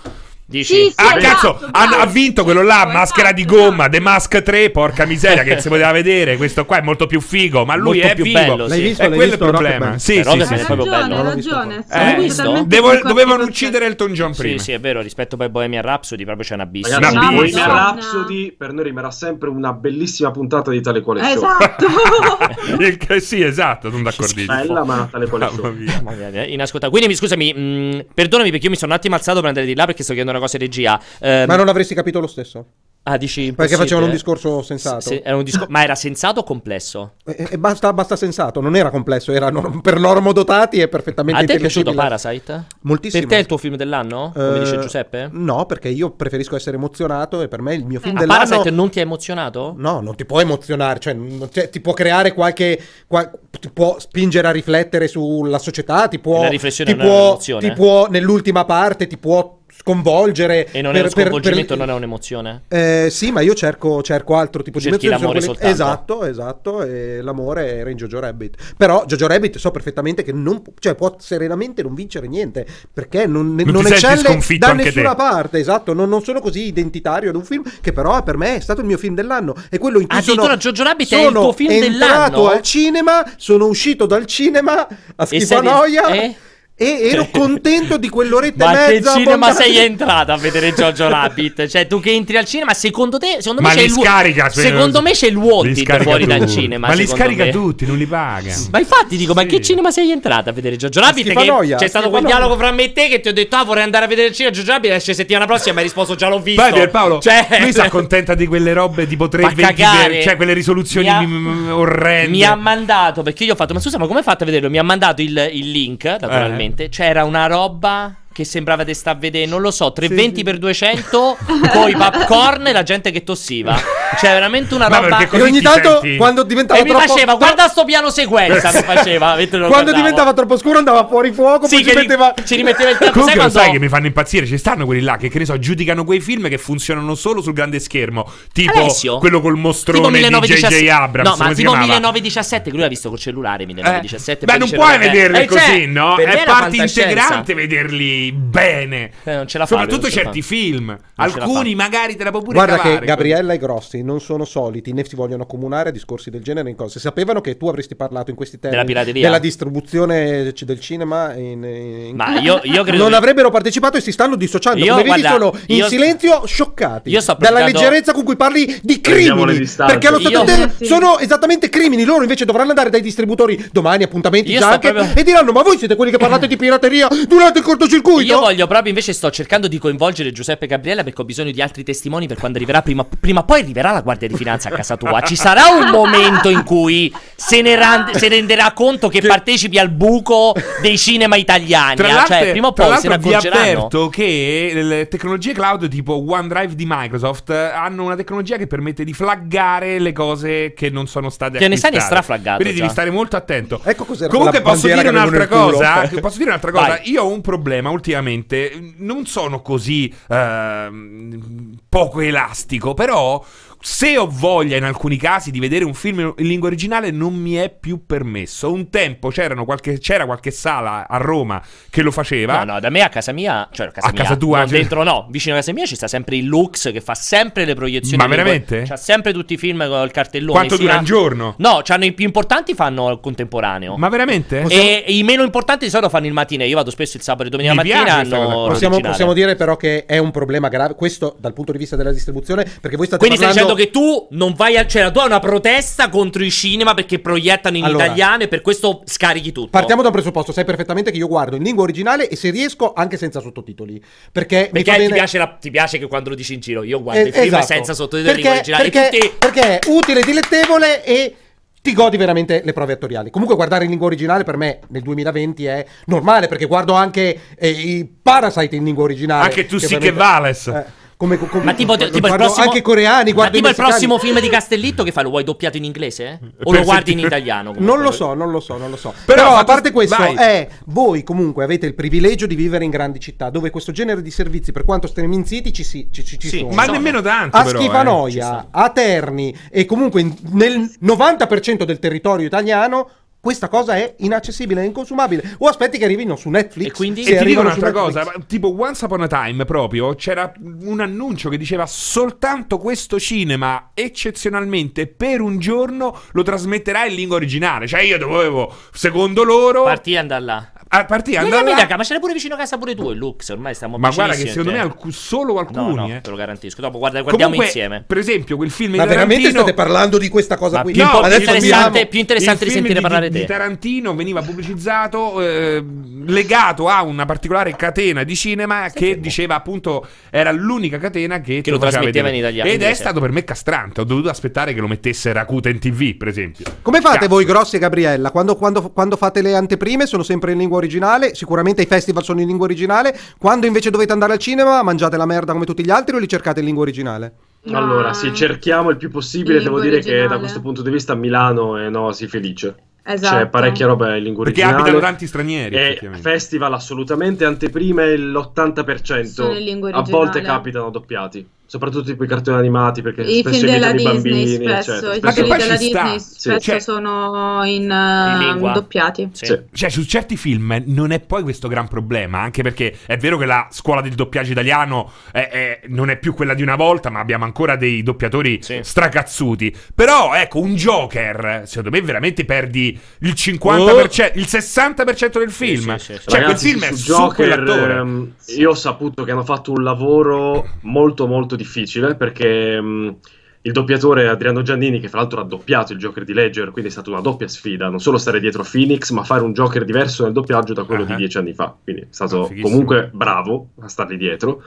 Dici? 0.52 0.76
Sì, 0.76 0.82
sì, 0.90 0.94
Ah, 0.98 1.16
esatto, 1.18 1.54
cazzo, 1.54 1.70
bravo, 1.72 1.96
ha, 1.96 2.02
ha 2.02 2.06
vinto 2.06 2.44
quello 2.44 2.62
là, 2.62 2.82
esatto, 2.82 2.92
maschera 2.98 3.32
di 3.32 3.42
esatto, 3.44 3.56
gomma, 3.56 3.72
esatto. 3.84 3.90
The 3.92 4.00
Mask 4.02 4.42
3, 4.42 4.70
porca 4.70 5.06
miseria, 5.06 5.44
che 5.44 5.60
si 5.62 5.70
poteva 5.70 5.92
vedere. 5.94 6.36
Questo 6.38 6.66
qua 6.66 6.78
è 6.78 6.82
molto 6.82 7.08
più 7.08 7.22
figo, 7.22 7.64
ma 7.66 7.76
lui 7.76 8.00
Molto 8.00 8.08
è 8.12 8.16
più 8.16 8.24
vivo. 8.26 8.40
bello, 8.40 8.68
L'hai 8.68 8.78
sì. 8.78 8.84
visto? 8.84 9.02
È 9.04 9.08
L'hai 9.08 9.16
quello 9.18 9.34
il 9.34 9.38
visto 9.40 9.46
problema. 9.52 9.74
Rocketman? 9.76 10.00
Sì, 10.00 10.16
Eh, 10.18 10.24
sì, 10.24 10.46
sì. 10.46 10.54
è 10.54 10.66
proprio 10.66 10.90
bello. 10.92 11.24
Ragione, 11.24 11.86
ancora. 11.88 12.30
sono 12.30 12.58
Eh, 12.60 12.64
Devo- 12.66 13.00
dovevano 13.02 13.44
uccidere 13.44 13.86
Elton 13.86 14.14
John 14.14 14.34
Sì, 14.34 14.42
prima. 14.42 14.58
sì, 14.60 14.72
è 14.74 14.80
vero, 14.80 15.00
rispetto 15.02 15.38
poi 15.38 15.48
Bohemian 15.50 15.82
Rhapsody 15.84 16.26
proprio 16.26 16.46
c'è 16.46 16.54
un 16.56 16.60
abisso. 16.60 16.98
Una 16.98 17.10
Bohemian 17.12 17.34
Madonna. 17.54 17.74
Rhapsody 17.74 18.52
per 18.52 18.74
noi 18.74 18.84
rimarrà 18.84 19.12
sempre 19.12 19.48
una 19.50 19.72
bellissima 19.72 20.32
puntata 20.32 20.70
di 20.70 20.82
tale 20.82 21.00
quale 21.02 21.22
show. 21.24 21.32
Esatto. 21.32 21.86
Il- 22.80 23.22
sì, 23.22 23.42
esatto, 23.42 23.90
sono 23.90 24.04
d'accordissimo. 24.04 24.54
Bella, 24.54 24.84
ma 24.84 25.08
tale 25.10 25.28
quale 25.28 25.50
show. 25.54 25.72
mia. 25.74 26.02
Mamma 26.04 26.28
mia, 26.30 26.46
Inascoltabile. 26.46 27.00
Quindi 27.00 27.16
scusami, 27.18 27.54
mh, 27.54 28.06
perdonami 28.14 28.50
perché 28.50 28.66
io 28.66 28.72
mi 28.72 28.78
sono 28.78 28.92
un 28.92 28.98
attimo 28.98 29.16
alzato 29.16 29.40
per 29.40 29.50
andare 29.50 29.66
di 29.66 29.76
là 29.76 29.86
perché 29.86 30.04
sto 30.04 30.14
chiedendo 30.14 30.32
una 30.32 30.40
cosa 30.42 30.58
in 30.58 30.64
regia. 30.64 31.00
Ehm, 31.20 31.48
Ma 31.48 31.56
non 31.56 31.70
avresti 31.70 31.96
capito 31.96 32.20
lo 32.20 32.28
stesso? 32.28 32.66
Ah, 33.04 33.18
dici 33.18 33.52
Perché 33.52 33.78
facevano 33.78 34.06
un 34.06 34.12
discorso 34.12 34.62
sensato. 34.62 35.00
Se- 35.02 35.24
era 35.26 35.36
un 35.36 35.44
discor- 35.44 35.70
ma 35.70 35.82
era 35.82 35.96
sensato 35.96 36.42
o 36.42 36.44
complesso? 36.44 37.14
E, 37.26 37.48
e 37.50 37.58
basta, 37.58 37.92
basta 37.94 38.16
sensato, 38.16 38.62
non 38.62 38.76
era 38.76 38.92
complesso, 38.92 39.32
era 39.32 39.50
no- 39.50 39.80
per 39.82 39.98
normodotati 39.98 40.78
e 40.80 40.88
perfettamente 40.88 41.42
A 41.42 41.46
te 41.48 41.54
è 41.54 41.58
piaciuto. 41.58 41.96
Parasite? 41.96 42.66
Moltissimo. 42.82 43.22
Per 43.22 43.30
te 43.32 43.38
è 43.38 43.40
il 43.40 43.48
tuo 43.48 43.58
film 43.58 43.76
dell'anno? 43.76 44.30
Come 44.36 44.58
Eh, 44.58 44.60
dice 44.60 44.78
Giuseppe? 44.78 45.30
No, 45.32 45.66
perché 45.66 45.90
io 45.90 46.12
preferisco 46.12 46.56
essere 46.56 46.76
emozionato 46.78 47.42
e 47.42 47.48
per 47.48 47.64
me 47.64 47.74
il 47.74 47.86
mio 47.86 48.00
film 48.00 48.14
Ma 48.14 48.20
dell'anno... 48.20 48.44
Parasite 48.46 48.70
non 48.70 48.92
ti 48.92 49.00
ha 49.00 49.02
emozionato? 49.02 49.74
No, 49.78 50.00
non 50.00 50.16
ti 50.16 50.24
può 50.26 50.40
emozionare, 50.40 51.00
cioè, 51.00 51.14
non- 51.14 51.50
cioè, 51.52 51.72
ti 51.72 51.80
può 51.80 51.94
creare 51.94 52.36
qualche, 52.36 52.80
qual- 53.08 53.32
ti 53.60 53.72
può 53.72 53.98
spingere 53.98 54.48
a 54.48 54.52
riflettere 54.52 55.08
sulla 55.08 55.58
società, 55.58 56.08
ti 56.08 56.20
può, 56.20 56.44
La 56.44 56.50
riflessione 56.50 56.94
ti 56.94 57.00
può, 57.00 57.36
ti 57.38 57.72
può 57.72 58.08
nell'ultima 58.10 58.64
parte 58.64 59.08
ti 59.08 59.18
può 59.18 59.58
sconvolgere 59.84 60.68
E 60.72 60.82
non 60.82 60.92
è 60.96 61.02
per- 61.02 61.02
uno 61.06 61.14
per- 61.14 61.24
sconvolgimento, 61.24 61.68
per- 61.76 61.78
non 61.86 61.90
è 61.90 61.94
un'emozione? 61.98 62.62
Eh, 62.68 63.08
sì, 63.10 63.32
ma 63.32 63.42
io 63.42 63.54
cerco, 63.54 64.02
cerco 64.04 64.36
altro 64.36 64.62
tipo 64.62 64.80
Cerchi 64.80 64.98
di 65.00 65.08
emozioni. 65.08 65.24
l'amore 65.24 65.42
sono 65.42 65.54
soltanto. 65.56 66.24
Esatto, 66.24 66.26
esatto. 66.26 66.84
E 66.84 67.22
l'amore 67.22 67.78
era 67.78 67.90
in 67.90 67.98
Jojo 67.98 68.20
Rabbit. 68.20 68.74
Però 68.78 69.04
Jojo 69.06 69.28
Rabbit 69.28 69.58
so 69.58 69.72
perfettamente 69.72 70.24
che 70.24 70.32
non, 70.32 70.62
cioè, 70.80 70.96
può 70.96 71.16
serenamente 71.20 71.82
non 71.82 71.94
vincere 71.96 72.28
niente. 72.28 72.66
Perché 72.94 73.26
non, 73.26 73.56
Non 73.56 73.68
non 73.70 73.88
eccelle 73.88 74.18
sconfitto 74.18 74.68
da 74.68 74.74
nessuna 74.74 75.10
te. 75.12 75.16
parte. 75.16 75.58
Esatto, 75.60 75.94
non, 75.94 76.10
non 76.10 76.22
sono 76.24 76.40
così 76.42 76.66
identitario 76.66 77.30
ad 77.30 77.36
un 77.36 77.44
film. 77.44 77.64
Che 77.82 77.92
però 77.94 78.22
per 78.24 78.38
me 78.38 78.58
è 78.58 78.60
stato 78.60 78.82
il 78.82 78.88
mio 78.88 78.98
film 78.98 79.16
dell'anno. 79.16 79.56
E 79.70 79.78
quello 79.78 80.00
in 80.00 80.08
cui 80.08 80.18
Addirittura 80.18 80.48
sono, 80.48 80.58
Jojo 80.58 80.84
Rabbit 80.84 81.12
è 81.12 81.16
il 81.18 81.24
sono 81.24 81.42
tuo 81.42 81.54
film 81.54 81.72
entrato 81.72 81.90
dell'anno? 81.90 82.48
al 82.50 82.62
cinema, 82.62 83.24
sono 83.38 83.66
uscito 83.66 84.06
dal 84.06 84.26
cinema 84.26 84.88
a 85.16 85.26
schifanoia. 85.26 86.08
eh? 86.14 86.36
E 86.82 87.10
ero 87.12 87.28
contento 87.32 87.98
di 87.98 88.10
quell'oretta 88.10 88.66
Ma 88.66 88.86
e 88.86 88.88
che 88.88 88.94
mezza. 88.96 89.12
cinema 89.14 89.34
abbondante. 89.48 89.64
sei 89.64 89.78
entrato 89.78 90.32
a 90.32 90.38
vedere 90.38 90.74
Jojo 90.74 91.08
Rabbit? 91.10 91.68
Cioè, 91.68 91.86
tu 91.86 92.00
che 92.00 92.12
entri 92.12 92.38
al 92.38 92.46
cinema, 92.46 92.74
secondo 92.74 93.18
te, 93.20 93.36
secondo 93.40 93.62
me 93.62 93.68
Ma 93.68 93.74
c'è 93.76 93.82
li 93.82 93.86
il 93.86 93.92
scarica, 93.92 94.50
cioè, 94.50 94.64
Secondo 94.64 95.02
me 95.04 95.12
c'è 95.12 95.28
il 95.28 95.36
Wanted 95.36 96.02
fuori 96.02 96.26
dal 96.26 96.40
tutti. 96.40 96.52
cinema. 96.52 96.88
Ma 96.88 96.94
li 96.94 97.06
scarica 97.06 97.44
me. 97.46 97.52
tutti, 97.52 97.86
non 97.86 97.98
li 97.98 98.08
paga. 98.08 98.52
Ma 98.72 98.80
infatti 98.80 99.16
dico, 99.16 99.34
ma 99.34 99.42
Sì. 99.42 99.48
che 99.48 99.62
cinema 99.62 99.92
sei 99.92 100.10
entrato 100.12 100.50
a 100.50 100.54
vedere 100.54 100.76
Jojo 100.76 101.00
Rabbit? 101.00 101.24
Che 101.26 101.34
schifanoia, 101.34 101.78
c'è 101.78 101.88
stato 101.88 102.10
quel 102.10 102.26
dialogo 102.26 102.58
fra 102.58 102.72
me 102.72 102.84
e 102.86 102.94
te 102.94 103.08
che 103.10 103.20
ti 103.20 103.28
ho 103.30 103.34
detto, 103.34 103.56
ah, 103.58 103.64
vorrei 103.64 103.84
andare 103.84 104.06
a 104.06 104.08
vedere 104.08 104.30
il 104.30 104.34
cinema 104.34 104.56
Jojo 104.56 104.72
Rabbit. 104.72 104.92
Esce 104.92 105.14
settimana 105.14 105.46
prossima, 105.46 105.74
mi 105.74 105.78
hai 105.80 105.86
risposto, 105.86 106.16
già 106.16 106.30
l'ho 106.30 106.40
visto. 106.40 106.62
Poi 106.64 106.72
Pierpaolo, 106.74 107.20
cioè, 107.20 107.46
lui 107.62 107.74
si 107.74 107.80
accontenta 107.82 108.34
di 108.34 108.48
quelle 108.48 108.74
robe 108.74 109.06
tipo 109.06 109.28
3 109.28 109.42
Fa 109.44 109.50
20 109.50 109.62
cagare. 109.74 110.22
cioè 110.24 110.36
quelle 110.36 110.54
risoluzioni 110.54 111.08
Mi 111.26 111.68
ha- 111.70 111.76
orrende. 111.76 112.30
Mi 112.30 112.44
ha 112.44 112.56
mandato 112.56 113.22
perché 113.22 113.44
io 113.44 113.54
ho 113.54 113.56
fatto, 113.56 113.74
ma 113.76 113.80
scusa, 113.80 114.00
ma 114.00 114.08
come 114.08 114.18
hai 114.20 114.26
fatto 114.26 114.42
a 114.44 114.46
vederlo? 114.48 114.70
Mi 114.70 114.80
ha 114.80 114.84
mandato 114.84 115.22
il, 115.22 115.50
il 115.54 115.70
link, 115.70 116.06
naturalmente. 116.06 116.70
C'era 116.90 117.24
una 117.24 117.48
roba 117.48 118.16
che 118.34 118.44
sembrava 118.46 118.84
di 118.84 118.94
sta 118.94 119.12
a 119.12 119.16
vedere, 119.16 119.46
non 119.46 119.62
lo 119.62 119.72
so, 119.72 119.92
320 119.92 120.44
per 120.44 120.58
200 120.58 121.38
con 121.74 121.90
i 121.90 121.96
popcorn 121.96 122.68
e 122.68 122.72
la 122.72 122.84
gente 122.84 123.12
che 123.12 123.24
tossiva. 123.24 124.01
Cioè, 124.20 124.32
veramente 124.32 124.74
una 124.76 124.88
roba. 124.88 125.28
E 125.30 125.42
ogni 125.42 125.62
tanto, 125.62 126.00
senti- 126.02 126.18
quando 126.18 126.44
diventava 126.44 126.80
E 126.80 126.84
mi 126.84 126.90
troppo 126.90 127.08
faceva, 127.08 127.26
tro- 127.32 127.38
guarda 127.38 127.68
sto 127.68 127.86
piano 127.86 128.10
sequenza, 128.10 128.72
mi 128.72 128.82
faceva. 128.84 129.36
Quando 129.36 129.68
guardavo. 129.68 129.96
diventava 129.96 130.34
troppo 130.34 130.58
scuro 130.58 130.78
andava 130.80 131.08
fuori 131.08 131.32
fuoco, 131.32 131.68
Sì, 131.68 131.76
poi 131.76 131.84
che 131.84 131.90
ci 131.92 131.96
metteva... 131.98 132.34
ci 132.46 132.56
rimetteva 132.56 132.90
il 132.90 132.98
tempo. 132.98 133.14
Comunque 133.20 133.34
sai 133.34 133.44
lo 133.44 133.50
quando... 133.52 133.60
sai 133.60 133.72
che 133.72 133.80
mi 133.80 133.88
fanno 133.90 134.06
impazzire, 134.08 134.46
ci 134.46 134.58
stanno 134.58 134.86
quelli 134.86 135.02
là 135.02 135.18
che, 135.18 135.30
che 135.30 135.40
ne 135.40 135.46
so, 135.46 135.58
giudicano 135.60 136.04
quei 136.04 136.20
film 136.20 136.48
che 136.50 136.58
funzionano 136.58 137.16
solo 137.16 137.42
sul 137.42 137.54
grande 137.54 137.80
schermo, 137.80 138.30
tipo 138.52 138.78
Alessio? 138.80 139.18
quello 139.18 139.40
col 139.42 139.54
Tipo 139.54 139.68
mostrone 139.68 140.08
di 140.08 140.14
1917 140.24 140.84
JJ 140.84 140.90
Abrams, 140.90 141.30
No, 141.30 141.36
ma 141.38 141.46
tipo 141.54 141.56
chiamava? 141.72 141.80
1917 141.86 142.70
che 142.70 142.76
lui 142.76 142.86
ha 142.86 142.90
visto 142.90 143.10
col 143.10 143.20
cellulare 143.20 143.66
1917 143.66 144.44
Eh, 144.46 144.48
Beh, 144.48 144.58
non 144.58 144.70
puoi 144.70 144.98
vederli 144.98 145.40
Eh, 145.42 145.46
così, 145.46 145.86
no? 145.88 146.16
È 146.18 146.44
parte 146.46 146.76
integrante 146.78 147.54
vederli 147.54 148.32
bene. 148.32 149.12
Eh, 149.24 149.36
non 149.36 149.48
ce 149.48 149.58
la 149.58 149.66
fa, 149.66 149.76
Soprattutto 149.78 150.10
certi 150.10 150.42
film. 150.42 150.98
Alcuni 151.16 151.76
magari 151.76 152.16
te 152.16 152.24
la 152.24 152.32
puoi 152.32 152.44
pure 152.44 152.56
Guarda 152.56 152.80
che 152.80 153.00
Gabriella 153.06 153.54
e 153.54 153.58
Grossi 153.58 154.01
non 154.04 154.20
sono 154.22 154.46
soliti 154.46 154.94
né 154.94 155.04
si 155.06 155.16
vogliono 155.16 155.44
accomunare 155.44 155.90
a 155.90 155.92
discorsi 155.92 156.30
del 156.30 156.42
genere 156.42 156.70
in 156.70 156.76
cose. 156.76 157.00
Sapevano 157.00 157.42
che 157.42 157.58
tu 157.58 157.68
avresti 157.68 157.96
parlato 157.96 158.30
in 158.30 158.36
questi 158.36 158.60
termini 158.60 158.84
Della 158.84 159.00
pirateria? 159.00 159.24
della 159.28 159.40
distribuzione 159.40 160.54
del 160.66 160.80
cinema 160.80 161.34
in, 161.34 161.64
in- 161.64 162.16
Ma 162.16 162.40
io, 162.40 162.60
io 162.64 162.84
credo 162.84 163.04
non 163.04 163.12
che- 163.12 163.16
avrebbero 163.18 163.50
partecipato 163.50 163.98
e 163.98 164.02
si 164.02 164.12
stanno 164.12 164.36
dissociando. 164.36 164.80
Io, 164.84 164.92
Come 164.96 165.04
vedi 165.04 165.22
guarda, 165.22 165.38
sono 165.46 165.60
in 165.68 165.78
io- 165.78 165.88
silenzio 165.88 166.46
scioccati 166.46 167.10
io 167.10 167.20
sto 167.22 167.36
dalla 167.40 167.64
leggerezza 167.64 168.14
con 168.14 168.24
cui 168.24 168.36
parli 168.36 168.80
di 168.82 169.02
crimini. 169.02 169.66
Perché 169.66 170.08
allo 170.08 170.20
stato 170.20 170.52
Io- 170.52 170.86
sono 170.86 171.20
esattamente 171.20 171.70
crimini. 171.70 172.04
Loro 172.04 172.22
invece 172.22 172.46
dovranno 172.46 172.70
andare 172.70 172.90
dai 172.90 173.02
distributori 173.02 173.68
domani, 173.72 174.04
appuntamenti 174.04 174.56
anche, 174.58 174.92
proprio- 174.92 175.16
e 175.16 175.24
diranno: 175.24 175.52
Ma 175.52 175.62
voi 175.62 175.78
siete 175.78 175.96
quelli 175.96 176.12
che 176.12 176.18
parlate 176.18 176.48
di 176.48 176.56
pirateria 176.58 177.08
durante 177.28 177.60
il 177.60 177.66
cortocircuito? 177.66 178.22
Io 178.34 178.40
voglio 178.40 178.68
proprio 178.68 178.90
invece 178.90 179.14
sto 179.14 179.30
cercando 179.32 179.68
di 179.68 179.78
coinvolgere 179.78 180.32
Giuseppe 180.32 180.66
e 180.66 180.68
Gabriella 180.68 181.04
perché 181.04 181.22
ho 181.22 181.26
bisogno 181.26 181.52
di 181.52 181.62
altri 181.62 181.84
testimoni 181.84 182.28
per 182.28 182.38
quando 182.38 182.58
arriverà 182.58 182.82
prima, 182.82 183.06
prima 183.20 183.42
o 183.42 183.46
poi 183.46 183.62
arriverà 183.62 183.91
la 183.92 184.02
Guardia 184.02 184.28
di 184.28 184.36
Finanza 184.36 184.70
a 184.70 184.72
casa 184.72 184.98
tua. 184.98 185.22
Ci 185.22 185.36
sarà 185.36 185.68
un 185.68 185.90
momento 185.90 186.50
in 186.50 186.64
cui 186.64 187.14
se 187.36 187.62
ne, 187.62 187.76
ran- 187.76 188.14
se 188.14 188.28
renderà 188.28 188.72
conto 188.72 189.10
che 189.10 189.22
partecipi 189.22 189.78
al 189.78 189.90
buco 189.90 190.54
dei 190.82 190.98
cinema 190.98 191.36
italiani. 191.36 191.96
Tra 191.96 192.08
ah, 192.08 192.14
l'altro, 192.14 192.36
cioè, 192.36 192.52
prima 192.52 192.68
o 192.68 192.74
tra 192.74 192.86
poi 192.86 192.98
se 192.98 193.08
ne 193.08 193.18
l'altro 193.18 193.30
vi 193.30 193.48
avverto 193.48 194.10
che 194.10 194.72
le 194.74 195.08
tecnologie 195.08 195.54
cloud 195.54 195.88
tipo 195.88 196.24
OneDrive 196.28 196.76
di 196.76 196.86
Microsoft 196.88 197.50
eh, 197.50 197.56
hanno 197.56 198.04
una 198.04 198.16
tecnologia 198.16 198.58
che 198.58 198.68
permette 198.68 199.04
di 199.04 199.14
flaggare 199.14 200.00
le 200.00 200.14
cose 200.14 200.74
che 200.74 200.90
non 200.90 201.08
sono 201.08 201.30
state 201.30 201.58
Che 201.58 201.68
ne 201.68 201.78
sai, 201.78 201.92
ne 201.92 201.98
è 201.98 202.00
acquistate. 202.00 202.24
straflaggato 202.24 202.58
Quindi 202.58 202.76
già. 202.76 202.82
devi 202.82 202.94
stare 202.94 203.10
molto 203.12 203.36
attento. 203.36 203.82
Ecco 203.84 204.06
cos'era 204.06 204.32
Comunque 204.32 204.62
posso 204.62 204.88
dire 204.88 205.02
che 205.02 205.10
un'altra 205.10 205.48
cosa. 205.48 206.10
Posso 206.22 206.38
dire 206.38 206.50
un'altra 206.50 206.72
cosa? 206.72 206.88
Vai. 206.88 207.10
Io 207.10 207.24
ho 207.24 207.32
un 207.32 207.42
problema 207.42 207.90
ultimamente. 207.90 208.72
Non 208.98 209.26
sono 209.26 209.62
così 209.62 210.14
ehm, 210.30 211.78
poco 211.92 212.22
elastico, 212.22 212.94
però. 212.94 213.44
Se 213.84 214.16
ho 214.16 214.28
voglia 214.30 214.78
in 214.78 214.84
alcuni 214.84 215.18
casi 215.18 215.50
di 215.50 215.60
vedere 215.60 215.86
un 215.86 215.96
film 215.96 216.36
in 216.38 216.46
lingua 216.46 216.68
originale 216.68 217.10
non 217.10 217.34
mi 217.34 217.56
è 217.56 217.76
più 217.76 218.06
permesso. 218.06 218.72
Un 218.72 218.92
tempo 218.92 219.30
c'erano 219.30 219.66
qualche, 219.66 219.98
c'era 219.98 220.26
qualche 220.26 220.52
sala 220.52 221.08
a 221.08 221.18
Roma 221.18 221.60
che 221.90 222.04
lo 222.04 222.12
faceva. 222.12 222.64
No, 222.64 222.74
no, 222.74 222.80
da 222.80 222.92
me 222.92 223.02
a 223.02 223.10
casa 223.10 223.32
mia, 223.32 223.68
cioè 223.72 223.88
a 223.88 223.92
casa 223.92 224.10
A 224.10 224.12
mia, 224.12 224.22
casa 224.22 224.36
tua, 224.36 224.60
non 224.60 224.68
cioè- 224.68 224.78
dentro 224.78 225.02
no, 225.02 225.26
vicino 225.32 225.56
a 225.56 225.58
casa 225.58 225.74
mia 225.74 225.88
ci 225.88 225.96
sta 225.96 226.08
sempre 226.08 226.36
il 226.36 226.46
Lux 226.46 226.92
che 226.92 227.02
fa 227.02 227.16
sempre 227.16 227.66
le 227.66 227.74
proiezioni. 227.74 228.18
Ma 228.18 228.28
veramente? 228.30 228.84
C'ha 228.84 228.98
sempre 228.98 229.34
tutti 229.34 229.54
i 229.54 229.58
film 229.58 229.84
con 229.88 230.04
il 230.04 230.12
cartellone. 230.12 230.52
Quanto 230.52 230.78
dura 230.78 230.98
un 231.00 231.04
giorno? 231.04 231.56
No, 231.58 231.82
c'hanno 231.84 232.06
i 232.06 232.12
più 232.12 232.26
importanti 232.26 232.76
fanno 232.76 233.10
il 233.10 233.20
contemporaneo. 233.20 233.98
Ma 233.98 234.10
veramente? 234.10 234.64
E 234.68 235.06
i 235.08 235.24
meno 235.24 235.42
importanti 235.42 235.86
di 235.86 235.90
solito 235.90 236.10
fanno 236.10 236.28
il 236.28 236.34
mattino. 236.34 236.64
Io 236.66 236.76
vado 236.76 236.92
spesso 236.92 237.18
il 237.18 237.24
sabato 237.24 237.48
e 237.48 237.50
domenica 237.50 237.74
Mi 237.82 237.90
mattina. 237.90 238.18
Hanno 238.18 238.68
Possiamo, 238.68 239.00
possiamo 239.00 239.34
dire 239.34 239.56
però 239.56 239.76
che 239.76 240.06
è 240.06 240.20
un 240.20 240.30
problema 240.30 240.68
grave, 240.68 240.94
questo 240.94 241.36
dal 241.40 241.54
punto 241.54 241.72
di 241.72 241.80
vista 241.80 241.81
della 241.96 242.12
distribuzione, 242.12 242.64
perché 242.82 242.98
voi 242.98 243.06
state 243.08 243.26
Quindi 243.26 243.38
stai 243.38 243.54
parlando... 243.54 243.74
dicendo 243.76 244.00
che 244.02 244.28
tu 244.30 244.36
non 244.38 244.54
vai 244.54 244.78
a. 244.78 244.86
Cioè, 244.86 245.12
tu 245.12 245.20
hai 245.20 245.26
una 245.26 245.40
protesta 245.40 246.10
contro 246.10 246.44
i 246.44 246.52
cinema 246.52 246.94
perché 246.94 247.20
proiettano 247.20 247.78
in 247.78 247.84
Allora, 247.84 248.06
italiano 248.06 248.44
e 248.44 248.48
per 248.48 248.62
questo 248.62 249.02
scarichi 249.06 249.52
tutto. 249.52 249.70
Partiamo 249.70 250.02
da 250.02 250.08
un 250.10 250.14
presupposto, 250.14 250.52
sai 250.52 250.66
perfettamente 250.66 251.12
che 251.12 251.18
io 251.18 251.28
guardo 251.28 251.56
in 251.56 251.64
lingua 251.64 251.84
originale 251.84 252.28
e 252.28 252.36
se 252.36 252.50
riesco 252.50 252.94
anche 252.94 253.18
senza 253.18 253.40
sottotitoli, 253.40 254.02
perché, 254.32 254.70
mi 254.74 254.84
Perché 254.84 254.92
fa 254.92 254.98
ti, 254.98 255.02
bene- 255.04 255.14
piace 255.16 255.38
la- 255.38 255.58
ti 255.60 255.72
piace 255.72 255.98
che 255.98 256.08
quando 256.08 256.30
lo 256.30 256.36
dici 256.36 256.54
in 256.54 256.60
giro 256.60 256.84
io 256.84 257.02
guardo 257.02 257.22
Eh, 257.24 257.28
i 257.28 257.32
film 257.32 257.46
esatto. 257.46 257.66
senza 257.66 257.94
sottotitoli 257.94 258.30
in 258.30 258.36
lingua 258.36 258.52
perché, 258.62 258.72
originale. 258.72 258.90
perché, 258.90 259.18
e 259.18 259.20
tutti- 259.20 259.36
perché 259.40 259.80
è 259.80 259.90
utile, 259.90 260.22
dilettevole 260.22 261.04
e 261.04 261.36
ti 261.82 261.94
godi 261.94 262.16
veramente 262.16 262.62
le 262.64 262.74
prove 262.74 262.94
attoriali. 262.94 263.32
Comunque 263.32 263.56
guardare 263.56 263.86
in 263.86 263.90
lingua 263.90 264.08
originale 264.08 264.44
per 264.44 264.56
me 264.56 264.82
nel 264.90 265.02
2020 265.02 265.66
è 265.66 265.86
normale 266.06 266.48
perché 266.48 266.66
guardo 266.66 266.94
anche 266.94 267.40
eh, 267.58 267.70
i 267.70 268.08
Parasite 268.22 268.76
in 268.76 268.84
lingua 268.84 269.04
originale. 269.06 269.46
Anche 269.46 269.66
tu 269.66 269.80
sì 269.80 269.88
che 269.88 270.12
veramente- 270.12 270.20
vales. 270.20 270.68
eh, 270.68 270.86
come, 271.22 271.38
come- 271.38 271.64
Ma 271.64 271.74
tipo, 271.76 271.96
tipo 271.96 272.26
il 272.28 272.34
prossimo 272.34 272.64
anche 272.66 272.80
i 272.80 272.82
coreani, 272.82 273.32
Ma 273.34 273.52
tipo 273.52 273.68
il 273.68 273.76
prossimo 273.76 274.18
film 274.18 274.40
di 274.40 274.50
Castellitto 274.50 275.04
che 275.04 275.12
fai? 275.12 275.22
Lo 275.24 275.30
vuoi 275.30 275.44
doppiato 275.44 275.78
in 275.78 275.84
inglese? 275.84 276.40
O 276.64 276.72
Per 276.72 276.80
lo 276.80 276.84
guardi 276.86 277.12
in 277.12 277.20
italiano? 277.20 277.74
comunque? 277.74 277.96
Non 277.96 278.04
lo 278.04 278.10
so, 278.12 278.34
non 278.34 278.50
lo 278.50 278.60
so, 278.60 278.78
non 278.78 278.90
lo 278.90 278.96
so. 278.98 279.14
Però 279.26 279.44
Però, 279.44 279.56
a 279.56 279.64
parte 279.64 279.92
questo, 279.92 280.16
è 280.24 280.68
voi 280.86 281.22
comunque 281.24 281.64
avete 281.64 281.86
il 281.86 281.94
privilegio 281.94 282.48
di 282.48 282.56
vivere 282.56 282.86
in 282.86 282.90
grandi 282.90 283.20
città 283.20 283.52
dove 283.52 283.70
questo 283.70 283.92
genere 283.92 284.24
di 284.24 284.32
servizi, 284.32 284.72
per 284.72 284.84
quanto 284.84 285.06
streaming 285.06 285.46
city, 285.46 285.72
ci, 285.72 285.84
si- 285.84 286.08
ci, 286.12 286.26
ci, 286.26 286.40
ci 286.40 286.48
Sì, 286.48 286.58
sono. 286.60 286.72
Ma 286.74 286.86
nemmeno 286.86 287.22
tanto, 287.22 287.56
a 287.58 287.64
però. 287.64 287.78
eh. 287.78 287.82
Schifanoia, 287.84 288.44
sta. 288.46 288.68
a 288.72 288.90
Terni 288.90 289.56
e 289.70 289.86
comunque 289.86 290.22
in- 290.22 290.36
nel 290.54 290.90
90% 291.04 291.84
del 291.84 292.00
territorio 292.00 292.48
italiano 292.48 293.10
questa 293.42 293.70
cosa 293.70 293.96
è 293.96 294.16
inaccessibile, 294.20 294.84
è 294.84 294.86
inconsumabile. 294.86 295.56
O 295.58 295.68
aspetti 295.68 295.98
che 295.98 296.06
arrivino 296.06 296.36
su 296.36 296.50
Netflix. 296.50 296.88
E 296.90 296.92
quindi 296.92 297.24
e 297.24 297.38
ti 297.40 297.46
dico 297.46 297.62
un'altra 297.62 297.92
cosa: 297.92 298.32
tipo, 298.48 298.74
Once 298.80 299.04
Upon 299.04 299.22
a 299.22 299.28
Time, 299.28 299.66
proprio 299.66 300.14
c'era 300.14 300.54
un 300.82 301.00
annuncio 301.00 301.50
che 301.50 301.58
diceva 301.58 301.88
soltanto 301.88 302.78
questo 302.78 303.20
cinema, 303.20 303.90
eccezionalmente 303.96 305.08
per 305.08 305.42
un 305.42 305.58
giorno, 305.58 306.18
lo 306.32 306.44
trasmetterà 306.44 307.06
in 307.06 307.16
lingua 307.16 307.38
originale. 307.38 307.88
Cioè, 307.88 308.02
io 308.02 308.20
dovevo, 308.20 308.72
secondo 308.94 309.44
loro. 309.44 309.84
Parti 309.84 310.16
andare 310.16 310.44
là. 310.44 310.72
A 310.94 311.06
partire 311.06 311.38
andare 311.38 311.64
là... 311.64 311.96
ma 311.96 312.04
ce 312.04 312.12
l'hai 312.12 312.20
pure 312.20 312.34
vicino 312.34 312.56
a 312.56 312.58
casa 312.58 312.78
pure 312.78 312.94
tu 312.96 313.12
il 313.12 313.18
Lux, 313.18 313.48
ormai 313.48 313.74
stiamo 313.74 313.98
Ma 313.98 314.10
guarda 314.10 314.34
che 314.34 314.48
secondo 314.48 314.72
me 314.72 314.80
alc- 314.80 315.08
solo 315.12 315.58
alcuni, 315.58 315.96
no, 315.96 316.08
no, 316.08 316.16
eh. 316.16 316.20
te 316.20 316.30
lo 316.30 316.36
garantisco. 316.36 316.82
Dopo 316.82 316.98
guarda, 316.98 317.22
guardiamo 317.22 317.54
Comunque, 317.54 317.66
insieme. 317.68 318.04
Per 318.06 318.18
esempio, 318.18 318.58
quel 318.58 318.72
film 318.72 318.98
Ma 318.98 319.06
veramente 319.06 319.52
state 319.52 319.74
parlando 319.74 320.18
di 320.18 320.28
questa 320.28 320.58
cosa 320.58 320.78
ma 320.78 320.84
qui? 320.84 320.92
Più, 320.92 321.02
no, 321.02 321.22
più 321.22 321.38
interessante, 321.38 322.08
più 322.08 322.20
interessante 322.20 322.66
di 322.66 322.72
sentire 322.72 322.96
di, 322.96 323.00
parlare 323.00 323.30
di, 323.30 323.36
te. 323.36 323.40
Di 323.40 323.46
Tarantino 323.46 324.14
veniva 324.14 324.42
pubblicizzato 324.42 325.40
eh, 325.40 325.82
legato 326.26 326.90
a 326.90 327.04
una 327.04 327.24
particolare 327.24 327.74
catena 327.78 328.24
di 328.24 328.36
cinema 328.36 328.90
Sei 328.90 328.92
che 328.92 329.08
fermo. 329.12 329.22
diceva 329.22 329.56
appunto 329.56 330.06
era 330.30 330.52
l'unica 330.52 330.98
catena 330.98 331.40
che, 331.40 331.62
che 331.62 331.72
lo, 331.72 331.78
trasmetteva 331.78 332.28
in 332.28 332.36
italiano. 332.36 332.70
Ed 332.70 332.82
è 332.82 332.94
stato 332.94 333.22
per 333.22 333.32
me 333.32 333.46
castrante, 333.46 334.02
ho 334.02 334.04
dovuto 334.04 334.28
aspettare 334.28 334.74
che 334.74 334.82
lo 334.82 334.90
mettesse 334.90 335.32
Rakuten 335.32 335.80
TV, 335.80 336.18
per 336.18 336.28
esempio. 336.28 336.66
Come 336.82 337.00
fate 337.00 337.20
Cazzo. 337.20 337.30
voi 337.30 337.46
Grossi 337.46 337.78
e 337.78 337.80
Gabriella? 337.80 338.30
Quando, 338.30 338.58
quando, 338.58 338.92
quando 338.92 339.16
fate 339.16 339.42
le 339.42 339.56
anteprime 339.56 340.06
sono 340.06 340.24
sempre 340.24 340.52
in 340.52 340.58
lingua 340.58 340.80
originale, 340.82 341.34
sicuramente 341.36 341.82
i 341.82 341.86
festival 341.86 342.24
sono 342.24 342.42
in 342.42 342.48
lingua 342.48 342.66
originale. 342.66 343.18
Quando 343.38 343.66
invece 343.66 343.90
dovete 343.90 344.12
andare 344.12 344.34
al 344.34 344.40
cinema, 344.40 344.84
mangiate 344.84 345.18
la 345.18 345.26
merda 345.26 345.54
come 345.54 345.66
tutti 345.66 345.84
gli 345.84 345.90
altri 345.90 346.16
o 346.16 346.20
li 346.20 346.28
cercate 346.28 346.60
in 346.60 346.66
lingua 346.66 346.84
originale? 346.84 347.34
Allora, 347.72 348.14
sì, 348.14 348.34
cerchiamo 348.34 348.90
il 348.90 348.98
più 348.98 349.10
possibile. 349.10 349.62
Devo 349.62 349.80
dire 349.80 349.96
originale. 349.96 350.22
che 350.24 350.28
da 350.28 350.40
questo 350.40 350.62
punto 350.62 350.82
di 350.82 350.90
vista 350.90 351.16
Milano 351.16 351.78
è 351.78 351.90
no, 351.90 352.12
si 352.12 352.28
felice. 352.28 352.76
Esatto. 353.04 353.36
C'è 353.36 353.48
parecchia 353.48 353.88
roba 353.88 354.16
in 354.16 354.24
lingua 354.24 354.44
Perché 354.44 354.62
originale. 354.62 354.84
abitano 354.84 355.04
tanti 355.04 355.28
stranieri. 355.28 355.76
E 355.76 356.10
festival 356.20 356.74
assolutamente, 356.74 357.46
anteprime 357.46 358.16
l'80%. 358.18 359.94
A 359.94 360.02
volte 360.02 360.42
capitano 360.42 360.90
doppiati 360.90 361.48
soprattutto 361.72 362.04
tipo 362.04 362.26
i 362.26 362.28
cartoni 362.28 362.58
animati 362.58 363.02
perché 363.02 363.22
I 363.22 363.40
spesso 363.40 363.60
film 363.60 363.72
della 363.72 363.94
Disney 363.94 364.14
bambini, 364.14 364.56
spesso, 364.56 365.12
i 365.14 365.22
film 365.22 365.56
della 365.56 365.78
Disney 365.78 366.20
spesso 366.20 366.60
cioè, 366.60 366.80
sono 366.82 367.64
in, 367.64 367.90
uh, 367.90 368.58
in 368.58 368.72
doppiati. 368.74 369.30
Sì. 369.32 369.46
Sì. 369.46 369.60
cioè 369.72 369.90
su 369.90 370.04
certi 370.04 370.36
film 370.36 370.84
non 370.88 371.12
è 371.12 371.22
poi 371.22 371.44
questo 371.44 371.70
gran 371.70 371.88
problema 371.88 372.40
anche 372.40 372.62
perché 372.62 372.98
è 373.06 373.16
vero 373.16 373.38
che 373.38 373.46
la 373.46 373.70
scuola 373.72 374.02
del 374.02 374.16
doppiaggio 374.16 374.52
italiano 374.52 375.14
è, 375.32 375.48
è, 375.50 375.80
non 375.88 376.10
è 376.10 376.20
più 376.20 376.34
quella 376.34 376.54
di 376.54 376.62
una 376.62 376.76
volta 376.76 377.10
ma 377.10 377.22
abbiamo 377.22 377.46
ancora 377.46 377.78
dei 377.78 378.04
doppiatori 378.04 378.60
sì. 378.62 378.80
stracazzuti. 378.84 379.74
Però 379.96 380.34
ecco 380.34 380.60
un 380.60 380.76
Joker 380.76 381.62
secondo 381.68 381.90
me 381.92 382.02
veramente 382.02 382.44
perdi 382.44 383.00
il 383.20 383.34
50% 383.34 383.70
oh. 383.72 384.32
il 384.38 384.46
60% 384.46 385.38
del 385.38 385.52
film. 385.52 385.98
cioè 385.98 386.20
Ragazzi, 386.26 386.44
quel 386.44 386.58
film 386.58 386.84
è 386.84 386.96
su 386.98 387.14
Joker 387.14 387.60
ehm, 387.62 388.34
io 388.58 388.72
ho 388.72 388.76
saputo 388.76 389.24
che 389.24 389.32
hanno 389.32 389.46
fatto 389.46 389.72
un 389.72 389.84
lavoro 389.84 390.68
molto 390.82 391.28
molto 391.28 391.60
difficile 391.62 392.16
perché 392.16 392.82
mh, 392.82 393.16
il 393.64 393.72
doppiatore 393.72 394.28
Adriano 394.28 394.64
Giannini, 394.64 395.00
che 395.00 395.08
fra 395.08 395.20
l'altro 395.20 395.42
ha 395.42 395.44
doppiato 395.44 395.94
il 395.94 396.00
Joker 396.00 396.24
di 396.24 396.34
Ledger, 396.34 396.72
quindi 396.72 396.90
è 396.90 396.94
stata 396.94 397.12
una 397.12 397.22
doppia 397.22 397.48
sfida, 397.48 397.90
non 397.90 398.00
solo 398.00 398.18
stare 398.18 398.40
dietro 398.40 398.64
a 398.64 398.68
Phoenix, 398.70 399.12
ma 399.12 399.24
fare 399.24 399.44
un 399.44 399.54
Joker 399.54 399.86
diverso 399.86 400.24
nel 400.24 400.34
doppiaggio 400.34 400.74
da 400.74 400.84
quello 400.84 401.04
uh-huh. 401.04 401.10
di 401.10 401.16
dieci 401.16 401.38
anni 401.38 401.54
fa. 401.54 401.76
Quindi 401.84 402.02
è 402.02 402.08
stato 402.10 402.38
oh, 402.38 402.52
comunque 402.62 403.10
bravo 403.14 403.70
a 403.82 403.88
stargli 403.88 404.18
dietro. 404.18 404.64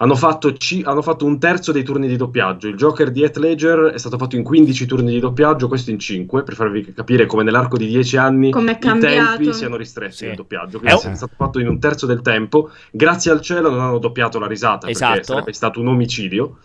Hanno 0.00 0.14
fatto, 0.14 0.52
c- 0.52 0.82
hanno 0.84 1.02
fatto, 1.02 1.24
un 1.24 1.38
terzo 1.38 1.72
dei 1.72 1.82
turni 1.82 2.06
di 2.06 2.16
doppiaggio. 2.16 2.68
Il 2.68 2.76
Joker 2.76 3.10
di 3.10 3.22
Heath 3.22 3.36
Ledger 3.36 3.92
è 3.94 3.98
stato 3.98 4.16
fatto 4.16 4.36
in 4.36 4.44
15 4.44 4.86
turni 4.86 5.12
di 5.12 5.18
doppiaggio, 5.18 5.66
questo 5.66 5.90
in 5.90 5.98
5, 5.98 6.44
per 6.44 6.54
farvi 6.54 6.92
capire 6.94 7.26
come 7.26 7.42
nell'arco 7.42 7.76
di 7.76 7.86
10 7.86 8.16
anni 8.16 8.48
i 8.50 8.78
tempi 8.78 9.52
siano 9.52 9.76
ristretti 9.76 10.14
sì. 10.14 10.26
nel 10.26 10.36
doppiaggio. 10.36 10.78
Quindi 10.78 11.00
è, 11.02 11.10
è 11.10 11.14
stato 11.14 11.34
fatto 11.36 11.58
in 11.58 11.68
un 11.68 11.80
terzo 11.80 12.06
del 12.06 12.22
tempo. 12.22 12.70
Grazie 12.90 13.32
al 13.32 13.40
cielo 13.40 13.70
non 13.70 13.80
hanno 13.80 13.98
doppiato 13.98 14.38
la 14.38 14.46
risata, 14.46 14.88
esatto. 14.88 15.10
perché 15.10 15.26
sarebbe 15.26 15.52
stato 15.52 15.80
un 15.80 15.88
omicidio 15.88 16.58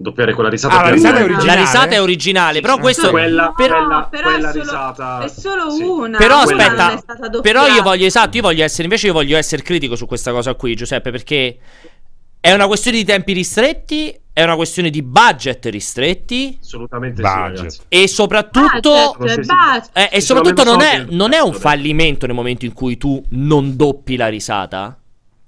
doppiare 0.00 0.32
quella 0.32 0.48
risata. 0.48 0.78
Ah, 0.78 0.82
la 0.84 0.90
risata 0.90 1.18
è 1.18 1.22
originale. 1.22 1.46
La 1.46 1.54
risata 1.54 1.88
è 1.88 2.00
originale, 2.00 2.60
però 2.60 2.78
questo 2.78 3.10
quella, 3.10 3.52
però, 3.54 3.84
quella, 3.84 4.08
però 4.08 4.30
quella 4.30 4.48
è 4.48 4.52
solo, 4.52 4.62
risata 4.62 5.20
è 5.20 5.28
solo 5.28 5.70
sì. 5.70 5.82
una. 5.82 6.18
Però 6.18 6.36
aspetta, 6.38 7.02
però 7.42 7.66
io 7.66 7.82
voglio 7.82 8.06
esatto, 8.06 8.36
io 8.36 8.42
voglio 8.42 8.64
essere 8.64 8.84
invece 8.84 9.08
io 9.08 9.12
voglio 9.12 9.36
essere 9.36 9.62
critico 9.62 9.96
su 9.96 10.06
questa 10.06 10.30
cosa 10.30 10.54
qui, 10.54 10.74
Giuseppe, 10.76 11.10
perché 11.10 11.58
è 12.40 12.52
una 12.52 12.66
questione 12.66 12.98
di 12.98 13.04
tempi 13.04 13.32
ristretti, 13.32 14.16
è 14.32 14.44
una 14.44 14.54
questione 14.54 14.90
di 14.90 15.02
budget 15.02 15.66
ristretti. 15.66 16.58
Assolutamente 16.62 17.20
budget. 17.20 17.66
sì, 17.66 17.80
E 17.88 18.06
soprattutto, 18.06 19.16
budget, 19.18 19.44
budget. 19.44 19.90
Eh, 19.92 20.08
e 20.12 20.20
soprattutto 20.20 20.62
non, 20.62 20.80
è, 20.80 21.04
non 21.08 21.32
è 21.32 21.40
un 21.40 21.52
fallimento 21.52 22.26
nel 22.26 22.36
momento 22.36 22.64
in 22.64 22.72
cui 22.72 22.96
tu 22.96 23.22
non 23.30 23.76
doppi 23.76 24.16
la 24.16 24.28
risata. 24.28 24.96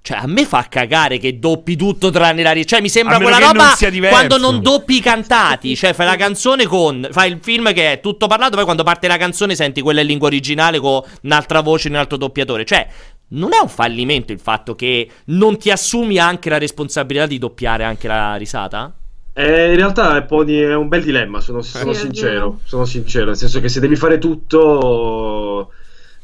Cioè, 0.03 0.17
a 0.17 0.25
me 0.25 0.45
fa 0.45 0.65
cagare 0.67 1.19
che 1.19 1.37
doppi 1.37 1.75
tutto 1.75 2.09
tranne 2.09 2.41
la 2.41 2.51
risata. 2.51 2.75
Cioè, 2.75 2.81
mi 2.81 2.89
sembra 2.89 3.19
quella 3.19 3.37
roba 3.37 3.75
non 3.79 4.07
quando 4.09 4.37
non 4.37 4.59
doppi 4.59 4.95
i 4.95 4.99
cantati. 4.99 5.75
Cioè, 5.81 5.93
fai 5.93 6.07
la 6.07 6.15
canzone 6.15 6.65
con. 6.65 7.07
Fai 7.11 7.31
il 7.31 7.39
film 7.39 7.71
che 7.71 7.93
è 7.93 7.99
tutto 7.99 8.25
parlato. 8.25 8.55
Poi 8.55 8.65
quando 8.65 8.81
parte 8.81 9.07
la 9.07 9.17
canzone 9.17 9.53
senti 9.53 9.79
quella 9.79 10.01
in 10.01 10.07
lingua 10.07 10.27
originale 10.27 10.79
con 10.79 11.01
un'altra 11.21 11.61
voce 11.61 11.87
un 11.87 11.95
altro 11.95 12.17
doppiatore. 12.17 12.65
Cioè, 12.65 12.87
non 13.31 13.53
è 13.53 13.61
un 13.61 13.69
fallimento 13.69 14.31
il 14.31 14.39
fatto 14.39 14.75
che 14.75 15.09
non 15.25 15.57
ti 15.57 15.69
assumi 15.69 16.17
anche 16.17 16.49
la 16.49 16.57
responsabilità 16.57 17.25
di 17.25 17.37
doppiare 17.37 17.83
anche 17.83 18.07
la 18.07 18.35
risata? 18.35 18.93
Eh, 19.33 19.69
in 19.69 19.75
realtà 19.75 20.17
è, 20.17 20.25
un, 20.29 20.47
è 20.47 20.75
un 20.75 20.87
bel 20.87 21.03
dilemma, 21.03 21.39
sono, 21.39 21.61
sono 21.61 21.93
sì, 21.93 22.01
sincero, 22.01 22.59
sono 22.63 22.83
sincero, 22.85 23.27
nel 23.27 23.37
senso 23.37 23.61
che 23.61 23.69
se 23.69 23.79
devi 23.79 23.95
fare 23.95 24.17
tutto... 24.17 25.71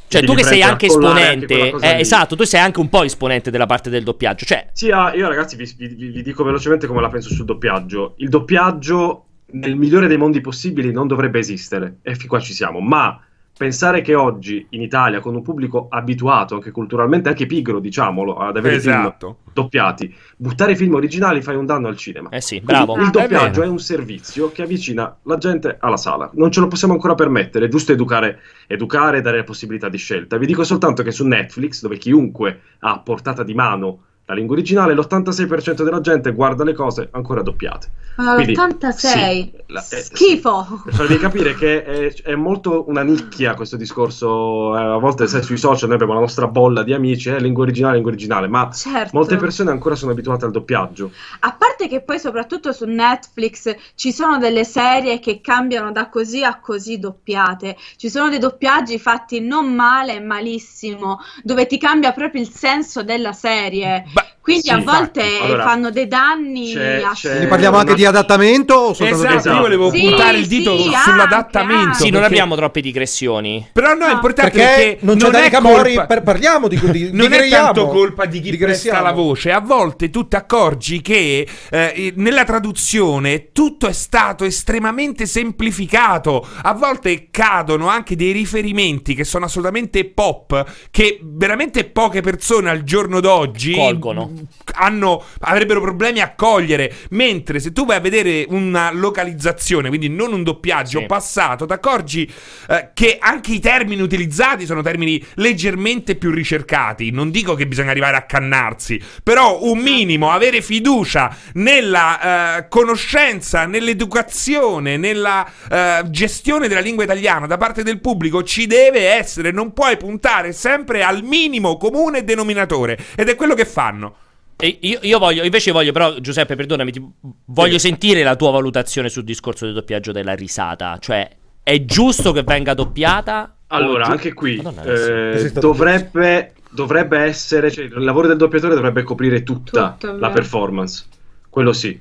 Cioè, 0.09 0.23
tu 0.23 0.33
che 0.35 0.43
sei 0.43 0.61
anche 0.61 0.85
esponente, 0.85 1.71
anche 1.71 1.95
eh, 1.95 1.99
esatto, 1.99 2.37
tu 2.37 2.45
sei 2.45 2.61
anche 2.61 2.79
un 2.79 2.87
po' 2.87 3.03
esponente 3.03 3.51
della 3.51 3.65
parte 3.65 3.89
del 3.89 4.03
doppiaggio. 4.03 4.45
Cioè... 4.45 4.69
Sì, 4.71 4.89
ah, 4.89 5.13
io 5.13 5.27
ragazzi 5.27 5.57
vi, 5.57 5.69
vi, 5.77 5.87
vi 5.87 6.21
dico 6.21 6.45
velocemente 6.45 6.87
come 6.87 7.01
la 7.01 7.09
penso 7.09 7.29
sul 7.29 7.43
doppiaggio. 7.43 8.13
Il 8.17 8.29
doppiaggio, 8.29 9.25
nel 9.51 9.75
migliore 9.75 10.07
dei 10.07 10.17
mondi 10.17 10.39
possibili, 10.39 10.93
non 10.93 11.07
dovrebbe 11.07 11.39
esistere, 11.39 11.97
e 12.01 12.15
fin 12.15 12.29
qua 12.29 12.39
ci 12.39 12.53
siamo, 12.53 12.79
ma 12.79 13.21
pensare 13.57 14.01
che 14.01 14.15
oggi 14.15 14.65
in 14.69 14.81
Italia, 14.81 15.19
con 15.19 15.35
un 15.35 15.41
pubblico 15.41 15.87
abituato, 15.89 16.55
anche 16.55 16.71
culturalmente, 16.71 17.29
anche 17.29 17.45
pigro, 17.45 17.79
diciamolo, 17.79 18.37
ad 18.37 18.55
avere 18.55 18.75
esatto. 18.75 19.27
film 19.27 19.53
doppiati, 19.53 20.15
buttare 20.37 20.75
film 20.75 20.93
originali 20.93 21.41
fai 21.41 21.55
un 21.55 21.65
danno 21.65 21.87
al 21.87 21.97
cinema. 21.97 22.29
Eh 22.29 22.41
sì, 22.41 22.61
bravo. 22.61 22.93
Quindi 22.93 23.17
il 23.17 23.21
doppiaggio 23.21 23.61
è, 23.63 23.65
è, 23.65 23.67
un 23.67 23.79
servizio 23.79 24.51
che 24.51 24.61
avvicina 24.61 25.17
la 25.23 25.37
gente 25.37 25.77
alla 25.79 25.97
sala. 25.97 26.29
Non 26.33 26.51
ce 26.51 26.59
lo 26.59 26.67
possiamo 26.67 26.93
ancora 26.93 27.15
permettere, 27.15 27.65
è 27.65 27.69
giusto 27.69 27.91
educare, 27.91 28.39
educare 28.67 29.17
e 29.17 29.21
dare 29.21 29.37
la 29.37 29.43
possibilità 29.43 29.89
di 29.89 29.97
scelta. 29.97 30.37
Vi 30.37 30.45
dico 30.45 30.63
soltanto 30.63 31.01
che 31.01 31.11
su 31.11 31.25
Netflix, 31.25 31.81
dove 31.81 31.97
chiunque 31.97 32.61
ha 32.79 32.93
a 32.93 32.99
portata 32.99 33.43
di 33.43 33.55
mano 33.55 34.03
la 34.27 34.33
lingua 34.33 34.55
originale, 34.55 34.93
l'86% 34.93 35.83
della 35.83 36.01
gente 36.01 36.33
guarda 36.33 36.65
le 36.65 36.73
cose 36.73 37.07
ancora 37.11 37.41
doppiate. 37.41 37.87
Ma 38.17 38.33
Quindi, 38.33 38.55
l'86? 38.55 38.91
Sì, 38.91 39.53
la, 39.67 39.85
eh, 39.89 40.01
Schifo! 40.01 40.81
Sì, 40.85 40.95
farvi 40.95 41.17
capire 41.17 41.53
che 41.53 41.83
è, 41.83 42.13
è, 42.23 42.35
molto 42.35 42.85
una 42.87 43.03
nicchia 43.03 43.53
questo 43.53 43.77
discorso, 43.77 44.75
eh, 44.75 44.81
a 44.81 44.97
volte 44.97 45.27
sai, 45.27 45.43
sui 45.43 45.57
social 45.57 45.87
noi 45.87 45.97
abbiamo 45.97 46.15
la 46.15 46.21
nostra 46.21 46.47
bolla 46.47 46.83
di 46.83 46.93
amici, 46.93 47.29
eh, 47.29 47.39
lingua 47.39 47.63
originale, 47.63 47.93
lingua 47.93 48.11
originale, 48.11 48.47
ma 48.47 48.69
certo. 48.71 49.11
molte 49.13 49.37
persone 49.37 49.69
ancora 49.69 49.95
sono 49.95 50.11
abituate 50.11 50.45
al 50.45 50.51
doppiaggio. 50.51 51.11
A 51.41 51.53
parte 51.53 51.87
che 51.87 52.01
poi 52.01 52.19
soprattutto 52.19 52.73
su 52.73 52.85
Netflix 52.85 53.73
ci 53.93 54.11
sono 54.11 54.39
delle 54.39 54.63
serie 54.65 55.19
che 55.19 55.39
cambiano 55.39 55.91
da 55.91 56.09
così 56.09 56.43
a 56.43 56.59
così 56.59 56.97
doppiate, 56.97 57.77
ci 57.97 58.09
sono 58.09 58.29
dei 58.29 58.39
doppiaggi 58.39 58.97
fatti 58.97 59.39
non 59.41 59.73
male, 59.73 60.19
malissimo, 60.19 61.19
dove 61.43 61.67
ti 61.67 61.77
cambia 61.77 62.11
proprio 62.13 62.41
il 62.41 62.49
senso 62.49 63.03
della 63.03 63.31
serie. 63.31 64.05
Beh, 64.17 64.25
quindi 64.47 64.69
sì, 64.69 64.71
a 64.71 64.77
volte 64.77 65.39
allora, 65.41 65.63
fanno 65.63 65.91
dei 65.91 66.07
danni. 66.07 66.71
C'è, 66.71 67.01
c'è 67.13 67.29
Quindi 67.31 67.47
parliamo 67.47 67.75
anche 67.75 67.95
di 67.95 68.05
adattamento? 68.05 68.75
O 68.75 68.91
esatto, 68.91 69.35
esatto. 69.35 69.49
io 69.49 69.59
volevo 69.59 69.91
sì, 69.91 69.99
puntare 69.99 70.37
il 70.37 70.47
dito 70.47 70.77
sì, 70.77 70.89
sull'adattamento. 71.03 71.85
Anche, 71.87 71.97
Sì, 71.97 72.09
non 72.11 72.23
abbiamo 72.23 72.55
troppe 72.55 72.79
digressioni. 72.79 73.67
Però 73.73 73.93
no, 73.93 74.05
è 74.05 74.13
importante 74.13 74.51
perché, 74.51 74.97
perché 74.97 74.97
non, 75.01 75.17
non 75.31 75.35
è 75.35 75.49
Camori, 75.49 75.95
colpa... 75.95 76.05
per, 76.05 76.23
parliamo 76.23 76.69
di, 76.69 76.79
di 76.79 77.09
Non 77.11 77.33
è 77.33 77.49
tanto 77.49 77.87
colpa 77.87 78.23
di 78.23 78.39
chi 78.39 78.55
presta 78.55 79.01
la 79.01 79.11
voce. 79.11 79.51
A 79.51 79.59
volte 79.59 80.09
tu 80.09 80.29
ti 80.29 80.37
accorgi 80.37 81.01
che 81.01 81.45
eh, 81.69 82.13
nella 82.15 82.45
traduzione 82.45 83.51
tutto 83.51 83.87
è 83.87 83.93
stato 83.93 84.45
estremamente 84.45 85.25
semplificato. 85.25 86.47
A 86.61 86.73
volte 86.73 87.27
cadono 87.31 87.89
anche 87.89 88.15
dei 88.15 88.31
riferimenti 88.31 89.13
che 89.13 89.25
sono 89.25 89.43
assolutamente 89.43 90.05
pop, 90.05 90.63
che 90.89 91.19
veramente 91.21 91.83
poche 91.83 92.21
persone 92.21 92.69
al 92.69 92.83
giorno 92.83 93.19
d'oggi 93.19 93.73
colgono 93.73 94.35
hanno, 94.75 95.23
avrebbero 95.39 95.81
problemi 95.81 96.19
a 96.19 96.33
cogliere. 96.33 96.93
Mentre 97.09 97.59
se 97.59 97.71
tu 97.71 97.85
vai 97.85 97.97
a 97.97 97.99
vedere 97.99 98.45
una 98.49 98.91
localizzazione, 98.91 99.89
quindi 99.89 100.09
non 100.09 100.33
un 100.33 100.43
doppiaggio 100.43 100.99
sì. 100.99 101.05
passato, 101.05 101.65
ti 101.65 101.73
accorgi 101.73 102.31
eh, 102.69 102.91
che 102.93 103.17
anche 103.19 103.53
i 103.53 103.59
termini 103.59 104.01
utilizzati 104.01 104.65
sono 104.65 104.81
termini 104.81 105.23
leggermente 105.35 106.15
più 106.15 106.31
ricercati. 106.31 107.11
Non 107.11 107.31
dico 107.31 107.55
che 107.55 107.67
bisogna 107.67 107.91
arrivare 107.91 108.17
a 108.17 108.23
cannarsi, 108.23 109.01
però 109.23 109.63
un 109.63 109.79
minimo, 109.79 110.31
avere 110.31 110.61
fiducia 110.61 111.35
nella 111.53 112.57
eh, 112.57 112.67
conoscenza, 112.67 113.65
nell'educazione, 113.65 114.97
nella 114.97 115.49
eh, 115.69 116.03
gestione 116.09 116.67
della 116.67 116.81
lingua 116.81 117.03
italiana 117.03 117.47
da 117.47 117.57
parte 117.57 117.83
del 117.83 117.99
pubblico 117.99 118.43
ci 118.43 118.67
deve 118.67 119.09
essere. 119.09 119.51
Non 119.51 119.73
puoi 119.73 119.97
puntare 119.97 120.53
sempre 120.53 121.03
al 121.03 121.23
minimo 121.23 121.77
comune 121.77 122.23
denominatore. 122.23 122.97
Ed 123.15 123.29
è 123.29 123.35
quello 123.35 123.53
che 123.53 123.65
fanno. 123.65 124.15
Io, 124.59 124.99
io, 125.01 125.19
voglio, 125.19 125.43
invece 125.43 125.71
voglio, 125.71 125.91
però, 125.91 126.15
Giuseppe, 126.19 126.55
perdonami, 126.55 126.91
ti, 126.91 127.05
voglio 127.45 127.77
sì. 127.77 127.87
sentire 127.87 128.23
la 128.23 128.35
tua 128.35 128.49
valutazione 128.49 129.07
sul 129.07 129.23
discorso 129.23 129.65
del 129.65 129.75
doppiaggio 129.75 130.11
della 130.11 130.33
risata. 130.33 130.97
Cioè, 130.99 131.29
è 131.61 131.85
giusto 131.85 132.31
che 132.31 132.41
venga 132.43 132.73
doppiata? 132.73 133.57
Allora, 133.67 134.05
anche 134.05 134.33
qui 134.33 134.55
Madonna, 134.55 134.83
eh, 134.83 135.51
dovrebbe, 135.51 136.53
dovrebbe, 136.71 137.19
essere, 137.19 137.69
cioè, 137.69 137.85
il 137.85 138.03
lavoro 138.03 138.27
del 138.27 138.37
doppiatore 138.37 138.73
dovrebbe 138.73 139.03
coprire 139.03 139.43
tutta 139.43 139.95
Tutto, 139.99 140.17
la 140.17 140.29
performance. 140.31 141.05
Quello 141.49 141.73
sì. 141.73 141.99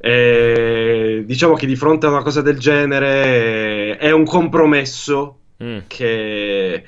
Eh, 0.00 1.24
diciamo 1.26 1.54
che 1.54 1.66
di 1.66 1.74
fronte 1.74 2.06
a 2.06 2.10
una 2.10 2.22
cosa 2.22 2.40
del 2.40 2.58
genere 2.58 3.96
è 3.96 4.12
un 4.12 4.24
compromesso 4.24 5.38
mm. 5.62 5.78
che 5.88 6.84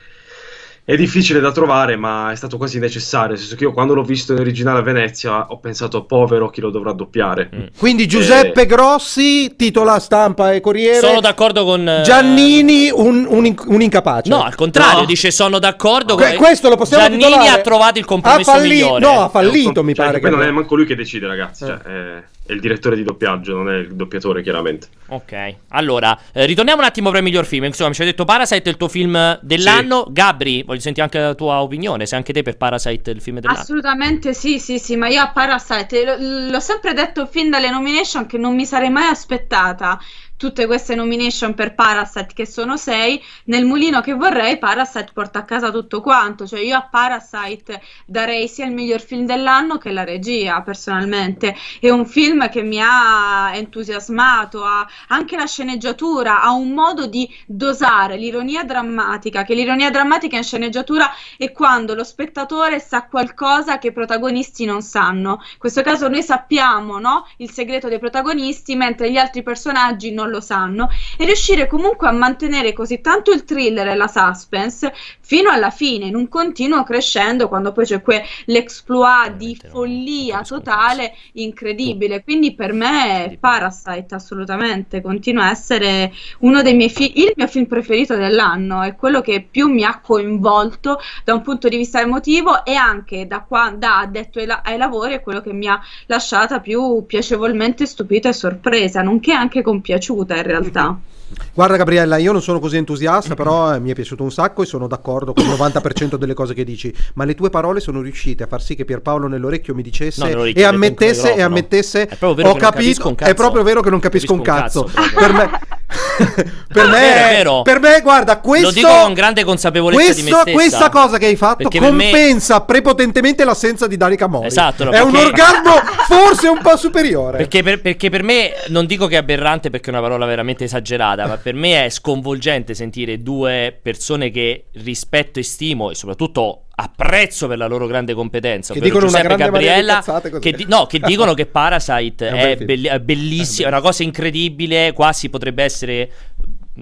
è 0.91 0.97
difficile 0.97 1.38
da 1.38 1.53
trovare, 1.53 1.95
ma 1.95 2.32
è 2.32 2.34
stato 2.34 2.57
quasi 2.57 2.80
necessario. 2.80 3.28
Nel 3.28 3.38
senso 3.38 3.55
che 3.55 3.62
io 3.62 3.72
quando 3.72 3.95
l'ho 3.95 4.03
visto 4.03 4.32
in 4.32 4.41
originale 4.41 4.80
a 4.80 4.82
Venezia 4.82 5.47
ho 5.49 5.59
pensato, 5.61 6.03
povero, 6.03 6.51
chi 6.51 6.61
lo 6.61 6.70
dovrà 6.70 6.91
doppiare. 6.91 7.49
Mm. 7.55 7.66
Quindi 7.78 8.09
Giuseppe 8.09 8.62
e... 8.62 8.66
Grossi, 8.66 9.55
titola 9.55 10.01
stampa 10.01 10.53
e 10.53 10.59
Corriere. 10.59 10.99
Sono 10.99 11.20
d'accordo 11.20 11.64
con 11.64 11.88
eh, 11.88 12.03
Giannini, 12.03 12.91
un, 12.91 13.24
un, 13.28 13.55
un 13.66 13.80
incapace. 13.80 14.28
No, 14.30 14.43
al 14.43 14.57
contrario, 14.57 15.03
no. 15.03 15.07
dice 15.07 15.30
sono 15.30 15.61
d'accordo 15.61 16.16
con... 16.16 16.34
questo 16.36 16.68
lo 16.68 16.76
possiamo 16.76 17.05
Giannini 17.05 17.22
titolare. 17.22 17.49
ha 17.49 17.61
trovato 17.61 17.99
il 18.01 18.05
compromesso 18.05 18.51
ha 18.51 18.55
falli... 18.55 18.68
migliore. 18.70 19.01
No, 19.01 19.22
ha 19.22 19.28
fallito, 19.28 19.84
mi 19.84 19.95
cioè, 19.95 20.07
pare. 20.07 20.18
Che 20.18 20.28
poi 20.28 20.36
non 20.36 20.45
è 20.45 20.51
manco 20.51 20.74
lui 20.74 20.86
che 20.86 20.97
decide, 20.97 21.28
ragazzi. 21.28 21.62
Eh. 21.62 21.66
Cioè, 21.68 21.78
è 21.78 22.22
è 22.51 22.55
il 22.55 22.61
direttore 22.61 22.96
di 22.96 23.05
doppiaggio, 23.05 23.55
non 23.55 23.70
è 23.70 23.76
il 23.76 23.94
doppiatore, 23.94 24.42
chiaramente. 24.42 24.88
Ok, 25.07 25.55
allora, 25.68 26.18
eh, 26.32 26.46
ritorniamo 26.46 26.80
un 26.80 26.86
attimo 26.86 27.11
per 27.11 27.18
il 27.18 27.24
miglior 27.24 27.46
film. 27.46 27.64
Insomma, 27.64 27.92
ci 27.92 28.01
hai 28.01 28.09
detto 28.09 28.24
Parasite 28.24 28.64
è 28.64 28.68
il 28.72 28.76
tuo 28.76 28.88
film 28.88 29.38
dell'anno. 29.40 30.05
Sì. 30.07 30.12
Gabri, 30.12 30.62
voglio 30.64 30.80
sentire 30.80 31.05
anche 31.05 31.20
la 31.20 31.34
tua 31.34 31.62
opinione, 31.62 32.07
se 32.07 32.16
anche 32.16 32.32
te 32.32 32.42
per 32.42 32.57
Parasite 32.57 33.12
è 33.12 33.14
il 33.14 33.20
film 33.20 33.38
dell'anno. 33.38 33.61
Assolutamente 33.61 34.34
sì, 34.34 34.59
sì, 34.59 34.78
sì, 34.78 34.96
ma 34.96 35.07
io 35.09 35.20
a 35.20 35.30
Parasite 35.30 36.16
l- 36.18 36.51
l'ho 36.51 36.61
sempre 36.61 36.92
detto 36.92 37.26
fin 37.26 37.51
dalle 37.51 37.70
nomination 37.70 38.26
che 38.26 38.36
non 38.36 38.55
mi 38.57 38.66
sarei 38.66 38.90
mai 38.90 39.07
aspettata 39.09 39.98
tutte 40.41 40.64
queste 40.64 40.95
nomination 40.95 41.53
per 41.53 41.74
Parasite 41.74 42.32
che 42.32 42.47
sono 42.47 42.78
sei, 42.78 43.22
nel 43.45 43.66
mulino 43.66 44.01
che 44.01 44.14
vorrei 44.14 44.57
Parasite 44.57 45.11
porta 45.12 45.41
a 45.41 45.45
casa 45.45 45.70
tutto 45.70 46.01
quanto, 46.01 46.47
cioè 46.47 46.61
io 46.61 46.78
a 46.78 46.88
Parasite 46.91 47.82
darei 48.07 48.49
sia 48.49 48.64
il 48.64 48.72
miglior 48.72 49.03
film 49.03 49.26
dell'anno 49.26 49.76
che 49.76 49.93
la 49.93 50.03
regia 50.03 50.62
personalmente, 50.62 51.55
è 51.78 51.91
un 51.91 52.07
film 52.07 52.49
che 52.49 52.62
mi 52.62 52.80
ha 52.80 53.55
entusiasmato, 53.55 54.64
ha 54.64 54.88
anche 55.09 55.36
la 55.36 55.45
sceneggiatura, 55.45 56.41
ha 56.41 56.53
un 56.53 56.70
modo 56.70 57.07
di 57.07 57.28
dosare 57.45 58.16
l'ironia 58.16 58.64
drammatica, 58.64 59.45
che 59.45 59.53
l'ironia 59.53 59.91
drammatica 59.91 60.38
in 60.38 60.43
sceneggiatura 60.43 61.11
è 61.36 61.53
quando 61.53 61.93
lo 61.95 62.03
spettatore 62.03 62.80
sa 62.80 63.05
qualcosa 63.05 63.76
che 63.76 63.88
i 63.88 63.93
protagonisti 63.93 64.64
non 64.64 64.80
sanno, 64.80 65.41
in 65.53 65.59
questo 65.59 65.82
caso 65.82 66.09
noi 66.09 66.22
sappiamo 66.22 66.99
no? 66.99 67.26
il 67.36 67.51
segreto 67.51 67.88
dei 67.88 67.99
protagonisti 67.99 68.74
mentre 68.74 69.11
gli 69.11 69.18
altri 69.18 69.43
personaggi 69.43 70.11
non 70.12 70.28
lo 70.31 70.41
sanno, 70.41 70.89
e 71.18 71.24
riuscire 71.24 71.66
comunque 71.66 72.09
a 72.09 72.12
mantenere 72.12 72.72
così 72.72 73.01
tanto 73.01 73.33
il 73.33 73.45
thriller 73.45 73.89
e 73.89 73.95
la 73.95 74.09
suspense 74.09 74.93
fino 75.20 75.51
alla 75.51 75.70
fine, 75.70 76.07
in 76.07 76.14
un 76.14 76.28
continuo 76.28 76.83
crescendo, 76.85 77.49
quando 77.49 77.72
poi 77.72 77.85
c'è 77.85 78.03
quell'exploit 78.03 79.35
di 79.35 79.61
follia 79.70 80.43
totale 80.43 81.14
incredibile. 81.35 82.22
Quindi 82.22 82.55
per 82.55 82.72
me 82.72 83.37
Parasite 83.39 84.14
assolutamente 84.14 85.01
continua 85.01 85.45
a 85.45 85.51
essere 85.51 86.12
uno 86.41 86.62
dei 86.62 86.74
miei 86.74 86.91
film, 86.91 87.12
il 87.14 87.33
mio 87.37 87.47
film 87.47 87.66
preferito 87.66 88.16
dell'anno, 88.16 88.83
è 88.83 88.97
quello 88.97 89.20
che 89.20 89.47
più 89.49 89.68
mi 89.68 89.85
ha 89.85 90.01
coinvolto 90.01 91.01
da 91.24 91.35
un 91.35 91.43
punto 91.43 91.68
di 91.68 91.76
vista 91.76 92.01
emotivo 92.01 92.64
e 92.64 92.74
anche 92.74 93.26
da, 93.26 93.41
qua, 93.41 93.72
da 93.76 94.01
addetto 94.01 94.39
ai, 94.39 94.49
ai 94.62 94.76
lavori 94.76 95.14
è 95.14 95.22
quello 95.22 95.41
che 95.41 95.53
mi 95.53 95.66
ha 95.66 95.81
lasciata 96.07 96.61
più 96.61 97.05
piacevolmente 97.07 97.87
stupita 97.87 98.28
e 98.28 98.33
sorpresa, 98.33 99.03
nonché 99.03 99.33
anche 99.33 99.62
compiaciuta 99.62 100.20
piaciuta 100.21 100.37
in 100.37 100.43
realtà. 100.43 100.99
Guarda 101.55 101.77
Gabriella, 101.77 102.16
io 102.16 102.33
non 102.33 102.43
sono 102.43 102.59
così 102.59 102.77
entusiasta, 102.77 103.35
però 103.35 103.75
eh, 103.75 103.79
mi 103.79 103.91
è 103.91 103.95
piaciuto 103.95 104.25
un 104.25 104.33
sacco 104.33 104.62
e 104.62 104.66
sono 104.66 104.89
d'accordo 104.89 105.33
con 105.33 105.45
il 105.45 105.51
90% 105.51 106.16
delle 106.16 106.35
cose 106.35 106.55
che 106.55 106.64
dici, 106.64 106.93
ma 107.14 107.25
le 107.25 107.37
tue 107.37 107.51
parole 107.51 107.79
sono 107.79 108.01
riuscite 108.01 108.43
a 108.43 108.47
far 108.49 108.61
sì 108.61 108.75
che 108.75 108.85
Pierpaolo 108.85 109.29
nell'orecchio 109.29 109.75
mi 109.75 109.83
dicesse 109.83 110.35
no, 110.35 110.45
e 110.45 110.64
ammettesse, 110.64 111.37
e 111.37 111.41
ammettesse 111.41 112.09
ho 112.21 112.55
capito, 112.57 113.14
è 113.16 113.35
proprio 113.35 113.62
vero 113.62 113.81
che 113.81 113.91
non 113.91 114.01
capisco, 114.01 114.33
un 114.33 114.43
cazzo. 114.43 114.87
Un 114.87 114.93
cazzo 114.93 115.14
per 115.14 115.33
me 115.33 115.79
per, 116.73 116.89
me, 116.89 117.62
per 117.62 117.81
me, 117.81 118.01
guarda, 118.01 118.39
questo 118.39 118.68
lo 118.68 118.73
dico 118.73 118.89
con 118.89 119.14
grande 119.14 119.45
consapevolezza 119.45 120.03
questo, 120.03 120.23
di 120.23 120.31
me 120.31 120.37
stessa, 120.41 120.53
Questa 120.53 120.89
cosa 120.91 121.18
che 121.18 121.27
hai 121.27 121.37
fatto 121.37 121.68
compensa 121.68 122.59
me... 122.59 122.64
prepotentemente 122.66 123.45
l'assenza 123.45 123.87
di 123.87 123.97
Danica 123.97 124.27
Mori. 124.27 124.47
Esatto, 124.47 124.85
no, 124.85 124.91
è 124.91 125.01
un 125.01 125.14
orgasmo 125.14 125.73
forse 126.07 126.49
un 126.49 126.61
po' 126.62 126.77
superiore. 126.77 127.39
Perché 127.39 127.62
per, 127.62 127.81
perché 127.81 128.11
per 128.11 128.23
me 128.23 128.53
non 128.68 128.87
dico 128.87 129.07
che 129.07 129.14
è 129.14 129.18
aberrante 129.18 129.71
perché 129.71 129.91
è 129.91 129.93
una 129.93 130.03
parola 130.03 130.27
veramente 130.27 130.64
esagerata, 130.64 131.27
ma 131.27 131.37
per 131.37 131.55
me 131.55 131.87
è 131.87 131.89
sconvolgente 131.89 132.75
sentire 132.75 133.23
due 133.23 133.77
persone 133.81 134.31
che 134.31 134.66
rispetto 134.75 135.39
e 135.39 135.43
stimo 135.43 135.91
e 135.91 135.95
soprattutto 135.95 136.64
apprezzo 136.83 137.47
per 137.47 137.59
la 137.59 137.66
loro 137.66 137.87
grande 137.87 138.14
competenza. 138.14 138.72
Che 138.72 138.81
dicono 138.81 139.07
Giuseppe 139.07 139.26
una 139.26 139.37
grande 139.37 139.59
Gabriella, 139.59 140.39
che, 140.41 140.53
di, 140.53 140.64
no, 140.66 140.87
che 140.87 140.99
dicono 140.99 141.35
che 141.35 141.45
Parasite 141.51 142.28
è, 142.28 142.57
è, 142.57 142.64
be- 142.64 142.89
è 142.89 143.01
bellissimo, 143.01 143.66
è 143.66 143.70
una 143.70 143.81
cosa 143.81 144.03
incredibile, 144.03 144.93
quasi 144.93 145.28
potrebbe 145.28 145.62
essere 145.62 146.11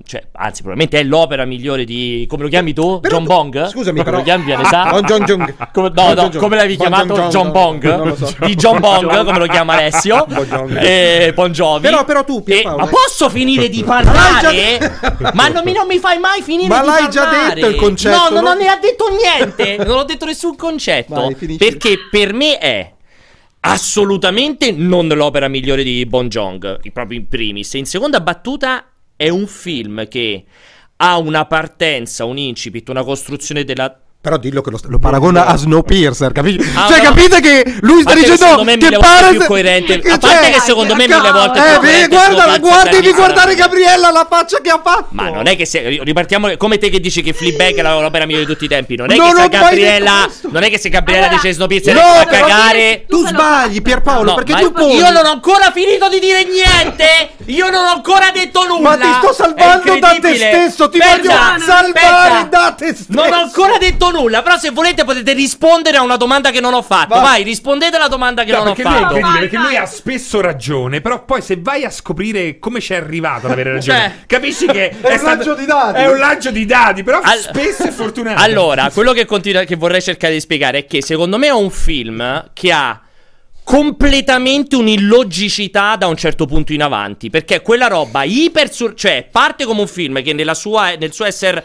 cioè, 0.05 0.27
anzi, 0.33 0.63
probabilmente 0.63 0.99
è 0.99 1.05
l'opera 1.05 1.45
migliore 1.45 1.85
di. 1.85 2.27
Come 2.29 2.45
lo 2.45 2.49
chiami 2.49 2.73
tu? 2.73 3.01
Però 3.01 3.17
John 3.17 3.25
tu, 3.25 3.33
Bong? 3.33 3.67
Scusami, 3.69 3.99
come 3.99 4.03
però. 4.03 4.17
lo 4.19 4.23
chiami? 4.23 4.45
Viene 4.45 4.65
sa? 4.65 4.91
John 4.91 5.05
John 5.05 5.25
John. 5.25 5.55
Come, 5.73 5.91
no, 5.95 6.15
no, 6.15 6.31
come 6.37 6.57
l'avevi 6.57 6.77
bon 6.77 6.87
chiamato? 6.87 7.15
John, 7.15 7.31
John, 7.31 7.51
Bong? 7.53 7.97
Non 7.97 8.09
lo 8.09 8.17
so. 8.17 8.35
Di 8.45 8.55
John 8.55 8.81
Bong, 8.81 9.25
come 9.25 9.39
lo 9.39 9.47
chiama 9.47 9.75
Alessio? 9.75 10.27
Bon 10.49 10.77
e 10.81 11.33
Bon 11.35 11.51
Jovi. 11.53 11.81
Però, 11.83 12.05
però 12.05 12.25
tu, 12.25 12.43
Pierpaolo. 12.43 12.85
Ma 12.85 12.87
posso 12.87 13.29
finire 13.29 13.69
di 13.69 13.83
parlare? 13.83 14.79
ma 15.35 15.49
non 15.49 15.63
mi, 15.65 15.73
non 15.73 15.87
mi, 15.87 15.99
fai 15.99 16.19
mai 16.19 16.43
finire 16.43 16.69
ma 16.69 16.81
di 16.81 16.87
parlare. 16.87 17.03
Ma 17.03 17.25
l'hai 17.25 17.45
già 17.45 17.55
detto 17.55 17.67
il 17.67 17.75
concetto? 17.77 18.17
No, 18.17 18.29
no, 18.29 18.41
non 18.41 18.59
ne 18.59 18.69
ha 18.69 18.77
detto 18.77 19.07
niente. 19.09 19.85
non 19.85 19.99
ho 19.99 20.05
detto 20.05 20.25
nessun 20.25 20.57
concetto. 20.57 21.15
Vai, 21.15 21.57
perché 21.57 21.99
per 22.11 22.33
me 22.33 22.59
è 22.59 22.93
assolutamente 23.61 24.73
non 24.73 25.09
l'opera 25.09 25.49
migliore 25.49 25.83
di 25.83 26.07
Bon 26.07 26.29
Jong, 26.29 26.81
proprio 26.93 27.19
in 27.19 27.29
primis. 27.29 27.73
In 27.75 27.87
seconda 27.87 28.21
battuta 28.21 28.88
è 29.19 29.29
un 29.29 29.49
film 29.49 30.07
che 30.07 30.45
ha 30.99 31.19
una 31.19 31.45
partenza, 31.45 32.25
un 32.25 32.39
incipit, 32.39 32.89
una 32.89 33.03
costruzione 33.03 33.65
della 33.65 34.01
però 34.21 34.37
dillo 34.37 34.63
che 34.63 34.71
lo, 34.71 34.81
lo 34.89 34.99
paragona 34.99 35.47
a 35.47 35.57
Snowpiercer, 35.57 36.33
capisci? 36.33 36.59
Ah, 36.75 36.89
cioè, 36.89 36.99
no. 36.99 37.05
capite 37.05 37.41
che 37.41 37.77
lui 37.83 38.03
sta 38.03 38.15
dicendo 38.15 38.37
secondo 38.37 38.65
me 38.65 38.77
che 38.77 38.99
pare 38.99 39.31
più 39.31 39.45
coerente. 39.47 39.95
A 39.95 40.19
parte 40.19 40.27
cioè, 40.27 40.51
che 40.51 40.61
secondo 40.61 40.97
me 40.97 41.07
mille 41.07 41.31
volte 41.31 41.59
eh, 41.59 41.79
beh, 41.79 42.09
guarda, 42.09 42.59
guarda, 42.59 42.91
devi 42.91 43.13
guardare 43.13 43.55
Gabriella 43.55 44.11
la 44.11 44.27
faccia 44.29 44.61
che 44.61 44.71
ha 44.71 44.81
fatto. 44.83 45.07
Ma 45.11 45.31
non 45.31 45.47
è 45.47 45.55
che 45.55 45.65
se 45.65 46.01
ripartiamo 46.03 46.57
come 46.57 46.79
te 46.79 46.91
che 46.91 46.99
dici 46.99 47.23
che 47.23 47.33
Fleabag 47.33 47.77
è 47.77 47.83
l'opera 47.83 48.27
migliore 48.27 48.45
di 48.45 48.53
tutti 48.53 48.65
i 48.65 48.69
tempi, 48.69 48.97
non 48.97 49.13
è 49.13 49.17
non 49.17 49.35
che 49.35 49.43
se 49.43 49.49
Gabriella 49.49 50.29
non 50.51 50.63
è 50.65 50.71
che 50.71 50.79
se 50.79 50.89
Gabriella 50.89 51.27
allora, 51.27 51.41
dice 51.41 51.55
Snowpiercer 51.55 51.95
no, 51.95 52.01
fa 52.01 52.25
cagare. 52.25 53.05
Tu 53.09 53.25
sbagli 53.25 53.81
Pierpaolo, 53.81 54.31
no, 54.31 54.35
perché 54.35 54.55
tu 54.57 54.73
poni 54.73 54.97
Io 54.97 55.11
non 55.13 55.27
ho 55.27 55.31
ancora 55.31 55.71
finito 55.71 56.09
di 56.09 56.19
dire 56.19 56.45
niente. 56.45 57.37
Io 57.45 57.71
non 57.71 57.85
ho 57.85 57.93
ancora 57.93 58.33
detto 58.33 58.67
nulla. 58.67 58.97
Ma 58.97 58.97
ti 58.97 59.09
sto 59.23 59.33
salvando 59.33 59.97
da 60.01 60.19
te 60.21 60.35
stesso, 60.35 60.89
ti 60.89 60.99
voglio 60.99 61.31
salvare 61.65 62.49
da 62.49 62.75
te 62.77 62.95
stesso. 62.95 63.07
Non 63.11 63.33
ho 63.33 63.43
ancora 63.43 63.79
detto 63.79 64.08
nulla, 64.11 64.43
però 64.43 64.57
se 64.57 64.71
volete 64.71 65.05
potete 65.05 65.33
rispondere 65.33 65.97
a 65.97 66.03
una 66.03 66.17
domanda 66.17 66.51
che 66.51 66.61
non 66.61 66.75
ho 66.75 66.83
fatto. 66.83 67.15
Va. 67.15 67.21
Vai, 67.21 67.43
rispondete 67.43 67.97
alla 67.97 68.09
domanda 68.09 68.45
che 68.45 68.53
no, 68.53 68.59
non 68.59 68.69
ho 68.69 68.75
fatto. 68.75 69.13
Lui, 69.15 69.21
vai, 69.21 69.39
perché 69.41 69.57
vai. 69.57 69.67
lui 69.67 69.77
ha 69.77 69.87
spesso 69.87 70.41
ragione, 70.41 71.01
però 71.01 71.25
poi 71.25 71.43
se 71.43 71.59
vai 71.61 71.85
a 71.85 71.91
scoprire 71.91 72.59
come 72.59 72.81
ci 72.81 72.93
è 72.93 72.97
arrivato 72.97 73.47
ad 73.47 73.53
avere 73.53 73.73
ragione, 73.73 73.99
cioè, 73.99 74.13
capisci 74.27 74.67
che 74.67 74.91
è, 75.01 75.01
è, 75.01 75.13
un 75.13 75.19
stato, 75.19 75.55
di 75.55 75.67
dati. 75.67 75.99
È 75.99 76.09
un 76.09 76.19
lancio 76.19 76.51
di 76.51 76.65
dati, 76.67 77.03
però 77.03 77.21
All... 77.21 77.39
spesso 77.39 77.85
è 77.85 77.91
fortunato. 77.91 78.41
Allora, 78.43 78.91
quello 78.91 79.13
che, 79.13 79.25
continua, 79.25 79.65
che 79.65 79.77
vorrei 79.77 80.03
cercare 80.03 80.33
di 80.33 80.41
spiegare 80.41 80.79
è 80.79 80.87
che 80.87 81.03
secondo 81.03 81.39
me 81.39 81.47
è 81.47 81.53
un 81.53 81.71
film 81.71 82.51
che 82.53 82.73
ha 82.73 83.01
completamente 83.69 84.77
un'illogicità 84.77 85.97
da 85.97 86.07
un 86.07 86.17
certo 86.17 86.47
punto 86.47 86.73
in 86.73 86.83
avanti. 86.83 87.29
Perché 87.29 87.61
quella 87.61 87.87
roba 87.87 88.23
iper. 88.23 88.73
Sur- 88.73 88.95
cioè, 88.95 89.29
parte 89.31 89.67
come 89.67 89.81
un 89.81 89.87
film 89.87 90.23
che 90.23 90.33
nella 90.33 90.55
sua, 90.55 90.95
nel 90.99 91.13
suo 91.13 91.27
essere 91.27 91.63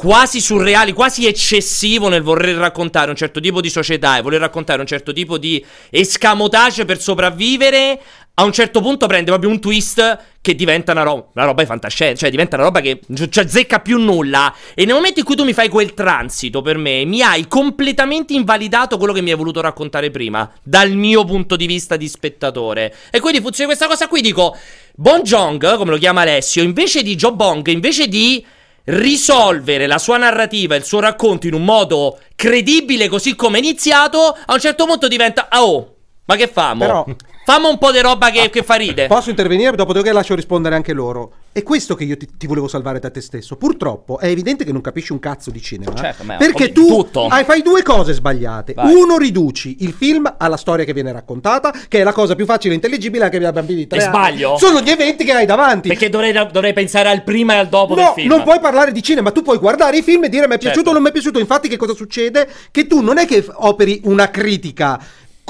quasi 0.00 0.40
surreali, 0.40 0.94
quasi 0.94 1.26
eccessivo 1.26 2.08
nel 2.08 2.22
voler 2.22 2.56
raccontare 2.56 3.10
un 3.10 3.16
certo 3.16 3.38
tipo 3.38 3.60
di 3.60 3.68
società 3.68 4.16
e 4.16 4.22
voler 4.22 4.40
raccontare 4.40 4.80
un 4.80 4.86
certo 4.86 5.12
tipo 5.12 5.36
di 5.36 5.62
escamotage 5.90 6.86
per 6.86 6.98
sopravvivere, 6.98 8.00
a 8.32 8.44
un 8.44 8.50
certo 8.50 8.80
punto 8.80 9.06
prende 9.06 9.30
proprio 9.30 9.50
un 9.50 9.60
twist 9.60 10.18
che 10.40 10.54
diventa 10.54 10.92
una, 10.92 11.02
ro- 11.02 11.32
una 11.34 11.44
roba 11.44 11.60
di 11.60 11.68
fantascienza, 11.68 12.20
cioè 12.20 12.30
diventa 12.30 12.56
una 12.56 12.64
roba 12.64 12.80
che 12.80 13.00
non 13.08 13.28
azzecca 13.30 13.80
più 13.80 13.98
nulla. 13.98 14.54
E 14.72 14.86
nel 14.86 14.94
momento 14.94 15.18
in 15.18 15.26
cui 15.26 15.36
tu 15.36 15.44
mi 15.44 15.52
fai 15.52 15.68
quel 15.68 15.92
transito 15.92 16.62
per 16.62 16.78
me, 16.78 17.04
mi 17.04 17.20
hai 17.20 17.46
completamente 17.46 18.32
invalidato 18.32 18.96
quello 18.96 19.12
che 19.12 19.20
mi 19.20 19.32
hai 19.32 19.36
voluto 19.36 19.60
raccontare 19.60 20.10
prima, 20.10 20.50
dal 20.62 20.92
mio 20.92 21.26
punto 21.26 21.56
di 21.56 21.66
vista 21.66 21.96
di 21.96 22.08
spettatore. 22.08 22.94
E 23.10 23.20
quindi 23.20 23.42
funziona 23.42 23.68
questa 23.68 23.86
cosa 23.86 24.08
qui, 24.08 24.22
dico, 24.22 24.56
Bon 24.94 25.20
Jong, 25.20 25.76
come 25.76 25.90
lo 25.90 25.98
chiama 25.98 26.22
Alessio, 26.22 26.62
invece 26.62 27.02
di 27.02 27.16
Joe 27.16 27.32
Bong, 27.32 27.66
invece 27.66 28.08
di 28.08 28.42
risolvere 28.84 29.86
la 29.86 29.98
sua 29.98 30.16
narrativa, 30.16 30.74
il 30.74 30.84
suo 30.84 31.00
racconto 31.00 31.46
in 31.46 31.54
un 31.54 31.64
modo 31.64 32.18
credibile 32.34 33.08
così 33.08 33.34
come 33.34 33.58
è 33.58 33.60
iniziato, 33.60 34.36
a 34.46 34.52
un 34.52 34.60
certo 34.60 34.86
punto 34.86 35.08
diventa, 35.08 35.48
ah 35.48 35.64
oh, 35.64 35.94
ma 36.24 36.36
che 36.36 36.46
famo? 36.46 36.86
Però 36.86 37.06
Fammi 37.50 37.66
un 37.66 37.78
po' 37.78 37.90
di 37.90 38.00
roba 38.00 38.30
che, 38.30 38.48
che 38.48 38.62
fa 38.62 38.74
ride. 38.74 39.08
Posso 39.08 39.30
intervenire? 39.30 39.74
Dopodiché 39.74 40.12
lascio 40.12 40.36
rispondere 40.36 40.76
anche 40.76 40.92
loro. 40.92 41.32
È 41.60 41.62
questo 41.62 41.94
che 41.94 42.04
io 42.04 42.16
ti, 42.16 42.26
ti, 42.38 42.46
volevo 42.46 42.68
salvare 42.68 43.00
da 43.00 43.10
te 43.10 43.20
stesso. 43.20 43.56
Purtroppo 43.56 44.18
è 44.18 44.28
evidente 44.28 44.64
che 44.64 44.72
non 44.72 44.80
capisci 44.80 45.12
un 45.12 45.18
cazzo 45.18 45.50
di 45.50 45.60
cinema. 45.60 45.94
Certo, 45.94 46.24
perché 46.38 46.72
tu 46.72 47.06
hai, 47.28 47.44
fai 47.44 47.60
due 47.60 47.82
cose 47.82 48.14
sbagliate. 48.14 48.72
Vai. 48.72 48.94
Uno, 48.94 49.18
riduci 49.18 49.76
il 49.80 49.92
film 49.92 50.36
alla 50.38 50.56
storia 50.56 50.86
che 50.86 50.94
viene 50.94 51.12
raccontata, 51.12 51.70
che 51.86 52.00
è 52.00 52.02
la 52.02 52.14
cosa 52.14 52.34
più 52.34 52.46
facile 52.46 52.72
e 52.72 52.76
intelligibile 52.76 53.28
che 53.28 53.36
abbia 53.36 53.52
bambini 53.52 53.86
di 53.86 53.94
e 53.94 54.00
sbaglio? 54.00 54.56
Sono 54.56 54.80
gli 54.80 54.88
eventi 54.88 55.22
che 55.22 55.32
hai 55.32 55.44
davanti. 55.44 55.88
Perché 55.88 56.08
dovrei, 56.08 56.32
dovrei, 56.32 56.72
pensare 56.72 57.10
al 57.10 57.22
prima 57.24 57.52
e 57.52 57.56
al 57.58 57.68
dopo 57.68 57.94
no, 57.94 58.02
del 58.04 58.12
film. 58.14 58.28
non 58.28 58.42
puoi 58.42 58.58
parlare 58.58 58.90
di 58.90 59.02
cinema. 59.02 59.30
Tu 59.30 59.42
puoi 59.42 59.58
guardare 59.58 59.98
i 59.98 60.02
film 60.02 60.24
e 60.24 60.28
dire 60.30 60.48
mi 60.48 60.54
è 60.54 60.58
piaciuto 60.58 60.76
certo. 60.76 60.90
o 60.90 60.92
non 60.94 61.02
mi 61.02 61.10
è 61.10 61.12
piaciuto. 61.12 61.38
Infatti, 61.38 61.68
che 61.68 61.76
cosa 61.76 61.92
succede? 61.92 62.48
Che 62.70 62.86
tu 62.86 63.02
non 63.02 63.18
è 63.18 63.26
che 63.26 63.44
operi 63.52 64.00
una 64.04 64.30
critica 64.30 64.98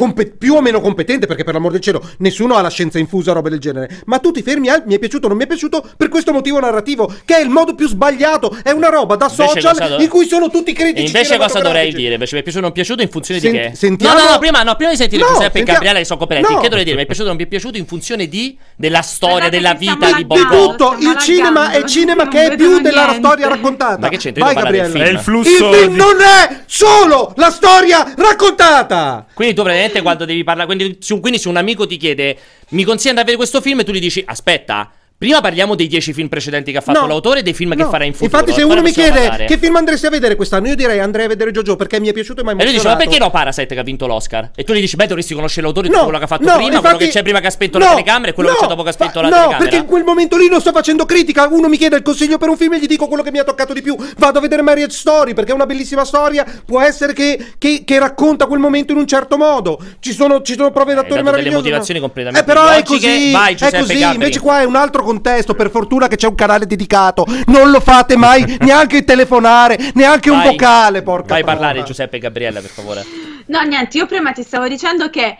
compe- 0.00 0.32
più 0.38 0.54
o 0.54 0.62
meno 0.62 0.80
competente, 0.80 1.26
perché 1.26 1.44
per 1.44 1.52
l'amor 1.52 1.72
del 1.72 1.80
cielo 1.82 2.02
nessuno 2.18 2.54
ha 2.54 2.62
la 2.62 2.70
scienza 2.70 2.98
infusa, 2.98 3.32
roba 3.32 3.50
del 3.50 3.58
genere. 3.58 4.00
Ma 4.06 4.18
tu 4.18 4.30
ti 4.30 4.40
fermi 4.40 4.70
al 4.70 4.84
mi 4.86 4.94
è 4.94 4.98
piaciuto 4.98 5.26
o 5.26 5.28
non 5.28 5.36
mi 5.36 5.44
è 5.44 5.46
piaciuto 5.46 5.86
per 5.94 6.08
questo 6.08 6.32
motivo 6.32 6.58
narrativo, 6.58 7.12
che 7.26 7.36
è 7.36 7.42
il 7.42 7.50
modo 7.50 7.74
più 7.74 7.86
sbagliato. 7.86 8.56
È 8.62 8.70
una 8.70 8.88
roba 8.88 9.16
da 9.16 9.28
invece 9.30 9.60
social 9.60 9.96
do... 9.96 10.02
in 10.02 10.08
cui 10.08 10.26
sono 10.26 10.48
tutti 10.48 10.72
critici. 10.72 11.02
E 11.02 11.06
invece 11.06 11.36
cosa 11.36 11.60
dovrei 11.60 11.92
dire? 11.92 12.14
Invece 12.14 12.34
mi 12.34 12.40
è 12.40 12.42
piaciuto 12.42 12.64
o 12.64 12.68
non 12.68 12.72
piaciuto 12.72 13.02
in 13.02 13.10
funzione 13.10 13.40
Sen- 13.40 13.52
di 13.52 13.58
che? 13.58 13.72
Sentiamo... 13.74 14.14
No, 14.14 14.24
no, 14.24 14.30
no, 14.30 14.38
prima, 14.38 14.62
no, 14.62 14.74
prima 14.74 14.90
di 14.90 14.96
sentire 14.96 15.20
no, 15.20 15.28
Giuseppe 15.28 15.58
sentiamo... 15.58 15.68
e 15.68 15.72
Gabriele 15.72 15.98
che 15.98 16.04
sono 16.06 16.18
competenti. 16.18 16.52
No. 16.54 16.60
Che 16.60 16.68
dovrei 16.68 16.84
dire? 16.84 16.96
Mi 16.96 17.02
è 17.02 17.06
piaciuto 17.06 17.26
o 17.26 17.28
non 17.28 17.36
mi 17.36 17.44
è 17.44 17.48
piaciuto 17.48 17.76
in 17.76 17.86
funzione 17.86 18.26
di 18.26 18.56
della 18.76 19.02
storia, 19.02 19.50
della 19.50 19.74
vita 19.74 20.12
di 20.12 20.24
Bob 20.24 20.38
Di 20.38 20.46
tutto, 20.46 20.96
il 20.98 21.16
cinema 21.18 21.72
è 21.72 21.84
cinema 21.84 22.26
che 22.26 22.52
è 22.52 22.56
più 22.56 22.80
della 22.80 23.12
storia 23.18 23.48
raccontata. 23.48 23.98
Ma 23.98 24.08
che 24.08 24.16
c'entra? 24.16 24.44
Vai 24.44 24.54
Gabriele. 24.54 25.04
È 25.04 25.08
il 25.08 25.18
flusso. 25.18 25.50
Il 25.50 25.74
film 25.74 25.94
non 25.94 26.16
è 26.22 26.60
solo 26.64 27.34
la 27.36 27.50
storia 27.50 28.14
raccontata. 28.16 29.26
Quindi 29.34 29.54
tu 29.54 29.62
praticamente 29.62 29.89
quando 30.00 30.24
devi 30.24 30.44
parlare 30.44 30.66
quindi 30.66 30.98
quindi 31.20 31.38
se 31.38 31.48
un 31.48 31.56
amico 31.56 31.86
ti 31.86 31.96
chiede, 31.96 32.38
mi 32.70 32.84
consiglia 32.84 33.14
di 33.14 33.18
vedere 33.18 33.36
questo 33.36 33.60
film, 33.60 33.80
e 33.80 33.84
tu 33.84 33.92
gli 33.92 34.00
dici, 34.00 34.22
aspetta, 34.24 34.90
Prima 35.20 35.42
parliamo 35.42 35.74
dei 35.74 35.86
dieci 35.86 36.14
film 36.14 36.28
precedenti 36.28 36.72
che 36.72 36.78
ha 36.78 36.80
fatto 36.80 37.00
no, 37.00 37.06
l'autore 37.06 37.40
e 37.40 37.42
dei 37.42 37.52
film 37.52 37.74
no. 37.74 37.76
che 37.76 37.84
farà 37.90 38.04
in 38.04 38.14
futuro. 38.14 38.40
Infatti, 38.40 38.58
se 38.58 38.64
uno 38.64 38.80
mi 38.80 38.90
chiede 38.90 39.20
parlare. 39.20 39.44
che 39.44 39.58
film 39.58 39.76
andresti 39.76 40.06
a 40.06 40.08
vedere 40.08 40.34
quest'anno, 40.34 40.68
io 40.68 40.74
direi 40.74 40.98
andrei 40.98 41.26
a 41.26 41.28
vedere 41.28 41.50
Jojo 41.50 41.76
perché 41.76 42.00
mi 42.00 42.08
è 42.08 42.14
piaciuto 42.14 42.40
e 42.40 42.42
mi 42.42 42.48
ha 42.48 42.52
emozionato. 42.52 42.62
E 42.62 42.64
lui 42.64 42.72
dice: 42.72 42.88
Ma 42.88 42.96
perché 42.96 43.22
no 43.22 43.30
Parasite 43.30 43.74
che 43.74 43.80
ha 43.80 43.82
vinto 43.82 44.06
l'Oscar? 44.06 44.52
E 44.54 44.64
tu 44.64 44.72
gli 44.72 44.80
dici: 44.80 44.96
Beh, 44.96 45.06
dovresti 45.08 45.34
conoscere 45.34 45.60
l'autore 45.66 45.88
di 45.88 45.94
no, 45.94 46.04
quello 46.04 46.16
che 46.16 46.24
ha 46.24 46.26
fatto 46.26 46.44
prima, 46.44 46.62
infatti, 46.62 46.80
quello 46.80 46.96
che 46.96 47.08
c'è 47.08 47.22
prima 47.22 47.40
che 47.40 47.46
ha 47.48 47.50
spento 47.50 47.76
la 47.76 47.88
telecamera 47.88 48.30
e 48.30 48.32
quello 48.32 48.48
che 48.48 48.56
c'è 48.60 48.66
dopo 48.66 48.82
che 48.82 48.88
ha 48.88 48.92
spento 48.92 49.20
la 49.20 49.28
telecamera. 49.28 49.58
No, 49.58 49.62
perché 49.62 49.76
in 49.76 49.84
quel 49.84 50.04
momento 50.04 50.38
lì 50.38 50.48
non 50.48 50.60
sto 50.62 50.72
facendo 50.72 51.04
critica. 51.04 51.48
Uno 51.48 51.68
mi 51.68 51.76
chiede 51.76 51.96
il 51.96 52.02
consiglio 52.02 52.38
per 52.38 52.48
un 52.48 52.56
film 52.56 52.72
e 52.72 52.78
gli 52.78 52.86
dico 52.86 53.06
quello 53.06 53.22
che 53.22 53.30
mi 53.30 53.40
ha 53.40 53.44
toccato 53.44 53.74
di 53.74 53.82
più. 53.82 53.94
Vado 54.16 54.38
a 54.38 54.40
vedere 54.40 54.62
Marriage 54.62 54.96
Story 54.96 55.34
perché 55.34 55.50
è 55.50 55.54
una 55.54 55.66
bellissima 55.66 56.06
storia. 56.06 56.46
Può 56.64 56.80
essere 56.80 57.12
che, 57.12 57.52
che, 57.58 57.82
che 57.84 57.98
racconta 57.98 58.46
quel 58.46 58.58
momento 58.58 58.92
in 58.92 58.98
un 58.98 59.06
certo 59.06 59.36
modo. 59.36 59.78
Ci 60.00 60.14
sono, 60.14 60.40
ci 60.40 60.54
sono 60.54 60.70
prove 60.70 60.94
d'attore 60.94 61.22
meravigliose. 61.22 61.42
delle 61.42 61.54
motivazioni 61.56 62.00
completamente 62.00 62.50
eh, 62.50 62.54
però 62.54 62.68
è 62.70 62.82
così. 62.82 63.32
Vai, 63.32 63.54
è 63.54 63.78
così. 63.78 64.02
Invece 64.02 64.40
qua 64.40 64.62
è 64.62 64.64
un 64.64 64.76
altro 64.76 65.08
contesto. 65.10 65.54
Per 65.54 65.70
fortuna 65.70 66.06
che 66.08 66.16
c'è 66.16 66.28
un 66.28 66.34
canale 66.34 66.66
dedicato. 66.66 67.26
Non 67.46 67.70
lo 67.70 67.80
fate 67.80 68.16
mai, 68.16 68.56
neanche 68.60 69.04
telefonare, 69.04 69.76
neanche 69.94 70.30
Vai. 70.30 70.38
un 70.38 70.50
vocale. 70.50 71.02
Porca 71.02 71.34
Vai 71.34 71.42
a 71.42 71.44
parlare, 71.44 71.82
Giuseppe 71.82 72.16
e 72.16 72.20
Gabriella, 72.20 72.60
per 72.60 72.70
favore. 72.70 73.04
No, 73.46 73.60
niente, 73.62 73.98
io 73.98 74.06
prima 74.06 74.30
ti 74.32 74.42
stavo 74.42 74.68
dicendo 74.68 75.10
che 75.10 75.36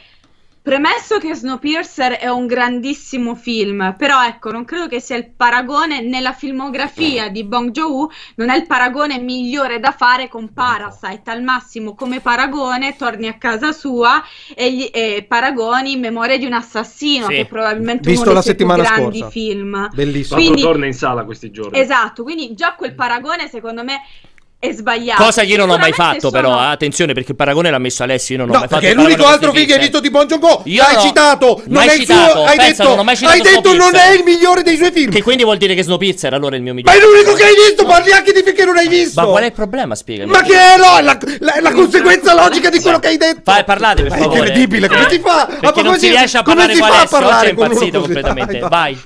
Premesso 0.63 1.19
che 1.19 1.35
Snowpiercer 1.35 2.19
è 2.19 2.29
un 2.29 2.47
grandissimo 2.47 3.35
film, 3.35 3.95
però 3.97 4.23
ecco, 4.27 4.51
non 4.51 4.67
credo 4.67 4.89
che 4.89 5.01
sia 5.01 5.17
il 5.17 5.31
paragone 5.31 6.03
nella 6.03 6.35
filmografia 6.35 7.31
di 7.31 7.45
Bong 7.45 7.71
Joon-ho, 7.71 8.11
non 8.35 8.51
è 8.51 8.57
il 8.57 8.67
paragone 8.67 9.19
migliore 9.19 9.81
da 9.81 9.91
fare 9.91 10.29
con 10.29 10.53
Parasite. 10.53 11.31
Al 11.31 11.43
massimo 11.43 11.95
come 11.95 12.21
paragone 12.21 12.95
torni 12.95 13.27
a 13.27 13.39
casa 13.39 13.73
sua 13.73 14.23
e, 14.55 14.71
gli, 14.71 14.91
e 14.93 15.25
paragoni 15.27 15.93
in 15.93 16.01
memoria 16.01 16.37
di 16.37 16.45
un 16.45 16.53
assassino, 16.53 17.29
sì. 17.29 17.33
che 17.33 17.41
è 17.41 17.47
probabilmente 17.47 18.11
Visto 18.11 18.31
uno 18.31 18.43
dei 18.43 18.55
più 18.55 18.67
grandi 18.67 19.19
scorsa. 19.21 19.31
film. 19.31 19.89
Bellissimo. 19.95 20.41
Quindi, 20.41 20.61
torna 20.61 20.85
in 20.85 20.95
sala 20.95 21.25
questi 21.25 21.51
giorni. 21.51 21.79
Esatto, 21.79 22.23
quindi 22.23 22.53
già 22.53 22.75
quel 22.75 22.95
paragone 22.95 23.49
secondo 23.49 23.83
me 23.83 24.03
è 24.61 24.73
sbagliato. 24.73 25.23
Cosa 25.23 25.41
che 25.41 25.47
io 25.49 25.57
non 25.57 25.71
ho 25.71 25.79
mai 25.79 25.93
fatto, 25.93 26.29
sono... 26.29 26.33
però. 26.33 26.61
Eh, 26.61 26.67
attenzione, 26.67 27.15
perché 27.15 27.31
il 27.31 27.37
paragone 27.37 27.71
l'ha 27.71 27.79
messo 27.79 28.03
Alessio. 28.03 28.37
Io 28.37 28.43
non 28.43 28.51
ho 28.51 28.53
no, 28.53 28.59
mai 28.59 28.69
fatto. 28.69 28.81
Perché 28.83 28.95
è 28.95 29.03
l'unico 29.03 29.25
altro 29.25 29.53
film 29.53 29.67
che 29.67 29.73
hai 29.73 29.79
visto 29.79 30.01
di 30.01 30.11
Bon 30.11 30.27
Joon-ho. 30.27 30.61
Io 30.67 30.83
hai 30.83 30.97
no, 30.97 31.01
citato. 31.01 31.63
Non 31.65 31.83
è 31.83 31.95
il 31.95 32.05
suo. 32.05 32.45
Hai 32.45 32.57
Pensa, 32.59 32.83
detto, 32.83 32.95
non 32.95 33.05
mai 33.07 33.17
citato 33.17 33.33
hai 33.33 33.41
detto 33.41 33.75
non 33.75 33.95
è 33.95 34.11
il 34.11 34.23
migliore 34.23 34.63
dei 34.63 34.77
suoi 34.77 34.93
film. 34.93 35.11
Che 35.11 35.23
quindi 35.23 35.45
vuol 35.45 35.57
dire 35.57 35.75
che 35.75 35.83
Snowpiercer 35.83 36.35
allora 36.35 36.57
è 36.57 36.59
il 36.59 36.63
mio 36.63 36.75
migliore. 36.75 36.95
Ma 36.95 37.03
è 37.03 37.07
l'unico 37.07 37.33
che 37.33 37.45
hai 37.45 37.55
visto. 37.55 37.87
Parli 37.87 38.13
anche 38.13 38.33
di 38.33 38.43
film 38.43 38.55
che 38.55 38.65
non 38.67 38.77
hai 38.77 38.89
visto. 38.89 39.19
Ma 39.23 39.27
qual 39.29 39.43
è 39.45 39.47
il 39.47 39.53
problema? 39.53 39.95
Spiegami. 39.95 40.31
Ma 40.31 40.43
che 40.43 40.55
è 40.55 40.77
no, 40.77 41.01
la, 41.01 41.19
la, 41.39 41.55
la 41.63 41.73
conseguenza 41.73 42.35
logica 42.35 42.69
di 42.69 42.81
quello 42.81 42.99
che 42.99 43.09
hai 43.09 43.17
detto. 43.17 43.41
Fai, 43.51 43.65
parlate 43.65 44.03
per 44.03 44.13
favore. 44.13 44.35
È 44.35 44.39
incredibile. 44.41 44.89
Come 44.89 45.07
ti 45.07 45.21
fa? 45.21 45.49
Perché 45.59 45.81
non 45.81 45.99
si 45.99 46.09
riesce 46.09 46.37
a 46.37 46.43
parlare 46.43 46.77
con 46.77 46.83
Alessio. 46.83 47.17
Oggi 47.17 47.47
è 47.47 47.49
impazzito 47.49 48.01
completamente. 48.01 48.59
Vai. 48.59 49.01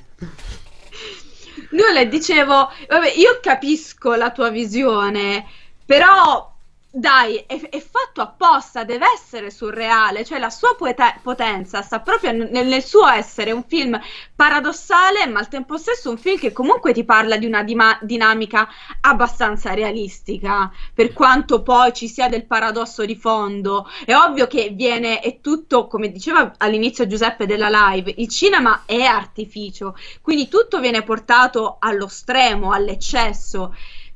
Le 1.74 2.08
dicevo, 2.08 2.70
vabbè, 2.88 3.14
io 3.16 3.40
capisco 3.42 4.14
la 4.14 4.30
tua 4.30 4.50
visione, 4.50 5.44
però 5.84 6.53
dai, 6.96 7.38
è, 7.48 7.60
è, 7.70 7.80
fatto 7.80 8.20
apposta, 8.20 8.84
deve 8.84 9.06
essere 9.12 9.50
surreale, 9.50 10.24
cioè 10.24 10.38
la 10.38 10.48
sua 10.48 10.76
poeta- 10.76 11.18
potenza 11.20 11.82
sta 11.82 11.98
proprio 11.98 12.30
nel, 12.30 12.48
nel, 12.52 12.84
suo 12.84 13.08
essere 13.08 13.50
un 13.50 13.64
film 13.66 14.00
paradossale, 14.36 15.26
ma 15.26 15.40
al 15.40 15.48
tempo 15.48 15.76
stesso 15.76 16.08
un 16.08 16.18
film 16.18 16.38
che 16.38 16.52
comunque 16.52 16.92
ti 16.92 17.02
parla 17.04 17.36
di 17.36 17.46
una 17.46 17.64
dima- 17.64 17.98
dinamica 18.00 18.68
abbastanza 19.00 19.74
realistica, 19.74 20.70
per 20.94 21.12
quanto 21.12 21.62
poi 21.62 21.92
ci 21.92 22.06
sia 22.06 22.28
del 22.28 22.46
paradosso 22.46 23.04
di 23.04 23.16
fondo. 23.16 23.88
È 24.04 24.14
ovvio 24.14 24.46
che 24.46 24.70
viene, 24.70 25.18
è 25.18 25.40
tutto, 25.40 25.88
come 25.88 26.12
diceva 26.12 26.52
all'inizio 26.58 27.08
Giuseppe 27.08 27.44
della 27.44 27.88
live, 27.90 28.14
il 28.18 28.28
cinema 28.28 28.82
è 28.86 29.02
artificio, 29.02 29.96
quindi 30.22 30.46
tutto 30.46 30.78
viene 30.78 31.02
portato 31.02 31.76
allo 31.80 32.06
stremo, 32.06 32.70
all'eccesso 32.70 33.74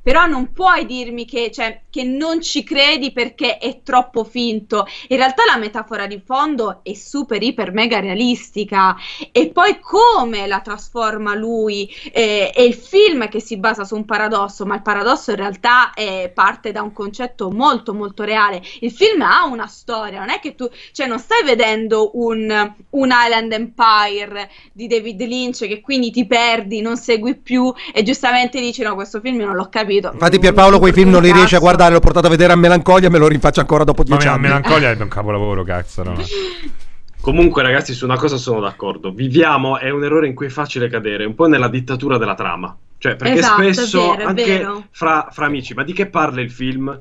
però 0.09 0.25
non 0.25 0.53
puoi 0.55 0.87
dirmi 0.87 1.27
che, 1.27 1.51
cioè, 1.51 1.83
che, 1.91 2.03
non 2.03 2.41
ci 2.41 2.65
credi 2.65 3.13
perché 3.13 3.59
è 3.59 3.83
troppo 3.83 4.25
finto. 4.25 4.87
In 5.09 5.19
realtà 5.19 5.43
la 5.45 5.59
metafora 5.59 6.07
di 6.07 6.19
fondo 6.25 6.81
è 6.83 6.95
super, 6.95 7.43
iper, 7.43 7.73
mega 7.73 8.01
realistica. 8.01 8.97
E 9.31 9.51
poi 9.51 9.79
come 9.81 10.47
la 10.47 10.61
trasforma 10.61 11.35
lui? 11.35 11.95
Eh, 12.11 12.53
è 12.55 12.63
il 12.63 12.73
film 12.73 13.29
che 13.29 13.39
si 13.39 13.59
basa 13.59 13.85
su 13.85 13.97
un 13.97 14.07
paradosso, 14.07 14.65
ma 14.65 14.77
il 14.77 14.81
paradosso 14.81 15.33
in 15.33 15.37
realtà 15.37 15.93
è, 15.93 16.33
parte 16.35 16.73
da 16.73 16.81
un 16.81 16.95
concetto 16.95 17.51
molto, 17.51 17.93
molto 17.93 18.25
reale. 18.25 18.63
Il 18.81 18.93
film 18.93 19.21
ha 19.21 19.45
una 19.45 19.67
storia, 19.67 20.21
non 20.21 20.31
è 20.31 20.41
che 20.41 20.55
tu, 20.55 20.71
cioè, 20.93 21.07
non 21.07 21.19
stai 21.19 21.45
vedendo 21.45 22.13
un, 22.15 22.75
un 22.89 23.11
Island 23.13 23.53
Empire 23.53 24.51
di 24.73 24.87
David 24.87 25.21
Lynch 25.21 25.67
che 25.67 25.83
quindi 25.83 26.11
ti 26.11 26.27
perdi, 26.27 26.81
non 26.81 26.97
segui 26.97 27.37
più 27.37 27.71
e 27.93 28.03
giustamente 28.03 28.59
dici 28.59 28.81
no, 28.81 28.95
questo 28.95 29.21
film 29.21 29.37
non 29.37 29.55
l'ho 29.55 29.69
capito 29.69 29.97
capito. 30.01 30.13
Infatti, 30.13 30.39
Pierpaolo 30.39 30.79
quei 30.79 30.93
film 30.93 31.11
non 31.11 31.23
li 31.23 31.33
riesce 31.33 31.57
a 31.57 31.59
guardare. 31.59 31.93
L'ho 31.93 32.01
portato 32.01 32.27
a 32.27 32.31
vedere 32.31 32.53
a 32.53 32.57
Melancolia. 32.57 33.11
Me 33.11 33.19
lo 33.19 33.29
rinfaccio 33.29 33.61
ancora 33.61 33.85
dopo 33.85 34.03
dieci 34.03 34.27
Ma 34.27 34.33
anni. 34.33 34.43
Melancolia 34.43 34.91
è 34.91 35.01
un 35.01 35.09
capolavoro, 35.09 35.63
cazzo. 35.65 36.03
No? 36.03 36.15
Comunque, 37.21 37.63
ragazzi, 37.63 37.93
su 37.93 38.05
una 38.05 38.17
cosa 38.17 38.37
sono 38.37 38.61
d'accordo. 38.61 39.11
Viviamo, 39.13 39.79
è 39.79 39.91
un 39.91 40.05
errore 40.05 40.29
in 40.29 40.35
cui 40.35 40.47
è 40.47 40.51
facile 40.51 40.89
cadere, 40.89 41.25
un 41.25 41.35
po' 41.35 41.47
nella 41.47 41.69
dittatura 41.69 42.17
della 42.17 42.35
trama. 42.35 42.77
Cioè, 42.97 43.17
perché 43.17 43.39
esatto, 43.39 43.73
spesso, 43.73 44.15
vero, 44.15 44.29
anche 44.29 44.67
fra, 44.91 45.29
fra, 45.31 45.47
amici, 45.47 45.75
ma 45.75 45.85
di 45.85 45.93
che 45.93 46.07
parla 46.07 46.41
il 46.41 46.51
film? 46.51 47.01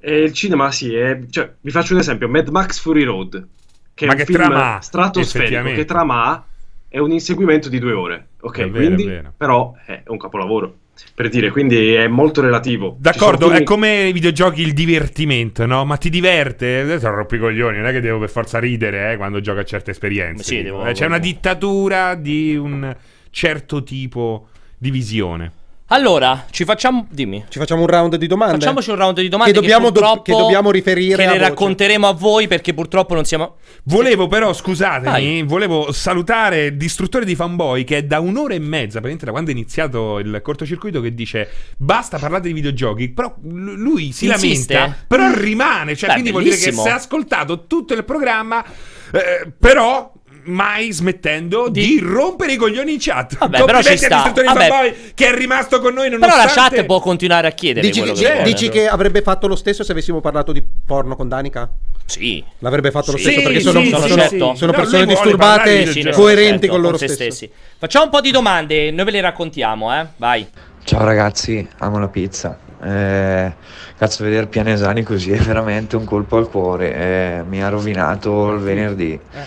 E 0.00 0.22
il 0.22 0.32
cinema, 0.32 0.70
sì, 0.70 0.94
è, 0.94 1.20
cioè, 1.28 1.52
vi 1.60 1.70
faccio 1.70 1.92
un 1.92 2.00
esempio: 2.00 2.28
Mad 2.28 2.48
Max 2.48 2.78
Fury 2.78 3.04
Road, 3.04 3.46
che 3.94 4.06
ma 4.06 4.12
è 4.12 4.14
un 4.14 4.20
che 4.20 4.26
film 4.26 4.38
trama 4.38 4.80
stratosferico, 4.80 5.62
che 5.72 5.84
trama 5.84 6.24
ha, 6.24 6.44
è 6.88 6.98
un 6.98 7.10
inseguimento 7.12 7.68
di 7.68 7.78
due 7.78 7.92
ore. 7.92 8.28
Ok, 8.40 8.58
è 8.58 8.70
quindi, 8.70 9.04
vero, 9.04 9.32
però 9.36 9.74
è 9.84 10.02
un 10.06 10.18
capolavoro 10.18 10.74
per 11.14 11.28
dire, 11.28 11.50
quindi 11.50 11.92
è 11.94 12.06
molto 12.08 12.40
relativo. 12.40 12.96
D'accordo, 12.98 13.48
film... 13.48 13.60
è 13.60 13.62
come 13.64 14.08
i 14.08 14.12
videogiochi 14.12 14.62
il 14.62 14.72
divertimento, 14.72 15.66
no? 15.66 15.84
Ma 15.84 15.96
ti 15.96 16.10
diverte? 16.10 16.80
Adesso 16.80 17.00
sono 17.00 17.16
rompi 17.16 17.38
coglioni, 17.38 17.78
non 17.78 17.86
è 17.86 17.92
che 17.92 18.00
devo 18.00 18.18
per 18.18 18.30
forza 18.30 18.58
ridere 18.58 19.12
eh, 19.12 19.16
quando 19.16 19.40
gioco 19.40 19.60
a 19.60 19.64
certe 19.64 19.90
esperienze. 19.90 20.44
Sì, 20.44 20.62
devo, 20.62 20.84
eh, 20.86 20.92
c'è 20.92 21.06
una 21.06 21.18
dittatura 21.18 22.14
di 22.14 22.56
un 22.56 22.94
certo 23.30 23.82
tipo 23.82 24.48
di 24.76 24.90
visione. 24.90 25.52
Allora, 25.90 26.44
ci 26.50 26.64
facciamo. 26.64 27.06
Dimmi. 27.10 27.46
Ci 27.48 27.58
facciamo 27.58 27.80
un 27.80 27.86
round 27.86 28.16
di 28.16 28.26
domande. 28.26 28.58
Facciamoci 28.58 28.90
un 28.90 28.96
round 28.96 29.20
di 29.20 29.28
domande. 29.28 29.52
Che 29.54 29.58
dobbiamo, 29.58 29.90
che 29.90 30.00
do- 30.00 30.22
che 30.22 30.32
dobbiamo 30.32 30.70
riferire. 30.70 31.24
Che 31.24 31.30
le 31.30 31.38
racconteremo 31.38 32.06
a 32.06 32.12
voi 32.12 32.46
perché 32.46 32.74
purtroppo 32.74 33.14
non 33.14 33.24
siamo. 33.24 33.56
Volevo, 33.84 34.26
però, 34.26 34.52
scusatemi, 34.52 35.38
Vai. 35.38 35.42
volevo 35.44 35.90
salutare 35.92 36.76
Distruttore 36.76 37.24
di 37.24 37.34
Fanboy 37.34 37.84
che 37.84 37.98
è 37.98 38.02
da 38.02 38.20
un'ora 38.20 38.52
e 38.52 38.58
mezza, 38.58 39.00
praticamente 39.00 39.24
da 39.24 39.30
quando 39.30 39.50
è 39.50 39.54
iniziato 39.54 40.18
il 40.18 40.40
cortocircuito, 40.42 41.00
che 41.00 41.14
dice 41.14 41.48
basta 41.78 42.18
parlare 42.18 42.42
di 42.42 42.52
videogiochi. 42.52 43.08
Però 43.08 43.34
lui 43.40 44.12
si 44.12 44.26
Insiste. 44.26 44.74
lamenta, 44.74 45.04
però 45.06 45.32
rimane. 45.32 45.96
Cioè, 45.96 46.08
Beh, 46.08 46.14
quindi 46.20 46.32
bellissimo. 46.32 46.32
vuol 46.32 46.44
dire 46.44 46.56
che 46.56 46.72
si 46.72 46.88
è 46.88 46.90
ascoltato 46.90 47.66
tutto 47.66 47.94
il 47.94 48.04
programma. 48.04 48.62
Eh, 49.10 49.50
però 49.58 50.12
mai 50.48 50.92
smettendo 50.92 51.68
di, 51.68 51.86
di 51.86 51.98
rompere 52.00 52.52
i 52.52 52.56
coglioni 52.56 52.92
in 52.92 52.98
chat. 53.00 53.38
Vabbè, 53.38 53.64
però 53.64 53.82
ci 53.82 53.96
sta. 53.96 54.32
Vabbè. 54.34 54.94
che 55.14 55.28
è 55.28 55.34
rimasto 55.34 55.80
con 55.80 55.94
noi 55.94 56.10
nonostante... 56.10 56.46
Però 56.46 56.62
la 56.62 56.68
chat 56.68 56.84
può 56.84 57.00
continuare 57.00 57.46
a 57.46 57.52
chiedere 57.52 57.86
Dici, 57.86 58.02
che, 58.02 58.12
che, 58.12 58.42
dici 58.42 58.68
che 58.68 58.88
avrebbe 58.88 59.22
fatto 59.22 59.46
lo 59.46 59.56
stesso 59.56 59.84
se 59.84 59.92
avessimo 59.92 60.20
parlato 60.20 60.52
di 60.52 60.62
porno 60.84 61.16
con 61.16 61.28
Danica? 61.28 61.70
Sì. 62.06 62.42
L'avrebbe 62.60 62.90
fatto 62.90 63.12
lo 63.12 63.18
sì, 63.18 63.24
stesso 63.24 63.42
perché 63.42 63.58
sì, 63.58 63.64
sono, 63.64 63.80
sì, 63.82 63.90
sono, 63.90 64.06
certo. 64.06 64.54
sono 64.54 64.72
persone 64.72 65.06
disturbate, 65.06 66.10
coerenti 66.12 66.60
certo, 66.60 66.68
con 66.68 66.80
loro 66.80 66.96
stessi. 66.96 67.14
stessi. 67.14 67.50
Facciamo 67.78 68.06
un 68.06 68.10
po' 68.10 68.20
di 68.20 68.30
domande, 68.30 68.90
noi 68.90 69.04
ve 69.04 69.10
le 69.10 69.20
raccontiamo, 69.20 69.94
eh? 69.94 70.06
Vai. 70.16 70.46
Ciao 70.84 71.04
ragazzi, 71.04 71.68
amo 71.78 71.98
la 71.98 72.08
pizza. 72.08 72.67
Eh, 72.80 73.52
cazzo, 73.96 74.24
vedere 74.24 74.46
Pianesani 74.46 75.02
così 75.02 75.32
è 75.32 75.38
veramente 75.38 75.96
un 75.96 76.04
colpo 76.04 76.36
al 76.36 76.48
cuore. 76.48 76.94
Eh, 76.94 77.42
mi 77.48 77.62
ha 77.62 77.68
rovinato 77.68 78.52
il 78.52 78.60
venerdì. 78.60 79.12
Eh, 79.12 79.46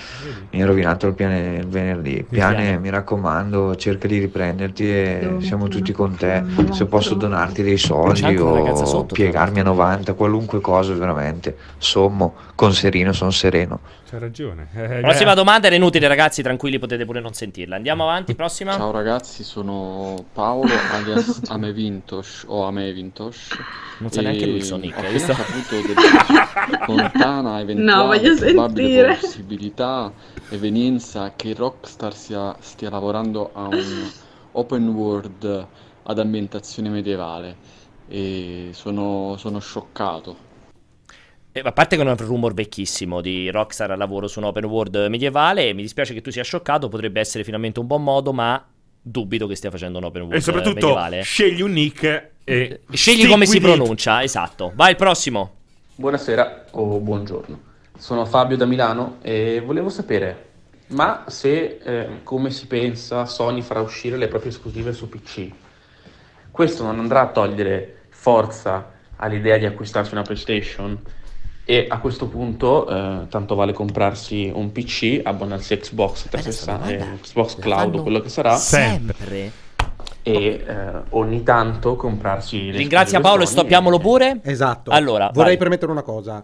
mi 0.51 0.61
ha 0.61 0.65
rovinato 0.65 1.07
il, 1.07 1.13
piane, 1.13 1.57
il 1.57 1.67
venerdì. 1.67 2.25
Piane, 2.27 2.77
mi 2.77 2.89
raccomando, 2.89 3.75
cerca 3.75 4.07
di 4.07 4.19
riprenderti 4.19 4.89
e 4.89 5.35
siamo 5.39 5.67
tutti 5.67 5.91
con 5.91 6.15
te. 6.15 6.43
Se 6.71 6.85
posso 6.85 7.15
donarti 7.15 7.63
dei 7.63 7.77
soldi 7.77 8.35
o 8.37 9.05
piegarmi 9.05 9.59
a 9.61 9.63
90, 9.63 10.13
qualunque 10.13 10.59
cosa, 10.59 10.93
veramente. 10.93 11.55
Sommo, 11.77 12.33
con 12.55 12.73
serino, 12.73 13.13
sono 13.13 13.31
sereno. 13.31 13.79
C'ha 14.11 14.19
ragione. 14.19 14.67
Eh, 14.73 14.99
prossima 14.99 15.33
domanda 15.33 15.67
era 15.67 15.75
inutile, 15.77 16.05
ragazzi. 16.09 16.41
Tranquilli, 16.41 16.79
potete 16.79 17.05
pure 17.05 17.21
non 17.21 17.31
sentirla. 17.31 17.77
Andiamo 17.77 18.03
avanti. 18.03 18.35
Prossima. 18.35 18.73
Ciao, 18.73 18.91
ragazzi. 18.91 19.41
Sono 19.45 20.25
Paolo 20.33 20.73
alias 20.91 21.43
Amevintos 21.47 22.43
o 22.45 22.65
Amevintos. 22.65 23.57
Non 23.99 24.11
sa 24.11 24.19
neanche 24.19 24.45
lui 24.45 24.57
il 24.57 24.65
suo 24.65 24.75
nick. 24.75 24.97
Ho 24.97 25.17
saputo 25.17 25.79
della 25.87 26.83
lontana 26.87 27.61
eventuale 27.61 28.29
no, 28.29 28.35
probabile 28.35 29.17
possibilità 29.17 30.11
evenienza 30.49 31.31
che 31.37 31.53
Rockstar 31.53 32.13
sia, 32.13 32.53
stia 32.59 32.89
lavorando 32.89 33.51
a 33.53 33.67
un 33.69 34.11
open 34.51 34.89
world 34.89 35.67
ad 36.03 36.19
ambientazione 36.19 36.89
medievale 36.89 37.55
e 38.09 38.71
sono, 38.73 39.35
sono 39.37 39.59
scioccato. 39.59 40.49
Eh, 41.53 41.61
a 41.63 41.71
parte 41.73 41.97
che 41.97 42.01
è 42.01 42.05
un 42.05 42.15
rumor 42.17 42.53
vecchissimo 42.53 43.19
di 43.19 43.49
Rockstar 43.51 43.91
al 43.91 43.97
lavoro 43.97 44.27
su 44.27 44.39
un 44.39 44.45
open 44.45 44.63
world 44.65 45.07
medievale, 45.09 45.73
mi 45.73 45.81
dispiace 45.81 46.13
che 46.13 46.21
tu 46.21 46.31
sia 46.31 46.43
scioccato, 46.43 46.87
potrebbe 46.87 47.19
essere 47.19 47.43
finalmente 47.43 47.79
un 47.79 47.87
buon 47.87 48.03
modo, 48.03 48.31
ma 48.31 48.63
dubito 49.01 49.47
che 49.47 49.55
stia 49.55 49.69
facendo 49.69 49.97
un 49.97 50.05
open 50.05 50.21
world 50.21 50.37
e 50.37 50.41
soprattutto, 50.41 50.87
medievale. 50.87 51.21
scegli 51.23 51.61
un 51.61 51.71
nick 51.71 52.03
e 52.03 52.29
eh, 52.45 52.79
scegli 52.91 53.27
come 53.27 53.45
si 53.45 53.57
it. 53.57 53.63
pronuncia, 53.63 54.23
esatto. 54.23 54.71
Vai 54.75 54.91
il 54.91 54.95
prossimo. 54.95 55.55
Buonasera 55.95 56.67
o 56.71 56.99
buongiorno. 56.99 57.59
Sono 57.97 58.25
Fabio 58.25 58.55
da 58.55 58.65
Milano 58.65 59.17
e 59.21 59.61
volevo 59.63 59.89
sapere 59.89 60.49
ma 60.91 61.25
se 61.27 61.79
eh, 61.83 62.07
come 62.23 62.49
si 62.49 62.67
pensa 62.67 63.25
Sony 63.25 63.61
farà 63.61 63.81
uscire 63.81 64.17
le 64.17 64.27
proprie 64.27 64.51
esclusive 64.51 64.93
su 64.93 65.07
PC, 65.09 65.49
questo 66.49 66.83
non 66.83 66.99
andrà 66.99 67.21
a 67.21 67.27
togliere 67.27 68.03
forza 68.09 68.91
all'idea 69.17 69.57
di 69.57 69.65
acquistarsi 69.65 70.13
una 70.13 70.23
PlayStation? 70.23 70.99
E 71.71 71.85
a 71.87 71.99
questo 71.99 72.27
punto, 72.27 72.85
eh, 72.85 73.27
tanto 73.29 73.55
vale 73.55 73.71
comprarsi 73.71 74.51
un 74.53 74.73
PC, 74.73 75.21
abbonarsi 75.23 75.71
a 75.71 75.77
Xbox 75.77 76.27
360, 76.27 76.89
eh, 76.89 77.19
Xbox 77.21 77.55
Cloud 77.55 77.95
o 77.95 78.01
quello 78.01 78.19
che 78.19 78.27
sarà. 78.27 78.57
Sempre. 78.57 79.51
E 80.21 80.33
eh, 80.67 80.91
ogni 81.11 81.43
tanto 81.43 81.95
comprarsi. 81.95 82.71
Ringrazia 82.71 83.21
Paolo 83.21 83.43
e 83.43 83.45
stoppiamolo 83.45 83.99
pure. 83.99 84.41
Esatto. 84.43 84.91
Allora, 84.91 85.27
vorrei 85.27 85.51
vai. 85.51 85.57
permettere 85.59 85.89
una 85.93 86.01
cosa. 86.01 86.43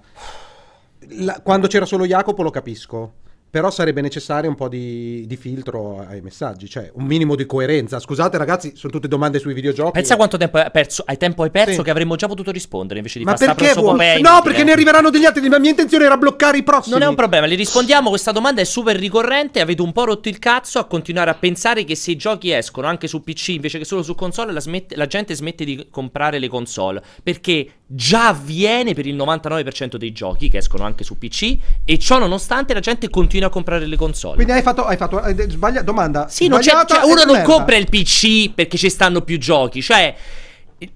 La, 1.10 1.42
quando 1.44 1.68
c'era 1.68 1.84
solo 1.84 2.06
Jacopo 2.06 2.42
lo 2.42 2.50
capisco 2.50 3.12
però 3.50 3.72
sarebbe 3.72 4.02
necessario 4.02 4.50
un 4.50 4.56
po' 4.56 4.68
di, 4.68 5.26
di, 5.26 5.38
filtro 5.38 6.06
ai 6.08 6.22
messaggi, 6.22 6.68
cioè 6.70 6.92
un 6.96 7.06
minimo 7.06 7.36
di 7.36 7.46
coerenza. 7.46 8.00
Scusate 8.00 8.38
ragazzi, 8.38 8.74
sono 8.76 8.92
tutte 8.92 9.08
domande 9.08 9.40
sui 9.40 9.54
videogiochi. 9.54 9.92
Pensa 9.92 10.16
quanto 10.16 10.38
tempo 10.38 10.58
hai 10.58 10.70
perso, 10.70 11.04
hai 11.06 11.18
tempo 11.18 11.44
hai 11.44 11.50
perso 11.50 11.76
sì. 11.76 11.82
che 11.84 11.90
avremmo 11.90 12.16
già 12.16 12.28
potuto 12.28 12.52
rispondere 12.52 13.00
invece 13.00 13.20
di 13.20 13.26
Ma 13.26 13.36
perché 13.36 13.74
vuoi? 13.74 14.22
No, 14.22 14.42
perché 14.44 14.64
ne 14.64 14.74
arriveranno 14.74 15.10
degli 15.10 15.26
altri, 15.26 15.48
la 15.48 15.60
mia 15.60 15.70
intenzione 15.70 16.06
era 16.06 16.18
bloccare 16.18 16.58
i 16.58 16.64
prossimi. 16.64 16.96
Non 16.96 17.04
è 17.04 17.08
un 17.08 17.16
problema, 17.16 17.46
li 17.46 17.56
rispondiamo, 17.56 18.10
questa 18.10 18.32
domanda 18.32 18.62
è 18.62 18.66
super 18.66 18.98
ricorrente, 18.98 19.62
avete 19.62 19.82
un 19.82 19.94
po' 19.94 20.04
rotto 20.04 20.28
il 20.28 20.40
cazzo 20.40 20.80
a 20.80 20.86
continuare 20.86 21.30
a 21.30 21.36
pensare 21.36 21.86
che 21.86 21.96
se 21.96 22.12
i 22.12 22.16
giochi 22.18 22.52
escono 22.52 22.88
anche 22.88 23.08
su 23.08 23.24
PC 23.24 23.50
invece 23.50 23.78
che 23.78 23.86
solo 23.86 24.04
su 24.04 24.14
console, 24.14 24.52
la, 24.52 24.60
smette, 24.60 24.96
la 24.96 25.08
gente 25.08 25.34
smette 25.34 25.64
di 25.64 25.88
comprare 25.90 26.40
le 26.40 26.48
console, 26.50 27.02
perché 27.24 27.70
già 27.90 28.28
avviene 28.28 28.94
per 28.94 29.08
il 29.08 29.16
99% 29.16 29.96
dei 29.96 30.12
giochi 30.12 30.50
che 30.50 30.58
escono 30.58 30.84
anche 30.84 31.06
su 31.06 31.18
PC 31.18 31.58
e 31.86 31.98
ciò 31.98 32.20
nonostante 32.20 32.74
la 32.74 32.82
gente 32.82 33.10
continua 33.10 33.48
a 33.48 33.50
comprare 33.50 33.86
le 33.86 33.96
console. 33.96 34.36
Quindi 34.36 34.52
hai 34.52 34.62
fatto, 34.62 34.86
hai 34.86 34.98
fatto 34.98 35.20
hai 35.20 35.36
sbaglia, 35.50 35.82
domanda. 35.82 36.28
Sì, 36.28 36.48
non 36.48 36.60
c'è, 36.60 36.72
cioè, 36.86 37.06
uno 37.06 37.24
non 37.24 37.42
compra 37.44 37.78
il 37.78 37.88
PC 37.90 38.52
perché 38.54 38.78
ci 38.78 38.90
stanno 38.90 39.22
più 39.22 39.38
giochi, 39.38 39.82
cioè 39.82 40.14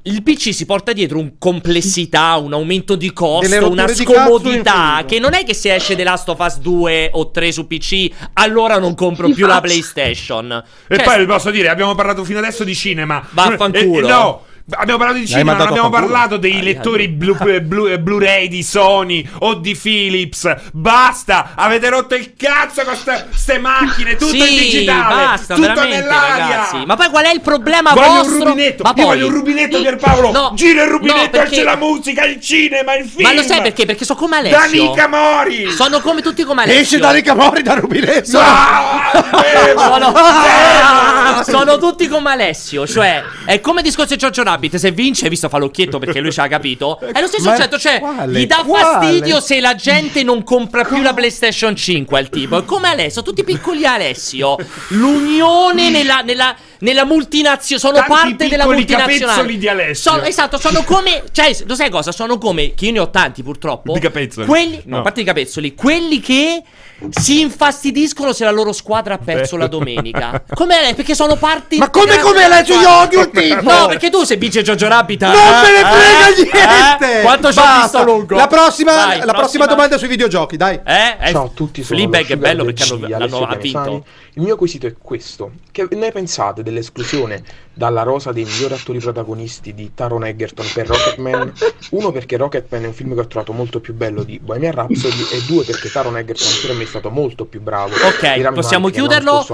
il 0.04 0.22
PC 0.22 0.54
si 0.54 0.66
porta 0.66 0.92
dietro 0.92 1.18
un 1.18 1.40
complessità, 1.40 2.36
un 2.36 2.54
aumento 2.54 2.96
di 2.96 3.12
costo, 3.14 3.70
una 3.70 3.88
scomodità 3.88 5.04
che 5.08 5.18
non 5.18 5.34
è 5.34 5.44
che 5.44 5.56
se 5.56 5.74
esce 5.74 5.96
The 5.96 6.04
Last 6.04 6.30
of 6.30 6.40
Us 6.40 6.60
2 6.60 7.12
o 7.14 7.32
3 7.32 7.52
su 7.52 7.66
PC 7.66 8.10
allora 8.34 8.78
non 8.78 8.94
compro 8.94 9.30
più 9.30 9.48
la 9.48 9.60
PlayStation. 9.60 10.64
E 10.88 10.96
cioè, 10.98 11.04
poi 11.06 11.20
vi 11.20 11.26
posso 11.26 11.50
dire, 11.50 11.70
abbiamo 11.70 11.96
parlato 11.96 12.24
fino 12.24 12.38
adesso 12.38 12.64
di 12.64 12.76
cinema. 12.76 13.26
Vaffanculo. 13.32 14.08
Eh, 14.08 14.12
no, 14.12 14.44
Abbiamo 14.72 15.00
parlato 15.00 15.20
di 15.20 15.28
cinema, 15.28 15.54
non 15.54 15.68
abbiamo 15.68 15.90
parlato 15.90 16.38
dei 16.38 16.60
ah, 16.60 16.64
lettori 16.64 17.08
blu, 17.08 17.36
blu, 17.62 17.98
Blu-ray 18.00 18.48
di 18.48 18.64
Sony 18.64 19.28
o 19.40 19.56
di 19.56 19.76
Philips. 19.76 20.54
Basta, 20.72 21.52
avete 21.56 21.90
rotto 21.90 22.16
il 22.16 22.34
cazzo 22.36 22.84
con 22.84 22.96
queste 23.04 23.58
macchine, 23.60 24.16
tutto 24.16 24.32
sì, 24.32 24.38
in 24.40 24.60
digitale, 24.60 25.16
basta, 25.16 25.56
tutto 25.56 25.84
nell'aria. 25.84 26.48
Ragazzi. 26.48 26.86
Ma 26.86 26.96
poi 26.96 27.10
qual 27.10 27.26
è 27.26 27.34
il 27.34 27.42
problema 27.42 27.94
voglio 27.94 28.08
vostro? 28.08 28.36
Un 28.36 28.44
rubinetto. 28.44 28.84
Ma 28.84 28.94
poi... 28.94 29.02
Io 29.02 29.10
voglio 29.10 29.28
un 29.28 29.34
rubinetto 29.34 29.82
Pierpaolo. 29.82 30.32
No, 30.32 30.52
Gira 30.56 30.84
il 30.84 30.90
rubinetto, 30.90 31.22
no, 31.22 31.30
perché... 31.30 31.56
c'è 31.56 31.64
la 31.64 31.76
musica, 31.76 32.26
il 32.26 32.40
cinema, 32.40 32.96
il 32.96 33.06
film. 33.06 33.28
Ma 33.28 33.34
lo 33.34 33.44
sai 33.44 33.62
perché? 33.62 33.86
Perché 33.86 34.06
sono 34.06 34.20
come 34.20 34.38
Alessio. 34.38 34.60
Danica 34.60 35.08
Mori. 35.08 35.72
Sono 35.72 36.00
come 36.00 36.22
tutti 36.22 36.44
come 36.44 36.64
Alessio. 36.64 36.82
Esce 36.82 36.98
Danica 37.00 37.34
Mori 37.34 37.62
dal 37.62 37.78
rubinetto. 37.78 38.20
Sono... 38.32 40.14
sono... 40.14 40.14
sono 41.44 41.78
tutti 41.78 42.08
come 42.08 42.32
Alessio, 42.32 42.88
cioè 42.88 43.24
è 43.46 43.60
come 43.60 43.82
discorso 43.82 44.14
di 44.14 44.20
Giorgio 44.20 44.44
Rabbit, 44.44 44.61
se 44.70 44.92
vince 44.92 45.30
visto 45.30 45.50
fa 45.50 45.58
l'occhietto 45.58 46.00
perché 46.00 46.20
lui 46.20 46.32
ci 46.32 46.40
ha 46.40 46.48
capito. 46.48 47.00
È 47.12 47.20
lo 47.20 47.28
stesso 47.28 47.50
concetto, 47.50 47.78
cioè 47.78 48.00
quale? 48.00 48.40
gli 48.40 48.46
dà 48.46 48.64
quale? 48.66 48.84
fastidio 48.84 49.40
se 49.40 49.60
la 49.60 49.76
gente 49.76 50.24
non 50.24 50.44
compra 50.44 50.84
più 50.84 51.02
la 51.02 51.14
PlayStation 51.14 51.76
5 51.76 52.20
al 52.20 52.30
tipo. 52.30 52.58
È 52.58 52.66
come 52.66 52.90
Alessio, 52.90 53.22
tutti 53.22 53.44
piccoli 53.44 53.86
Alessio. 53.86 54.58
L'unione 54.90 55.90
nella, 55.90 56.22
nella, 56.22 56.56
nella 56.80 57.06
multinazionale, 57.06 57.80
sono 57.80 58.06
Tanti 58.06 58.36
parte 58.36 58.48
della 58.48 58.66
multinazionale. 58.66 59.58
di 59.58 59.68
Alessio. 59.68 60.12
Sono, 60.12 60.24
esatto, 60.24 60.58
sono 60.58 60.84
come, 60.84 61.24
cioè, 61.32 61.56
lo 61.66 61.76
sai 61.76 61.90
cosa? 61.90 62.12
Sono 62.12 62.38
come, 62.38 62.74
che 62.74 62.86
io 62.86 62.92
ne 62.92 63.00
ho 63.00 63.10
tanti 63.10 63.44
purtroppo. 63.44 63.94
Di 63.94 64.00
capezzoli. 64.00 64.48
Quelli, 64.48 64.82
no, 64.86 64.96
no. 64.96 64.98
a 65.00 65.02
parte 65.02 65.22
di 65.22 65.26
capezzoli, 65.26 65.74
quelli 65.74 66.20
che 66.20 66.64
si 67.10 67.42
infastidiscono 67.42 68.34
se 68.34 68.44
la 68.44 68.52
loro 68.52 68.72
squadra 68.72 69.16
ha 69.16 69.18
perso 69.18 69.58
la 69.58 69.68
domenica. 69.68 70.44
Come 70.54 70.80
lei? 70.82 70.94
Perché 70.94 71.16
sono 71.16 71.36
parti. 71.36 71.78
Ma 71.78 71.90
come 71.90 72.20
come 72.20 72.48
lei? 72.48 72.64
Io 72.66 72.90
odio 72.90 73.22
il 73.22 73.32
tipo. 73.32 73.72
No, 73.72 73.88
perché 73.88 74.10
tu 74.10 74.24
se 74.24 74.36
vince 74.38 74.62
Giorgio 74.62 74.88
Rabbit. 74.88 75.24
Non 75.24 75.34
eh, 75.34 75.38
me 75.38 75.72
ne 75.72 75.90
frega 75.90 76.28
eh, 76.28 76.70
niente. 76.70 77.20
Eh? 77.20 77.22
Quanto 77.22 77.52
ci 77.52 77.60
ho 77.60 77.82
visto 77.82 78.04
lungo? 78.04 78.36
La 78.36 78.48
prossima, 78.48 78.94
Vai, 78.94 79.06
la 79.06 79.10
prossima. 79.12 79.34
prossima 79.34 79.66
domanda 79.66 79.98
sui 79.98 80.08
videogiochi, 80.08 80.58
dai. 80.58 80.80
Eh? 80.84 81.18
eh 81.20 81.32
Ciao 81.32 81.46
a 81.46 81.50
tutti. 81.54 81.84
Fleabag 81.84 82.28
è 82.28 82.38
bello 82.38 82.64
perché 82.66 82.84
hanno, 82.84 83.08
l'hanno 83.08 83.58
vinto. 83.60 84.06
Il 84.34 84.44
mio 84.44 84.56
quesito 84.56 84.88
è 84.88 84.94
questo: 85.00 85.52
che 85.72 85.88
ne 85.92 86.12
pensate 86.12 86.64
dell'esclusione 86.64 87.44
dalla 87.74 88.04
rosa 88.04 88.32
dei 88.32 88.44
migliori 88.44 88.74
attori 88.74 89.00
protagonisti 89.00 89.74
di 89.74 89.92
Taron 89.94 90.26
Egerton 90.26 90.66
per 90.74 90.88
Rocketman? 90.88 91.54
Uno 91.92 92.12
perché 92.12 92.38
Rocketman 92.38 92.84
è 92.84 92.88
un 92.88 92.94
film 92.94 93.14
che 93.14 93.22
ho 93.22 93.28
trovato 93.28 93.54
molto 93.54 93.80
più 93.80 93.94
bello 93.94 94.24
di 94.24 94.40
Bohemian 94.40 94.74
Rhapsody 94.74 95.22
e 95.32 95.42
due 95.48 95.64
perché 95.64 95.90
Taron 95.90 96.18
Egerton 96.18 96.48
per 96.66 96.76
me 96.76 96.84
è 96.84 96.86
stato 96.86 97.10
molto 97.10 97.46
più 97.46 97.62
bravo. 97.62 97.94
Ok, 97.94 98.52
possiamo 98.52 98.90
chiuderlo. 98.90 99.46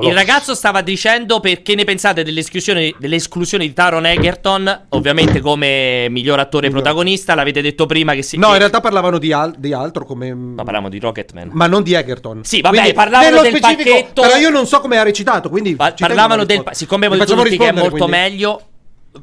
Il 0.00 0.14
ragazzo 0.14 0.54
stava 0.54 0.80
dicendo 0.80 1.40
perché 1.40 1.74
ne 1.74 1.84
pensate 1.84 2.22
dell'esclusione, 2.22 2.94
dell'esclusione 2.98 3.66
di 3.66 3.72
Taron 3.72 4.06
Egerton, 4.06 4.86
ovviamente 4.90 5.40
come 5.40 6.08
miglior 6.10 6.38
attore 6.38 6.70
protagonista, 6.70 7.34
l'avete 7.34 7.60
detto 7.60 7.86
prima 7.86 8.14
che 8.14 8.22
si... 8.22 8.38
No, 8.38 8.52
in 8.52 8.58
realtà 8.58 8.80
parlavano 8.80 9.18
di, 9.18 9.32
al- 9.32 9.54
di 9.56 9.72
altro 9.72 10.04
come... 10.04 10.32
Ma 10.34 10.64
parlavamo 10.64 10.88
di 10.88 10.98
Rocketman. 10.98 11.50
Ma 11.52 11.66
non 11.66 11.82
di 11.82 11.94
Egerton. 11.94 12.44
Sì, 12.44 12.60
vabbè, 12.60 12.76
Quindi, 12.76 12.94
parlavano 12.94 13.42
del 13.42 13.58
pacchetto 13.60 14.22
però 14.22 14.36
io 14.36 14.50
non 14.50 14.66
so 14.66 14.80
come 14.80 14.98
ha 14.98 15.02
recitato, 15.02 15.48
quindi... 15.48 15.76
Pa- 15.76 15.92
parlavano 15.92 16.44
del... 16.44 16.62
Pa- 16.62 16.74
siccome 16.74 17.08
che 17.08 17.67
è 17.68 17.72
molto 17.72 18.06
meglio... 18.06 18.62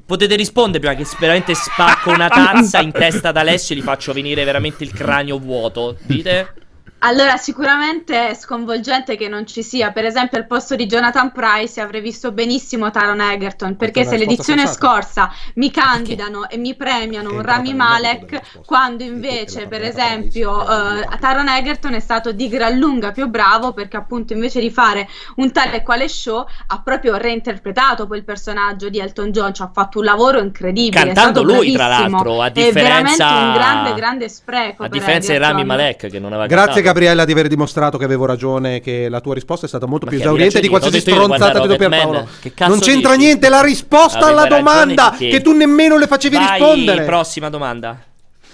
potete 0.06 0.36
rispondere 0.36 0.80
prima 0.80 0.96
che 0.96 1.08
veramente 1.20 1.54
spacco 1.54 2.10
una 2.10 2.28
tazza 2.28 2.80
in 2.82 2.92
testa 2.92 3.30
ad 3.30 3.38
Alessio 3.38 3.76
e 3.76 3.80
gli 3.80 3.82
faccio 3.82 4.14
venire 4.14 4.44
veramente 4.44 4.84
il 4.84 4.92
cranio 4.92 5.38
vuoto. 5.38 5.98
Dite? 6.02 6.54
Allora, 7.00 7.38
sicuramente 7.38 8.30
è 8.30 8.34
sconvolgente 8.34 9.16
che 9.16 9.28
non 9.28 9.46
ci 9.46 9.62
sia. 9.62 9.92
Per 9.92 10.06
esempio, 10.06 10.40
al 10.40 10.48
posto 10.48 10.76
di 10.76 10.88
Jonathan 10.88 11.32
Price 11.32 11.80
avrei 11.80 12.02
visto 12.02 12.32
benissimo 12.32 12.90
Taron 12.90 13.22
Egerton. 13.22 13.76
Perché 13.76 14.06
se 14.06 14.18
l'edizione 14.18 14.66
scorsa 14.66 15.32
mi 15.56 15.70
candidano 15.70 16.42
perché? 16.42 16.56
e 16.56 16.58
mi 16.58 16.76
premiano 16.76 17.32
un 17.32 17.44
Rami 17.44 17.76
Malek, 17.76 18.64
quando 18.66 19.04
invece, 19.04 19.68
per 19.68 19.84
esempio, 19.84 20.52
uh, 20.62 21.18
Taron 21.20 21.48
Egerton 21.48 21.94
è 21.94 22.00
stato 22.00 22.32
di 22.32 22.48
gran 22.48 22.78
lunga 22.78 23.12
più 23.12 23.28
bravo 23.28 23.72
perché, 23.74 23.98
appunto, 23.98 24.34
invece 24.34 24.60
di 24.60 24.72
fare 24.72 25.08
un 25.36 25.52
tale 25.52 25.76
e 25.76 25.84
quale 25.84 26.08
show, 26.08 26.44
ha 26.68 26.82
proprio 26.82 27.18
reinterpretato 27.18 28.08
quel 28.08 28.24
personaggio 28.24 28.90
di 28.90 28.98
Elton 28.98 29.32
John. 29.32 29.54
Ci 29.54 29.62
ha 29.62 29.70
fatto 29.72 30.00
un 30.00 30.06
lavoro 30.06 30.40
incredibile. 30.40 31.04
Cantando 31.04 31.44
lui, 31.44 31.74
tra 31.74 31.88
l'altro, 31.88 32.42
a 32.42 32.50
differenza. 32.50 32.80
È 32.80 32.84
veramente 32.84 33.24
un 33.24 33.54
grande, 33.54 33.94
grande 33.94 34.30
spreco. 34.30 34.84
A 34.84 34.88
differenza 34.88 35.32
di 35.32 35.38
Rami 35.38 35.64
Malek, 35.64 36.08
che 36.08 36.20
non 36.20 36.34
aveva 36.34 36.48
Grazie, 36.48 36.82
cantato. 36.82 36.85
Gabriella, 36.86 37.26
di 37.26 37.32
aver 37.32 37.48
dimostrato 37.48 37.98
che 37.98 38.06
avevo 38.06 38.26
ragione, 38.26 38.80
che 38.80 39.10
la 39.10 39.20
tua 39.20 39.34
risposta 39.34 39.66
è 39.66 39.68
stata 39.68 39.88
molto 39.88 40.06
Ma 40.06 40.12
più 40.12 40.22
esauriente 40.22 40.60
di 40.60 40.68
qualsiasi 40.68 41.00
stronzata 41.00 41.66
di 41.66 41.76
Pierpaolo. 41.76 42.28
Non 42.68 42.80
c'entra 42.80 43.16
dici? 43.16 43.26
niente 43.26 43.50
la 43.50 43.62
risposta 43.62 44.20
Aveva 44.20 44.42
alla 44.42 44.48
domanda 44.48 45.16
che 45.18 45.42
tu 45.42 45.52
nemmeno 45.52 45.98
le 45.98 46.08
facevi 46.08 46.36
Vai, 46.36 46.60
rispondere. 46.60 47.04
prossima 47.04 47.50
domanda. 47.50 48.00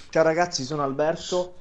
Ciao 0.09 0.23
ragazzi, 0.23 0.63
sono 0.63 0.83
Alberto. 0.83 1.55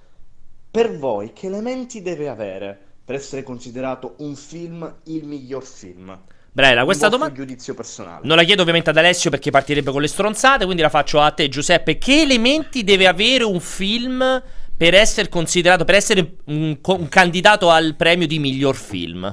Per 0.71 0.97
voi 0.97 1.33
che 1.33 1.47
elementi 1.47 2.01
deve 2.01 2.29
avere 2.29 2.79
per 3.05 3.17
essere 3.17 3.43
considerato 3.43 4.15
un 4.19 4.37
film 4.37 4.91
il 5.07 5.25
miglior 5.25 5.65
film? 5.65 6.17
Brella, 6.53 6.85
questa 6.85 7.09
domanda 7.09 7.35
giudizio 7.35 7.75
personale. 7.75 8.21
Non 8.23 8.37
la 8.37 8.43
chiedo 8.43 8.63
ovviamente 8.63 8.91
ad 8.91 8.97
Alessio 8.97 9.31
perché 9.31 9.51
partirebbe 9.51 9.93
con 9.93 10.01
le 10.01 10.09
stronzate, 10.09 10.65
quindi 10.65 10.83
la 10.83 10.89
faccio 10.89 11.21
a 11.21 11.31
te 11.31 11.49
Giuseppe. 11.49 11.99
Che 11.99 12.23
elementi 12.23 12.83
deve 12.83 13.07
avere 13.07 13.45
un 13.45 13.61
film 13.61 14.43
per 14.81 14.95
essere 14.95 15.29
considerato, 15.29 15.85
per 15.85 15.95
essere 15.95 16.37
un, 16.47 16.75
un 16.83 17.09
candidato 17.11 17.69
al 17.69 17.97
premio 17.97 18.27
di 18.27 18.39
miglior 18.39 18.75
film? 18.75 19.27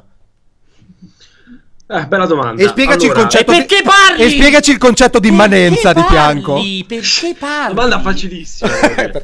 Eh, 1.88 2.06
bella 2.06 2.26
domanda. 2.26 2.62
E 2.62 2.68
spiegaci, 2.68 3.06
allora, 3.06 3.22
il, 3.22 3.26
concetto 3.26 3.52
e 3.54 3.56
perché 3.56 3.82
parli? 3.82 4.24
e 4.24 4.30
spiegaci 4.30 4.72
il 4.72 4.78
concetto 4.78 5.20
di 5.20 5.30
immanenza 5.30 5.94
di 5.94 6.04
fianco. 6.10 6.62
Perché 6.86 7.34
parli? 7.40 7.76
Domanda 7.76 8.02
facilissima. 8.02 8.72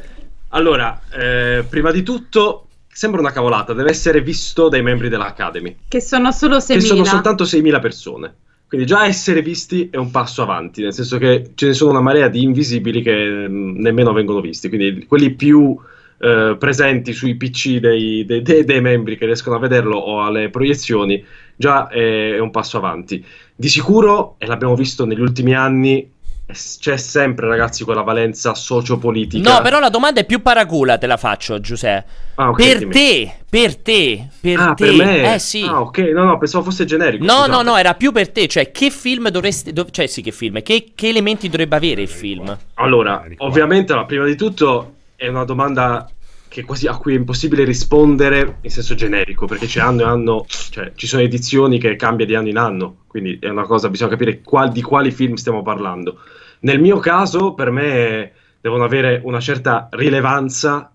allora, 0.48 0.98
eh, 1.12 1.62
prima 1.68 1.90
di 1.90 2.02
tutto, 2.02 2.68
sembra 2.90 3.20
una 3.20 3.30
cavolata, 3.30 3.74
deve 3.74 3.90
essere 3.90 4.22
visto 4.22 4.70
dai 4.70 4.80
membri 4.80 5.10
dell'Academy. 5.10 5.76
Che 5.86 6.00
sono 6.00 6.32
solo 6.32 6.56
6.000. 6.56 6.72
Che 6.72 6.80
sono 6.80 7.04
soltanto 7.04 7.44
6.000 7.44 7.80
persone. 7.82 8.34
Quindi 8.66 8.86
già 8.86 9.04
essere 9.04 9.42
visti 9.42 9.90
è 9.90 9.98
un 9.98 10.10
passo 10.10 10.40
avanti, 10.40 10.80
nel 10.80 10.94
senso 10.94 11.18
che 11.18 11.50
ce 11.54 11.66
ne 11.66 11.74
sono 11.74 11.90
una 11.90 12.00
marea 12.00 12.28
di 12.28 12.42
invisibili 12.42 13.02
che 13.02 13.46
mh, 13.46 13.52
mm, 13.52 13.78
nemmeno 13.78 14.14
vengono 14.14 14.40
visti. 14.40 14.70
Quindi 14.70 15.04
quelli 15.04 15.34
più 15.34 15.78
eh, 16.24 16.56
presenti 16.58 17.12
sui 17.12 17.36
PC 17.36 17.80
dei, 17.80 18.24
dei, 18.24 18.40
dei, 18.40 18.64
dei, 18.64 18.80
membri 18.80 19.18
che 19.18 19.26
riescono 19.26 19.56
a 19.56 19.58
vederlo 19.58 19.98
o 19.98 20.24
alle 20.24 20.48
proiezioni, 20.48 21.22
già 21.54 21.86
è, 21.88 22.32
è 22.32 22.38
un 22.38 22.50
passo 22.50 22.78
avanti. 22.78 23.22
Di 23.54 23.68
sicuro, 23.68 24.36
e 24.38 24.46
l'abbiamo 24.46 24.74
visto 24.74 25.04
negli 25.04 25.20
ultimi 25.20 25.54
anni, 25.54 26.10
c'è 26.46 26.96
sempre, 26.96 27.46
ragazzi, 27.46 27.84
quella 27.84 28.00
valenza 28.00 28.54
sociopolitica. 28.54 29.52
No, 29.52 29.60
però 29.60 29.80
la 29.80 29.90
domanda 29.90 30.20
è 30.20 30.24
più 30.24 30.40
paracula, 30.40 30.96
te 30.96 31.06
la 31.06 31.18
faccio, 31.18 31.60
Giuseppe. 31.60 32.22
Ah, 32.36 32.48
okay, 32.48 32.78
per, 32.78 32.88
te, 32.88 33.34
per 33.46 33.76
te, 33.76 34.28
per 34.40 34.58
ah, 34.58 34.72
te, 34.72 34.86
per 34.86 34.94
me? 34.94 35.34
Eh 35.34 35.38
sì. 35.38 35.62
Ah, 35.62 35.82
ok, 35.82 35.98
no, 35.98 36.24
no, 36.24 36.38
pensavo 36.38 36.64
fosse 36.64 36.86
generico. 36.86 37.22
No, 37.22 37.32
scusate. 37.32 37.50
no, 37.50 37.60
no, 37.60 37.76
era 37.76 37.92
più 37.92 38.12
per 38.12 38.30
te, 38.30 38.46
cioè 38.46 38.70
che 38.70 38.88
film 38.88 39.28
dovresti, 39.28 39.74
do... 39.74 39.86
cioè 39.90 40.06
sì, 40.06 40.22
che 40.22 40.32
film, 40.32 40.62
che, 40.62 40.92
che 40.94 41.08
elementi 41.08 41.50
dovrebbe 41.50 41.76
avere 41.76 42.00
il 42.00 42.08
film? 42.08 42.56
Allora, 42.74 43.22
ovviamente, 43.38 43.94
prima 44.06 44.24
di 44.24 44.36
tutto 44.36 44.93
è 45.16 45.28
una 45.28 45.44
domanda 45.44 46.08
quasi, 46.64 46.86
a 46.86 46.96
cui 46.96 47.14
è 47.14 47.18
impossibile 47.18 47.64
rispondere 47.64 48.58
in 48.60 48.70
senso 48.70 48.94
generico, 48.94 49.46
perché 49.46 49.66
c'è 49.66 49.80
anno 49.80 50.02
e 50.02 50.04
anno, 50.04 50.46
cioè 50.48 50.92
ci 50.94 51.06
sono 51.06 51.22
edizioni 51.22 51.78
che 51.78 51.96
cambia 51.96 52.26
di 52.26 52.34
anno 52.34 52.48
in 52.48 52.58
anno, 52.58 52.98
quindi 53.08 53.38
è 53.40 53.48
una 53.48 53.64
cosa, 53.64 53.88
bisogna 53.88 54.10
capire 54.10 54.40
qual, 54.40 54.70
di 54.70 54.82
quali 54.82 55.10
film 55.10 55.34
stiamo 55.34 55.62
parlando. 55.62 56.20
Nel 56.60 56.80
mio 56.80 56.98
caso, 56.98 57.54
per 57.54 57.70
me, 57.70 58.32
devono 58.60 58.84
avere 58.84 59.20
una 59.24 59.40
certa 59.40 59.88
rilevanza 59.90 60.93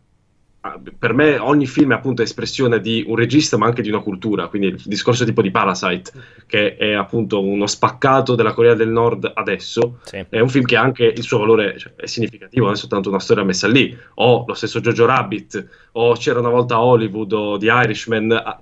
per 0.98 1.14
me 1.14 1.38
ogni 1.38 1.66
film 1.66 1.94
è 1.94 1.96
appunto 1.96 2.22
espressione 2.22 2.82
di 2.82 3.06
un 3.08 3.16
regista 3.16 3.58
ma 3.58 3.66
anche 3.66 3.82
di 3.82 3.90
una 3.90 4.02
cultura, 4.02 4.48
quindi 4.48 4.68
il 4.68 4.82
discorso 4.86 5.24
tipo 5.24 5.42
di 5.42 5.52
Parasite, 5.52 6.12
che 6.46 6.76
è 6.76 6.92
appunto 6.94 7.42
uno 7.42 7.66
spaccato 7.66 8.36
della 8.36 8.52
Corea 8.52 8.74
del 8.74 8.90
Nord 8.90 9.32
adesso, 9.34 10.00
sì. 10.04 10.26
è 10.28 10.40
un 10.42 10.50
film 10.50 10.66
che 10.66 10.76
ha 10.76 10.82
anche 10.82 11.06
il 11.06 11.24
suo 11.24 11.40
valore 11.40 11.78
cioè, 11.78 11.94
è 11.96 12.06
significativo, 12.08 12.66
non 12.66 12.74
è 12.74 12.78
soltanto 12.78 13.08
una 13.08 13.20
storia 13.20 13.46
messa 13.46 13.68
lì, 13.68 13.98
o 14.16 14.44
lo 14.46 14.54
stesso 14.54 14.82
Jojo 14.82 15.06
Rabbit, 15.06 15.68
o 15.94 16.14
c'era 16.16 16.40
una 16.40 16.50
volta 16.50 16.82
Hollywood, 16.82 17.32
o 17.32 17.58
The 17.58 17.68
Irishman, 17.68 18.32
ah, 18.32 18.62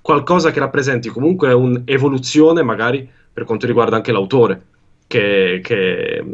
qualcosa 0.00 0.50
che 0.50 0.60
rappresenti 0.60 1.10
comunque 1.10 1.52
un'evoluzione 1.52 2.62
magari 2.62 3.06
per 3.32 3.44
quanto 3.44 3.66
riguarda 3.66 3.96
anche 3.96 4.12
l'autore 4.12 4.70
che, 5.12 5.60
che, 5.62 6.24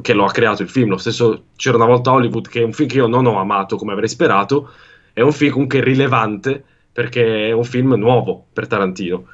che, 0.00 0.12
lo 0.12 0.24
ha 0.24 0.30
creato 0.30 0.62
il 0.62 0.68
film. 0.68 0.90
Lo 0.90 0.96
stesso 0.96 1.46
C'era 1.56 1.76
una 1.76 1.86
volta 1.86 2.12
Hollywood, 2.12 2.46
che 2.46 2.60
è 2.60 2.64
un 2.64 2.72
film 2.72 2.88
che 2.88 2.98
io 2.98 3.08
non 3.08 3.26
ho 3.26 3.40
amato 3.40 3.76
come 3.76 3.92
avrei 3.92 4.08
sperato, 4.08 4.70
è 5.12 5.22
un 5.22 5.32
film 5.32 5.50
comunque 5.50 5.82
rilevante 5.82 6.62
perché 6.92 7.48
è 7.48 7.52
un 7.52 7.64
film 7.64 7.94
nuovo 7.94 8.46
per 8.52 8.68
Tarantino. 8.68 9.26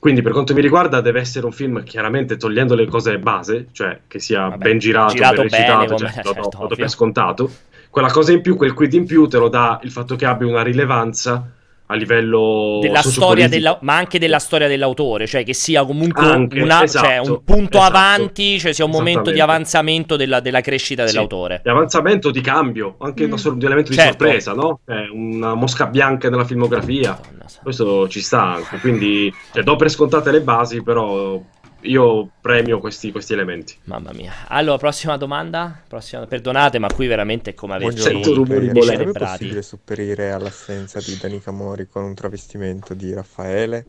Quindi 0.00 0.22
per 0.22 0.32
quanto 0.32 0.54
mi 0.54 0.60
riguarda 0.60 1.00
deve 1.00 1.20
essere 1.20 1.46
un 1.46 1.52
film 1.52 1.84
chiaramente 1.84 2.36
togliendo 2.36 2.74
le 2.74 2.86
cose 2.86 3.18
base, 3.18 3.68
cioè 3.70 4.00
che 4.08 4.18
sia 4.18 4.48
Vabbè, 4.48 4.64
ben 4.64 4.78
girato, 4.78 5.14
girato 5.14 5.34
ben 5.36 5.44
recitato, 5.44 5.94
bene, 5.94 5.98
cioè, 5.98 6.10
certo, 6.10 6.34
lo, 6.34 6.66
do 6.66 6.74
per 6.74 6.90
scontato. 6.90 7.50
Quella 7.90 8.10
cosa 8.10 8.32
in 8.32 8.40
più, 8.40 8.56
quel 8.56 8.74
quid 8.74 8.92
in 8.94 9.06
più 9.06 9.26
te 9.28 9.38
lo 9.38 9.48
dà 9.48 9.78
il 9.84 9.92
fatto 9.92 10.16
che 10.16 10.26
abbia 10.26 10.48
una 10.48 10.62
rilevanza 10.62 11.57
a 11.90 11.94
livello 11.94 12.78
della 12.82 13.02
storia 13.02 13.48
della, 13.48 13.78
ma 13.82 13.96
anche 13.96 14.18
della 14.18 14.38
storia 14.38 14.68
dell'autore, 14.68 15.26
cioè 15.26 15.42
che 15.42 15.54
sia 15.54 15.84
comunque 15.84 16.26
anche, 16.26 16.60
una, 16.60 16.82
esatto, 16.82 17.06
cioè 17.06 17.18
un 17.18 17.42
punto 17.44 17.78
esatto, 17.78 17.96
avanti, 17.96 18.58
cioè 18.58 18.72
sia 18.72 18.84
un 18.84 18.90
momento 18.90 19.30
di 19.30 19.40
avanzamento 19.40 20.16
della, 20.16 20.40
della 20.40 20.60
crescita 20.60 21.06
sì, 21.06 21.12
dell'autore. 21.12 21.60
Di 21.62 21.70
avanzamento, 21.70 22.30
di 22.30 22.40
cambio, 22.40 22.96
anche 22.98 23.26
mm. 23.26 23.32
un 23.32 23.62
elemento 23.62 23.92
certo. 23.92 24.24
di 24.24 24.30
sorpresa, 24.30 24.52
no? 24.52 24.80
È 24.84 25.08
una 25.10 25.54
mosca 25.54 25.86
bianca 25.86 26.28
nella 26.28 26.44
filmografia. 26.44 27.10
Madonna, 27.10 27.46
Questo 27.62 28.08
ci 28.08 28.20
sta 28.20 28.54
anche, 28.54 28.78
quindi 28.78 29.32
cioè, 29.52 29.62
do 29.62 29.76
per 29.76 29.90
scontate 29.90 30.30
le 30.30 30.42
basi, 30.42 30.82
però 30.82 31.40
io 31.82 32.30
premio 32.40 32.80
questi, 32.80 33.12
questi, 33.12 33.32
elementi. 33.32 33.76
Mamma 33.84 34.12
mia. 34.12 34.32
Allora, 34.48 34.78
prossima 34.78 35.16
domanda. 35.16 35.80
Prossima... 35.86 36.26
Perdonate, 36.26 36.78
ma 36.78 36.88
qui 36.92 37.06
veramente 37.06 37.50
è 37.50 37.54
come 37.54 37.74
avete 37.74 38.00
Sento 38.00 38.34
rumori 38.34 38.70
di 38.70 38.80
È 38.80 39.12
possibile 39.12 39.62
superare 39.62 40.32
all'assenza 40.32 40.98
di 41.00 41.16
Danica 41.20 41.50
Mori 41.50 41.86
con 41.86 42.04
un 42.04 42.14
travestimento 42.14 42.94
di 42.94 43.12
Raffaele, 43.12 43.86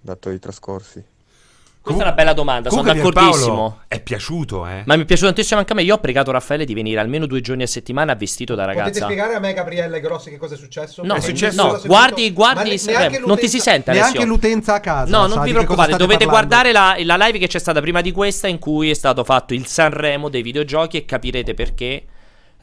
dato 0.00 0.30
i 0.30 0.38
trascorsi? 0.38 1.12
Questa 1.84 2.02
è 2.02 2.06
una 2.06 2.14
bella 2.14 2.32
domanda, 2.32 2.70
sono 2.70 2.80
d'accordissimo. 2.80 3.80
È 3.88 4.00
piaciuto, 4.00 4.66
eh? 4.66 4.84
Ma 4.86 4.96
mi 4.96 5.02
è 5.02 5.04
piaciuto 5.04 5.26
tantissimo 5.26 5.60
anche 5.60 5.72
a 5.72 5.74
me. 5.76 5.82
Io 5.82 5.96
ho 5.96 5.98
pregato 5.98 6.30
Raffaele 6.30 6.64
di 6.64 6.72
venire 6.72 6.98
almeno 6.98 7.26
due 7.26 7.42
giorni 7.42 7.62
a 7.62 7.66
settimana 7.66 8.14
vestito 8.14 8.54
da 8.54 8.64
ragazza. 8.64 8.84
Potete 8.88 9.04
spiegare 9.04 9.34
a 9.34 9.38
me, 9.38 9.52
Gabriella 9.52 9.98
Grossi, 9.98 10.30
che 10.30 10.38
cosa 10.38 10.54
è 10.54 10.56
successo? 10.56 11.04
No, 11.04 11.16
è 11.16 11.20
successo? 11.20 11.62
no 11.62 11.80
guardi, 11.84 12.32
guardi, 12.32 12.80
ne- 12.86 13.18
non 13.26 13.36
ti 13.36 13.48
si 13.48 13.60
sente 13.60 13.92
Neanche 13.92 14.16
Alessio. 14.16 14.24
l'utenza 14.24 14.74
a 14.74 14.80
casa. 14.80 15.14
No, 15.14 15.26
non 15.26 15.42
vi 15.42 15.52
preoccupate, 15.52 15.96
dovete 15.96 16.24
guardare 16.24 16.72
la, 16.72 16.96
la 17.02 17.16
live 17.16 17.38
che 17.38 17.48
c'è 17.48 17.58
stata 17.58 17.82
prima 17.82 18.00
di 18.00 18.12
questa 18.12 18.48
in 18.48 18.58
cui 18.58 18.88
è 18.88 18.94
stato 18.94 19.22
fatto 19.22 19.52
il 19.52 19.66
Sanremo 19.66 20.30
dei 20.30 20.40
videogiochi 20.40 20.96
e 20.96 21.04
capirete 21.04 21.52
perché 21.52 22.04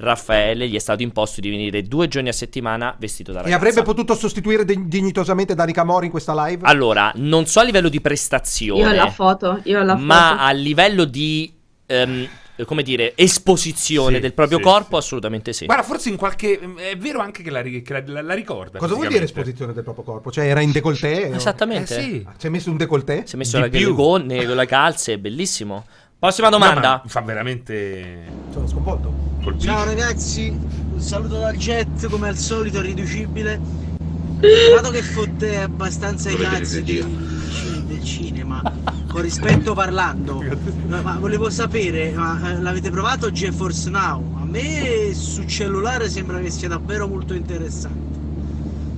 Raffaele 0.01 0.67
gli 0.67 0.75
è 0.75 0.79
stato 0.79 1.03
imposto 1.03 1.39
di 1.39 1.49
venire 1.49 1.83
due 1.83 2.07
giorni 2.07 2.29
a 2.29 2.33
settimana 2.33 2.95
vestito 2.99 3.31
da 3.31 3.41
ragazza. 3.41 3.55
E 3.55 3.57
avrebbe 3.57 3.83
potuto 3.83 4.15
sostituire 4.15 4.65
de- 4.65 4.87
dignitosamente 4.87 5.55
Danica 5.55 5.83
Mori 5.83 6.05
in 6.05 6.11
questa 6.11 6.33
live? 6.45 6.65
Allora, 6.65 7.11
non 7.15 7.45
so 7.45 7.59
a 7.59 7.63
livello 7.63 7.89
di 7.89 8.01
prestazione. 8.01 8.81
Io 8.81 8.89
ho 8.89 8.93
la 8.93 9.11
foto, 9.11 9.59
io 9.63 9.79
ho 9.79 9.83
la 9.83 9.93
foto. 9.93 10.05
Ma 10.05 10.43
a 10.43 10.51
livello 10.51 11.05
di... 11.05 11.53
Um, 11.87 12.27
come 12.65 12.83
dire, 12.83 13.13
esposizione 13.15 14.15
sì, 14.15 14.21
del 14.21 14.33
proprio 14.33 14.59
sì, 14.59 14.63
corpo, 14.63 14.99
sì. 14.99 15.05
assolutamente 15.05 15.51
sì. 15.51 15.65
Guarda, 15.65 15.83
forse 15.83 16.09
in 16.09 16.15
qualche. 16.15 16.59
È 16.75 16.95
vero 16.95 17.19
anche 17.19 17.41
che 17.41 17.49
la, 17.49 17.63
che 17.63 18.03
la, 18.05 18.21
la 18.21 18.33
ricorda. 18.35 18.77
Cosa 18.77 18.93
vuol 18.93 19.07
dire 19.07 19.23
esposizione 19.23 19.73
del 19.73 19.83
proprio 19.83 20.03
corpo? 20.03 20.31
Cioè, 20.31 20.45
era 20.45 20.61
in 20.61 20.71
décolleté? 20.71 21.31
Esattamente. 21.31 21.97
Eh, 21.97 22.01
sì. 22.01 22.27
Ci 22.37 22.45
hai 22.45 22.51
messo 22.51 22.69
un 22.69 22.77
décolleté? 22.77 23.23
Si 23.25 23.33
è 23.33 23.37
messo 23.37 23.67
Di 23.67 23.83
la 23.83 23.89
gonne 23.89 24.45
con 24.45 24.55
la 24.55 24.65
calze, 24.65 25.17
bellissimo. 25.17 25.85
Prossima 26.21 26.49
domanda. 26.49 27.01
No, 27.03 27.09
fa 27.09 27.21
veramente. 27.21 28.25
Sono 28.51 28.67
sconvolto. 28.67 29.11
Colpito. 29.41 29.65
Ciao 29.65 29.83
ragazzi, 29.85 30.49
un 30.49 31.01
saluto 31.01 31.39
dal 31.39 31.55
jet 31.55 32.07
come 32.09 32.27
al 32.27 32.37
solito 32.37 32.79
riducibile. 32.79 33.59
Dato 34.39 34.91
che 34.91 35.01
fotte 35.01 35.59
abbastanza 35.59 36.29
i 36.29 36.35
cazzi 36.37 36.83
del 36.83 38.03
cinema, 38.03 38.61
con 39.07 39.21
rispetto 39.23 39.73
parlando, 39.73 40.43
ma 40.89 41.17
volevo 41.19 41.49
sapere, 41.49 42.11
ma, 42.11 42.51
eh, 42.51 42.61
l'avete 42.61 42.91
provato 42.91 43.31
GeForce 43.31 43.89
Now? 43.89 44.41
A 44.41 44.45
me 44.45 45.15
su 45.15 45.43
cellulare 45.45 46.07
sembra 46.07 46.39
che 46.39 46.51
sia 46.51 46.67
davvero 46.67 47.07
molto 47.07 47.33
interessante. 47.33 48.10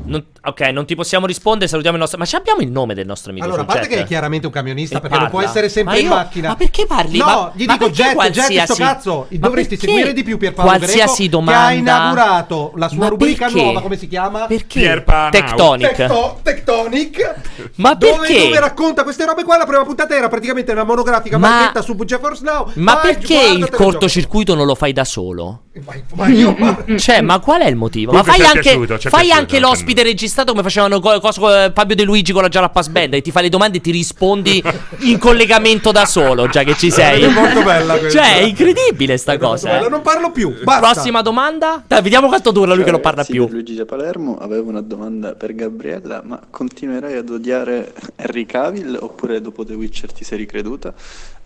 Non, 0.06 0.26
Ok, 0.46 0.60
non 0.74 0.86
ti 0.86 0.96
possiamo 0.96 1.26
rispondere, 1.26 1.70
salutiamo 1.70 1.96
il 1.96 2.02
nostro... 2.02 2.20
Ma 2.20 2.26
abbiamo 2.34 2.60
il 2.60 2.70
nome 2.70 2.94
del 2.94 3.06
nostro 3.06 3.32
amico 3.32 3.46
Allora, 3.46 3.62
a 3.62 3.66
parte 3.66 3.88
chat? 3.88 3.90
che 3.92 4.02
è 4.02 4.06
chiaramente 4.06 4.46
un 4.46 4.52
camionista, 4.52 4.98
E 4.98 5.00
perché 5.00 5.18
non 5.18 5.30
può 5.30 5.38
parla. 5.40 5.52
essere 5.54 5.70
sempre 5.70 5.94
Ma 5.94 6.00
in 6.00 6.06
io- 6.06 6.14
macchina. 6.14 6.48
ma 6.50 6.56
perché 6.58 6.86
parli? 6.86 7.18
No, 7.18 7.26
Ma- 7.26 7.52
gli 7.56 7.64
ma 7.66 7.74
dico 7.78 7.90
Jet, 7.90 8.06
Jet, 8.08 8.14
qualsiasi- 8.16 8.60
sto 8.60 8.76
cazzo. 8.76 9.28
Ma 9.30 9.38
Dovresti 9.38 9.78
seguire 9.78 10.12
di 10.12 10.24
più 10.24 10.38
Pierpaolo 10.38 10.70
qualsiasi 10.78 11.28
Greco, 11.30 11.38
domanda- 11.38 11.60
che 11.62 11.66
ha 11.68 11.72
inaugurato 11.78 12.74
la 12.76 12.88
sua 12.90 12.98
Ma 12.98 13.08
rubrica 13.08 13.46
perché? 13.46 13.62
nuova, 13.62 13.82
come 13.82 13.98
si 13.98 14.08
chiama? 14.10 14.46
Perché? 14.48 15.04
Tectonic. 15.32 15.92
Tecto- 15.96 16.40
Tectonic. 16.44 17.36
Ma 17.76 17.94
dove, 17.94 18.18
perché? 18.18 18.44
dove 18.44 18.60
racconta 18.60 19.04
queste 19.04 19.26
robe 19.26 19.44
qua. 19.46 19.56
La 19.58 19.66
prima 19.66 19.86
puntata 19.86 20.14
era 20.14 20.28
praticamente 20.28 20.74
una 20.74 20.84
monografica 20.84 21.38
Ma- 21.38 21.48
marchetta 21.48 21.82
su 21.82 21.96
GeForce 21.96 22.44
Now. 22.44 22.70
Ma 22.76 22.96
Vai, 22.96 23.02
perché 23.16 23.42
il 23.42 23.70
cortocircuito 23.70 24.56
non 24.56 24.66
lo 24.66 24.76
fai 24.76 24.92
da 24.92 25.06
solo? 25.06 25.62
Ma 26.14 26.28
io 26.28 26.56
Cioè, 26.98 27.22
ma 27.22 27.40
qual 27.40 27.62
è 27.62 27.68
il 27.68 27.76
motivo? 27.76 28.12
Ma 28.12 28.22
fai 28.22 28.41
è 28.41 28.45
anche, 28.45 28.60
piaciuto, 28.60 29.00
ci 29.00 29.08
è 29.08 29.10
fai 29.10 29.26
piaciuto, 29.26 29.40
anche 29.40 29.60
l'ospite 29.60 30.04
registrato 30.04 30.52
come 30.52 30.62
facevano 30.62 31.00
co- 31.00 31.20
coso- 31.20 31.52
eh, 31.52 31.72
Fabio 31.74 31.95
De 31.95 32.04
Luigi 32.04 32.32
con 32.32 32.44
la 32.44 32.48
Gialla 32.48 32.70
Pass 32.70 32.90
Band. 32.90 33.16
E 33.16 33.22
ti 33.22 33.32
fa 33.32 33.41
le 33.41 33.50
domande 33.50 33.78
e 33.78 33.82
ti 33.82 33.90
rispondi 33.90 34.62
in 35.02 35.18
collegamento 35.18 35.91
da 35.91 36.06
solo, 36.06 36.48
già 36.48 36.62
che 36.62 36.76
ci 36.78 36.91
sei. 36.91 37.24
È 37.24 37.28
molto 37.28 37.64
bella 37.64 37.98
questa. 37.98 38.20
Cioè, 38.20 38.38
è 38.38 38.44
incredibile 38.44 39.18
sta 39.18 39.40
cosa. 39.40 39.70
Bella, 39.70 39.88
eh. 39.88 39.90
Non 39.90 40.02
parlo 40.04 40.30
più. 40.32 40.54
Basta. 40.64 40.91
Prossima 40.91 41.24
domanda? 41.24 41.84
Dai, 41.88 42.04
vediamo 42.04 42.28
quanto 42.28 42.52
dura 42.52 42.76
lui 42.76 42.84
che 42.84 42.91
non 42.91 43.02
parla 43.02 43.24
più. 43.24 43.48
Luigi 43.50 43.74
da 43.74 43.86
Palermo, 43.86 44.38
avevo 44.38 44.70
una 44.70 44.82
domanda 44.82 45.34
per 45.34 45.56
Gabriella, 45.56 46.22
ma 46.24 46.40
continuerai 46.52 47.18
ad 47.18 47.30
odiare 47.30 47.94
Henry 48.16 48.45
Cavill 48.45 48.95
oppure 49.02 49.41
dopo 49.41 49.66
The 49.66 49.74
Witcher 49.74 50.12
ti 50.14 50.24
sei 50.24 50.38
ricreduta? 50.38 50.94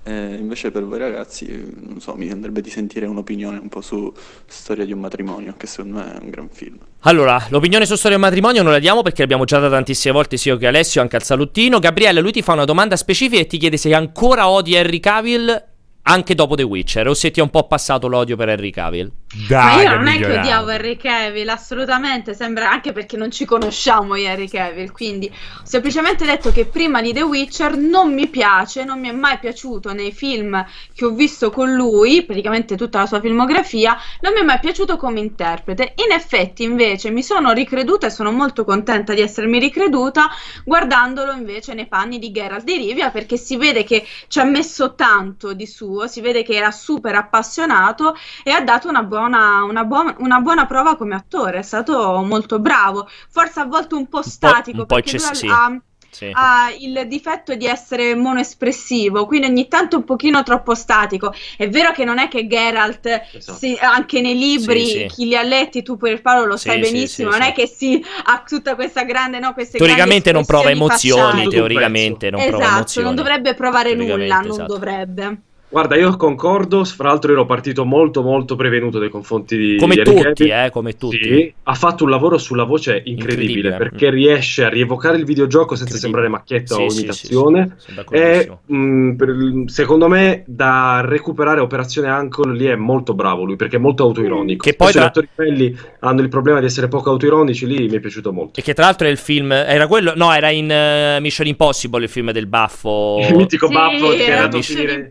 Eh, 0.07 0.37
invece 0.39 0.71
per 0.71 0.85
voi 0.85 0.99
ragazzi, 0.99 1.45
eh, 1.47 1.65
non 1.81 1.99
so, 1.99 2.15
mi 2.15 2.29
andrebbe 2.29 2.61
di 2.61 2.69
sentire 2.69 3.05
un'opinione 3.07 3.57
un 3.57 3.67
po' 3.67 3.81
su 3.81 4.09
Storia 4.45 4.85
di 4.85 4.93
un 4.93 4.99
matrimonio, 4.99 5.55
che 5.57 5.67
secondo 5.67 5.97
me 5.97 6.15
è 6.15 6.17
un 6.21 6.29
gran 6.29 6.47
film. 6.49 6.77
Allora, 7.01 7.45
l'opinione 7.49 7.85
su 7.85 7.95
storia 7.95 8.17
del 8.17 8.25
matrimonio 8.25 8.63
non 8.63 8.71
la 8.71 8.79
diamo 8.79 9.01
perché 9.01 9.21
l'abbiamo 9.21 9.43
già 9.43 9.59
data 9.59 9.75
tantissime 9.75 10.13
volte 10.13 10.37
sia 10.37 10.53
io 10.53 10.57
che 10.57 10.67
Alessio, 10.67 11.01
anche 11.01 11.17
al 11.17 11.23
salottino. 11.23 11.79
Gabriele, 11.79 12.21
lui 12.21 12.31
ti 12.31 12.41
fa 12.41 12.53
una 12.53 12.63
domanda 12.63 12.95
specifica 12.95 13.41
e 13.41 13.47
ti 13.47 13.57
chiede 13.57 13.75
se 13.75 13.93
ancora 13.93 14.47
odi 14.47 14.75
Henry 14.75 15.01
Cavill 15.01 15.65
anche 16.07 16.35
dopo 16.35 16.55
The 16.55 16.63
Witcher 16.63 17.07
o 17.07 17.13
se 17.13 17.31
ti 17.31 17.39
è 17.39 17.43
un 17.43 17.49
po' 17.49 17.67
passato 17.67 18.07
l'odio 18.07 18.35
per 18.35 18.49
Henry 18.49 18.71
Cavill. 18.71 19.11
Ma 19.49 19.81
io 19.81 19.95
non 19.95 20.07
è 20.07 20.17
che 20.17 20.37
odiavo 20.37 20.69
Henry 20.69 20.95
Cavill, 20.95 21.47
assolutamente, 21.49 22.33
sembra 22.33 22.71
anche 22.71 22.93
perché 22.93 23.17
non 23.17 23.29
ci 23.29 23.45
conosciamo 23.45 24.15
io 24.15 24.29
Henry 24.29 24.47
Cavill, 24.47 24.91
quindi 24.91 25.27
ho 25.27 25.65
semplicemente 25.65 26.25
detto 26.25 26.51
che 26.51 26.65
prima 26.65 27.01
di 27.01 27.11
The 27.11 27.23
Witcher 27.23 27.75
non 27.75 28.13
mi 28.13 28.27
piace, 28.27 28.85
non 28.85 28.99
mi 28.99 29.09
è 29.09 29.11
mai 29.11 29.37
piaciuto 29.37 29.93
nei 29.93 30.13
film 30.13 30.65
che 30.95 31.05
ho 31.05 31.11
visto 31.11 31.49
con 31.51 31.73
lui, 31.73 32.23
praticamente 32.23 32.77
tutta 32.77 32.99
la 32.99 33.05
sua 33.05 33.19
filmografia, 33.19 33.97
non 34.21 34.33
mi 34.33 34.39
è 34.39 34.43
mai 34.43 34.59
piaciuto 34.59 34.95
come 34.95 35.19
interprete. 35.19 35.93
In 36.05 36.13
effetti 36.13 36.63
invece 36.63 37.09
mi 37.09 37.21
sono 37.21 37.51
ricreduta 37.51 38.07
e 38.07 38.11
sono 38.11 38.31
molto 38.31 38.63
contenta 38.63 39.13
di 39.13 39.21
essermi 39.21 39.59
ricreduta 39.59 40.29
guardandolo 40.63 41.33
invece 41.33 41.73
nei 41.73 41.87
panni 41.87 42.17
di 42.19 42.31
Geralt 42.31 42.63
di 42.63 42.77
Rivia 42.77 43.09
perché 43.09 43.37
si 43.37 43.57
vede 43.57 43.83
che 43.83 44.05
ci 44.27 44.39
ha 44.39 44.43
messo 44.43 44.95
tanto 44.95 45.53
di 45.53 45.65
suo, 45.65 45.96
si 46.05 46.21
vede 46.21 46.43
che 46.43 46.53
era 46.53 46.69
super 46.71 47.15
appassionato 47.15 48.13
e 48.43 48.51
ha 48.51 48.61
dato 48.61 48.87
una 48.89 49.01
buona, 49.03 49.63
una 49.63 49.83
buona, 49.83 50.13
una 50.19 50.39
buona 50.39 50.65
prova 50.67 50.95
come 50.95 51.15
attore, 51.15 51.59
è 51.59 51.61
stato 51.63 52.21
molto 52.23 52.59
bravo, 52.59 53.07
forse 53.29 53.61
a 53.61 53.65
volte 53.65 53.95
un 53.95 54.07
po' 54.07 54.21
statico 54.21 54.81
un 54.81 54.85
po' 54.85 54.95
perché 54.95 55.15
eccess- 55.15 55.29
lui 55.31 55.35
sì. 55.39 55.47
ha, 55.47 55.81
Sì. 56.09 56.29
ha 56.33 56.71
il 56.79 57.05
difetto 57.07 57.53
di 57.55 57.65
essere 57.67 58.15
monoespressivo, 58.15 59.25
quindi 59.25 59.47
ogni 59.47 59.67
tanto 59.67 59.97
un 59.97 60.03
pochino 60.03 60.41
troppo 60.41 60.73
statico. 60.73 61.33
È 61.55 61.67
vero 61.69 61.91
che 61.91 62.05
non 62.05 62.17
è 62.17 62.27
che 62.27 62.47
Geralt, 62.47 63.21
si- 63.37 63.77
anche 63.79 64.21
nei 64.21 64.35
libri, 64.37 64.85
Sì, 64.85 64.91
sì. 64.99 65.05
chi 65.07 65.25
li 65.27 65.35
ha 65.35 65.43
letti, 65.43 65.83
tu 65.83 65.97
per 65.97 66.21
Paolo 66.21 66.45
lo 66.45 66.57
sai 66.57 66.75
sì, 66.83 66.91
benissimo, 66.91 67.31
sì, 67.31 67.37
non 67.37 67.45
sì. 67.45 67.51
è 67.51 67.53
che 67.53 67.67
si 67.67 68.03
ha 68.25 68.43
tutta 68.47 68.75
questa 68.75 69.03
grande, 69.03 69.39
no, 69.39 69.53
Teoricamente 69.53 70.31
non 70.31 70.45
prova 70.45 70.71
espressioni 70.71 71.19
emozioni, 71.19 71.43
facciali. 71.43 71.49
teoricamente 71.49 72.29
non 72.31 72.43
prova 72.45 72.57
Esatto, 72.63 72.75
emozioni. 72.77 73.07
non 73.07 73.15
dovrebbe 73.15 73.53
provare 73.53 73.93
nulla, 73.93 74.05
Teoricamente, 74.15 74.47
non 74.47 74.55
esatto. 74.57 74.73
dovrebbe. 74.73 75.41
Guarda, 75.69 75.97
io 75.97 76.15
concordo, 76.15 76.85
fra 76.85 77.09
l'altro 77.09 77.33
ero 77.33 77.45
partito 77.45 77.83
molto 77.83 78.21
molto 78.21 78.55
prevenuto 78.55 78.99
nei 78.99 79.09
confronti 79.09 79.57
di 79.57 79.75
Come 79.77 79.95
di 79.95 80.03
tutti, 80.03 80.47
eh, 80.47 80.69
come 80.71 80.95
tutti. 80.95 81.21
Sì, 81.21 81.53
ha 81.63 81.73
fatto 81.73 82.05
un 82.05 82.09
lavoro 82.09 82.37
sulla 82.37 82.63
voce 82.63 83.01
incredibile, 83.03 83.67
Incredibile. 83.67 83.77
perché 83.77 84.09
riesce 84.09 84.63
a 84.63 84.69
rievocare 84.69 85.17
il 85.17 85.25
videogioco 85.25 85.75
senza 85.75 85.97
sembrare 85.97 86.29
macchietta 86.29 86.75
Sì, 86.75 86.81
o 86.81 86.85
imitazione. 86.85 87.75
sì, 87.77 87.93
e 88.11 88.49
mh, 88.65 89.15
per- 89.15 89.35
secondo 89.65 90.07
me 90.07 90.43
da 90.47 91.01
recuperare 91.03 91.59
Operazione 91.59 92.07
Ancol 92.07 92.55
lì 92.55 92.65
è 92.65 92.75
molto 92.75 93.13
bravo 93.13 93.43
lui, 93.43 93.57
perché 93.57 93.75
è 93.75 93.79
molto 93.79 94.03
autoironico. 94.03 94.63
Che 94.63 94.73
poi 94.73 94.91
Spesso 94.91 95.09
tra- 95.11 95.21
gli 95.21 95.25
attori 95.27 95.49
belli 95.49 95.77
hanno 95.99 96.21
il 96.21 96.29
problema 96.29 96.61
di 96.61 96.65
essere 96.67 96.87
poco 96.87 97.09
autoironici, 97.09 97.67
lì 97.67 97.89
mi 97.89 97.97
è 97.97 97.99
piaciuto 97.99 98.31
molto. 98.31 98.57
E 98.57 98.63
che 98.63 98.73
tra 98.73 98.85
l'altro 98.85 99.07
è 99.07 99.11
il 99.11 99.17
film. 99.17 99.51
Era 99.51 99.87
quello. 99.87 100.13
No, 100.15 100.31
era 100.33 100.49
in 100.49 100.71
eh, 100.71 101.19
Mission 101.19 101.45
Impossible 101.45 102.03
il 102.03 102.09
film 102.09 102.31
del 102.31 102.47
baffo. 102.47 103.17
Il 103.19 103.35
mitico 103.35 103.67
baffo 103.67 104.11
che 104.11 104.23
era 104.23 104.35
era 104.37 104.47
Mission 104.47 104.77
finire 104.77 105.09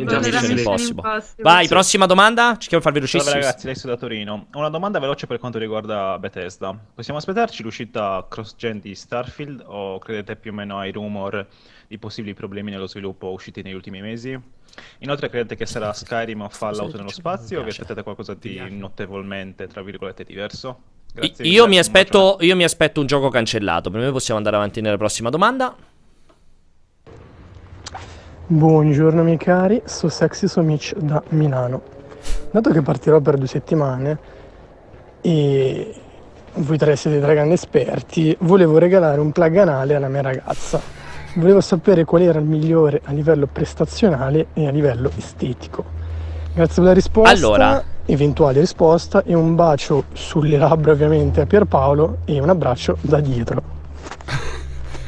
Impossible, 0.00 0.60
Impossible. 0.60 1.02
Impossible. 1.02 1.42
Vai, 1.42 1.68
prossima 1.68 2.06
domanda. 2.06 2.56
Cerchiamo 2.58 2.82
di 2.82 2.90
farvi 2.90 3.06
Salve 3.06 3.24
velocissimi. 3.24 3.42
ragazzi, 3.42 3.66
Alessio 3.66 3.88
da 3.88 3.96
Torino. 3.96 4.46
Una 4.54 4.68
domanda 4.68 4.98
veloce 4.98 5.26
per 5.26 5.38
quanto 5.38 5.58
riguarda 5.58 6.18
Bethesda. 6.18 6.78
Possiamo 6.94 7.18
aspettarci 7.18 7.62
l'uscita 7.62 8.26
cross-gen 8.28 8.80
di 8.80 8.94
Starfield 8.94 9.62
o 9.66 9.98
credete 9.98 10.36
più 10.36 10.52
o 10.52 10.54
meno 10.54 10.78
ai 10.78 10.92
rumor 10.92 11.46
di 11.86 11.98
possibili 11.98 12.34
problemi 12.34 12.70
nello 12.70 12.86
sviluppo 12.86 13.30
usciti 13.30 13.62
negli 13.62 13.74
ultimi 13.74 14.00
mesi? 14.00 14.38
Inoltre 14.98 15.28
credete 15.28 15.56
che 15.56 15.66
sarà 15.66 15.92
Skyrim 15.92 16.42
o 16.42 16.48
Fallout 16.48 16.94
nello 16.94 17.10
spazio 17.10 17.60
o 17.60 17.62
vi 17.62 17.70
aspettate 17.70 18.02
qualcosa 18.02 18.34
di 18.34 18.60
notevolmente, 18.70 19.66
tra 19.66 19.82
virgolette, 19.82 20.24
diverso? 20.24 20.80
Grazie 21.12 21.46
Io 21.46 21.66
mi, 21.66 21.78
aspetto, 21.78 22.36
io 22.40 22.54
mi 22.54 22.64
aspetto 22.64 23.00
un 23.00 23.06
gioco 23.06 23.28
cancellato. 23.28 23.90
Per 23.90 24.00
me 24.00 24.10
possiamo 24.12 24.38
andare 24.38 24.56
avanti 24.56 24.80
nella 24.80 24.98
prossima 24.98 25.30
domanda. 25.30 25.74
Buongiorno 28.50 29.22
miei 29.22 29.36
cari, 29.36 29.82
sono 29.84 30.10
Sexy 30.10 30.48
Somic 30.48 30.96
da 30.96 31.22
Milano. 31.28 31.82
Dato 32.50 32.70
che 32.70 32.80
partirò 32.80 33.20
per 33.20 33.36
due 33.36 33.46
settimane 33.46 34.18
e 35.20 35.94
voi 36.54 36.78
tre 36.78 36.96
siete 36.96 37.20
tre 37.20 37.34
grandi 37.34 37.52
esperti, 37.52 38.34
volevo 38.40 38.78
regalare 38.78 39.20
un 39.20 39.32
plug 39.32 39.54
anale 39.54 39.96
alla 39.96 40.08
mia 40.08 40.22
ragazza. 40.22 40.80
Volevo 41.34 41.60
sapere 41.60 42.06
qual 42.06 42.22
era 42.22 42.38
il 42.38 42.46
migliore 42.46 43.02
a 43.04 43.12
livello 43.12 43.46
prestazionale 43.52 44.46
e 44.54 44.66
a 44.66 44.70
livello 44.70 45.10
estetico. 45.14 45.84
Grazie 46.54 46.76
per 46.76 46.84
la 46.84 46.92
risposta, 46.94 47.30
Allora. 47.30 47.84
eventuale 48.06 48.60
risposta 48.60 49.24
e 49.24 49.34
un 49.34 49.56
bacio 49.56 50.04
sulle 50.14 50.56
labbra 50.56 50.92
ovviamente 50.92 51.42
a 51.42 51.44
Pierpaolo 51.44 52.20
e 52.24 52.40
un 52.40 52.48
abbraccio 52.48 52.96
da 53.02 53.20
dietro. 53.20 53.77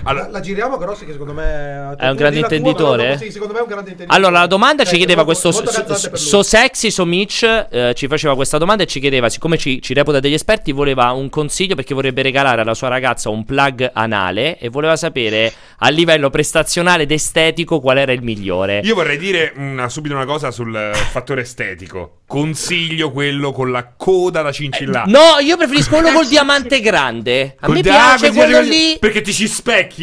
La, 0.05 0.29
la 0.31 0.41
giriamo 0.41 0.77
però 0.79 0.95
sì 0.95 1.05
che 1.05 1.13
secondo 1.13 1.33
me 1.33 1.95
È 1.99 2.09
un 2.09 2.17
grande 2.17 2.39
tua, 2.41 2.49
intenditore? 2.49 3.05
però, 3.05 3.17
sì, 3.19 3.31
secondo 3.31 3.53
me 3.53 3.59
è 3.61 3.63
un 3.63 3.69
grande 3.69 3.91
intenditore. 3.91 4.19
Allora, 4.25 4.41
la 4.41 4.47
domanda 4.47 4.85
ci 4.85 4.95
Eh, 4.95 4.99
chiedeva 4.99 5.25
molto- 5.25 5.41
questo 5.51 5.63
molto 5.73 5.95
so, 5.97 6.17
so 6.17 6.43
sexy 6.43 6.91
so 6.91 7.05
Mitch 7.05 7.43
eh, 7.71 7.93
ci 7.95 8.07
faceva 8.09 8.35
questa 8.35 8.59
domanda 8.59 8.83
e 8.83 8.87
ci 8.87 9.01
chiedeva, 9.01 9.29
siccome 9.29 9.57
ci, 9.59 9.81
ci 9.83 9.93
reputa 9.95 10.21
degli 10.21 10.35
esperti, 10.35 10.73
voleva 10.73 11.11
un 11.13 11.29
consiglio 11.29 11.75
perché 11.75 11.95
vorrebbe 11.95 12.23
regalare 12.23 12.61
alla 12.63 12.75
sua 12.75 12.89
ragazza 12.89 13.29
un 13.29 13.45
plug 13.45 13.91
anale 13.93 14.59
e 14.59 14.69
voleva 14.69 14.97
sapere 14.97 15.53
a 15.79 15.89
livello 15.91 16.31
prestazionale 16.31 17.03
ed 17.05 17.11
estetico 17.11 17.81
qual 17.81 17.99
era 17.99 18.13
il 18.13 18.23
migliore. 18.23 18.81
Io 18.85 18.95
vorrei 18.95 19.19
dire 19.19 19.53
una- 19.57 19.89
subito 19.89 20.15
una 20.15 20.25
cosa 20.27 20.51
sul 20.51 20.75
eh, 20.75 20.93
fattore 20.95 21.43
estetico. 21.43 22.19
Consiglio 22.27 23.11
quello 23.11 23.53
con 23.53 23.71
la 23.73 23.93
coda 23.97 24.41
da 24.43 24.53
cincillare. 24.53 25.11
No, 25.11 25.39
io 25.41 25.57
preferisco 25.57 25.91
quello 25.97 26.13
col 26.13 26.29
diamante 26.29 26.81
grande. 26.81 27.57
A 27.59 27.67
Col 27.67 27.75
me 27.75 27.81
piace 27.83 28.29
così- 28.29 28.39
quello 28.39 28.61
lì. 28.61 28.97
Perché 29.01 29.21
ti 29.21 29.33
ci 29.33 29.47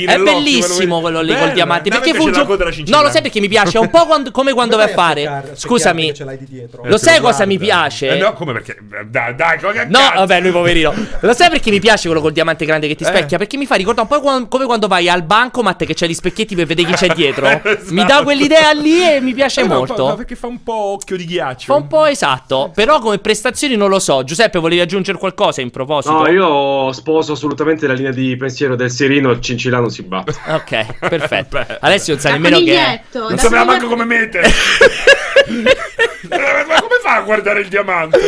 È 0.05 0.17
bellissimo 0.17 0.99
quello 1.01 1.21
lì 1.21 1.35
col 1.37 1.51
diamante. 1.51 1.89
Perché 1.89 2.13
coda 2.15 2.43
da 2.43 2.69
No, 2.87 3.01
lo 3.01 3.09
sai 3.09 3.21
perché 3.21 3.39
mi 3.39 3.47
piace? 3.47 3.77
È 3.77 3.81
un 3.81 3.89
po' 3.89 4.05
quando- 4.05 4.31
come 4.31 4.53
quando 4.53 4.75
vai 4.77 4.85
a 4.91 4.93
fare. 4.93 5.51
Scusami. 5.53 6.13
ce 6.13 6.23
l'hai 6.23 6.37
di 6.37 6.45
dietro. 6.47 6.81
Lo 6.85 6.97
sai 6.97 7.19
cosa 7.19 7.45
mi 7.45 7.57
piace? 7.57 8.09
Eh 8.09 8.17
no, 8.17 8.33
come 8.33 8.53
perché? 8.53 8.77
Dai, 9.09 9.35
dai, 9.35 9.57
No, 9.87 9.99
vabbè, 10.15 10.41
lui 10.41 10.51
poverino. 10.51 10.93
Lo 11.21 11.33
sai 11.33 11.49
perché 11.49 11.69
mi 11.71 11.79
piace 11.79 12.07
quello 12.07 12.21
col 12.21 12.31
diamante 12.31 12.65
grande 12.65 12.87
che 12.87 12.95
ti 12.95 13.03
Eh. 13.03 13.07
specchia? 13.07 13.37
Perché 13.37 13.57
mi 13.57 13.65
fa 13.65 13.75
ricordare 13.75 14.07
un 14.11 14.21
po' 14.21 14.47
come 14.47 14.65
quando 14.65 14.87
vai 14.87 15.09
al 15.09 15.23
bancomat 15.23 15.85
che 15.85 15.93
c'è 15.93 16.07
gli 16.07 16.13
specchietti 16.13 16.55
per 16.55 16.65
vedere 16.65 16.87
chi 16.89 16.93
c'è 16.95 17.13
dietro. 17.13 17.45
Esatto. 17.47 17.77
Mi 17.93 18.03
dà 18.05 18.21
quell'idea 18.23 18.71
lì 18.71 19.01
e 19.03 19.19
mi 19.21 19.33
piace 19.33 19.61
Eh 19.61 19.67
no, 19.67 19.75
molto. 19.75 20.15
perché 20.15 20.35
fa 20.35 20.47
un 20.47 20.61
po' 20.63 20.73
occhio 20.93 21.15
di 21.17 21.25
ghiaccio. 21.25 21.65
Fa 21.73 21.75
un 21.75 21.87
po' 21.87 22.05
esatto. 22.05 22.71
Però 22.73 22.99
come 22.99 23.17
prestazioni 23.19 23.75
non 23.75 23.89
lo 23.89 23.99
so. 23.99 24.23
Giuseppe, 24.23 24.59
volevi 24.59 24.81
aggiungere 24.81 25.17
qualcosa 25.17 25.61
in 25.61 25.69
proposito? 25.69 26.13
No, 26.13 26.29
io 26.29 26.91
sposo 26.91 27.33
assolutamente 27.33 27.87
la 27.87 27.93
linea 27.93 28.11
di 28.11 28.35
pensiero 28.37 28.75
del 28.75 28.91
Serino, 28.91 29.31
il 29.31 29.39
Non 29.79 29.89
si 29.91 30.01
batte. 30.03 30.35
Ok, 30.47 30.85
perfetto. 30.99 31.65
Alessio 31.81 32.13
non 32.13 32.21
sa 32.21 32.31
nemmeno 32.31 32.59
che 32.59 32.75
è. 32.75 33.01
Non 33.11 33.37
sapeva 33.37 33.63
manco 33.63 33.87
come 33.87 34.05
mettere. 34.05 34.51
Eh, 36.29 36.65
Ma 36.67 36.81
come 36.81 36.99
fa 37.01 37.15
a 37.15 37.21
guardare 37.21 37.61
il 37.61 37.69
diamante? 37.69 38.19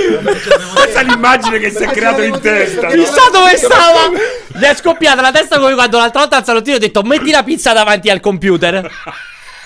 Questa 0.74 1.02
è 1.02 1.04
l'immagine 1.04 1.60
che 1.60 1.70
si 1.70 1.84
è 1.84 1.88
creato 1.88 2.22
in 2.22 2.40
testa. 2.40 2.88
Chissà 2.88 3.30
dove 3.30 3.58
stava! 3.58 4.10
Gli 4.48 4.64
è 4.64 4.74
scoppiata 4.74 5.20
la 5.22 5.32
testa 5.32 5.60
come 5.60 5.74
quando 5.74 5.98
l'altra 5.98 6.22
volta 6.22 6.38
al 6.38 6.46
salottino 6.46 6.78
ho 6.78 6.80
detto 6.80 7.02
metti 7.04 7.30
la 7.32 7.44
pizza 7.44 7.74
davanti 7.74 8.10
al 8.10 8.22
computer. 8.22 8.90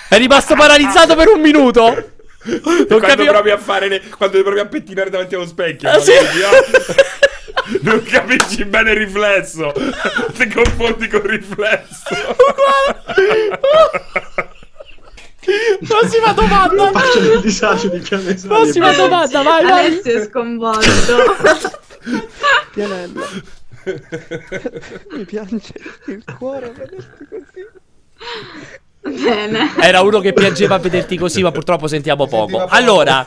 È 0.10 0.18
rimasto 0.18 0.56
paralizzato 0.56 1.16
per 1.16 1.28
un 1.28 1.42
minuto. 1.42 2.12
Non 2.46 2.62
quando 2.88 2.98
capivo. 3.00 3.32
provi 3.32 3.52
a 3.52 3.58
fare 3.58 3.88
le- 3.88 4.02
quando 4.18 4.42
provi 4.42 4.60
a 4.60 4.66
pettinare 4.66 5.10
davanti 5.12 5.36
allo 5.36 5.46
specchio. 5.46 5.90
Ah, 5.90 6.00
sì. 6.00 6.12
Vedi, 6.12 6.42
ah. 6.44 6.50
Non 7.82 8.04
capisci 8.04 8.66
bene 8.66 8.92
il 8.92 8.98
riflesso. 8.98 9.72
Ti 9.72 10.48
confondi 10.50 11.08
con 11.08 11.22
il 11.24 11.30
riflesso. 11.30 12.36
Prossima 15.88 16.34
domanda. 16.34 16.92
Faccio 16.92 17.20
il 17.20 17.42
disagio 17.42 17.90
di 17.90 18.00
Pianesani. 18.00 18.54
Prossima 18.54 18.94
domanda, 18.94 19.42
vai, 19.42 19.64
vai. 19.64 19.86
Alessio 19.86 20.22
è 20.22 20.26
sconvolto. 20.26 21.36
Pianello. 22.72 23.26
Mi 25.12 25.26
piange 25.26 25.74
il 26.08 26.24
cuore 26.38 26.68
a 26.68 26.72
vederti 26.72 27.28
così. 27.30 27.68
Bene. 29.02 29.74
Era 29.82 30.00
uno 30.00 30.22
che 30.22 30.32
piangeva 30.32 30.76
a 30.76 30.80
vederti 30.80 31.18
così, 31.18 31.42
ma 31.42 31.52
purtroppo 31.52 31.88
sentiamo 31.88 32.26
poco. 32.28 32.66
Allora, 32.66 33.26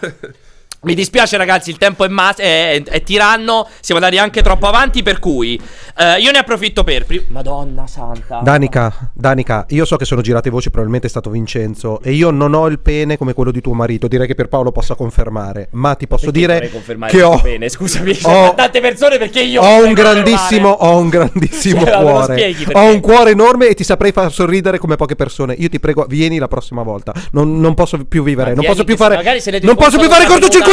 mi 0.87 0.95
dispiace 0.95 1.37
ragazzi, 1.37 1.71
il 1.71 1.79
tempo 1.79 2.05
è, 2.05 2.09
ma- 2.09 2.33
è, 2.35 2.81
è, 2.81 2.83
è 2.85 3.03
tiranno, 3.03 3.69
siamo 3.81 4.01
andati 4.01 4.21
anche 4.23 4.41
troppo 4.41 4.69
avanti, 4.69 5.03
per 5.03 5.19
cui 5.19 5.61
eh, 5.99 6.21
io 6.21 6.31
ne 6.31 6.39
approfitto 6.39 6.85
per... 6.85 7.05
Pri- 7.05 7.27
Madonna 7.29 7.89
santa. 7.89 8.39
Danica, 8.43 9.11
Danica, 9.13 9.67
io 9.71 9.85
so 9.85 9.97
che 9.97 10.05
sono 10.05 10.21
girate 10.21 10.49
voci, 10.49 10.69
probabilmente 10.69 11.09
è 11.09 11.11
stato 11.11 11.29
Vincenzo, 11.31 12.01
e 12.03 12.13
io 12.13 12.31
non 12.31 12.55
ho 12.55 12.69
il 12.69 12.79
pene 12.79 13.17
come 13.17 13.33
quello 13.33 13.51
di 13.51 13.61
tuo 13.61 13.75
marito, 13.75 14.07
direi 14.07 14.29
che 14.29 14.37
per 14.37 14.47
Paolo 14.47 14.71
possa 14.71 14.95
confermare, 14.95 15.69
ma 15.73 15.97
ti 15.97 16.07
posso 16.07 16.31
Perché 16.31 16.39
dire 16.39 16.71
confermare 16.71 17.11
che 17.11 17.23
ho, 17.23 17.41
pene? 17.41 17.69
Scusami, 17.69 18.17
ho- 18.23 18.55
tante 18.55 18.81
persone 18.81 19.19
perché 19.19 19.41
io... 19.41 19.63
ho 19.63 19.85
un 19.85 19.93
grandissimo, 19.93 20.69
ho 20.69 20.99
un 20.99 21.09
grandissimo 21.09 21.83
Cioè, 21.85 22.01
cuore, 22.01 22.57
ho 22.73 22.93
un 22.93 23.01
cuore 23.01 23.31
enorme 23.33 23.67
e 23.67 23.75
ti 23.75 23.83
saprei 23.83 24.13
far 24.13 24.31
sorridere 24.33 24.79
come 24.79 24.95
poche 24.95 25.17
persone, 25.17 25.57
io 25.59 25.69
ti 25.69 25.81
prego, 25.81 26.07
vieni 26.09 26.39
la 26.39 26.47
prossima 26.47 26.85
volta, 26.85 27.13
non, 27.33 27.59
non 27.59 27.75
posso 27.75 27.99
più 28.05 28.23
vivere, 28.23 28.55
non 28.55 28.65
posso 28.65 28.85
più 28.85 28.97
fare, 28.97 29.21
non 29.63 29.75
posso 29.75 29.99
più 29.99 30.09
fare 30.09 30.27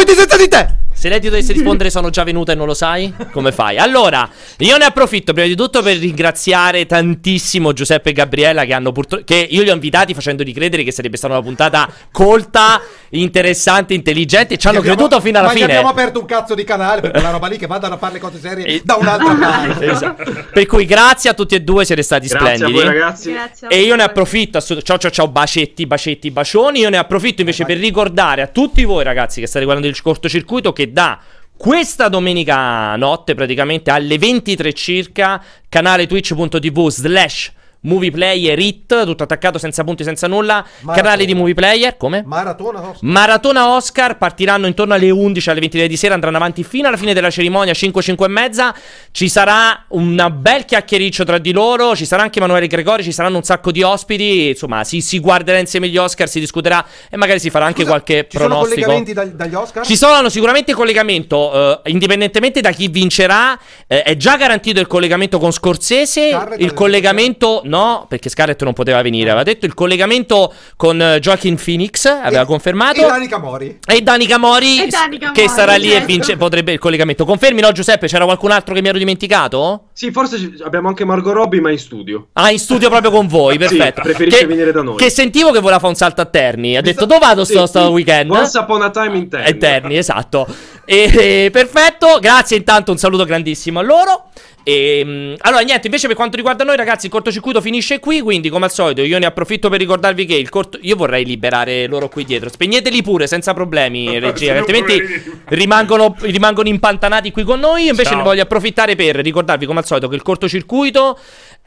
sono 0.03 0.11
già 0.11 0.11
cortocircuiti 0.11 0.13
senza 0.13 0.37
di 0.37 0.47
te! 0.47 0.81
Se 1.03 1.09
lei 1.09 1.19
ti 1.19 1.27
dovesse 1.27 1.51
rispondere 1.51 1.89
sono 1.89 2.09
già 2.09 2.23
venuta 2.23 2.53
e 2.53 2.55
non 2.55 2.65
lo 2.65 2.73
sai, 2.73 3.13
come 3.33 3.51
fai? 3.51 3.77
Allora, 3.77 4.29
io 4.59 4.77
ne 4.77 4.85
approfitto 4.85 5.33
prima 5.33 5.49
di 5.49 5.53
tutto 5.53 5.81
per 5.81 5.97
ringraziare 5.97 6.85
tantissimo 6.85 7.73
Giuseppe 7.73 8.11
e 8.11 8.13
Gabriella 8.13 8.63
che 8.63 8.71
hanno 8.71 8.93
purtroppo 8.93 9.25
che 9.25 9.45
io 9.49 9.63
li 9.63 9.69
ho 9.69 9.73
invitati 9.73 10.13
facendogli 10.13 10.53
credere 10.53 10.81
che 10.83 10.93
sarebbe 10.93 11.17
stata 11.17 11.33
una 11.33 11.43
puntata 11.43 11.89
colta, 12.09 12.81
interessante, 13.09 13.93
intelligente 13.93 14.53
e 14.53 14.57
ci 14.57 14.67
hanno 14.69 14.77
abbiamo- 14.77 14.95
creduto 14.95 15.19
fino 15.19 15.39
alla 15.39 15.47
ma 15.47 15.53
fine. 15.53 15.65
abbiamo 15.65 15.89
aperto 15.89 16.21
un 16.21 16.25
cazzo 16.25 16.55
di 16.55 16.63
canale 16.63 17.01
per 17.01 17.11
quella 17.11 17.31
roba 17.31 17.47
lì 17.47 17.57
che 17.57 17.67
vadano 17.67 17.95
a 17.95 17.97
fare 17.97 18.13
le 18.13 18.19
cose 18.19 18.39
serie 18.39 18.81
da 18.85 18.95
un'altra 18.95 19.33
parte. 19.35 19.85
Esatto. 19.91 20.45
Per 20.53 20.65
cui 20.67 20.85
grazie 20.85 21.29
a 21.31 21.33
tutti 21.33 21.55
e 21.55 21.59
due, 21.59 21.83
siete 21.83 22.01
stati 22.01 22.27
Grazie 22.27 22.47
a 22.47 22.55
splendidi. 22.55 22.77
voi, 22.79 22.85
ragazzi. 22.85 23.31
Grazie 23.33 23.67
a 23.67 23.73
E 23.73 23.81
io 23.81 23.97
ne 23.97 24.03
approfitto, 24.03 24.57
assolut- 24.57 24.85
ciao 24.85 24.97
ciao 24.97 25.11
ciao, 25.11 25.27
bacetti, 25.27 25.85
bacetti, 25.85 26.31
bacioni. 26.31 26.79
Io 26.79 26.89
ne 26.89 26.95
approfitto 26.95 27.41
invece 27.41 27.65
per 27.65 27.75
ricordare 27.77 28.41
a 28.41 28.47
tutti 28.47 28.85
voi 28.85 29.03
ragazzi 29.03 29.41
che 29.41 29.47
state 29.47 29.65
guardando 29.65 29.91
il 29.93 30.01
cortocircuito 30.01 30.71
che 30.71 30.91
da 30.93 31.19
questa 31.57 32.07
domenica 32.07 32.95
notte, 32.95 33.33
praticamente 33.33 33.89
alle 33.89 34.17
23 34.17 34.73
circa, 34.73 35.43
canale 35.67 36.07
twitch.tv 36.07 36.87
slash 36.89 37.51
Movieplayer 37.83 38.57
It, 38.59 39.05
tutto 39.05 39.23
attaccato 39.23 39.57
senza 39.57 39.83
punti, 39.83 40.03
senza 40.03 40.27
nulla. 40.27 40.65
Maratona. 40.81 40.95
Canale 40.95 41.25
di 41.25 41.33
Movieplayer, 41.33 41.97
come? 41.97 42.23
Maratona 42.25 42.79
Oscar. 42.81 42.97
Maratona 43.01 43.75
Oscar 43.75 44.17
partiranno 44.17 44.67
intorno 44.67 44.93
alle 44.93 45.09
11 45.09 45.49
alle 45.49 45.59
23 45.59 45.87
di 45.87 45.97
sera, 45.97 46.13
andranno 46.13 46.37
avanti 46.37 46.63
fino 46.63 46.87
alla 46.87 46.97
fine 46.97 47.13
della 47.13 47.29
cerimonia 47.29 47.73
5 47.73 48.01
5 48.01 48.25
e 48.25 48.29
mezza. 48.29 48.75
Ci 49.11 49.29
sarà 49.29 49.85
un 49.89 50.31
bel 50.37 50.65
chiacchiericcio 50.65 51.23
tra 51.23 51.37
di 51.37 51.51
loro, 51.51 51.95
ci 51.95 52.05
sarà 52.05 52.23
anche 52.23 52.39
Emanuele 52.39 52.67
Gregori, 52.67 53.03
ci 53.03 53.11
saranno 53.11 53.37
un 53.37 53.43
sacco 53.43 53.71
di 53.71 53.83
ospiti, 53.83 54.49
insomma, 54.49 54.83
si, 54.83 55.01
si 55.01 55.19
guarderà 55.19 55.59
insieme 55.59 55.87
gli 55.89 55.97
Oscar, 55.97 56.27
si 56.27 56.39
discuterà 56.39 56.85
e 57.09 57.17
magari 57.17 57.39
si 57.39 57.49
farà 57.49 57.65
anche 57.65 57.85
qualche 57.85 58.27
Ci 58.29 58.37
sono 58.37 58.47
pronostico. 58.49 58.81
collegamenti 58.81 59.13
dagli, 59.13 59.29
dagli 59.31 59.53
Oscar? 59.55 59.85
Ci 59.85 59.95
sono 59.95 60.29
sicuramente 60.29 60.73
collegamento, 60.73 61.81
eh, 61.83 61.91
indipendentemente 61.91 62.61
da 62.61 62.71
chi 62.71 62.87
vincerà, 62.87 63.57
eh, 63.87 64.03
è 64.03 64.17
già 64.17 64.37
garantito 64.37 64.79
il 64.79 64.87
collegamento 64.87 65.37
con 65.39 65.51
Scorsese, 65.51 66.29
Scarlett 66.29 66.61
il 66.61 66.73
collegamento, 66.73 67.61
no, 67.73 68.05
perché 68.07 68.29
Scarlett 68.29 68.61
non 68.63 68.73
poteva 68.73 69.01
venire, 69.01 69.29
aveva 69.29 69.43
detto 69.43 69.65
il 69.65 69.73
collegamento 69.73 70.53
con 70.77 71.01
eh, 71.01 71.19
Joaquin 71.19 71.57
Phoenix, 71.61 72.05
aveva 72.05 72.45
confermato. 72.45 73.01
E 73.01 73.07
Danica 73.07 73.39
Mori. 73.39 73.79
E 73.83 74.01
Danica 74.01 74.37
Mori, 74.37 74.83
E 74.83 74.87
Danica 74.87 75.31
che 75.31 75.41
Mori, 75.41 75.53
sarà 75.53 75.75
lì 75.75 75.87
e 75.87 75.93
certo. 75.93 76.05
vince, 76.05 76.37
potrebbe 76.37 76.71
il 76.71 76.79
collegamento. 76.79 77.25
Confermi, 77.25 77.61
no, 77.61 77.71
Giuseppe? 77.71 78.07
C'era 78.07 78.25
qualcun 78.25 78.51
altro 78.51 78.75
che 78.75 78.81
mi 78.81 78.89
ero 78.89 78.99
dimenticato? 78.99 79.85
Sì, 79.93 80.11
forse 80.11 80.53
abbiamo 80.63 80.87
anche 80.87 81.03
Margot 81.03 81.33
Robbie, 81.33 81.61
ma 81.61 81.71
in 81.71 81.79
studio. 81.79 82.27
Ah, 82.33 82.51
in 82.51 82.59
studio 82.59 82.89
proprio 82.89 83.09
con 83.09 83.27
voi, 83.27 83.57
perfetto. 83.59 84.01
Sì, 84.01 84.07
preferisce 84.09 84.39
che, 84.39 84.45
venire 84.45 84.71
da 84.71 84.83
noi. 84.83 84.97
Che 84.97 85.09
sentivo 85.09 85.51
che 85.51 85.59
voleva 85.59 85.79
fare 85.79 85.91
un 85.91 85.95
salto 85.95 86.21
a 86.21 86.25
Terni. 86.25 86.77
Ha 86.77 86.81
detto, 86.81 87.05
dove 87.05 87.19
vado 87.19 87.43
sto, 87.43 87.65
sto 87.65 87.89
weekend? 87.89 88.29
Once 88.29 88.55
upon 88.57 88.83
a 88.83 88.91
time 88.91 89.17
in 89.17 89.29
Terni. 89.29 89.49
Eterni, 89.49 89.97
esatto. 89.97 90.47
E, 90.85 91.45
e, 91.45 91.49
perfetto, 91.51 92.19
grazie 92.19 92.57
intanto, 92.57 92.91
un 92.91 92.97
saluto 92.97 93.23
grandissimo 93.25 93.79
a 93.79 93.83
loro. 93.83 94.29
E, 94.63 95.01
mm, 95.03 95.33
allora, 95.39 95.61
niente, 95.61 95.87
invece 95.87 96.07
per 96.07 96.15
quanto 96.15 96.37
riguarda 96.37 96.63
noi 96.63 96.77
ragazzi, 96.77 97.07
il 97.07 97.11
cortocircuito 97.11 97.59
finisce 97.61 97.99
qui, 97.99 98.21
quindi 98.21 98.49
come 98.49 98.65
al 98.65 98.71
solito 98.71 99.01
io 99.01 99.19
ne 99.19 99.25
approfitto 99.25 99.69
per 99.69 99.79
ricordarvi 99.79 100.25
che 100.25 100.35
il 100.35 100.49
corto... 100.49 100.77
Io 100.81 100.95
vorrei 100.95 101.25
liberare 101.25 101.87
loro 101.87 102.07
qui 102.07 102.23
dietro, 102.23 102.49
spegneteli 102.49 103.01
pure 103.01 103.27
senza 103.27 103.53
problemi, 103.53 104.19
regia, 104.19 104.57
altrimenti 104.57 105.01
rimangono, 105.45 106.15
rimangono 106.21 106.69
impantanati 106.69 107.31
qui 107.31 107.43
con 107.43 107.59
noi. 107.59 107.83
Io 107.83 107.89
invece 107.89 108.09
Ciao. 108.09 108.17
ne 108.19 108.23
voglio 108.23 108.43
approfittare 108.43 108.95
per 108.95 109.15
ricordarvi 109.17 109.65
come 109.65 109.79
al 109.79 109.85
solito 109.85 110.07
che 110.07 110.15
il 110.15 110.21
cortocircuito 110.21 111.17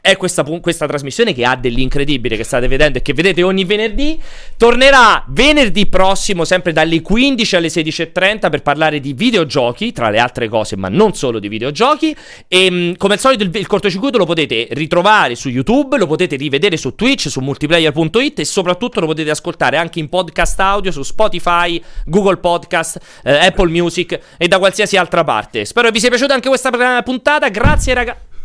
è 0.07 0.15
questa, 0.15 0.43
questa 0.43 0.87
trasmissione 0.87 1.33
che 1.33 1.43
ha 1.43 1.57
dell'incredibile 1.57 2.37
che 2.37 2.45
state 2.45 2.69
vedendo 2.69 2.97
e 2.97 3.01
che 3.01 3.13
vedete 3.13 3.43
ogni 3.43 3.65
venerdì. 3.65 4.17
Tornerà 4.55 5.25
venerdì 5.27 5.85
prossimo, 5.87 6.45
sempre 6.45 6.71
dalle 6.71 7.01
15 7.01 7.55
alle 7.57 7.67
16.30 7.67 8.49
per 8.49 8.61
parlare 8.61 9.01
di 9.01 9.11
videogiochi, 9.11 9.91
tra 9.91 10.09
le 10.09 10.19
altre 10.19 10.47
cose, 10.47 10.77
ma 10.77 10.87
non 10.87 11.13
solo 11.13 11.39
di 11.39 11.49
videogiochi. 11.49 12.15
E 12.47 12.71
mh, 12.71 12.95
come 12.95 13.15
al 13.15 13.19
solito 13.19 13.43
il, 13.43 13.51
il 13.53 13.67
cortocircuito 13.67 14.17
lo 14.17 14.25
potete 14.25 14.67
ritrovare 14.71 15.35
su 15.35 15.49
YouTube, 15.49 15.97
lo 15.97 16.07
potete 16.07 16.37
rivedere 16.37 16.77
su 16.77 16.95
Twitch, 16.95 17.29
su 17.29 17.41
multiplayer.it 17.41 18.39
e 18.39 18.45
soprattutto 18.45 19.01
lo 19.01 19.07
potete 19.07 19.29
ascoltare 19.29 19.75
anche 19.75 19.99
in 19.99 20.07
podcast 20.07 20.57
audio 20.61 20.91
su 20.91 21.03
Spotify, 21.03 21.81
Google 22.05 22.37
Podcast, 22.37 22.97
eh, 23.23 23.45
Apple 23.47 23.69
Music 23.69 24.17
e 24.37 24.47
da 24.47 24.57
qualsiasi 24.57 24.95
altra 24.95 25.25
parte. 25.25 25.65
Spero 25.65 25.89
vi 25.89 25.99
sia 25.99 26.09
piaciuta 26.09 26.33
anche 26.33 26.47
questa 26.47 26.97
eh, 26.99 27.03
puntata. 27.03 27.49
Grazie 27.49 27.93
ragazzi. 27.93 28.36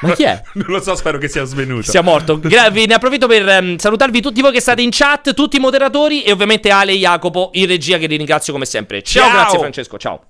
Ma 0.00 0.14
chi 0.14 0.24
è? 0.24 0.42
Non 0.54 0.66
lo 0.68 0.80
so, 0.80 0.94
spero 0.94 1.18
che 1.18 1.28
sia 1.28 1.44
svenuto. 1.44 1.90
Sia 1.90 2.02
morto. 2.02 2.38
Gra- 2.38 2.68
ne 2.68 2.94
approfitto 2.94 3.26
per 3.26 3.48
ehm, 3.48 3.76
salutarvi 3.76 4.20
tutti 4.20 4.40
voi 4.40 4.52
che 4.52 4.60
state 4.60 4.82
in 4.82 4.90
chat, 4.90 5.34
tutti 5.34 5.56
i 5.56 5.60
moderatori 5.60 6.22
e 6.22 6.32
ovviamente 6.32 6.70
Ale 6.70 6.92
e 6.92 6.98
Jacopo 6.98 7.50
in 7.54 7.66
regia 7.66 7.98
che 7.98 8.06
li 8.06 8.16
ringrazio 8.16 8.52
come 8.52 8.64
sempre. 8.64 9.02
Ciao, 9.02 9.24
Ciao. 9.24 9.32
grazie 9.32 9.58
Francesco, 9.58 9.98
ciao. 9.98 10.20